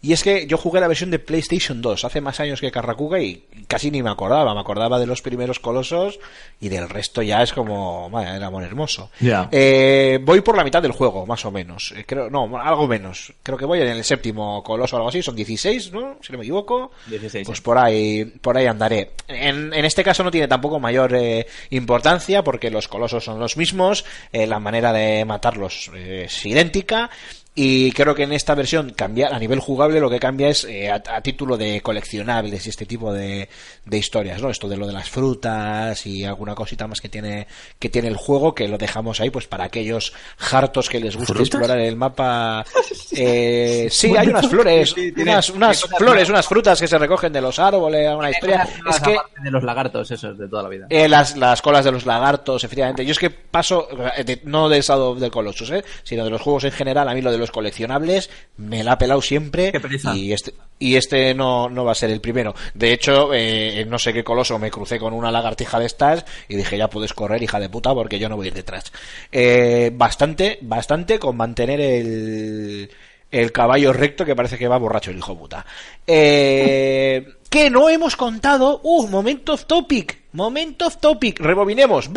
Y 0.03 0.11
es 0.11 0.21
que 0.21 0.45
yo 0.47 0.57
jugué 0.57 0.81
la 0.81 0.89
versión 0.89 1.09
de 1.11 1.17
PlayStation 1.17 1.81
2 1.81 2.03
hace 2.03 2.19
más 2.19 2.39
años 2.41 2.59
que 2.59 2.69
Carracuga 2.71 3.21
y 3.21 3.45
casi 3.67 3.89
ni 3.89 4.03
me 4.03 4.09
acordaba. 4.09 4.53
Me 4.53 4.59
acordaba 4.59 4.99
de 4.99 5.07
los 5.07 5.21
primeros 5.21 5.59
colosos 5.59 6.19
y 6.59 6.67
del 6.67 6.89
resto 6.89 7.21
ya 7.21 7.41
es 7.41 7.53
como, 7.53 8.09
vaya, 8.09 8.35
era 8.35 8.47
amor 8.47 8.63
hermoso. 8.63 9.09
Ya. 9.21 9.47
Eh, 9.49 10.19
voy 10.21 10.41
por 10.41 10.57
la 10.57 10.65
mitad 10.65 10.81
del 10.81 10.91
juego, 10.91 11.25
más 11.25 11.45
o 11.45 11.51
menos. 11.51 11.93
Eh, 11.95 12.03
creo, 12.05 12.29
no, 12.29 12.57
algo 12.61 12.85
menos. 12.85 13.33
Creo 13.41 13.57
que 13.57 13.65
voy 13.65 13.79
en 13.79 13.87
el 13.87 14.03
séptimo 14.03 14.61
coloso 14.61 14.97
o 14.97 14.99
algo 14.99 15.09
así. 15.09 15.23
Son 15.23 15.37
16, 15.37 15.93
¿no? 15.93 16.17
Si 16.21 16.33
no 16.33 16.37
me 16.37 16.43
equivoco. 16.43 16.91
16, 17.07 17.47
Pues 17.47 17.61
por 17.61 17.77
ahí, 17.77 18.25
por 18.25 18.57
ahí 18.57 18.67
andaré. 18.67 19.11
En, 19.29 19.73
en 19.73 19.85
este 19.85 20.03
caso 20.03 20.21
no 20.21 20.31
tiene 20.31 20.49
tampoco 20.49 20.81
mayor 20.81 21.15
eh, 21.15 21.47
importancia 21.69 22.43
porque 22.43 22.69
los 22.69 22.87
colosos 22.87 23.23
son 23.23 23.39
los 23.39 23.57
mismos, 23.57 24.05
eh, 24.31 24.45
la 24.47 24.59
manera 24.59 24.91
de 24.91 25.23
matarlos 25.25 25.89
eh, 25.95 26.25
es 26.25 26.45
idéntica. 26.45 27.09
Y 27.55 27.91
creo 27.91 28.15
que 28.15 28.23
en 28.23 28.33
esta 28.33 28.55
versión 28.55 28.93
cambia, 28.95 29.27
a 29.27 29.37
nivel 29.37 29.59
jugable 29.59 29.99
lo 29.99 30.09
que 30.09 30.19
cambia 30.19 30.47
es 30.49 30.63
eh, 30.63 30.89
a, 30.89 30.95
a 31.07 31.21
título 31.21 31.55
de 31.55 31.81
coleccionables 31.81 32.65
y 32.65 32.69
este 32.69 32.87
tipo 32.87 33.13
de, 33.13 33.47
de 33.85 33.97
historias, 33.97 34.41
¿no? 34.41 34.49
Esto 34.49 34.67
de 34.67 34.75
lo 34.75 34.87
de 34.87 34.93
las 34.93 35.07
frutas 35.09 36.05
y 36.07 36.23
alguna 36.23 36.55
cosita 36.55 36.87
más 36.87 36.99
que 36.99 37.09
tiene, 37.09 37.45
que 37.77 37.89
tiene 37.89 38.07
el 38.07 38.17
juego 38.17 38.55
que 38.55 38.67
lo 38.67 38.79
dejamos 38.79 39.19
ahí 39.21 39.29
pues 39.29 39.45
para 39.45 39.65
aquellos 39.65 40.13
hartos 40.51 40.89
que 40.89 40.99
les 40.99 41.15
gusta 41.15 41.33
¿Frutas? 41.33 41.47
explorar 41.49 41.79
el 41.79 41.95
mapa. 41.95 42.65
Eh, 43.15 43.89
sí, 43.91 44.15
hay 44.17 44.27
unas 44.27 44.47
flores, 44.47 44.89
Sí, 44.89 45.11
tiene- 45.11 45.31
unas, 45.33 45.49
unas 45.51 45.81
flores, 45.83 46.29
unas 46.29 46.47
frutas 46.47 46.79
que 46.81 46.87
se 46.87 46.97
recogen 46.97 47.31
de 47.31 47.41
los 47.41 47.59
árboles, 47.59 48.09
una 48.15 48.31
historia. 48.31 48.67
Es 48.89 48.99
que 48.99 49.15
de 49.43 49.51
los 49.51 49.63
lagartos 49.63 50.09
esos 50.09 50.35
de 50.35 50.47
toda 50.47 50.63
la 50.63 50.69
vida. 50.69 50.87
eh, 50.89 51.07
las, 51.07 51.37
las 51.37 51.61
colas 51.61 51.85
de 51.85 51.91
los 51.91 52.07
lagartos, 52.07 52.63
efectivamente. 52.63 53.05
Yo 53.05 53.11
es 53.11 53.19
que 53.19 53.29
paso, 53.29 53.87
eh, 54.17 54.23
de- 54.23 54.41
no 54.45 54.67
del 54.67 54.81
Shadow 54.81 55.13
del 55.15 55.29
Colossus, 55.29 55.69
¿eh? 55.69 55.83
sino 56.03 56.23
de 56.23 56.31
los 56.31 56.41
juegos 56.41 56.63
en 56.63 56.71
general, 56.71 57.07
a 57.07 57.13
mí 57.13 57.21
lo 57.21 57.31
de 57.31 57.37
los 57.43 57.51
coleccionables 57.51 58.29
me 58.57 58.83
la 58.83 58.93
ha 58.93 58.97
pelado 58.97 59.21
siempre. 59.21 59.71
Y 60.15 60.31
este, 60.33 60.53
y 60.79 60.95
este 60.95 61.33
no, 61.33 61.69
no 61.69 61.85
va 61.85 61.91
a 61.91 61.95
ser 61.95 62.09
el 62.09 62.21
primero. 62.21 62.55
De 62.73 62.91
hecho, 62.93 63.33
eh, 63.33 63.81
en 63.81 63.89
no 63.89 63.99
sé 63.99 64.13
qué 64.13 64.23
coloso 64.23 64.57
me 64.59 64.71
crucé 64.71 64.99
con 64.99 65.13
una 65.13 65.31
lagartija 65.31 65.79
de 65.79 65.85
estas 65.85 66.25
y 66.47 66.55
dije, 66.55 66.77
ya 66.77 66.89
puedes 66.89 67.13
correr, 67.13 67.43
hija 67.43 67.59
de 67.59 67.69
puta, 67.69 67.93
porque 67.93 68.19
yo 68.19 68.29
no 68.29 68.35
voy 68.35 68.47
a 68.47 68.49
ir 68.49 68.53
detrás. 68.53 68.91
Eh, 69.31 69.91
bastante, 69.93 70.59
bastante 70.61 71.19
con 71.19 71.37
mantener 71.37 71.79
el, 71.79 72.89
el 73.31 73.51
caballo 73.51 73.93
recto 73.93 74.25
que 74.25 74.35
parece 74.35 74.57
que 74.57 74.67
va 74.67 74.77
borracho 74.77 75.11
el 75.11 75.17
hijo 75.17 75.37
puta. 75.37 75.65
Eh, 76.05 77.25
que 77.49 77.69
no 77.69 77.89
hemos 77.89 78.15
contado. 78.15 78.79
Uh, 78.83 79.07
momento 79.07 79.53
off 79.53 79.65
topic. 79.65 80.23
Momento 80.33 80.87
off 80.87 80.97
topic. 80.97 81.39
Rebobinemos. 81.39 82.09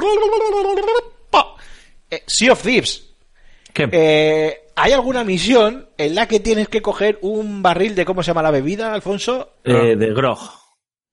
Eh, 2.10 2.22
sea 2.26 2.52
of 2.52 2.62
Thieves. 2.62 3.04
¿Qué? 3.72 3.88
Eh, 3.92 4.65
¿Hay 4.76 4.92
alguna 4.92 5.24
misión 5.24 5.88
en 5.96 6.14
la 6.14 6.28
que 6.28 6.38
tienes 6.40 6.68
que 6.68 6.82
coger 6.82 7.18
un 7.22 7.62
barril 7.62 7.94
de 7.94 8.04
cómo 8.04 8.22
se 8.22 8.28
llama 8.28 8.42
la 8.42 8.50
bebida, 8.50 8.92
Alfonso? 8.92 9.50
Eh, 9.64 9.96
de 9.96 10.12
Grog. 10.12 10.38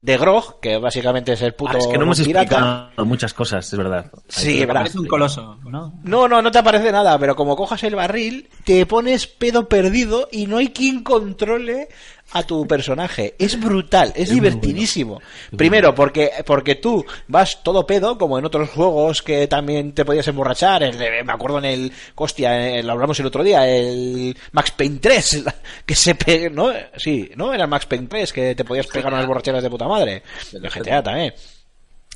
De 0.01 0.17
Grog, 0.17 0.59
que 0.59 0.77
básicamente 0.77 1.31
es 1.31 1.41
el 1.43 1.53
puto 1.53 1.71
Ah, 1.75 1.77
es 1.79 1.87
que 1.87 1.97
no 1.97 2.03
hemos 2.03 2.19
pirata. 2.19 2.41
explicado 2.43 3.05
muchas 3.05 3.33
cosas, 3.33 3.65
es 3.71 3.79
verdad. 3.79 4.11
Sí, 4.27 4.59
Hay- 4.59 4.65
verdad. 4.65 4.85
Es 4.87 4.95
un 4.95 5.07
coloso, 5.07 5.57
¿no? 5.63 5.97
No, 6.03 6.27
no, 6.27 6.41
no 6.41 6.51
te 6.51 6.57
aparece 6.57 6.91
nada, 6.91 7.17
pero 7.17 7.37
como 7.37 7.55
cojas 7.55 7.81
el 7.83 7.95
barril, 7.95 8.49
te 8.65 8.85
pones 8.85 9.27
pedo 9.27 9.69
perdido 9.69 10.27
y 10.29 10.45
no 10.47 10.57
hay 10.57 10.67
quien 10.73 11.03
controle 11.03 11.87
a 12.33 12.43
tu 12.43 12.65
personaje. 12.67 13.35
Es 13.39 13.59
brutal, 13.59 14.11
es, 14.15 14.29
divertidísimo. 14.29 15.21
Primero, 15.55 15.93
porque, 15.95 16.31
porque 16.45 16.75
tú 16.75 17.05
vas 17.27 17.63
todo 17.63 17.85
pedo, 17.85 18.17
como 18.17 18.37
en 18.39 18.45
otros 18.45 18.69
juegos 18.69 19.21
que 19.21 19.47
también 19.47 19.93
te 19.93 20.03
podías 20.05 20.27
emborrachar. 20.27 20.83
el 20.83 20.97
de- 20.97 21.23
me 21.23 21.33
acuerdo 21.33 21.59
en 21.59 21.65
el, 21.65 21.91
hostia, 22.15 22.69
eh, 22.77 22.83
lo 22.83 22.93
hablamos 22.93 23.19
el 23.19 23.25
otro 23.27 23.43
día, 23.43 23.67
el 23.67 24.35
Max 24.51 24.71
Payne 24.71 24.99
3, 24.99 25.43
que 25.85 25.95
se 25.95 26.15
pe- 26.15 26.49
¿no? 26.49 26.71
Sí, 26.97 27.31
¿no? 27.35 27.53
Era 27.53 27.63
el 27.65 27.69
Max 27.69 27.85
Payne 27.85 28.07
3, 28.07 28.33
que 28.33 28.55
te 28.55 28.65
podías 28.65 28.87
pegar 28.87 29.13
unas 29.13 29.25
borracheras 29.27 29.61
de 29.63 29.69
puta 29.69 29.87
madre. 29.87 30.23
El 30.51 30.61
GTA 30.69 31.03
también. 31.03 31.33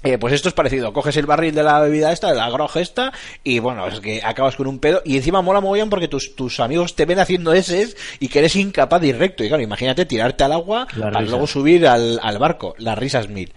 Eh, 0.03 0.19
pues 0.19 0.31
esto 0.33 0.47
es 0.47 0.53
parecido, 0.53 0.93
coges 0.93 1.17
el 1.17 1.25
barril 1.25 1.55
de 1.55 1.63
la 1.63 1.79
bebida 1.79 2.11
esta, 2.11 2.29
de 2.29 2.35
la 2.35 2.49
grog 2.51 2.77
esta, 2.77 3.11
y 3.43 3.57
bueno, 3.57 3.87
es 3.87 3.99
que 3.99 4.21
acabas 4.23 4.55
con 4.55 4.67
un 4.67 4.77
pedo, 4.77 5.01
y 5.03 5.17
encima 5.17 5.41
mola 5.41 5.59
mogollón 5.59 5.89
porque 5.89 6.07
tus, 6.07 6.35
tus 6.35 6.59
amigos 6.59 6.95
te 6.95 7.05
ven 7.05 7.19
haciendo 7.19 7.51
ese 7.51 7.89
y 8.19 8.27
que 8.27 8.39
eres 8.39 8.55
incapaz 8.55 9.01
de 9.01 9.07
ir 9.07 9.17
recto. 9.17 9.43
Y 9.43 9.47
claro, 9.47 9.63
imagínate 9.63 10.05
tirarte 10.05 10.43
al 10.43 10.51
agua 10.53 10.87
La 10.95 11.05
para 11.07 11.19
risa. 11.21 11.31
luego 11.31 11.47
subir 11.47 11.87
al, 11.87 12.19
al 12.21 12.37
barco. 12.37 12.75
Las 12.77 12.97
risas 12.97 13.27
mil. 13.27 13.51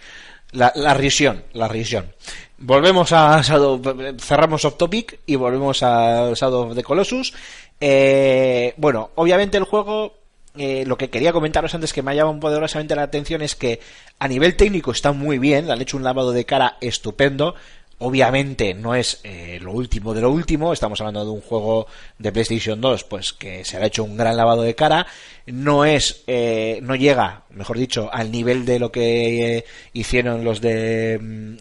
La, 0.53 0.73
la 0.75 0.95
risión, 0.95 1.45
la 1.53 1.69
risión. 1.69 2.13
Volvemos 2.59 3.13
a 3.13 3.41
Shadow, 3.43 3.81
cerramos 4.19 4.65
off 4.65 4.77
topic 4.77 5.21
y 5.27 5.37
volvemos 5.37 5.83
a 5.83 6.33
Shadow 6.35 6.71
of 6.71 6.75
the 6.75 6.83
Colossus. 6.83 7.33
Eh, 7.81 8.75
bueno, 8.77 9.11
obviamente 9.15 9.57
el 9.59 9.65
juego 9.65 10.15
eh, 10.57 10.85
lo 10.87 10.99
que 10.99 11.11
quería 11.11 11.33
comentaros 11.33 11.75
antes 11.75 11.93
que 11.93 12.03
me 12.03 12.11
ha 12.11 12.15
llamado 12.15 12.41
poderosamente 12.41 12.97
la 12.97 13.03
atención 13.03 13.43
es 13.43 13.55
que 13.55 13.81
a 14.19 14.29
nivel 14.29 14.57
técnico 14.57 14.91
está 14.91 15.13
muy 15.13 15.39
bien, 15.39 15.67
le 15.67 15.73
han 15.73 15.81
hecho 15.81 15.97
un 15.97 16.05
lavado 16.05 16.33
de 16.33 16.45
cara 16.45 16.77
estupendo. 16.81 17.55
Obviamente 18.03 18.73
no 18.73 18.95
es 18.95 19.21
eh, 19.25 19.59
lo 19.61 19.73
último 19.73 20.15
de 20.15 20.23
lo 20.23 20.31
último, 20.31 20.73
estamos 20.73 20.99
hablando 21.03 21.23
de 21.23 21.33
un 21.33 21.43
juego 21.43 21.87
de 22.19 22.33
PlayStation 22.33 22.81
2, 22.81 23.05
pues 23.05 23.35
que 23.35 23.63
se 23.63 23.77
le 23.77 23.85
ha 23.85 23.87
hecho 23.89 24.05
un 24.05 24.17
gran 24.17 24.39
lavado 24.39 24.63
de 24.63 24.75
cara. 24.75 25.07
No 25.45 25.85
es, 25.85 26.25
eh, 26.27 26.81
no 26.83 26.95
llega, 26.95 27.43
mejor 27.51 27.77
dicho, 27.77 28.09
al 28.11 28.33
nivel 28.33 28.65
de 28.65 28.79
lo 28.79 28.91
que 28.91 29.59
eh, 29.59 29.65
hicieron 29.93 30.45
los 30.45 30.63
de, 30.63 31.19
mm, 31.21 31.57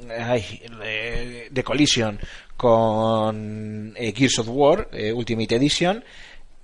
eh, 0.85 1.47
de 1.51 1.63
Collision 1.63 2.19
con 2.55 3.93
eh, 3.97 4.13
Gears 4.15 4.39
of 4.39 4.47
War 4.49 4.87
Ultimate 5.13 5.55
Edition, 5.55 6.03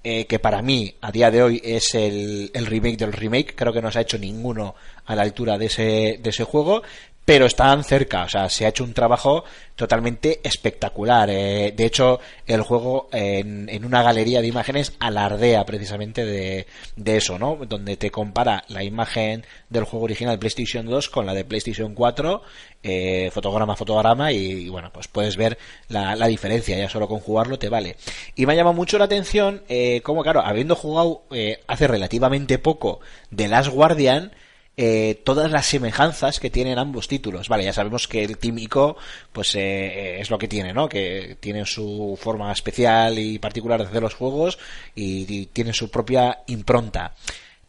eh, 0.08 0.28
que 0.28 0.38
para 0.38 0.62
mí 0.62 0.94
a 1.02 1.12
día 1.12 1.32
de 1.32 1.42
hoy 1.42 1.60
es 1.64 1.96
el, 1.96 2.52
el 2.54 2.68
remake 2.68 2.96
del 2.96 3.12
remake. 3.12 3.56
Creo 3.56 3.74
que 3.74 3.82
no 3.82 3.92
se 3.92 3.98
ha 3.98 4.02
hecho 4.04 4.20
ninguno 4.20 4.76
a 5.04 5.16
la 5.16 5.24
altura 5.24 5.58
de 5.58 5.66
ese, 5.66 6.20
de 6.22 6.30
ese 6.30 6.44
juego, 6.44 6.84
pero 7.26 7.48
están 7.48 7.84
cerca. 7.84 8.24
O 8.24 8.30
sea, 8.30 8.50
se 8.50 8.66
ha 8.66 8.70
hecho 8.70 8.84
un 8.84 8.94
trabajo 8.94 9.44
totalmente 9.76 10.40
espectacular. 10.44 11.30
Eh, 11.30 11.74
de 11.76 11.86
hecho, 11.86 12.20
el 12.46 12.62
juego 12.62 13.10
en, 13.12 13.68
en 13.68 13.84
una 13.84 14.04
galería 14.04 14.42
de 14.42 14.48
imágenes 14.48 14.94
alardea 15.00 15.66
precisamente 15.66 16.24
de, 16.24 16.68
de 16.96 17.18
eso, 17.18 17.38
¿no? 17.40 17.58
Donde 17.68 17.98
te 17.98 18.12
compara 18.12 18.64
la 18.70 18.84
imagen 18.84 19.44
del 19.70 19.84
juego 19.84 20.06
original 20.06 20.40
PlayStation 20.40 20.86
2 20.86 21.10
con 21.10 21.26
la 21.26 21.34
de 21.34 21.44
PlayStation 21.44 21.94
4, 21.94 22.42
eh, 22.84 23.32
fotograma 23.34 23.74
a 23.74 23.76
fotograma, 23.76 24.32
y, 24.32 24.70
bueno, 24.70 24.92
pues 24.94 25.08
puedes 25.08 25.36
ver 25.38 25.58
la, 25.90 26.16
la, 26.16 26.28
diferencia, 26.28 26.78
ya 26.78 26.88
solo 26.88 27.08
con 27.08 27.20
jugarlo 27.20 27.58
te 27.58 27.70
vale. 27.70 27.98
Y 28.36 28.46
me 28.46 28.54
ha 28.54 28.56
llamado 28.56 28.76
mucho 28.76 28.98
la 28.98 29.06
atención, 29.06 29.64
eh, 29.68 30.02
como 30.02 30.22
claro, 30.22 30.42
habiendo 30.42 30.76
jugado 30.76 31.24
eh, 31.32 31.60
hace 31.68 31.88
relativamente 31.88 32.60
poco 32.60 33.00
de 33.32 33.48
Last 33.48 33.70
Guardian, 33.70 34.32
eh, 34.78 35.22
todas 35.24 35.50
las 35.52 35.66
semejanzas 35.66 36.40
que 36.40 36.50
tienen 36.50 36.78
ambos 36.78 37.08
títulos. 37.08 37.48
Vale, 37.48 37.64
ya 37.64 37.72
sabemos 37.72 38.08
que 38.08 38.24
el 38.24 38.38
Team 38.38 38.58
Ico, 38.58 38.98
pues 39.32 39.56
eh, 39.56 40.20
es 40.20 40.30
lo 40.30 40.38
que 40.38 40.50
tiene, 40.50 40.74
¿no? 40.74 40.90
Que 40.90 41.38
tiene 41.40 41.66
su 41.66 42.18
forma 42.22 42.52
especial 42.52 43.18
y 43.18 43.40
particular 43.40 43.82
de 43.82 43.88
hacer 43.88 44.02
los 44.02 44.16
juegos 44.16 44.60
y, 44.94 45.46
tiene 45.48 45.74
su 45.74 45.90
propia 45.90 46.40
impronta. 46.48 47.14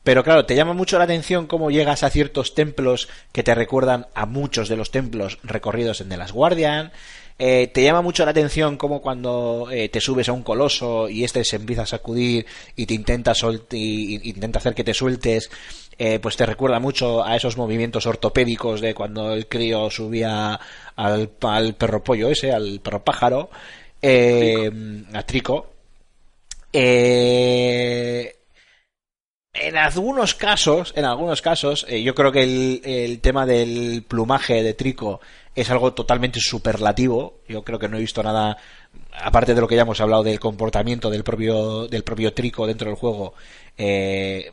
Pero 0.03 0.25
claro, 0.25 0.47
te 0.47 0.55
llama 0.55 0.73
mucho 0.73 0.99
la 0.99 1.05
atención 1.05 1.47
cómo 1.47 1.71
llegas 1.71 2.03
a 2.03 2.11
ciertos 2.11 2.55
templos 2.55 3.09
que 3.33 3.43
te 3.43 3.55
recuerdan 3.55 4.07
a 4.15 4.27
muchos 4.27 4.69
de 4.69 4.77
los 4.77 4.91
templos 4.91 5.39
recorridos 5.43 6.01
en 6.01 6.09
The 6.09 6.17
Last 6.17 6.33
Guardian. 6.33 6.93
Eh, 7.39 7.67
te 7.73 7.83
llama 7.83 8.01
mucho 8.01 8.25
la 8.25 8.31
atención 8.31 8.79
como 8.79 9.03
cuando 9.03 9.69
eh, 9.71 9.91
te 9.91 10.01
subes 10.01 10.29
a 10.31 10.33
un 10.33 10.43
coloso 10.43 11.09
y 11.09 11.23
este 11.23 11.45
se 11.45 11.57
empieza 11.57 11.83
a 11.83 11.87
sacudir 11.87 12.47
y 12.77 12.87
te 12.87 12.95
intenta, 12.95 13.35
sol 13.35 13.67
y 13.73 14.31
intenta 14.31 14.59
hacer 14.59 14.75
que 14.75 14.85
te 14.85 14.95
sueltes, 14.95 15.51
eh, 15.99 16.19
pues 16.21 16.37
te 16.37 16.47
recuerda 16.47 16.79
mucho 16.79 17.25
a 17.25 17.37
esos 17.37 17.57
movimientos 17.57 18.07
ortopédicos 18.07 18.81
de 18.81 18.95
cuando 18.95 19.33
el 19.33 19.49
crío 19.49 19.91
subía 19.91 20.61
al, 20.95 21.31
al 21.41 21.75
perro 21.75 22.05
pollo 22.05 22.29
ese, 22.29 22.53
al 22.53 22.81
perro 22.81 23.03
pájaro, 23.03 23.51
eh, 24.03 24.71
a 25.13 25.23
Trico. 25.23 25.73
Eh, 26.73 28.37
en 29.55 29.77
algunos 29.79 30.35
casos, 30.35 30.93
en 30.97 31.07
algunos 31.07 31.41
casos, 31.41 31.87
eh, 31.89 32.03
yo 32.03 32.15
creo 32.15 32.31
que 32.31 32.43
el, 32.43 32.83
el, 32.85 33.21
tema 33.21 33.47
del 33.47 34.05
plumaje 34.07 34.63
de 34.63 34.75
Trico 34.75 35.21
es 35.55 35.71
algo 35.71 35.95
totalmente 35.95 36.41
superlativo. 36.41 37.41
Yo 37.49 37.63
creo 37.65 37.79
que 37.79 37.89
no 37.89 37.97
he 37.97 38.01
visto 38.01 38.23
nada, 38.23 38.59
aparte 39.13 39.55
de 39.55 39.61
lo 39.61 39.69
que 39.69 39.77
ya 39.77 39.83
hemos 39.83 40.01
hablado 40.01 40.23
del 40.23 40.41
comportamiento 40.41 41.11
del 41.11 41.25
propio, 41.25 41.89
del 41.89 42.05
propio 42.05 42.33
Trico 42.33 42.67
dentro 42.67 42.89
del 42.89 42.97
juego, 42.97 43.35
eh, 43.79 44.53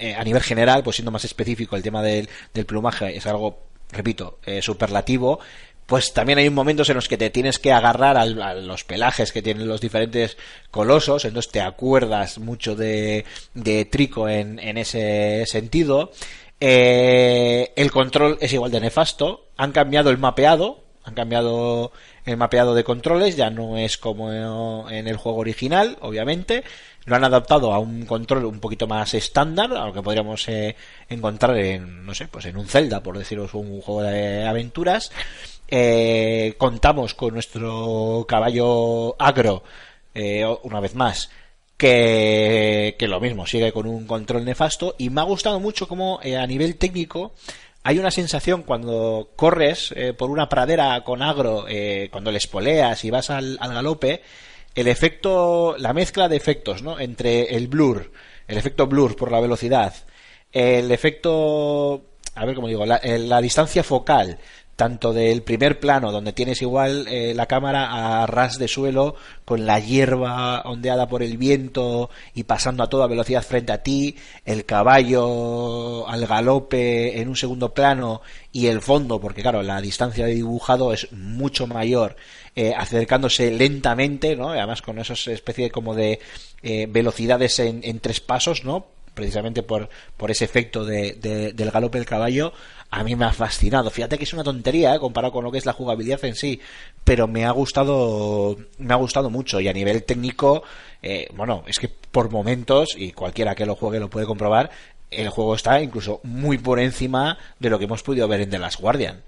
eh, 0.00 0.14
a 0.14 0.24
nivel 0.24 0.42
general, 0.42 0.82
pues 0.82 0.96
siendo 0.96 1.10
más 1.10 1.24
específico, 1.24 1.76
el 1.76 1.82
tema 1.82 2.02
del, 2.02 2.28
del 2.54 2.66
plumaje 2.66 3.16
es 3.16 3.26
algo, 3.26 3.58
repito, 3.90 4.38
eh, 4.44 4.62
superlativo 4.62 5.40
pues 5.88 6.12
también 6.12 6.38
hay 6.38 6.50
momentos 6.50 6.90
en 6.90 6.96
los 6.96 7.08
que 7.08 7.16
te 7.16 7.30
tienes 7.30 7.58
que 7.58 7.72
agarrar 7.72 8.18
a 8.18 8.26
los 8.26 8.84
pelajes 8.84 9.32
que 9.32 9.40
tienen 9.40 9.66
los 9.66 9.80
diferentes 9.80 10.36
colosos, 10.70 11.24
entonces 11.24 11.50
te 11.50 11.62
acuerdas 11.62 12.36
mucho 12.36 12.76
de, 12.76 13.24
de 13.54 13.86
Trico 13.86 14.28
en, 14.28 14.58
en 14.58 14.76
ese 14.76 15.46
sentido. 15.46 16.12
Eh, 16.60 17.72
el 17.74 17.90
control 17.90 18.36
es 18.42 18.52
igual 18.52 18.70
de 18.70 18.80
nefasto, 18.80 19.46
han 19.56 19.72
cambiado 19.72 20.10
el 20.10 20.18
mapeado, 20.18 20.84
han 21.04 21.14
cambiado 21.14 21.90
el 22.28 22.36
mapeado 22.36 22.74
de 22.74 22.84
controles, 22.84 23.36
ya 23.36 23.50
no 23.50 23.76
es 23.76 23.98
como 23.98 24.88
en 24.90 25.08
el 25.08 25.16
juego 25.16 25.38
original, 25.38 25.96
obviamente, 26.00 26.64
lo 27.04 27.16
han 27.16 27.24
adaptado 27.24 27.72
a 27.72 27.78
un 27.78 28.04
control 28.04 28.44
un 28.44 28.60
poquito 28.60 28.86
más 28.86 29.14
estándar, 29.14 29.72
a 29.72 29.86
lo 29.86 29.92
que 29.92 30.02
podríamos 30.02 30.48
eh, 30.48 30.76
encontrar 31.08 31.56
en, 31.58 32.04
no 32.04 32.14
sé, 32.14 32.28
pues 32.28 32.44
en 32.46 32.56
un 32.56 32.66
Zelda, 32.66 33.02
por 33.02 33.16
deciros, 33.16 33.54
un 33.54 33.80
juego 33.80 34.02
de 34.02 34.46
aventuras. 34.46 35.10
Eh, 35.68 36.54
contamos 36.58 37.14
con 37.14 37.34
nuestro 37.34 38.24
caballo 38.28 39.20
agro, 39.20 39.62
eh, 40.14 40.44
una 40.62 40.80
vez 40.80 40.94
más, 40.94 41.30
que, 41.76 42.96
que, 42.98 43.08
lo 43.08 43.20
mismo, 43.20 43.46
sigue 43.46 43.72
con 43.72 43.86
un 43.86 44.06
control 44.06 44.44
nefasto 44.44 44.94
y 44.98 45.10
me 45.10 45.20
ha 45.20 45.24
gustado 45.24 45.60
mucho 45.60 45.86
como 45.86 46.20
eh, 46.22 46.36
a 46.36 46.46
nivel 46.46 46.76
técnico 46.76 47.32
hay 47.82 47.98
una 47.98 48.10
sensación 48.10 48.62
cuando 48.62 49.30
corres 49.36 49.92
eh, 49.96 50.12
por 50.12 50.30
una 50.30 50.48
pradera 50.48 51.02
con 51.04 51.22
agro, 51.22 51.66
eh, 51.68 52.08
cuando 52.10 52.30
le 52.30 52.38
espoleas 52.38 53.04
y 53.04 53.10
vas 53.10 53.30
al, 53.30 53.56
al, 53.60 53.72
galope, 53.72 54.22
el 54.74 54.88
efecto, 54.88 55.76
la 55.78 55.92
mezcla 55.92 56.28
de 56.28 56.36
efectos, 56.36 56.82
¿no? 56.82 57.00
Entre 57.00 57.56
el 57.56 57.68
blur, 57.68 58.12
el 58.46 58.58
efecto 58.58 58.86
blur 58.86 59.16
por 59.16 59.32
la 59.32 59.40
velocidad, 59.40 59.94
el 60.52 60.90
efecto, 60.90 62.04
a 62.34 62.44
ver 62.44 62.54
cómo 62.54 62.68
digo, 62.68 62.84
la, 62.84 63.00
la 63.02 63.40
distancia 63.40 63.82
focal, 63.82 64.38
tanto 64.78 65.12
del 65.12 65.42
primer 65.42 65.80
plano, 65.80 66.12
donde 66.12 66.32
tienes 66.32 66.62
igual 66.62 67.08
eh, 67.08 67.34
la 67.34 67.46
cámara 67.46 68.22
a 68.22 68.26
ras 68.28 68.60
de 68.60 68.68
suelo, 68.68 69.16
con 69.44 69.66
la 69.66 69.80
hierba 69.80 70.60
ondeada 70.60 71.08
por 71.08 71.24
el 71.24 71.36
viento 71.36 72.10
y 72.32 72.44
pasando 72.44 72.84
a 72.84 72.88
toda 72.88 73.08
velocidad 73.08 73.42
frente 73.42 73.72
a 73.72 73.82
ti, 73.82 74.14
el 74.44 74.64
caballo 74.64 76.08
al 76.08 76.28
galope 76.28 77.20
en 77.20 77.28
un 77.28 77.34
segundo 77.34 77.74
plano 77.74 78.22
y 78.52 78.68
el 78.68 78.80
fondo, 78.80 79.20
porque 79.20 79.42
claro, 79.42 79.64
la 79.64 79.80
distancia 79.80 80.26
de 80.26 80.34
dibujado 80.36 80.92
es 80.92 81.10
mucho 81.10 81.66
mayor, 81.66 82.14
eh, 82.54 82.72
acercándose 82.72 83.50
lentamente, 83.50 84.36
¿no? 84.36 84.50
Además 84.50 84.80
con 84.80 85.00
esas 85.00 85.26
especie 85.26 85.72
como 85.72 85.96
de 85.96 86.20
eh, 86.62 86.86
velocidades 86.88 87.58
en, 87.58 87.80
en 87.82 87.98
tres 87.98 88.20
pasos, 88.20 88.62
¿no? 88.64 88.86
precisamente 89.18 89.64
por, 89.64 89.88
por 90.16 90.30
ese 90.30 90.44
efecto 90.44 90.84
de, 90.84 91.14
de, 91.14 91.52
del 91.52 91.72
galope 91.72 91.98
del 91.98 92.06
caballo, 92.06 92.52
a 92.90 93.04
mí 93.04 93.16
me 93.16 93.26
ha 93.26 93.32
fascinado. 93.32 93.90
Fíjate 93.90 94.16
que 94.18 94.24
es 94.24 94.32
una 94.32 94.44
tontería 94.44 94.94
¿eh? 94.94 94.98
comparado 94.98 95.32
con 95.32 95.44
lo 95.44 95.52
que 95.52 95.58
es 95.58 95.66
la 95.66 95.72
jugabilidad 95.72 96.24
en 96.24 96.34
sí, 96.34 96.60
pero 97.04 97.26
me 97.26 97.44
ha 97.44 97.50
gustado, 97.50 98.56
me 98.78 98.94
ha 98.94 98.96
gustado 98.96 99.30
mucho 99.30 99.60
y 99.60 99.68
a 99.68 99.72
nivel 99.72 100.04
técnico, 100.04 100.62
eh, 101.02 101.28
bueno, 101.34 101.64
es 101.66 101.78
que 101.78 101.88
por 101.88 102.30
momentos, 102.30 102.94
y 102.96 103.12
cualquiera 103.12 103.54
que 103.54 103.66
lo 103.66 103.74
juegue 103.74 104.00
lo 104.00 104.08
puede 104.08 104.26
comprobar, 104.26 104.70
el 105.10 105.28
juego 105.30 105.54
está 105.54 105.80
incluso 105.80 106.20
muy 106.22 106.58
por 106.58 106.80
encima 106.80 107.38
de 107.58 107.70
lo 107.70 107.78
que 107.78 107.86
hemos 107.86 108.02
podido 108.02 108.28
ver 108.28 108.42
en 108.42 108.50
The 108.50 108.58
Last 108.58 108.80
Guardian. 108.80 109.22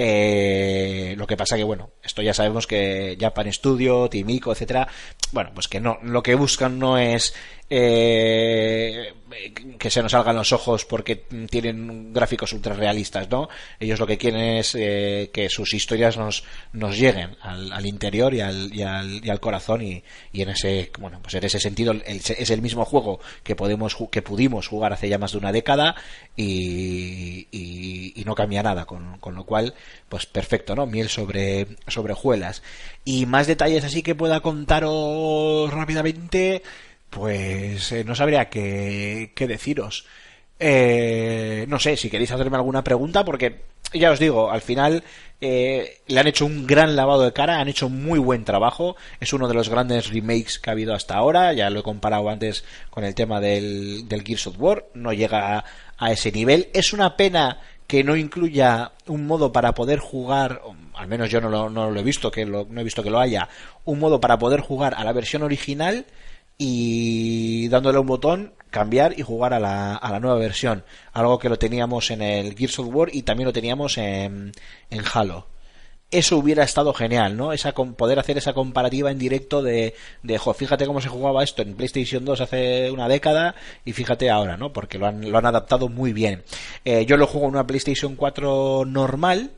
Eh, 0.00 1.16
lo 1.18 1.26
que 1.26 1.36
pasa 1.36 1.56
que, 1.56 1.64
bueno, 1.64 1.90
esto 2.04 2.22
ya 2.22 2.32
sabemos 2.32 2.68
que 2.68 3.16
Japan 3.20 3.52
Studio, 3.52 4.08
Timico, 4.08 4.52
etcétera, 4.52 4.86
bueno, 5.32 5.50
pues 5.52 5.66
que 5.66 5.80
no, 5.80 5.98
lo 6.04 6.22
que 6.22 6.36
buscan 6.36 6.78
no 6.78 6.98
es 6.98 7.34
eh, 7.70 9.12
que 9.78 9.90
se 9.90 10.02
nos 10.02 10.12
salgan 10.12 10.36
los 10.36 10.52
ojos 10.52 10.84
porque 10.86 11.16
tienen 11.50 12.12
gráficos 12.12 12.52
ultra 12.52 12.74
realistas, 12.74 13.28
¿no? 13.28 13.48
Ellos 13.78 14.00
lo 14.00 14.06
que 14.06 14.16
quieren 14.16 14.40
es 14.40 14.74
eh, 14.74 15.30
que 15.32 15.50
sus 15.50 15.74
historias 15.74 16.16
nos, 16.16 16.42
lleguen 16.72 17.36
al, 17.42 17.86
interior 17.86 18.32
y 18.32 18.40
al, 18.40 18.74
y 18.74 18.82
al, 18.82 19.24
y 19.24 19.28
al 19.28 19.40
corazón 19.40 19.82
y, 19.82 20.02
en 20.32 20.48
ese, 20.48 20.90
bueno, 20.98 21.20
pues 21.20 21.34
en 21.34 21.44
ese 21.44 21.60
sentido 21.60 21.92
el, 21.92 22.02
es 22.04 22.50
el 22.50 22.62
mismo 22.62 22.84
juego 22.84 23.20
que 23.42 23.54
podemos, 23.54 23.96
que 24.10 24.22
pudimos 24.22 24.66
jugar 24.66 24.92
hace 24.92 25.08
ya 25.08 25.18
más 25.18 25.32
de 25.32 25.38
una 25.38 25.52
década 25.52 25.94
y 26.36 27.46
no 28.24 28.34
cambia 28.34 28.62
nada, 28.62 28.84
con, 28.84 29.18
con, 29.18 29.34
lo 29.34 29.44
cual, 29.44 29.74
pues 30.08 30.26
perfecto, 30.26 30.74
¿no? 30.74 30.86
Miel 30.86 31.08
sobre, 31.08 31.66
sobre 31.86 32.12
hojuelas. 32.12 32.62
Y 33.04 33.26
más 33.26 33.46
detalles 33.46 33.84
así 33.84 34.02
que 34.02 34.14
pueda 34.14 34.40
contaros 34.40 35.72
rápidamente, 35.72 36.62
pues 37.10 37.92
eh, 37.92 38.04
no 38.04 38.14
sabría 38.14 38.48
qué, 38.48 39.32
qué 39.34 39.46
deciros. 39.46 40.06
Eh, 40.60 41.66
no 41.68 41.78
sé 41.78 41.96
si 41.96 42.10
queréis 42.10 42.32
hacerme 42.32 42.56
alguna 42.56 42.82
pregunta, 42.82 43.24
porque 43.24 43.62
ya 43.92 44.10
os 44.10 44.18
digo, 44.18 44.50
al 44.50 44.60
final 44.60 45.02
eh, 45.40 46.00
le 46.08 46.20
han 46.20 46.26
hecho 46.26 46.44
un 46.44 46.66
gran 46.66 46.96
lavado 46.96 47.22
de 47.22 47.32
cara, 47.32 47.60
han 47.60 47.68
hecho 47.68 47.88
muy 47.88 48.18
buen 48.18 48.44
trabajo. 48.44 48.96
Es 49.20 49.32
uno 49.32 49.48
de 49.48 49.54
los 49.54 49.68
grandes 49.68 50.10
remakes 50.10 50.58
que 50.58 50.70
ha 50.70 50.72
habido 50.72 50.94
hasta 50.94 51.14
ahora. 51.14 51.52
Ya 51.52 51.70
lo 51.70 51.80
he 51.80 51.82
comparado 51.82 52.28
antes 52.28 52.64
con 52.90 53.04
el 53.04 53.14
tema 53.14 53.40
del, 53.40 54.08
del 54.08 54.24
Gears 54.24 54.48
of 54.48 54.56
War. 54.58 54.86
No 54.94 55.12
llega 55.12 55.64
a, 55.96 56.12
ese 56.12 56.32
nivel. 56.32 56.68
Es 56.74 56.92
una 56.92 57.16
pena 57.16 57.60
que 57.86 58.04
no 58.04 58.16
incluya 58.16 58.92
un 59.06 59.26
modo 59.26 59.52
para 59.52 59.74
poder 59.74 59.98
jugar, 59.98 60.60
al 60.94 61.08
menos 61.08 61.30
yo 61.30 61.40
no 61.40 61.48
lo, 61.48 61.70
no 61.70 61.90
lo 61.90 62.00
he 62.00 62.02
visto, 62.02 62.30
que 62.30 62.44
lo, 62.44 62.66
no 62.68 62.82
he 62.82 62.84
visto 62.84 63.02
que 63.02 63.08
lo 63.08 63.18
haya, 63.18 63.48
un 63.86 63.98
modo 63.98 64.20
para 64.20 64.38
poder 64.38 64.60
jugar 64.60 64.94
a 64.94 65.04
la 65.04 65.14
versión 65.14 65.42
original 65.42 66.04
y 66.58 67.68
dándole 67.68 68.00
un 68.00 68.06
botón 68.06 68.52
cambiar 68.70 69.18
y 69.18 69.22
jugar 69.22 69.54
a 69.54 69.60
la, 69.60 69.94
a 69.94 70.12
la 70.12 70.20
nueva 70.20 70.38
versión. 70.38 70.84
Algo 71.12 71.38
que 71.38 71.48
lo 71.48 71.58
teníamos 71.58 72.10
en 72.10 72.20
el 72.22 72.56
Gears 72.56 72.78
of 72.80 72.88
War 72.92 73.08
y 73.12 73.22
también 73.22 73.46
lo 73.46 73.52
teníamos 73.52 73.96
en, 73.98 74.52
en 74.90 75.02
Halo. 75.12 75.46
Eso 76.10 76.38
hubiera 76.38 76.64
estado 76.64 76.94
genial, 76.94 77.36
¿no? 77.36 77.52
Esa, 77.52 77.72
poder 77.74 78.18
hacer 78.18 78.38
esa 78.38 78.54
comparativa 78.54 79.10
en 79.10 79.18
directo 79.18 79.62
de, 79.62 79.94
de 80.22 80.38
jo, 80.38 80.54
fíjate 80.54 80.86
cómo 80.86 81.02
se 81.02 81.10
jugaba 81.10 81.44
esto 81.44 81.60
en 81.60 81.74
PlayStation 81.74 82.24
2 82.24 82.40
hace 82.40 82.90
una 82.90 83.08
década 83.08 83.54
y 83.84 83.92
fíjate 83.92 84.30
ahora, 84.30 84.56
¿no? 84.56 84.72
Porque 84.72 84.98
lo 84.98 85.06
han, 85.06 85.30
lo 85.30 85.36
han 85.36 85.44
adaptado 85.44 85.90
muy 85.90 86.14
bien. 86.14 86.44
Eh, 86.86 87.04
yo 87.04 87.18
lo 87.18 87.26
juego 87.26 87.48
en 87.48 87.54
una 87.54 87.66
PlayStation 87.66 88.16
4 88.16 88.86
normal, 88.86 89.50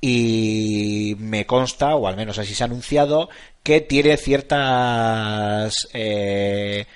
y 0.00 1.16
me 1.18 1.46
consta, 1.46 1.96
o 1.96 2.06
al 2.06 2.16
menos 2.16 2.38
así 2.38 2.54
se 2.54 2.62
ha 2.62 2.66
anunciado, 2.66 3.28
que 3.62 3.80
tiene 3.80 4.16
ciertas 4.16 5.74
eh, 5.94 6.86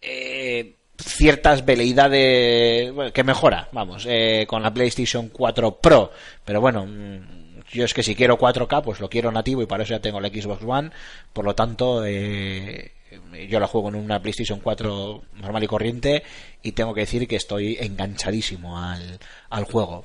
eh, 0.00 0.76
ciertas 0.98 1.64
veleidades 1.64 2.92
bueno, 2.92 3.12
que 3.12 3.24
mejora, 3.24 3.68
vamos, 3.72 4.06
eh, 4.08 4.46
con 4.48 4.62
la 4.62 4.72
PlayStation 4.72 5.28
4 5.28 5.80
Pro, 5.80 6.10
pero 6.44 6.60
bueno, 6.60 6.86
mm, 6.86 7.60
yo 7.70 7.84
es 7.84 7.94
que 7.94 8.02
si 8.02 8.14
quiero 8.14 8.38
4K, 8.38 8.82
pues 8.82 9.00
lo 9.00 9.08
quiero 9.08 9.30
nativo 9.30 9.62
y 9.62 9.66
para 9.66 9.82
eso 9.82 9.94
ya 9.94 10.00
tengo 10.00 10.20
la 10.20 10.28
Xbox 10.28 10.62
One, 10.66 10.90
por 11.32 11.44
lo 11.44 11.54
tanto, 11.54 12.04
eh, 12.04 12.92
yo 13.48 13.60
la 13.60 13.66
juego 13.66 13.88
en 13.88 13.96
una 13.96 14.20
PlayStation 14.20 14.60
4 14.60 15.22
normal 15.34 15.64
y 15.64 15.66
corriente 15.66 16.22
y 16.62 16.72
tengo 16.72 16.94
que 16.94 17.00
decir 17.00 17.28
que 17.28 17.36
estoy 17.36 17.76
enganchadísimo 17.80 18.78
al, 18.78 19.18
al 19.50 19.64
juego. 19.64 20.04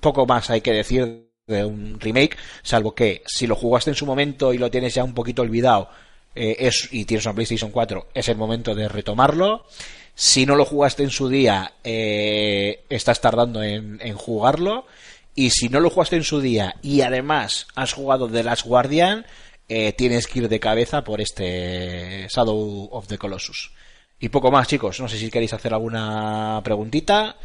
Poco 0.00 0.26
más 0.26 0.50
hay 0.50 0.60
que 0.60 0.72
decir 0.72 1.33
de 1.46 1.64
un 1.64 2.00
remake, 2.00 2.36
salvo 2.62 2.94
que 2.94 3.22
si 3.26 3.46
lo 3.46 3.54
jugaste 3.54 3.90
en 3.90 3.96
su 3.96 4.06
momento 4.06 4.52
y 4.52 4.58
lo 4.58 4.70
tienes 4.70 4.94
ya 4.94 5.04
un 5.04 5.14
poquito 5.14 5.42
olvidado 5.42 5.90
eh, 6.34 6.56
es, 6.58 6.88
y 6.90 7.04
tienes 7.04 7.26
una 7.26 7.34
PlayStation 7.34 7.70
4, 7.70 8.08
es 8.14 8.28
el 8.28 8.36
momento 8.36 8.74
de 8.74 8.88
retomarlo. 8.88 9.66
Si 10.14 10.46
no 10.46 10.56
lo 10.56 10.64
jugaste 10.64 11.02
en 11.02 11.10
su 11.10 11.28
día, 11.28 11.74
eh, 11.82 12.84
estás 12.88 13.20
tardando 13.20 13.62
en, 13.62 13.98
en 14.00 14.16
jugarlo. 14.16 14.86
Y 15.34 15.50
si 15.50 15.68
no 15.68 15.80
lo 15.80 15.90
jugaste 15.90 16.16
en 16.16 16.22
su 16.22 16.40
día 16.40 16.76
y 16.80 17.00
además 17.00 17.66
has 17.74 17.92
jugado 17.92 18.28
The 18.28 18.44
Last 18.44 18.64
Guardian, 18.64 19.26
eh, 19.68 19.92
tienes 19.92 20.26
que 20.26 20.40
ir 20.40 20.48
de 20.48 20.60
cabeza 20.60 21.02
por 21.02 21.20
este 21.20 22.28
Shadow 22.28 22.88
of 22.92 23.08
the 23.08 23.18
Colossus. 23.18 23.72
Y 24.20 24.28
poco 24.28 24.50
más, 24.50 24.68
chicos. 24.68 25.00
No 25.00 25.08
sé 25.08 25.18
si 25.18 25.30
queréis 25.30 25.52
hacer 25.52 25.74
alguna 25.74 26.60
preguntita. 26.62 27.36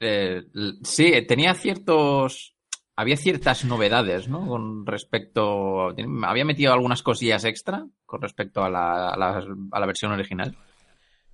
Eh, 0.00 0.42
sí, 0.82 1.12
tenía 1.28 1.54
ciertos. 1.54 2.54
Había 3.00 3.16
ciertas 3.16 3.64
novedades, 3.64 4.28
¿no? 4.28 4.46
Con 4.46 4.84
respecto. 4.84 5.94
Había 6.22 6.44
metido 6.44 6.74
algunas 6.74 7.02
cosillas 7.02 7.44
extra 7.46 7.86
con 8.04 8.20
respecto 8.20 8.62
a 8.62 8.68
la, 8.68 9.08
a 9.08 9.16
la, 9.16 9.42
a 9.72 9.80
la 9.80 9.86
versión 9.86 10.12
original. 10.12 10.54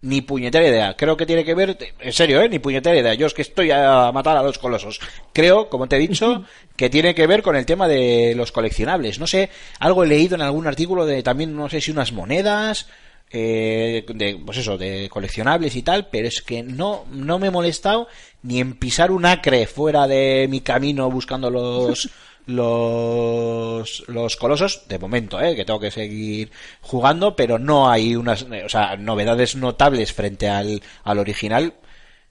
Ni 0.01 0.20
puñetera 0.20 0.68
idea. 0.68 0.94
Creo 0.94 1.16
que 1.16 1.26
tiene 1.26 1.44
que 1.44 1.56
ver, 1.56 1.76
en 1.98 2.12
serio, 2.12 2.40
¿eh? 2.40 2.48
Ni 2.48 2.60
puñetera 2.60 2.97
idea. 2.97 3.14
Yo 3.14 3.26
es 3.26 3.34
que 3.34 3.43
estoy 3.43 3.72
a 3.72 4.12
matar 4.12 4.36
a 4.36 4.44
los 4.44 4.59
colosos. 4.59 5.01
Creo, 5.32 5.68
como 5.68 5.88
te 5.88 5.97
he 5.97 5.98
dicho, 5.98 6.44
que 6.76 6.88
tiene 6.88 7.16
que 7.16 7.26
ver 7.26 7.43
con 7.43 7.56
el 7.56 7.66
tema 7.66 7.88
de 7.88 8.34
los 8.36 8.52
coleccionables. 8.52 9.18
No 9.18 9.26
sé, 9.26 9.51
algo 9.80 10.05
he 10.05 10.06
leído 10.06 10.36
en 10.36 10.43
algún 10.43 10.68
artículo 10.68 11.05
de 11.05 11.24
también, 11.24 11.56
no 11.56 11.68
sé 11.68 11.80
si 11.80 11.90
unas 11.90 12.12
monedas, 12.12 12.88
eh, 13.31 14.05
de, 14.15 14.40
pues 14.44 14.59
eso, 14.59 14.78
de 14.78 15.09
coleccionables 15.09 15.74
y 15.77 15.82
tal, 15.82 16.09
pero 16.09 16.28
es 16.28 16.43
que 16.43 16.62
no, 16.62 17.05
no 17.11 17.39
me 17.39 17.48
he 17.48 17.51
molestado 17.51 18.09
ni 18.43 18.61
en 18.61 18.74
pisar 18.74 19.11
un 19.11 19.27
acre 19.27 19.66
fuera 19.66 20.07
de 20.07 20.47
mi 20.48 20.61
camino 20.61 21.11
buscando 21.11 21.51
los, 21.51 22.09
los, 22.47 24.05
los 24.07 24.36
colosos, 24.36 24.89
de 24.89 24.98
momento, 24.98 25.40
¿eh? 25.40 25.57
que 25.57 25.65
tengo 25.65 25.81
que 25.81 25.90
seguir 25.90 26.51
jugando, 26.81 27.35
pero 27.35 27.59
no 27.59 27.90
hay 27.90 28.15
unas, 28.15 28.43
eh, 28.43 28.65
o 28.65 28.69
sea, 28.69 28.97
novedades 28.97 29.57
notables 29.57 30.12
frente 30.12 30.48
al, 30.48 30.81
al 31.03 31.19
original, 31.19 31.74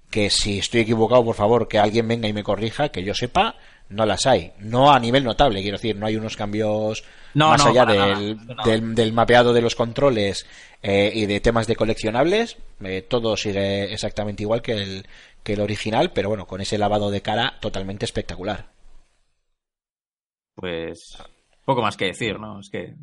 que 0.09 0.30
si 0.30 0.59
estoy 0.59 0.81
equivocado, 0.81 1.26
por 1.26 1.35
favor, 1.35 1.67
que 1.67 1.77
alguien 1.77 2.07
venga 2.07 2.30
y 2.30 2.34
me 2.34 2.43
corrija, 2.43 2.89
que 2.89 3.03
yo 3.03 3.13
sepa, 3.13 3.55
no 3.89 4.05
las 4.05 4.26
hay. 4.26 4.53
No 4.59 4.93
a 4.93 4.99
nivel 4.99 5.26
notable, 5.26 5.61
quiero 5.61 5.77
decir, 5.77 5.97
no 5.97 6.05
hay 6.05 6.15
unos 6.15 6.38
cambios 6.38 7.03
No, 7.35 7.49
más 7.49 7.63
no, 7.63 7.71
allá 7.71 7.85
nada, 7.85 8.17
del, 8.65 8.95
del 8.95 9.13
mapeado 9.13 9.53
de 9.53 9.61
los 9.61 9.75
controles 9.75 10.47
eh, 10.81 11.11
y 11.13 11.25
de 11.25 11.41
temas 11.41 11.67
de 11.67 11.75
coleccionables. 11.75 12.57
eh, 12.81 13.05
todo 13.07 13.35
sigue 13.35 13.93
exactamente 13.93 14.43
igual 14.43 14.61
que 14.61 14.71
el, 14.71 15.07
que 15.43 15.53
el 15.53 15.61
original, 15.61 16.11
pero 16.13 16.29
bueno, 16.29 16.47
con 16.47 16.61
ese 16.61 16.77
lavado 16.77 17.11
de 17.11 17.21
cara 17.21 17.57
totalmente 17.59 18.05
espectacular. 18.05 18.71
Pues. 20.55 21.17
Poco 21.65 21.81
más 21.81 21.97
que 21.97 22.05
decir, 22.05 22.39
¿no? 22.39 22.59
Es 22.59 22.69
que. 22.69 22.95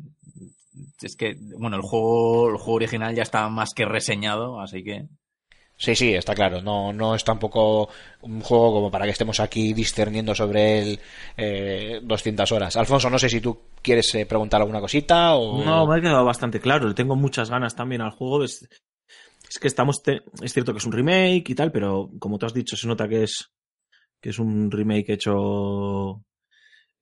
Es 1.01 1.15
que, 1.15 1.35
bueno, 1.59 1.75
el 1.75 1.83
juego, 1.83 2.49
el 2.49 2.57
juego 2.57 2.73
original 2.73 3.13
ya 3.13 3.21
está 3.21 3.47
más 3.49 3.73
que 3.75 3.85
reseñado, 3.85 4.59
así 4.59 4.83
que. 4.83 5.05
Sí, 5.83 5.95
sí, 5.97 6.13
está 6.13 6.33
claro. 6.33 6.61
No, 6.61 6.93
no 6.93 7.13
es 7.13 7.25
tampoco 7.25 7.89
un 8.21 8.39
juego 8.39 8.71
como 8.71 8.89
para 8.89 9.03
que 9.03 9.11
estemos 9.11 9.41
aquí 9.41 9.73
discerniendo 9.73 10.33
sobre 10.33 10.79
él 10.79 10.99
eh, 11.35 11.99
200 12.01 12.49
horas. 12.53 12.77
Alfonso, 12.77 13.09
no 13.09 13.19
sé 13.19 13.27
si 13.27 13.41
tú 13.41 13.59
quieres 13.81 14.15
eh, 14.15 14.25
preguntar 14.25 14.61
alguna 14.61 14.79
cosita 14.79 15.35
o... 15.35 15.61
No, 15.61 15.85
me 15.85 15.97
ha 15.97 16.01
quedado 16.01 16.23
bastante 16.23 16.61
claro. 16.61 16.87
Le 16.87 16.93
tengo 16.93 17.17
muchas 17.17 17.49
ganas 17.49 17.75
también 17.75 17.99
al 18.01 18.11
juego. 18.11 18.45
Es, 18.45 18.65
es 19.49 19.59
que 19.59 19.67
estamos. 19.67 20.01
te- 20.01 20.21
es 20.41 20.53
cierto 20.53 20.71
que 20.71 20.77
es 20.77 20.85
un 20.85 20.93
remake 20.93 21.49
y 21.49 21.53
tal, 21.55 21.69
pero 21.73 22.09
como 22.17 22.37
tú 22.37 22.45
has 22.45 22.53
dicho, 22.53 22.77
se 22.77 22.87
nota 22.87 23.09
que 23.09 23.23
es 23.23 23.49
que 24.21 24.29
es 24.29 24.39
un 24.39 24.71
remake 24.71 25.09
hecho 25.09 26.23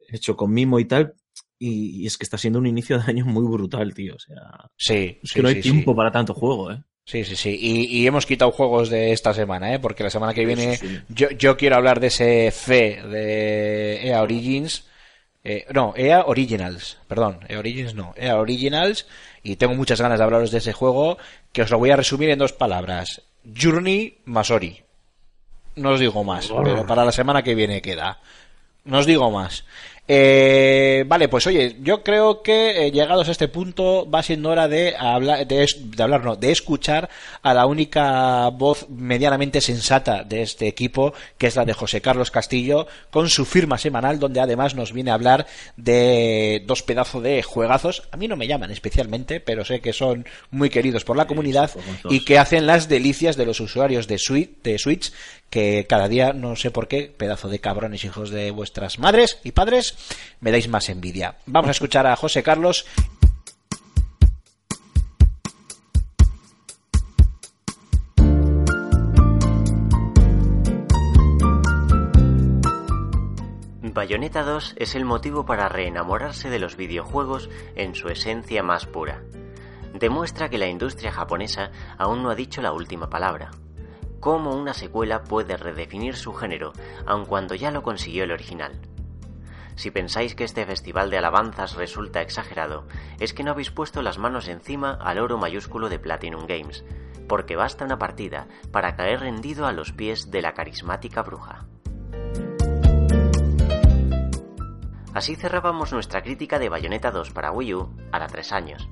hecho 0.09 0.35
con 0.35 0.51
mimo 0.51 0.79
y 0.79 0.85
tal. 0.85 1.13
Y, 1.59 2.07
es 2.07 2.17
que 2.17 2.23
está 2.23 2.39
siendo 2.39 2.57
un 2.57 2.65
inicio 2.65 2.97
de 2.97 3.03
año 3.11 3.27
muy 3.27 3.43
brutal, 3.45 3.93
tío. 3.93 4.15
O 4.15 4.19
sea, 4.19 4.67
Sí, 4.75 5.19
es 5.21 5.29
sí, 5.29 5.35
que 5.35 5.41
no 5.43 5.49
hay 5.49 5.55
sí, 5.61 5.61
tiempo 5.61 5.91
sí. 5.91 5.95
para 5.95 6.11
tanto 6.11 6.33
juego, 6.33 6.71
¿eh? 6.71 6.81
Sí, 7.06 7.26
sí, 7.26 7.36
sí. 7.36 7.57
Y, 7.60 7.98
y 7.98 8.07
hemos 8.07 8.26
quitado 8.26 8.52
juegos 8.52 8.90
de 8.90 9.11
esta 9.11 9.34
semana, 9.34 9.73
¿eh? 9.73 9.80
Porque 9.80 10.03
la 10.03 10.10
semana 10.10 10.34
que 10.34 10.45
viene 10.45 10.78
sí, 10.78 10.88
sí. 10.88 10.99
Yo, 11.10 11.30
yo 11.32 11.57
quiero 11.57 11.76
hablar 11.76 11.99
de 11.99 12.07
ese 12.07 12.52
fe 12.52 13.02
de 13.03 14.07
EA 14.07 14.22
Origins. 14.22 14.86
Eh, 15.44 15.65
no, 15.73 15.94
EA 15.98 16.26
Originals, 16.26 16.99
perdón, 17.07 17.40
EA 17.49 17.57
Origins 17.57 17.95
no, 17.95 18.14
EA 18.15 18.38
Originals. 18.38 19.07
Y 19.44 19.56
tengo 19.56 19.73
muchas 19.73 19.99
ganas 19.99 20.19
de 20.19 20.23
hablaros 20.23 20.52
de 20.52 20.60
ese 20.60 20.73
juego 20.73 21.18
que 21.52 21.64
os 21.64 21.72
lo 21.72 21.80
voy 21.80 21.90
a 21.90 21.95
resumir 21.95 22.30
en 22.30 22.40
dos 22.40 22.53
palabras. 22.53 23.23
Journey 23.44 24.19
Masori. 24.26 24.84
No 25.76 25.91
os 25.91 25.99
digo 25.99 26.23
más, 26.23 26.52
pero 26.64 26.86
para 26.86 27.06
la 27.06 27.11
semana 27.11 27.44
que 27.44 27.56
viene 27.56 27.82
queda. 27.82 28.19
No 28.84 28.99
os 28.99 29.06
digo 29.06 29.32
más. 29.32 29.64
Eh, 30.07 31.06
vale, 31.07 31.30
pues 31.30 31.48
oye, 31.48 31.78
yo 31.82 32.03
creo 32.03 32.41
que 32.41 32.88
eh, 32.88 32.91
llegados 32.91 33.30
a 33.30 33.32
este 33.32 33.48
punto 33.48 34.10
va 34.10 34.23
siendo 34.23 34.49
hora 34.49 34.68
de 34.68 34.95
hablar, 34.98 35.48
de, 35.48 35.65
hablar, 35.99 36.26
no, 36.26 36.36
de 36.36 36.52
escuchar 36.52 37.10
a 37.41 37.53
la 37.53 37.65
única 37.65 38.49
voz 38.49 38.90
medianamente 38.90 39.61
sensata 39.61 40.23
de 40.23 40.41
este 40.41 40.68
equipo, 40.68 41.14
que 41.38 41.48
es 41.48 41.56
la 41.56 41.65
de 41.65 41.73
José 41.73 42.02
Carlos 42.02 42.32
Castillo, 42.32 42.88
con 43.10 43.30
su 43.30 43.45
firma 43.45 43.78
semanal, 43.78 44.19
donde 44.19 44.41
además 44.41 44.76
nos 44.76 44.91
viene 44.91 45.11
a 45.11 45.14
hablar 45.14 45.45
de 45.78 46.64
dos 46.65 46.84
pedazos 46.84 47.23
de 47.23 47.41
juegazos. 47.44 48.03
A 48.11 48.18
mí 48.18 48.28
no 48.28 48.36
me 48.36 48.48
llaman 48.48 48.72
especialmente, 48.72 49.40
pero 49.40 49.64
sé 49.64 49.82
que 49.82 49.94
son 49.94 50.26
muy 50.49 50.69
queridos 50.69 51.06
por 51.06 51.15
la 51.15 51.28
comunidad 51.28 51.72
sí, 51.72 51.80
y 52.10 52.26
que 52.26 52.40
hacen 52.40 52.65
las 52.65 52.90
delicias 52.90 53.38
de 53.38 53.45
los 53.45 53.60
usuarios 53.60 54.07
de 54.07 54.18
Switch, 54.18 54.49
de 54.64 54.78
Switch 54.78 55.14
que 55.52 55.86
cada 55.88 56.07
día, 56.07 56.34
no 56.34 56.56
sé 56.56 56.72
por 56.72 56.88
qué, 56.88 57.14
pedazo 57.15 57.49
de 57.49 57.60
cabrones 57.60 58.03
hijos 58.06 58.32
de 58.32 58.49
vuestras 58.49 58.98
madres 58.98 59.40
y 59.44 59.52
padres, 59.52 59.95
me 60.40 60.49
dais 60.49 60.68
más 60.69 60.90
envidia. 60.90 61.36
Vamos 61.45 61.68
a 61.68 61.72
escuchar 61.72 62.07
a 62.07 62.15
José 62.15 62.41
Carlos. 62.41 62.86
Bayonetta 73.94 74.44
2 74.44 74.76
es 74.78 74.95
el 74.95 75.03
motivo 75.03 75.45
para 75.45 75.68
reenamorarse 75.68 76.49
de 76.49 76.60
los 76.60 76.78
videojuegos 76.78 77.49
en 77.76 77.94
su 77.94 78.07
esencia 78.07 78.64
más 78.64 78.86
pura. 78.86 79.22
Demuestra 79.94 80.49
que 80.49 80.57
la 80.57 80.68
industria 80.68 81.11
japonesa 81.11 81.72
aún 81.98 82.23
no 82.23 82.30
ha 82.30 82.36
dicho 82.36 82.61
la 82.61 82.72
última 82.72 83.10
palabra. 83.10 83.52
Cómo 84.22 84.56
una 84.56 84.76
secuela 84.76 85.23
puede 85.23 85.57
redefinir 85.57 86.15
su 86.15 86.31
género, 86.34 86.73
aun 87.07 87.26
cuando 87.26 87.56
ya 87.56 87.72
lo 87.72 87.81
consiguió 87.81 88.23
el 88.23 88.31
original. 88.31 88.80
Si 89.73 89.89
pensáis 89.89 90.35
que 90.35 90.43
este 90.43 90.64
festival 90.64 91.10
de 91.10 91.18
alabanzas 91.18 91.73
resulta 91.73 92.22
exagerado, 92.22 92.85
es 93.19 93.34
que 93.34 93.43
no 93.43 93.49
habéis 93.49 93.72
puesto 93.72 94.03
las 94.03 94.19
manos 94.19 94.48
encima 94.48 94.91
al 94.93 95.18
oro 95.18 95.39
mayúsculo 95.39 95.89
de 95.89 95.98
Platinum 95.98 96.45
Games, 96.45 96.85
porque 97.27 97.56
basta 97.56 97.84
una 97.84 97.98
partida 97.98 98.48
para 98.72 98.95
caer 98.95 99.22
rendido 99.22 99.65
a 99.65 99.72
los 99.72 99.91
pies 99.91 100.30
de 100.30 100.43
la 100.43 100.53
carismática 100.53 101.23
bruja. 101.23 101.65
Así 105.15 105.35
cerrábamos 105.35 105.93
nuestra 105.93 106.22
crítica 106.22 106.60
de 106.60 106.69
Bayonetta 106.69 107.10
2 107.10 107.31
para 107.31 107.52
Wii 107.52 107.73
U 107.73 107.89
a 108.11 108.27
3 108.27 108.52
años. 108.52 108.88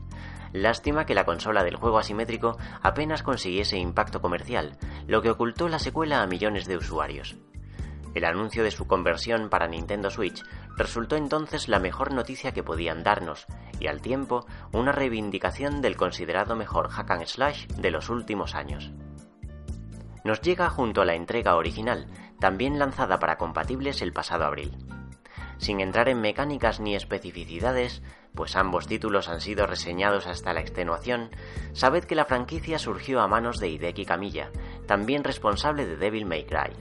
Lástima 0.53 1.05
que 1.05 1.13
la 1.13 1.26
consola 1.26 1.63
del 1.63 1.76
juego 1.76 1.99
asimétrico 1.99 2.57
apenas 2.81 3.23
consiguiese 3.23 3.77
impacto 3.77 4.21
comercial, 4.21 4.77
lo 5.07 5.21
que 5.21 5.30
ocultó 5.30 5.69
la 5.69 5.80
secuela 5.80 6.21
a 6.21 6.27
millones 6.27 6.65
de 6.65 6.77
usuarios. 6.77 7.38
El 8.15 8.26
anuncio 8.26 8.63
de 8.63 8.71
su 8.71 8.88
conversión 8.88 9.49
para 9.49 9.67
Nintendo 9.67 10.09
Switch 10.09 10.43
resultó 10.76 11.15
entonces 11.15 11.67
la 11.67 11.80
mejor 11.80 12.11
noticia 12.13 12.51
que 12.53 12.63
podían 12.63 13.03
darnos, 13.03 13.45
y 13.80 13.88
al 13.88 14.01
tiempo 14.01 14.47
una 14.71 14.91
reivindicación 14.91 15.81
del 15.81 15.95
considerado 15.95 16.55
mejor 16.55 16.89
hack 16.89 17.11
and 17.11 17.26
slash 17.26 17.67
de 17.67 17.91
los 17.91 18.09
últimos 18.09 18.55
años. 18.55 18.91
Nos 20.23 20.41
llega 20.41 20.69
junto 20.69 21.01
a 21.01 21.05
la 21.05 21.15
entrega 21.15 21.55
original, 21.55 22.07
también 22.39 22.80
lanzada 22.80 23.19
para 23.19 23.38
compatibles 23.38 24.01
el 24.01 24.11
pasado 24.11 24.45
abril. 24.45 24.76
Sin 25.60 25.81
entrar 25.81 26.10
en 26.10 26.22
mecánicas 26.22 26.80
ni 26.80 26.95
especificidades, 26.95 28.02
pues 28.34 28.56
ambos 28.56 28.88
títulos 28.88 29.27
han 29.27 29.41
sido 29.41 29.68
reseñados 29.68 30.26
hasta 30.26 30.53
la 30.53 30.61
extenuación, 30.61 31.30
sabed 31.73 32.06
que 32.06 32.15
la 32.15 32.26
franquicia 32.26 32.80
surgió 32.80 33.19
a 33.19 33.27
manos 33.27 33.60
de 33.60 33.69
Hideki 33.69 34.06
Kamiya, 34.06 34.52
también 34.88 35.23
responsable 35.23 35.86
de 35.86 35.98
Devil 35.98 36.26
May 36.26 36.45
Cry. 36.45 36.73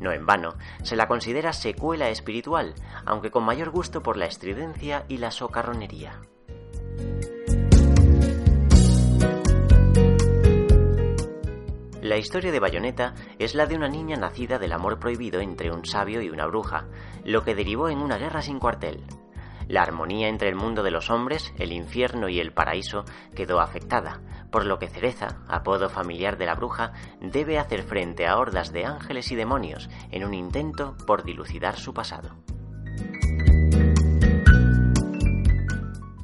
No 0.00 0.12
en 0.12 0.26
vano, 0.26 0.54
se 0.82 0.96
la 0.96 1.08
considera 1.08 1.52
secuela 1.52 2.10
espiritual, 2.10 2.74
aunque 3.04 3.30
con 3.30 3.44
mayor 3.44 3.70
gusto 3.70 4.02
por 4.02 4.16
la 4.16 4.26
estridencia 4.26 5.04
y 5.08 5.16
la 5.16 5.30
socarronería. 5.30 6.20
La 12.18 12.22
historia 12.22 12.50
de 12.50 12.58
Bayonetta 12.58 13.14
es 13.38 13.54
la 13.54 13.66
de 13.66 13.76
una 13.76 13.86
niña 13.86 14.16
nacida 14.16 14.58
del 14.58 14.72
amor 14.72 14.98
prohibido 14.98 15.40
entre 15.40 15.70
un 15.70 15.86
sabio 15.86 16.20
y 16.20 16.30
una 16.30 16.48
bruja, 16.48 16.88
lo 17.24 17.44
que 17.44 17.54
derivó 17.54 17.90
en 17.90 17.98
una 17.98 18.18
guerra 18.18 18.42
sin 18.42 18.58
cuartel. 18.58 19.04
La 19.68 19.82
armonía 19.82 20.26
entre 20.26 20.48
el 20.48 20.56
mundo 20.56 20.82
de 20.82 20.90
los 20.90 21.10
hombres, 21.10 21.54
el 21.58 21.70
infierno 21.70 22.28
y 22.28 22.40
el 22.40 22.52
paraíso 22.52 23.04
quedó 23.36 23.60
afectada, 23.60 24.20
por 24.50 24.66
lo 24.66 24.80
que 24.80 24.88
Cereza, 24.88 25.44
apodo 25.46 25.88
familiar 25.90 26.38
de 26.38 26.46
la 26.46 26.56
bruja, 26.56 26.92
debe 27.20 27.56
hacer 27.56 27.84
frente 27.84 28.26
a 28.26 28.36
hordas 28.36 28.72
de 28.72 28.84
ángeles 28.84 29.30
y 29.30 29.36
demonios 29.36 29.88
en 30.10 30.24
un 30.24 30.34
intento 30.34 30.96
por 31.06 31.22
dilucidar 31.22 31.76
su 31.76 31.94
pasado. 31.94 32.34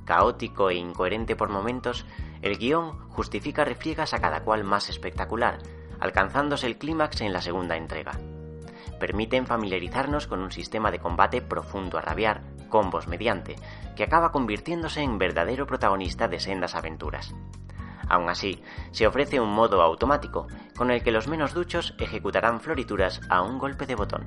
Caótico 0.04 0.70
e 0.70 0.74
incoherente 0.74 1.36
por 1.36 1.50
momentos, 1.50 2.04
el 2.42 2.58
guion 2.58 3.08
justifica 3.10 3.64
refriegas 3.64 4.12
a 4.12 4.20
cada 4.20 4.42
cual 4.42 4.64
más 4.64 4.90
espectacular, 4.90 5.60
alcanzándose 6.05 6.66
el 6.66 6.76
clímax 6.76 7.22
en 7.22 7.32
la 7.32 7.40
segunda 7.40 7.78
entrega. 7.78 8.12
Permiten 9.01 9.47
familiarizarnos 9.47 10.26
con 10.26 10.40
un 10.40 10.52
sistema 10.52 10.90
de 10.90 10.98
combate 10.98 11.40
profundo 11.40 11.97
a 11.97 12.02
rabiar, 12.02 12.43
combos 12.68 13.09
mediante, 13.09 13.56
que 13.97 14.05
acaba 14.05 14.31
convirtiéndose 14.31 15.01
en 15.01 15.16
verdadero 15.16 15.66
protagonista 15.66 16.28
de 16.28 16.40
sendas 16.40 16.74
aventuras. 16.74 17.35
Aún 18.06 18.28
así, 18.28 18.62
se 18.90 19.06
ofrece 19.06 19.40
un 19.40 19.48
modo 19.48 19.81
automático, 19.81 20.47
con 20.76 20.90
el 20.90 21.02
que 21.02 21.10
los 21.10 21.26
menos 21.26 21.55
duchos 21.55 21.94
ejecutarán 21.98 22.60
florituras 22.60 23.22
a 23.31 23.40
un 23.40 23.59
golpe 23.59 23.86
de 23.86 23.94
botón. 23.94 24.26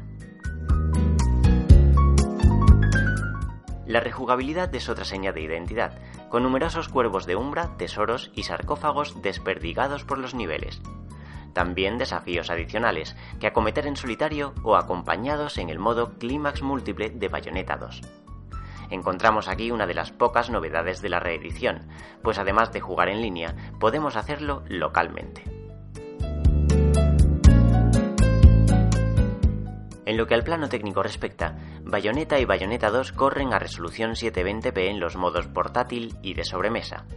La 3.85 3.99
rejugabilidad 3.99 4.73
es 4.73 4.89
otra 4.89 5.05
seña 5.05 5.31
de 5.31 5.41
identidad, 5.41 5.99
con 6.29 6.41
numerosos 6.41 6.89
cuervos 6.89 7.27
de 7.27 7.35
umbra, 7.35 7.77
tesoros 7.77 8.31
y 8.33 8.43
sarcófagos 8.43 9.21
desperdigados 9.21 10.05
por 10.05 10.17
los 10.17 10.33
niveles. 10.33 10.81
También 11.57 11.97
desafíos 11.97 12.51
adicionales, 12.51 13.15
que 13.39 13.47
acometer 13.47 13.87
en 13.87 13.95
solitario 13.95 14.53
o 14.61 14.75
acompañados 14.75 15.57
en 15.57 15.71
el 15.71 15.79
modo 15.79 16.13
Clímax 16.19 16.61
Múltiple 16.61 17.09
de 17.09 17.29
Bayonetta 17.29 17.77
2. 17.77 18.01
Encontramos 18.91 19.47
aquí 19.47 19.71
una 19.71 19.87
de 19.87 19.95
las 19.95 20.11
pocas 20.11 20.51
novedades 20.51 21.01
de 21.01 21.09
la 21.09 21.19
reedición, 21.19 21.87
pues 22.21 22.37
además 22.37 22.71
de 22.73 22.79
jugar 22.79 23.09
en 23.09 23.23
línea, 23.23 23.55
podemos 23.79 24.17
hacerlo 24.17 24.65
localmente. 24.67 25.45
En 30.05 30.15
lo 30.15 30.27
que 30.27 30.35
al 30.35 30.43
plano 30.43 30.69
técnico 30.69 31.01
respecta, 31.01 31.57
Bayonetta 31.83 32.37
y 32.37 32.45
Bayonetta 32.45 32.91
2 32.91 33.13
corren 33.13 33.51
a 33.51 33.57
resolución 33.57 34.11
720p 34.11 34.89
en 34.89 34.99
los 34.99 35.15
modos 35.15 35.47
portátil 35.47 36.17
y 36.21 36.35
de 36.35 36.43
sobremesa. 36.43 37.07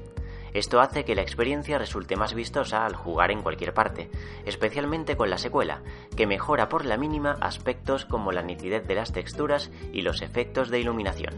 Esto 0.52 0.80
hace 0.80 1.04
que 1.04 1.14
la 1.14 1.22
experiencia 1.22 1.78
resulte 1.78 2.16
más 2.16 2.34
vistosa 2.34 2.84
al 2.84 2.96
jugar 2.96 3.30
en 3.30 3.42
cualquier 3.42 3.72
parte, 3.72 4.10
especialmente 4.44 5.16
con 5.16 5.30
la 5.30 5.38
secuela, 5.38 5.82
que 6.16 6.26
mejora 6.26 6.68
por 6.68 6.84
la 6.84 6.96
mínima 6.96 7.36
aspectos 7.40 8.04
como 8.04 8.32
la 8.32 8.42
nitidez 8.42 8.86
de 8.86 8.94
las 8.94 9.12
texturas 9.12 9.70
y 9.92 10.02
los 10.02 10.22
efectos 10.22 10.70
de 10.70 10.80
iluminación. 10.80 11.34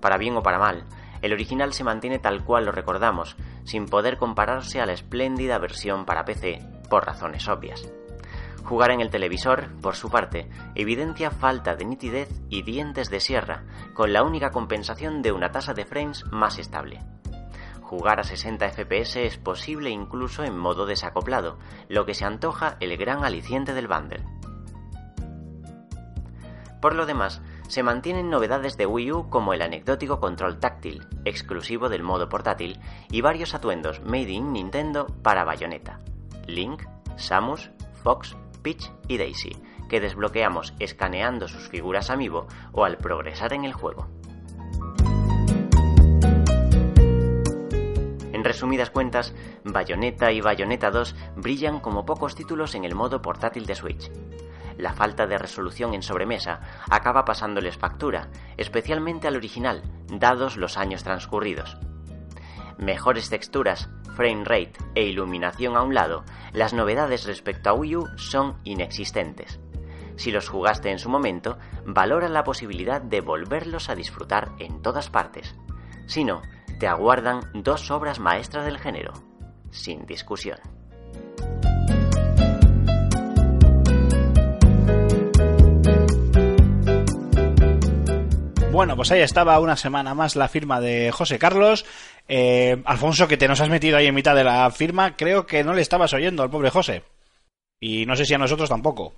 Para 0.00 0.18
bien 0.18 0.36
o 0.36 0.42
para 0.42 0.58
mal, 0.58 0.84
el 1.22 1.32
original 1.32 1.72
se 1.72 1.84
mantiene 1.84 2.18
tal 2.18 2.44
cual 2.44 2.66
lo 2.66 2.72
recordamos, 2.72 3.36
sin 3.64 3.86
poder 3.86 4.18
compararse 4.18 4.80
a 4.80 4.86
la 4.86 4.92
espléndida 4.92 5.58
versión 5.58 6.04
para 6.04 6.24
PC, 6.24 6.60
por 6.88 7.06
razones 7.06 7.48
obvias. 7.48 7.90
Jugar 8.64 8.90
en 8.90 9.00
el 9.00 9.10
televisor, 9.10 9.68
por 9.80 9.94
su 9.94 10.10
parte, 10.10 10.48
evidencia 10.74 11.30
falta 11.30 11.76
de 11.76 11.84
nitidez 11.84 12.28
y 12.48 12.62
dientes 12.62 13.10
de 13.10 13.20
sierra, 13.20 13.64
con 13.94 14.12
la 14.12 14.24
única 14.24 14.50
compensación 14.50 15.22
de 15.22 15.30
una 15.30 15.52
tasa 15.52 15.72
de 15.72 15.86
frames 15.86 16.24
más 16.32 16.58
estable. 16.58 17.00
Jugar 17.86 18.18
a 18.18 18.24
60 18.24 18.68
FPS 18.70 19.14
es 19.24 19.38
posible 19.38 19.90
incluso 19.90 20.42
en 20.42 20.58
modo 20.58 20.86
desacoplado, 20.86 21.56
lo 21.88 22.04
que 22.04 22.14
se 22.14 22.24
antoja 22.24 22.76
el 22.80 22.96
gran 22.96 23.24
aliciente 23.24 23.74
del 23.74 23.86
bundle. 23.86 24.24
Por 26.82 26.96
lo 26.96 27.06
demás, 27.06 27.42
se 27.68 27.84
mantienen 27.84 28.28
novedades 28.28 28.76
de 28.76 28.86
Wii 28.86 29.12
U 29.12 29.30
como 29.30 29.52
el 29.52 29.62
anecdótico 29.62 30.18
control 30.18 30.58
táctil, 30.58 31.06
exclusivo 31.24 31.88
del 31.88 32.02
modo 32.02 32.28
portátil, 32.28 32.80
y 33.08 33.20
varios 33.20 33.54
atuendos 33.54 34.00
made 34.00 34.32
in 34.32 34.52
Nintendo 34.52 35.06
para 35.22 35.44
Bayonetta, 35.44 36.00
Link, 36.48 36.82
Samus, 37.14 37.70
Fox, 38.02 38.36
Peach 38.62 38.90
y 39.06 39.16
Daisy, 39.16 39.62
que 39.88 40.00
desbloqueamos 40.00 40.74
escaneando 40.80 41.46
sus 41.46 41.68
figuras 41.68 42.10
amiibo 42.10 42.48
o 42.72 42.84
al 42.84 42.98
progresar 42.98 43.52
en 43.52 43.64
el 43.64 43.74
juego. 43.74 44.08
Resumidas 48.48 48.90
cuentas, 48.90 49.34
Bayonetta 49.64 50.32
y 50.32 50.40
Bayonetta 50.40 50.90
2 50.90 51.14
brillan 51.36 51.80
como 51.80 52.04
pocos 52.04 52.34
títulos 52.34 52.74
en 52.74 52.84
el 52.84 52.94
modo 52.94 53.22
portátil 53.22 53.66
de 53.66 53.74
Switch. 53.74 54.10
La 54.78 54.92
falta 54.92 55.26
de 55.26 55.38
resolución 55.38 55.94
en 55.94 56.02
sobremesa 56.02 56.60
acaba 56.90 57.24
pasándoles 57.24 57.78
factura, 57.78 58.28
especialmente 58.56 59.26
al 59.26 59.36
original, 59.36 59.82
dados 60.08 60.56
los 60.56 60.76
años 60.76 61.02
transcurridos. 61.02 61.78
Mejores 62.78 63.30
texturas, 63.30 63.88
frame 64.14 64.44
rate 64.44 64.74
e 64.94 65.04
iluminación 65.04 65.76
a 65.76 65.82
un 65.82 65.94
lado, 65.94 66.24
las 66.52 66.74
novedades 66.74 67.24
respecto 67.24 67.70
a 67.70 67.72
Wii 67.72 67.96
U 67.96 68.06
son 68.16 68.56
inexistentes. 68.64 69.60
Si 70.16 70.30
los 70.30 70.48
jugaste 70.48 70.90
en 70.90 70.98
su 70.98 71.08
momento, 71.08 71.58
valora 71.84 72.28
la 72.28 72.44
posibilidad 72.44 73.00
de 73.00 73.20
volverlos 73.20 73.88
a 73.88 73.94
disfrutar 73.94 74.52
en 74.58 74.82
todas 74.82 75.10
partes. 75.10 75.54
Si 76.06 76.24
no, 76.24 76.42
te 76.78 76.86
aguardan 76.86 77.40
dos 77.54 77.90
obras 77.90 78.18
maestras 78.18 78.64
del 78.64 78.78
género, 78.78 79.12
sin 79.70 80.06
discusión. 80.06 80.58
Bueno, 88.76 88.94
pues 88.94 89.10
ahí 89.10 89.22
estaba 89.22 89.58
una 89.58 89.74
semana 89.74 90.14
más 90.14 90.36
la 90.36 90.48
firma 90.48 90.80
de 90.80 91.10
José 91.10 91.38
Carlos. 91.38 91.86
Eh, 92.28 92.82
Alfonso, 92.84 93.26
que 93.26 93.38
te 93.38 93.48
nos 93.48 93.62
has 93.62 93.70
metido 93.70 93.96
ahí 93.96 94.06
en 94.06 94.14
mitad 94.14 94.36
de 94.36 94.44
la 94.44 94.70
firma, 94.70 95.16
creo 95.16 95.46
que 95.46 95.64
no 95.64 95.72
le 95.72 95.80
estabas 95.80 96.12
oyendo 96.12 96.42
al 96.42 96.50
pobre 96.50 96.68
José. 96.68 97.02
Y 97.80 98.04
no 98.04 98.16
sé 98.16 98.26
si 98.26 98.34
a 98.34 98.38
nosotros 98.38 98.68
tampoco. 98.68 99.14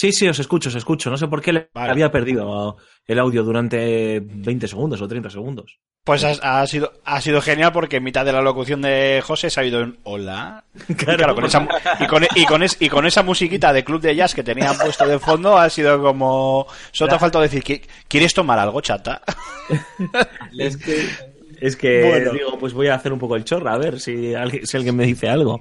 Sí, 0.00 0.12
sí, 0.12 0.28
os 0.28 0.38
escucho, 0.38 0.68
os 0.68 0.76
escucho. 0.76 1.10
No 1.10 1.16
sé 1.16 1.26
por 1.26 1.42
qué 1.42 1.52
le 1.52 1.70
Vale. 1.74 1.90
había 1.90 2.12
perdido 2.12 2.76
el 3.04 3.18
audio 3.18 3.42
durante 3.42 4.20
20 4.22 4.68
segundos 4.68 5.02
o 5.02 5.08
30 5.08 5.28
segundos. 5.28 5.80
Pues 6.04 6.22
ha, 6.22 6.60
ha 6.60 6.64
sido, 6.68 6.92
ha 7.04 7.20
sido 7.20 7.40
genial 7.42 7.72
porque 7.72 7.96
en 7.96 8.04
mitad 8.04 8.24
de 8.24 8.32
la 8.32 8.40
locución 8.40 8.80
de 8.80 9.20
José 9.26 9.50
se 9.50 9.60
ha 9.60 9.64
ido 9.64 9.82
un 9.82 9.98
hola. 10.04 10.62
Y 10.88 10.94
claro, 10.94 11.34
con 11.34 11.46
esa, 11.46 11.58
mu- 11.58 11.68
y, 11.98 12.06
con, 12.06 12.22
y, 12.36 12.44
con 12.46 12.62
es- 12.62 12.76
y 12.80 12.88
con 12.88 13.06
esa 13.06 13.24
musiquita 13.24 13.72
de 13.72 13.82
club 13.82 14.00
de 14.00 14.14
jazz 14.14 14.36
que 14.36 14.44
tenían 14.44 14.78
puesto 14.78 15.04
de 15.04 15.18
fondo 15.18 15.58
ha 15.58 15.68
sido 15.68 16.00
como... 16.00 16.68
Solo 16.92 17.08
te 17.10 17.16
ha 17.16 17.18
faltado 17.18 17.42
decir, 17.42 17.64
"¿Qui- 17.64 17.82
¿quieres 18.06 18.32
tomar 18.32 18.60
algo, 18.60 18.80
chata? 18.80 19.20
Es 20.56 20.76
que, 20.76 21.08
es 21.60 21.76
que 21.76 22.02
Bueno. 22.08 22.32
digo, 22.32 22.58
pues 22.58 22.72
voy 22.72 22.88
a 22.88 22.94
hacer 22.94 23.12
un 23.12 23.18
poco 23.18 23.36
el 23.36 23.44
chorra, 23.44 23.74
a 23.74 23.78
ver 23.78 24.00
si 24.00 24.34
alguien, 24.34 24.66
si 24.66 24.76
alguien 24.76 24.96
me 24.96 25.04
dice 25.04 25.28
algo. 25.28 25.60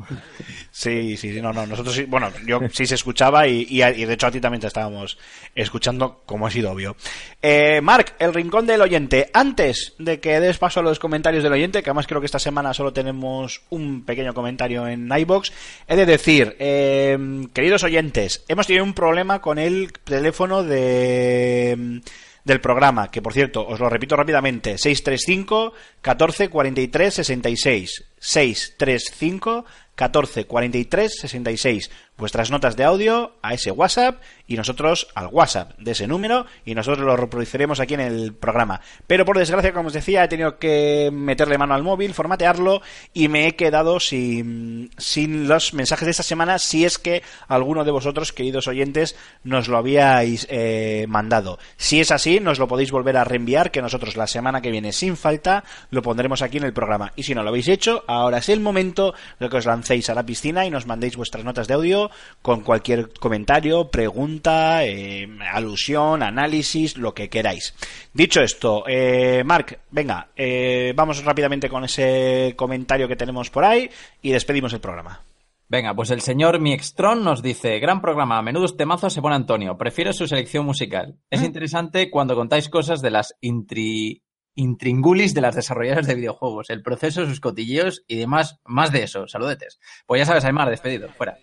Sí, 0.72 1.18
sí, 1.18 1.34
sí, 1.34 1.41
no, 1.41 1.52
no, 1.53 1.65
nosotros 1.65 1.95
sí, 1.95 2.03
bueno, 2.03 2.32
yo 2.45 2.60
sí 2.72 2.86
se 2.86 2.95
escuchaba 2.95 3.48
y, 3.48 3.65
y, 3.69 3.84
y 3.84 4.06
de 4.06 4.14
hecho 4.14 4.28
a 4.28 4.32
ti 4.32 4.40
también 4.40 4.61
te 4.61 4.68
estábamos 4.68 5.18
escuchando, 5.56 6.22
como 6.26 6.45
ha 6.45 6.52
sido 6.52 6.72
obvio. 6.72 6.95
Eh, 7.41 7.82
Marc, 7.82 8.14
el 8.19 8.34
rincón 8.34 8.68
del 8.68 8.82
oyente. 8.82 9.30
Antes 9.34 9.94
de 9.98 10.19
que 10.19 10.40
des 10.40 10.57
paso 10.57 10.80
a 10.80 10.84
los 10.84 10.99
comentarios 10.99 11.44
del 11.44 11.53
oyente, 11.53 11.82
que 11.82 11.90
además 11.90 12.06
creo 12.07 12.19
que 12.22 12.26
esta 12.26 12.40
semana 12.40 12.74
solo 12.74 12.94
tenemos 12.94 13.61
un 13.69 14.03
pequeño 14.06 14.34
comentario 14.34 14.88
en 14.88 15.10
iBox, 15.11 15.52
he 15.88 15.95
de 15.95 16.06
decir, 16.06 16.56
eh, 16.60 17.18
queridos 17.53 17.84
oyentes, 17.84 18.45
hemos 18.48 18.68
tenido 18.68 18.84
un 18.84 18.94
problema 18.94 19.41
con 19.41 19.57
el 19.57 19.91
teléfono 20.03 20.64
de 20.64 22.02
del 22.48 22.61
programa, 22.61 23.11
que 23.11 23.22
por 23.22 23.34
cierto, 23.34 23.68
os 23.68 23.80
lo 23.80 23.90
repito 23.90 24.15
rápidamente, 24.15 24.78
635 24.78 25.74
14 26.02 26.49
43 26.49 27.14
66. 27.14 28.06
635 28.18 29.65
14 29.98 30.45
43 30.45 31.11
66. 31.22 31.90
Vuestras 32.18 32.49
notas 32.49 32.76
de 32.76 32.84
audio 32.84 33.34
a 33.41 33.53
ese 33.53 33.72
WhatsApp 33.72 34.22
y 34.48 34.56
nosotros 34.56 35.07
al 35.14 35.28
WhatsApp 35.28 35.78
de 35.78 35.91
ese 35.91 36.07
número 36.07 36.45
y 36.65 36.74
nosotros 36.74 37.06
lo 37.06 37.15
reproduciremos 37.15 37.80
aquí 37.80 37.95
en 37.95 37.99
el 37.99 38.34
programa. 38.34 38.82
Pero 39.06 39.26
por 39.26 39.38
desgracia, 39.38 39.74
como 39.74 39.88
os 39.88 39.94
decía, 39.94 40.24
he 40.24 40.28
tenido 40.28 40.57
que 40.57 41.10
meterle 41.11 41.57
mano 41.57 41.74
al 41.74 41.84
móvil, 41.84 42.14
formatearlo 42.14 42.82
y 43.14 43.28
me 43.28 43.48
he 43.48 43.56
quedado 43.56 43.99
sin, 43.99 44.90
sin 44.98 45.48
los 45.48 45.74
mensajes 45.74 46.06
de 46.06 46.11
esta 46.11 46.24
semana 46.24 46.60
si 46.60 46.86
es 46.86 46.98
que 46.98 47.24
alguno 47.48 47.84
de 47.84 47.91
vosotros, 47.91 48.34
queridos 48.34 48.68
oyentes, 48.68 49.15
nos 49.44 49.68
lo 49.68 49.78
habíais 49.78 50.48
eh, 50.49 51.06
mandado. 51.07 51.60
Si 51.76 51.99
es 51.99 52.11
así, 52.11 52.40
nos 52.40 52.60
lo 52.60 52.68
podéis 52.68 52.91
volver 52.91 53.18
a 53.18 53.24
reenviar, 53.24 53.72
que 53.72 53.82
nosotros 53.82 54.15
la 54.15 54.28
semana 54.28 54.61
que 54.61 54.72
viene, 54.72 54.91
sin 54.91 55.18
falta, 55.18 55.64
lo 55.90 56.02
pondremos 56.02 56.41
aquí 56.41 56.57
en 56.57 56.65
el 56.65 56.74
programa. 56.74 57.14
Y 57.15 57.24
si 57.24 57.36
no 57.36 57.44
lo 57.44 57.49
habéis 57.49 57.68
hecho, 57.68 58.03
ahora 58.07 58.40
es 58.40 58.49
el 58.49 58.60
momento 58.60 59.14
de 59.40 59.49
que 59.49 59.57
os 59.57 59.65
lancéis 59.65 59.87
a 59.88 60.14
la 60.14 60.26
piscina 60.26 60.66
y 60.66 60.70
nos 60.70 60.86
mandéis 60.86 61.16
vuestras 61.16 61.46
notas 61.46 61.68
de 61.68 61.74
audio 61.74 62.12
con 62.42 62.60
cualquier 62.62 63.10
comentario, 63.20 63.90
pregunta, 63.90 64.86
eh, 64.86 65.28
alusión, 65.54 66.22
análisis, 66.22 66.98
lo 66.98 67.14
que 67.14 67.30
queráis. 67.30 67.74
Dicho 68.14 68.42
esto, 68.42 68.84
eh, 68.86 69.44
Marc, 69.46 69.80
venga, 69.90 70.28
eh, 70.36 70.92
vamos 70.94 71.24
rápidamente 71.24 71.70
con 71.70 71.86
ese 71.86 72.54
comentario 72.58 73.08
que 73.08 73.16
tenemos 73.16 73.50
por 73.50 73.64
ahí 73.64 73.90
y 74.22 74.32
despedimos 74.32 74.74
el 74.74 74.82
programa. 74.82 75.22
Venga, 75.70 75.94
pues 75.94 76.12
el 76.12 76.22
señor 76.22 76.60
Miextron 76.60 77.24
nos 77.24 77.42
dice, 77.42 77.80
gran 77.80 78.02
programa, 78.02 78.42
menudos 78.42 78.76
temazos 78.76 79.14
se 79.14 79.22
pone 79.22 79.36
Antonio, 79.36 79.78
prefiero 79.78 80.12
su 80.12 80.28
selección 80.28 80.66
musical. 80.66 81.16
Es 81.30 81.44
interesante 81.44 82.12
cuando 82.12 82.36
contáis 82.36 82.68
cosas 82.70 83.02
de 83.02 83.12
las 83.12 83.36
intri... 83.40 84.22
intringulis 84.58 85.34
de 85.34 85.42
las 85.42 85.56
desarrolladoras 85.56 86.08
de 86.08 86.16
videojuegos, 86.16 86.70
el 86.70 86.82
proceso, 86.82 87.26
sus 87.26 87.40
cotilleos 87.40 88.04
y 88.08 88.18
demás, 88.18 88.60
más 88.66 88.92
de 88.92 89.04
eso, 89.04 89.28
saludetes. 89.28 89.80
Pues 90.06 90.20
ya 90.20 90.26
sabes, 90.26 90.44
Aymar, 90.44 90.70
despedido, 90.70 91.10
fuera. 91.16 91.38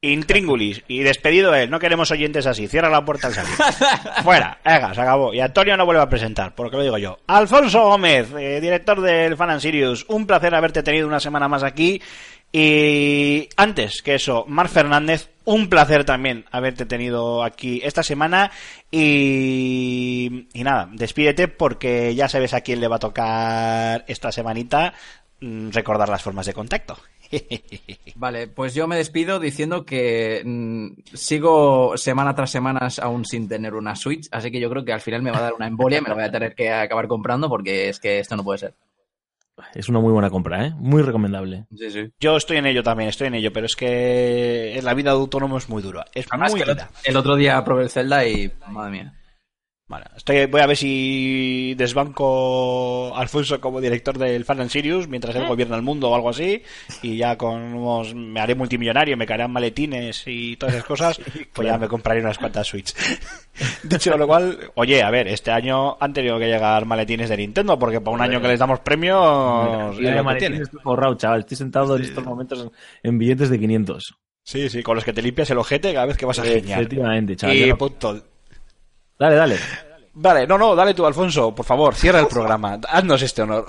Intríngulis 0.00 0.82
y 0.86 1.00
despedido 1.00 1.54
él, 1.54 1.70
no 1.70 1.78
queremos 1.78 2.10
oyentes 2.10 2.46
así, 2.46 2.68
cierra 2.68 2.90
la 2.90 3.04
puerta 3.04 3.28
al 3.28 3.34
salir. 3.34 3.54
Fuera, 4.22 4.58
venga, 4.62 4.92
se 4.94 5.00
acabó. 5.00 5.32
Y 5.32 5.40
Antonio 5.40 5.78
no 5.78 5.86
vuelve 5.86 6.02
a 6.02 6.10
presentar, 6.10 6.54
por 6.54 6.66
lo 6.66 6.70
que 6.70 6.76
lo 6.76 6.82
digo 6.82 6.98
yo. 6.98 7.18
Alfonso 7.26 7.84
Gómez, 7.84 8.28
eh, 8.38 8.60
director 8.60 9.00
del 9.00 9.34
Fan 9.36 9.50
and 9.50 9.60
Sirius, 9.60 10.04
un 10.10 10.26
placer 10.26 10.54
haberte 10.54 10.82
tenido 10.82 11.08
una 11.08 11.20
semana 11.20 11.48
más 11.48 11.62
aquí. 11.62 12.02
Y 12.52 13.48
antes 13.56 14.02
que 14.02 14.16
eso, 14.16 14.44
Mar 14.46 14.68
Fernández, 14.68 15.30
un 15.44 15.68
placer 15.68 16.04
también 16.04 16.44
haberte 16.50 16.86
tenido 16.86 17.42
aquí 17.42 17.80
esta 17.84 18.02
semana. 18.02 18.50
Y, 18.90 20.48
nada, 20.54 20.88
despídete 20.92 21.48
porque 21.48 22.14
ya 22.14 22.28
sabes 22.28 22.54
a 22.54 22.62
quién 22.62 22.80
le 22.80 22.88
va 22.88 22.96
a 22.96 23.00
tocar 23.00 24.04
esta 24.08 24.32
semanita 24.32 24.94
mm, 25.40 25.70
recordar 25.70 26.08
las 26.08 26.22
formas 26.22 26.46
de 26.46 26.54
contacto. 26.54 26.96
Vale, 28.16 28.48
pues 28.48 28.74
yo 28.74 28.86
me 28.86 28.96
despido 28.96 29.40
diciendo 29.40 29.84
que 29.84 30.42
mm, 30.44 31.14
sigo 31.14 31.96
semana 31.96 32.34
tras 32.34 32.50
semana 32.50 32.88
aún 33.02 33.24
sin 33.24 33.48
tener 33.48 33.74
una 33.74 33.96
Switch, 33.96 34.28
así 34.30 34.50
que 34.50 34.60
yo 34.60 34.70
creo 34.70 34.84
que 34.84 34.92
al 34.92 35.00
final 35.00 35.22
me 35.22 35.30
va 35.30 35.38
a 35.38 35.42
dar 35.42 35.54
una 35.54 35.66
embolia 35.66 35.98
y 35.98 36.02
me 36.02 36.08
la 36.08 36.14
voy 36.14 36.24
a 36.24 36.30
tener 36.30 36.54
que 36.54 36.70
acabar 36.70 37.08
comprando 37.08 37.48
porque 37.48 37.88
es 37.88 37.98
que 37.98 38.18
esto 38.18 38.36
no 38.36 38.44
puede 38.44 38.58
ser. 38.58 38.74
Es 39.74 39.88
una 39.88 40.00
muy 40.00 40.12
buena 40.12 40.30
compra, 40.30 40.66
¿eh? 40.66 40.72
Muy 40.76 41.02
recomendable. 41.02 41.66
Sí, 41.76 41.90
sí. 41.90 42.10
Yo 42.18 42.36
estoy 42.36 42.56
en 42.56 42.66
ello 42.66 42.82
también, 42.82 43.08
estoy 43.08 43.28
en 43.28 43.34
ello, 43.34 43.52
pero 43.52 43.66
es 43.66 43.76
que 43.76 44.78
la 44.82 44.94
vida 44.94 45.10
de 45.10 45.16
autónomo 45.16 45.58
es 45.58 45.68
muy 45.68 45.82
dura. 45.82 46.04
Es 46.14 46.26
Además 46.30 46.50
muy 46.52 46.60
que 46.62 46.70
el 46.70 46.76
dura. 46.76 46.90
el 47.04 47.16
otro 47.16 47.36
día 47.36 47.62
probé 47.64 47.84
el 47.84 47.90
Zelda 47.90 48.26
y 48.26 48.52
madre 48.68 48.90
mía. 48.90 49.14
Vale, 49.86 50.06
estoy, 50.16 50.46
voy 50.46 50.62
a 50.62 50.66
ver 50.66 50.78
si 50.78 51.74
desbanco 51.76 53.14
a 53.14 53.20
Alfonso 53.20 53.60
como 53.60 53.82
director 53.82 54.16
del 54.16 54.46
Fan 54.46 54.62
and 54.62 54.70
Sirius 54.70 55.08
mientras 55.08 55.36
él 55.36 55.46
gobierna 55.46 55.76
el 55.76 55.82
mundo 55.82 56.08
o 56.08 56.14
algo 56.14 56.30
así 56.30 56.62
y 57.02 57.18
ya 57.18 57.36
con 57.36 57.74
unos, 57.74 58.14
me 58.14 58.40
haré 58.40 58.54
multimillonario, 58.54 59.14
me 59.18 59.26
caerán 59.26 59.52
maletines 59.52 60.22
y 60.26 60.56
todas 60.56 60.76
esas 60.76 60.86
cosas, 60.86 61.20
pues 61.52 61.68
ya 61.68 61.76
me 61.76 61.86
compraré 61.86 62.22
unas 62.22 62.38
cuantas 62.38 62.66
Switch. 62.66 62.94
Dicho 63.82 64.16
lo 64.16 64.26
cual, 64.26 64.58
oye, 64.74 65.02
a 65.02 65.10
ver, 65.10 65.28
este 65.28 65.50
año 65.50 65.98
han 66.00 66.14
tenido 66.14 66.38
que 66.38 66.46
llegar 66.46 66.86
maletines 66.86 67.28
de 67.28 67.36
Nintendo 67.36 67.78
porque 67.78 68.00
para 68.00 68.14
un 68.14 68.22
año 68.22 68.40
que 68.40 68.48
les 68.48 68.58
damos 68.58 68.80
premios... 68.80 69.98
Que 69.98 70.22
maletines 70.22 70.62
estoy 70.62 70.80
forrado, 70.80 71.14
chaval. 71.16 71.40
Estoy 71.40 71.58
sentado 71.58 71.96
en 71.96 72.04
estos 72.04 72.24
momentos 72.24 72.70
en 73.02 73.18
billetes 73.18 73.50
de 73.50 73.60
500. 73.60 74.14
Sí, 74.42 74.68
sí, 74.70 74.82
con 74.82 74.94
los 74.94 75.04
que 75.04 75.12
te 75.12 75.20
limpias 75.20 75.50
el 75.50 75.58
ojete 75.58 75.92
cada 75.92 76.06
vez 76.06 76.16
que 76.16 76.24
vas 76.24 76.38
a 76.38 76.44
geniar. 76.44 76.80
Efectivamente, 76.80 77.36
chaval. 77.36 77.56
Y 77.56 77.72
punto. 77.74 78.33
Dale, 79.18 79.36
dale. 79.36 79.56
Vale, 80.16 80.46
no, 80.46 80.56
no, 80.56 80.76
dale 80.76 80.94
tú, 80.94 81.04
Alfonso, 81.04 81.52
por 81.52 81.64
favor, 81.64 81.94
cierra 81.94 82.20
el 82.20 82.28
programa. 82.28 82.78
Haznos 82.88 83.20
este 83.22 83.42
honor. 83.42 83.64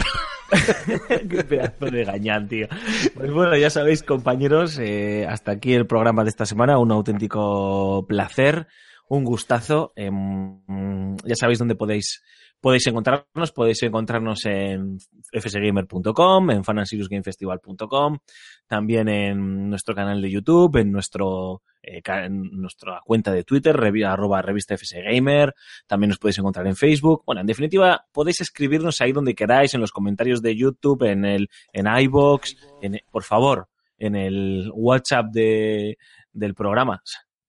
Qué 1.29 1.43
pedazo 1.43 1.85
de 1.85 2.03
gañán, 2.03 2.47
tío. 2.47 2.67
Pues 3.15 3.31
bueno, 3.31 3.57
ya 3.57 3.71
sabéis, 3.71 4.03
compañeros, 4.03 4.77
eh, 4.77 5.25
hasta 5.27 5.51
aquí 5.51 5.73
el 5.73 5.87
programa 5.87 6.23
de 6.23 6.29
esta 6.29 6.45
semana. 6.45 6.77
Un 6.77 6.91
auténtico 6.91 8.05
placer, 8.07 8.67
un 9.07 9.23
gustazo. 9.23 9.91
Em, 9.95 11.17
ya 11.25 11.35
sabéis 11.35 11.57
dónde 11.57 11.73
podéis, 11.73 12.23
podéis 12.61 12.85
encontrarnos. 12.85 13.51
Podéis 13.51 13.81
encontrarnos 13.81 14.45
en 14.45 14.99
fsgamer.com, 15.33 16.51
en 16.51 16.63
fanansiriusgamefestival.com, 16.63 18.19
también 18.67 19.09
en 19.09 19.69
nuestro 19.69 19.95
canal 19.95 20.21
de 20.21 20.29
YouTube, 20.29 20.77
en 20.77 20.91
nuestro 20.91 21.63
eh, 21.85 22.01
en 22.05 22.41
nuestra 22.61 23.01
cuenta 23.05 23.31
de 23.31 23.43
Twitter, 23.43 23.75
revi- 23.75 24.05
arroba 24.05 24.41
revista 24.41 24.75
fsgamer, 24.77 25.53
también 25.87 26.09
nos 26.09 26.17
podéis 26.19 26.39
encontrar 26.39 26.65
en 26.67 26.75
Facebook. 26.75 27.23
Bueno, 27.25 27.41
en 27.41 27.47
definitiva, 27.47 28.05
podéis 28.11 28.41
escribirnos 28.41 28.99
ahí 29.01 29.11
donde 29.11 29.35
queráis, 29.35 29.73
en 29.73 29.81
los 29.81 29.91
comentarios 29.91 30.41
de 30.41 30.55
YouTube, 30.55 31.03
en 31.03 31.25
el, 31.25 31.49
en 31.73 31.85
iBox, 31.87 32.55
en, 32.81 32.99
por 33.11 33.23
favor, 33.23 33.69
en 33.97 34.15
el 34.15 34.69
WhatsApp 34.73 35.27
de, 35.31 35.97
del 36.33 36.53
programa. 36.55 37.01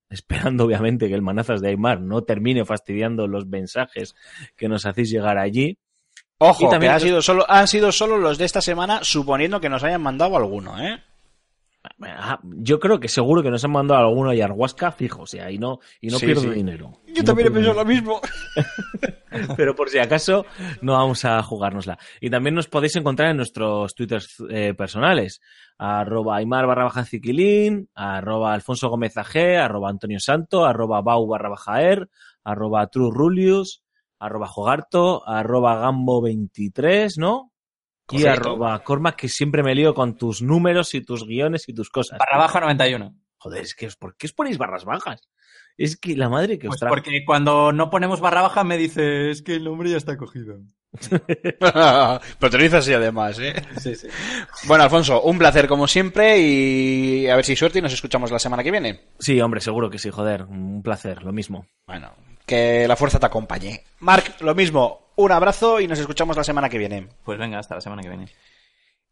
Esperando, 0.08 0.64
obviamente, 0.64 1.08
que 1.08 1.14
el 1.14 1.22
manazas 1.22 1.60
de 1.60 1.70
Aymar 1.70 2.00
no 2.00 2.22
termine 2.22 2.64
fastidiando 2.64 3.26
los 3.26 3.46
mensajes 3.46 4.14
que 4.56 4.68
nos 4.68 4.86
hacéis 4.86 5.10
llegar 5.10 5.36
allí. 5.36 5.78
Ojo, 6.38 6.66
Y 6.66 6.70
también- 6.70 6.92
que 6.92 6.96
ha 6.96 7.00
sido 7.00 7.22
solo, 7.22 7.44
han 7.48 7.66
sido 7.66 7.90
solo 7.90 8.16
los 8.18 8.38
de 8.38 8.44
esta 8.44 8.60
semana, 8.60 9.00
suponiendo 9.02 9.60
que 9.60 9.68
nos 9.68 9.82
hayan 9.82 10.02
mandado 10.02 10.36
alguno, 10.36 10.78
¿eh? 10.80 11.02
Yo 12.42 12.78
creo 12.80 13.00
que 13.00 13.08
seguro 13.08 13.42
que 13.42 13.50
nos 13.50 13.64
han 13.64 13.72
mandado 13.72 14.06
alguno 14.06 14.32
y 14.32 14.40
Arhuasca 14.40 14.92
fijo, 14.92 15.22
o 15.22 15.26
sea, 15.26 15.50
y 15.50 15.58
no, 15.58 15.80
y 16.00 16.08
no 16.08 16.18
Sí, 16.18 16.26
pierdo 16.26 16.42
sí. 16.42 16.50
dinero. 16.50 16.92
Yo 17.06 17.22
no 17.22 17.24
también 17.24 17.48
he 17.48 17.50
pensado 17.50 17.74
lo 17.74 17.84
mismo. 17.84 18.20
pero 19.56 19.74
por 19.74 19.88
si 19.88 19.98
acaso 19.98 20.46
no 20.82 20.92
vamos 20.92 21.24
a 21.24 21.42
jugárnosla. 21.42 21.98
Y 22.20 22.30
también 22.30 22.54
nos 22.54 22.68
podéis 22.68 22.96
encontrar 22.96 23.30
en 23.30 23.36
nuestros 23.36 23.94
twitters 23.94 24.36
eh, 24.50 24.74
personales, 24.74 25.40
arroba 25.78 26.36
aymar 26.36 26.66
barra 26.66 26.84
baja 26.84 27.04
ciquilín, 27.04 27.88
arroba 27.94 28.54
alfonso 28.54 28.88
gómez 28.88 29.16
AG, 29.16 29.58
arroba 29.58 29.90
antonio 29.90 30.20
santo, 30.20 30.64
arroba 30.64 31.02
bau 31.02 31.26
barra 31.26 31.48
baja 31.48 31.82
er, 31.82 32.08
arroba 32.44 32.86
trurulius, 32.88 33.82
arroba 34.18 34.46
jogarto, 34.46 35.26
arroba 35.28 35.76
gambo 35.76 36.22
23, 36.22 37.18
¿no? 37.18 37.52
Y 38.10 38.22
Correcto. 38.22 38.40
arroba 38.50 38.82
cormac, 38.84 39.16
que 39.16 39.28
siempre 39.28 39.62
me 39.62 39.74
lío 39.74 39.94
con 39.94 40.16
tus 40.16 40.40
números 40.42 40.94
y 40.94 41.00
tus 41.04 41.26
guiones 41.26 41.68
y 41.68 41.74
tus 41.74 41.90
cosas. 41.90 42.18
Barra 42.18 42.38
baja 42.38 42.60
91. 42.60 43.14
Joder, 43.38 43.62
es 43.62 43.74
que, 43.74 43.86
os- 43.88 43.96
¿por 43.96 44.16
qué 44.16 44.26
os 44.26 44.32
ponéis 44.32 44.58
barras 44.58 44.84
bajas? 44.84 45.28
Es 45.76 45.96
que 45.98 46.16
la 46.16 46.28
madre 46.28 46.58
que 46.58 46.68
os 46.68 46.72
Pues 46.72 46.80
trajo. 46.80 46.94
porque 46.94 47.24
cuando 47.26 47.70
no 47.72 47.90
ponemos 47.90 48.20
barra 48.20 48.40
baja 48.42 48.64
me 48.64 48.78
dice, 48.78 49.30
es 49.30 49.42
que 49.42 49.54
el 49.56 49.64
nombre 49.64 49.90
ya 49.90 49.96
está 49.98 50.16
cogido. 50.16 50.58
Pero 51.60 52.50
te 52.50 52.56
lo 52.56 52.62
dices 52.62 52.74
así 52.74 52.92
además, 52.92 53.38
¿eh? 53.38 53.54
Sí, 53.80 53.94
sí. 53.94 54.08
Bueno, 54.66 54.84
Alfonso, 54.84 55.20
un 55.22 55.38
placer 55.38 55.66
como 55.68 55.86
siempre 55.86 56.38
y 56.40 57.28
a 57.28 57.36
ver 57.36 57.44
si 57.44 57.52
hay 57.52 57.56
suerte 57.56 57.78
y 57.78 57.82
nos 57.82 57.92
escuchamos 57.92 58.30
la 58.30 58.38
semana 58.38 58.62
que 58.62 58.70
viene. 58.70 59.00
Sí, 59.18 59.40
hombre, 59.40 59.60
seguro 59.60 59.90
que 59.90 59.98
sí, 59.98 60.10
joder. 60.10 60.44
Un 60.44 60.82
placer, 60.82 61.22
lo 61.22 61.32
mismo. 61.32 61.66
Bueno, 61.86 62.12
que 62.46 62.86
la 62.88 62.96
fuerza 62.96 63.18
te 63.18 63.26
acompañe. 63.26 63.82
Marc, 63.98 64.40
lo 64.40 64.54
mismo, 64.54 65.10
un 65.16 65.32
abrazo 65.32 65.80
y 65.80 65.88
nos 65.88 65.98
escuchamos 65.98 66.36
la 66.36 66.44
semana 66.44 66.68
que 66.68 66.78
viene. 66.78 67.08
Pues 67.24 67.38
venga, 67.38 67.58
hasta 67.58 67.74
la 67.74 67.80
semana 67.80 68.02
que 68.02 68.08
viene. 68.08 68.28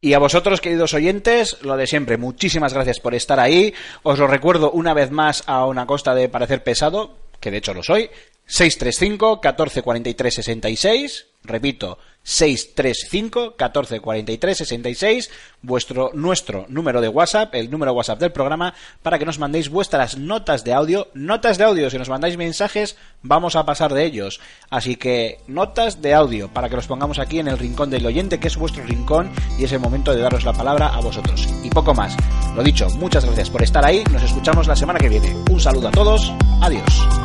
Y 0.01 0.12
a 0.12 0.19
vosotros, 0.19 0.61
queridos 0.61 0.94
oyentes, 0.94 1.62
lo 1.62 1.77
de 1.77 1.86
siempre, 1.86 2.19
muchísimas 2.19 2.74
gracias 2.74 3.01
por 3.01 3.15
estar 3.15 3.40
ahí. 3.40 3.74
Os 4.02 4.19
lo 4.19 4.27
recuerdo 4.27 4.70
una 4.70 4.93
vez 4.94 5.11
más 5.11 5.43
a 5.47 5.65
una 5.65 5.86
costa 5.86 6.15
de 6.15 6.28
parecer 6.28 6.62
pesado, 6.62 7.16
que 7.40 7.51
de 7.51 7.56
hecho 7.56 7.74
lo 7.74 7.82
soy. 7.82 8.11
635 8.47 9.40
14 9.40 9.82
43 9.82 10.35
66. 10.35 11.27
Repito, 11.45 11.99
635 12.25 13.55
14 13.57 14.01
43 14.01 14.59
66. 14.59 15.31
Vuestro, 15.62 16.11
nuestro 16.15 16.66
número 16.69 17.01
de 17.01 17.09
WhatsApp, 17.09 17.55
el 17.55 17.71
número 17.71 17.93
WhatsApp 17.93 18.19
del 18.19 18.33
programa, 18.33 18.75
para 19.03 19.19
que 19.19 19.25
nos 19.25 19.39
mandéis 19.39 19.69
vuestras 19.69 20.19
notas 20.19 20.65
de 20.65 20.73
audio. 20.73 21.09
Notas 21.15 21.59
de 21.59 21.65
audio, 21.65 21.91
si 21.91 21.99
nos 21.99 22.09
mandáis 22.09 22.37
mensajes, 22.37 22.97
vamos 23.23 23.57
a 23.57 23.65
pasar 23.65 23.95
de 23.95 24.05
ellos. 24.05 24.41
Así 24.71 24.97
que, 24.97 25.41
notas 25.47 26.03
de 26.03 26.15
audio, 26.15 26.49
para 26.49 26.69
que 26.69 26.77
los 26.77 26.87
pongamos 26.87 27.19
aquí 27.19 27.39
en 27.39 27.49
el 27.49 27.59
rincón 27.59 27.91
del 27.91 28.07
oyente, 28.07 28.41
que 28.41 28.49
es 28.49 28.57
vuestro 28.57 28.85
rincón, 28.85 29.31
y 29.59 29.65
es 29.65 29.73
el 29.73 29.81
momento 29.81 30.15
de 30.15 30.21
daros 30.21 30.45
la 30.45 30.53
palabra 30.53 30.89
a 30.89 31.01
vosotros. 31.01 31.47
Y 31.62 31.71
poco 31.71 31.95
más. 31.95 32.16
Lo 32.55 32.62
dicho, 32.62 32.89
muchas 32.97 33.25
gracias 33.25 33.51
por 33.51 33.62
estar 33.62 33.85
ahí. 33.85 34.03
Nos 34.11 34.23
escuchamos 34.23 34.66
la 34.66 34.77
semana 34.77 34.99
que 34.99 35.09
viene. 35.09 35.35
Un 35.51 35.61
saludo 35.61 35.89
a 35.89 35.93
todos. 35.93 36.33
Adiós. 36.62 37.24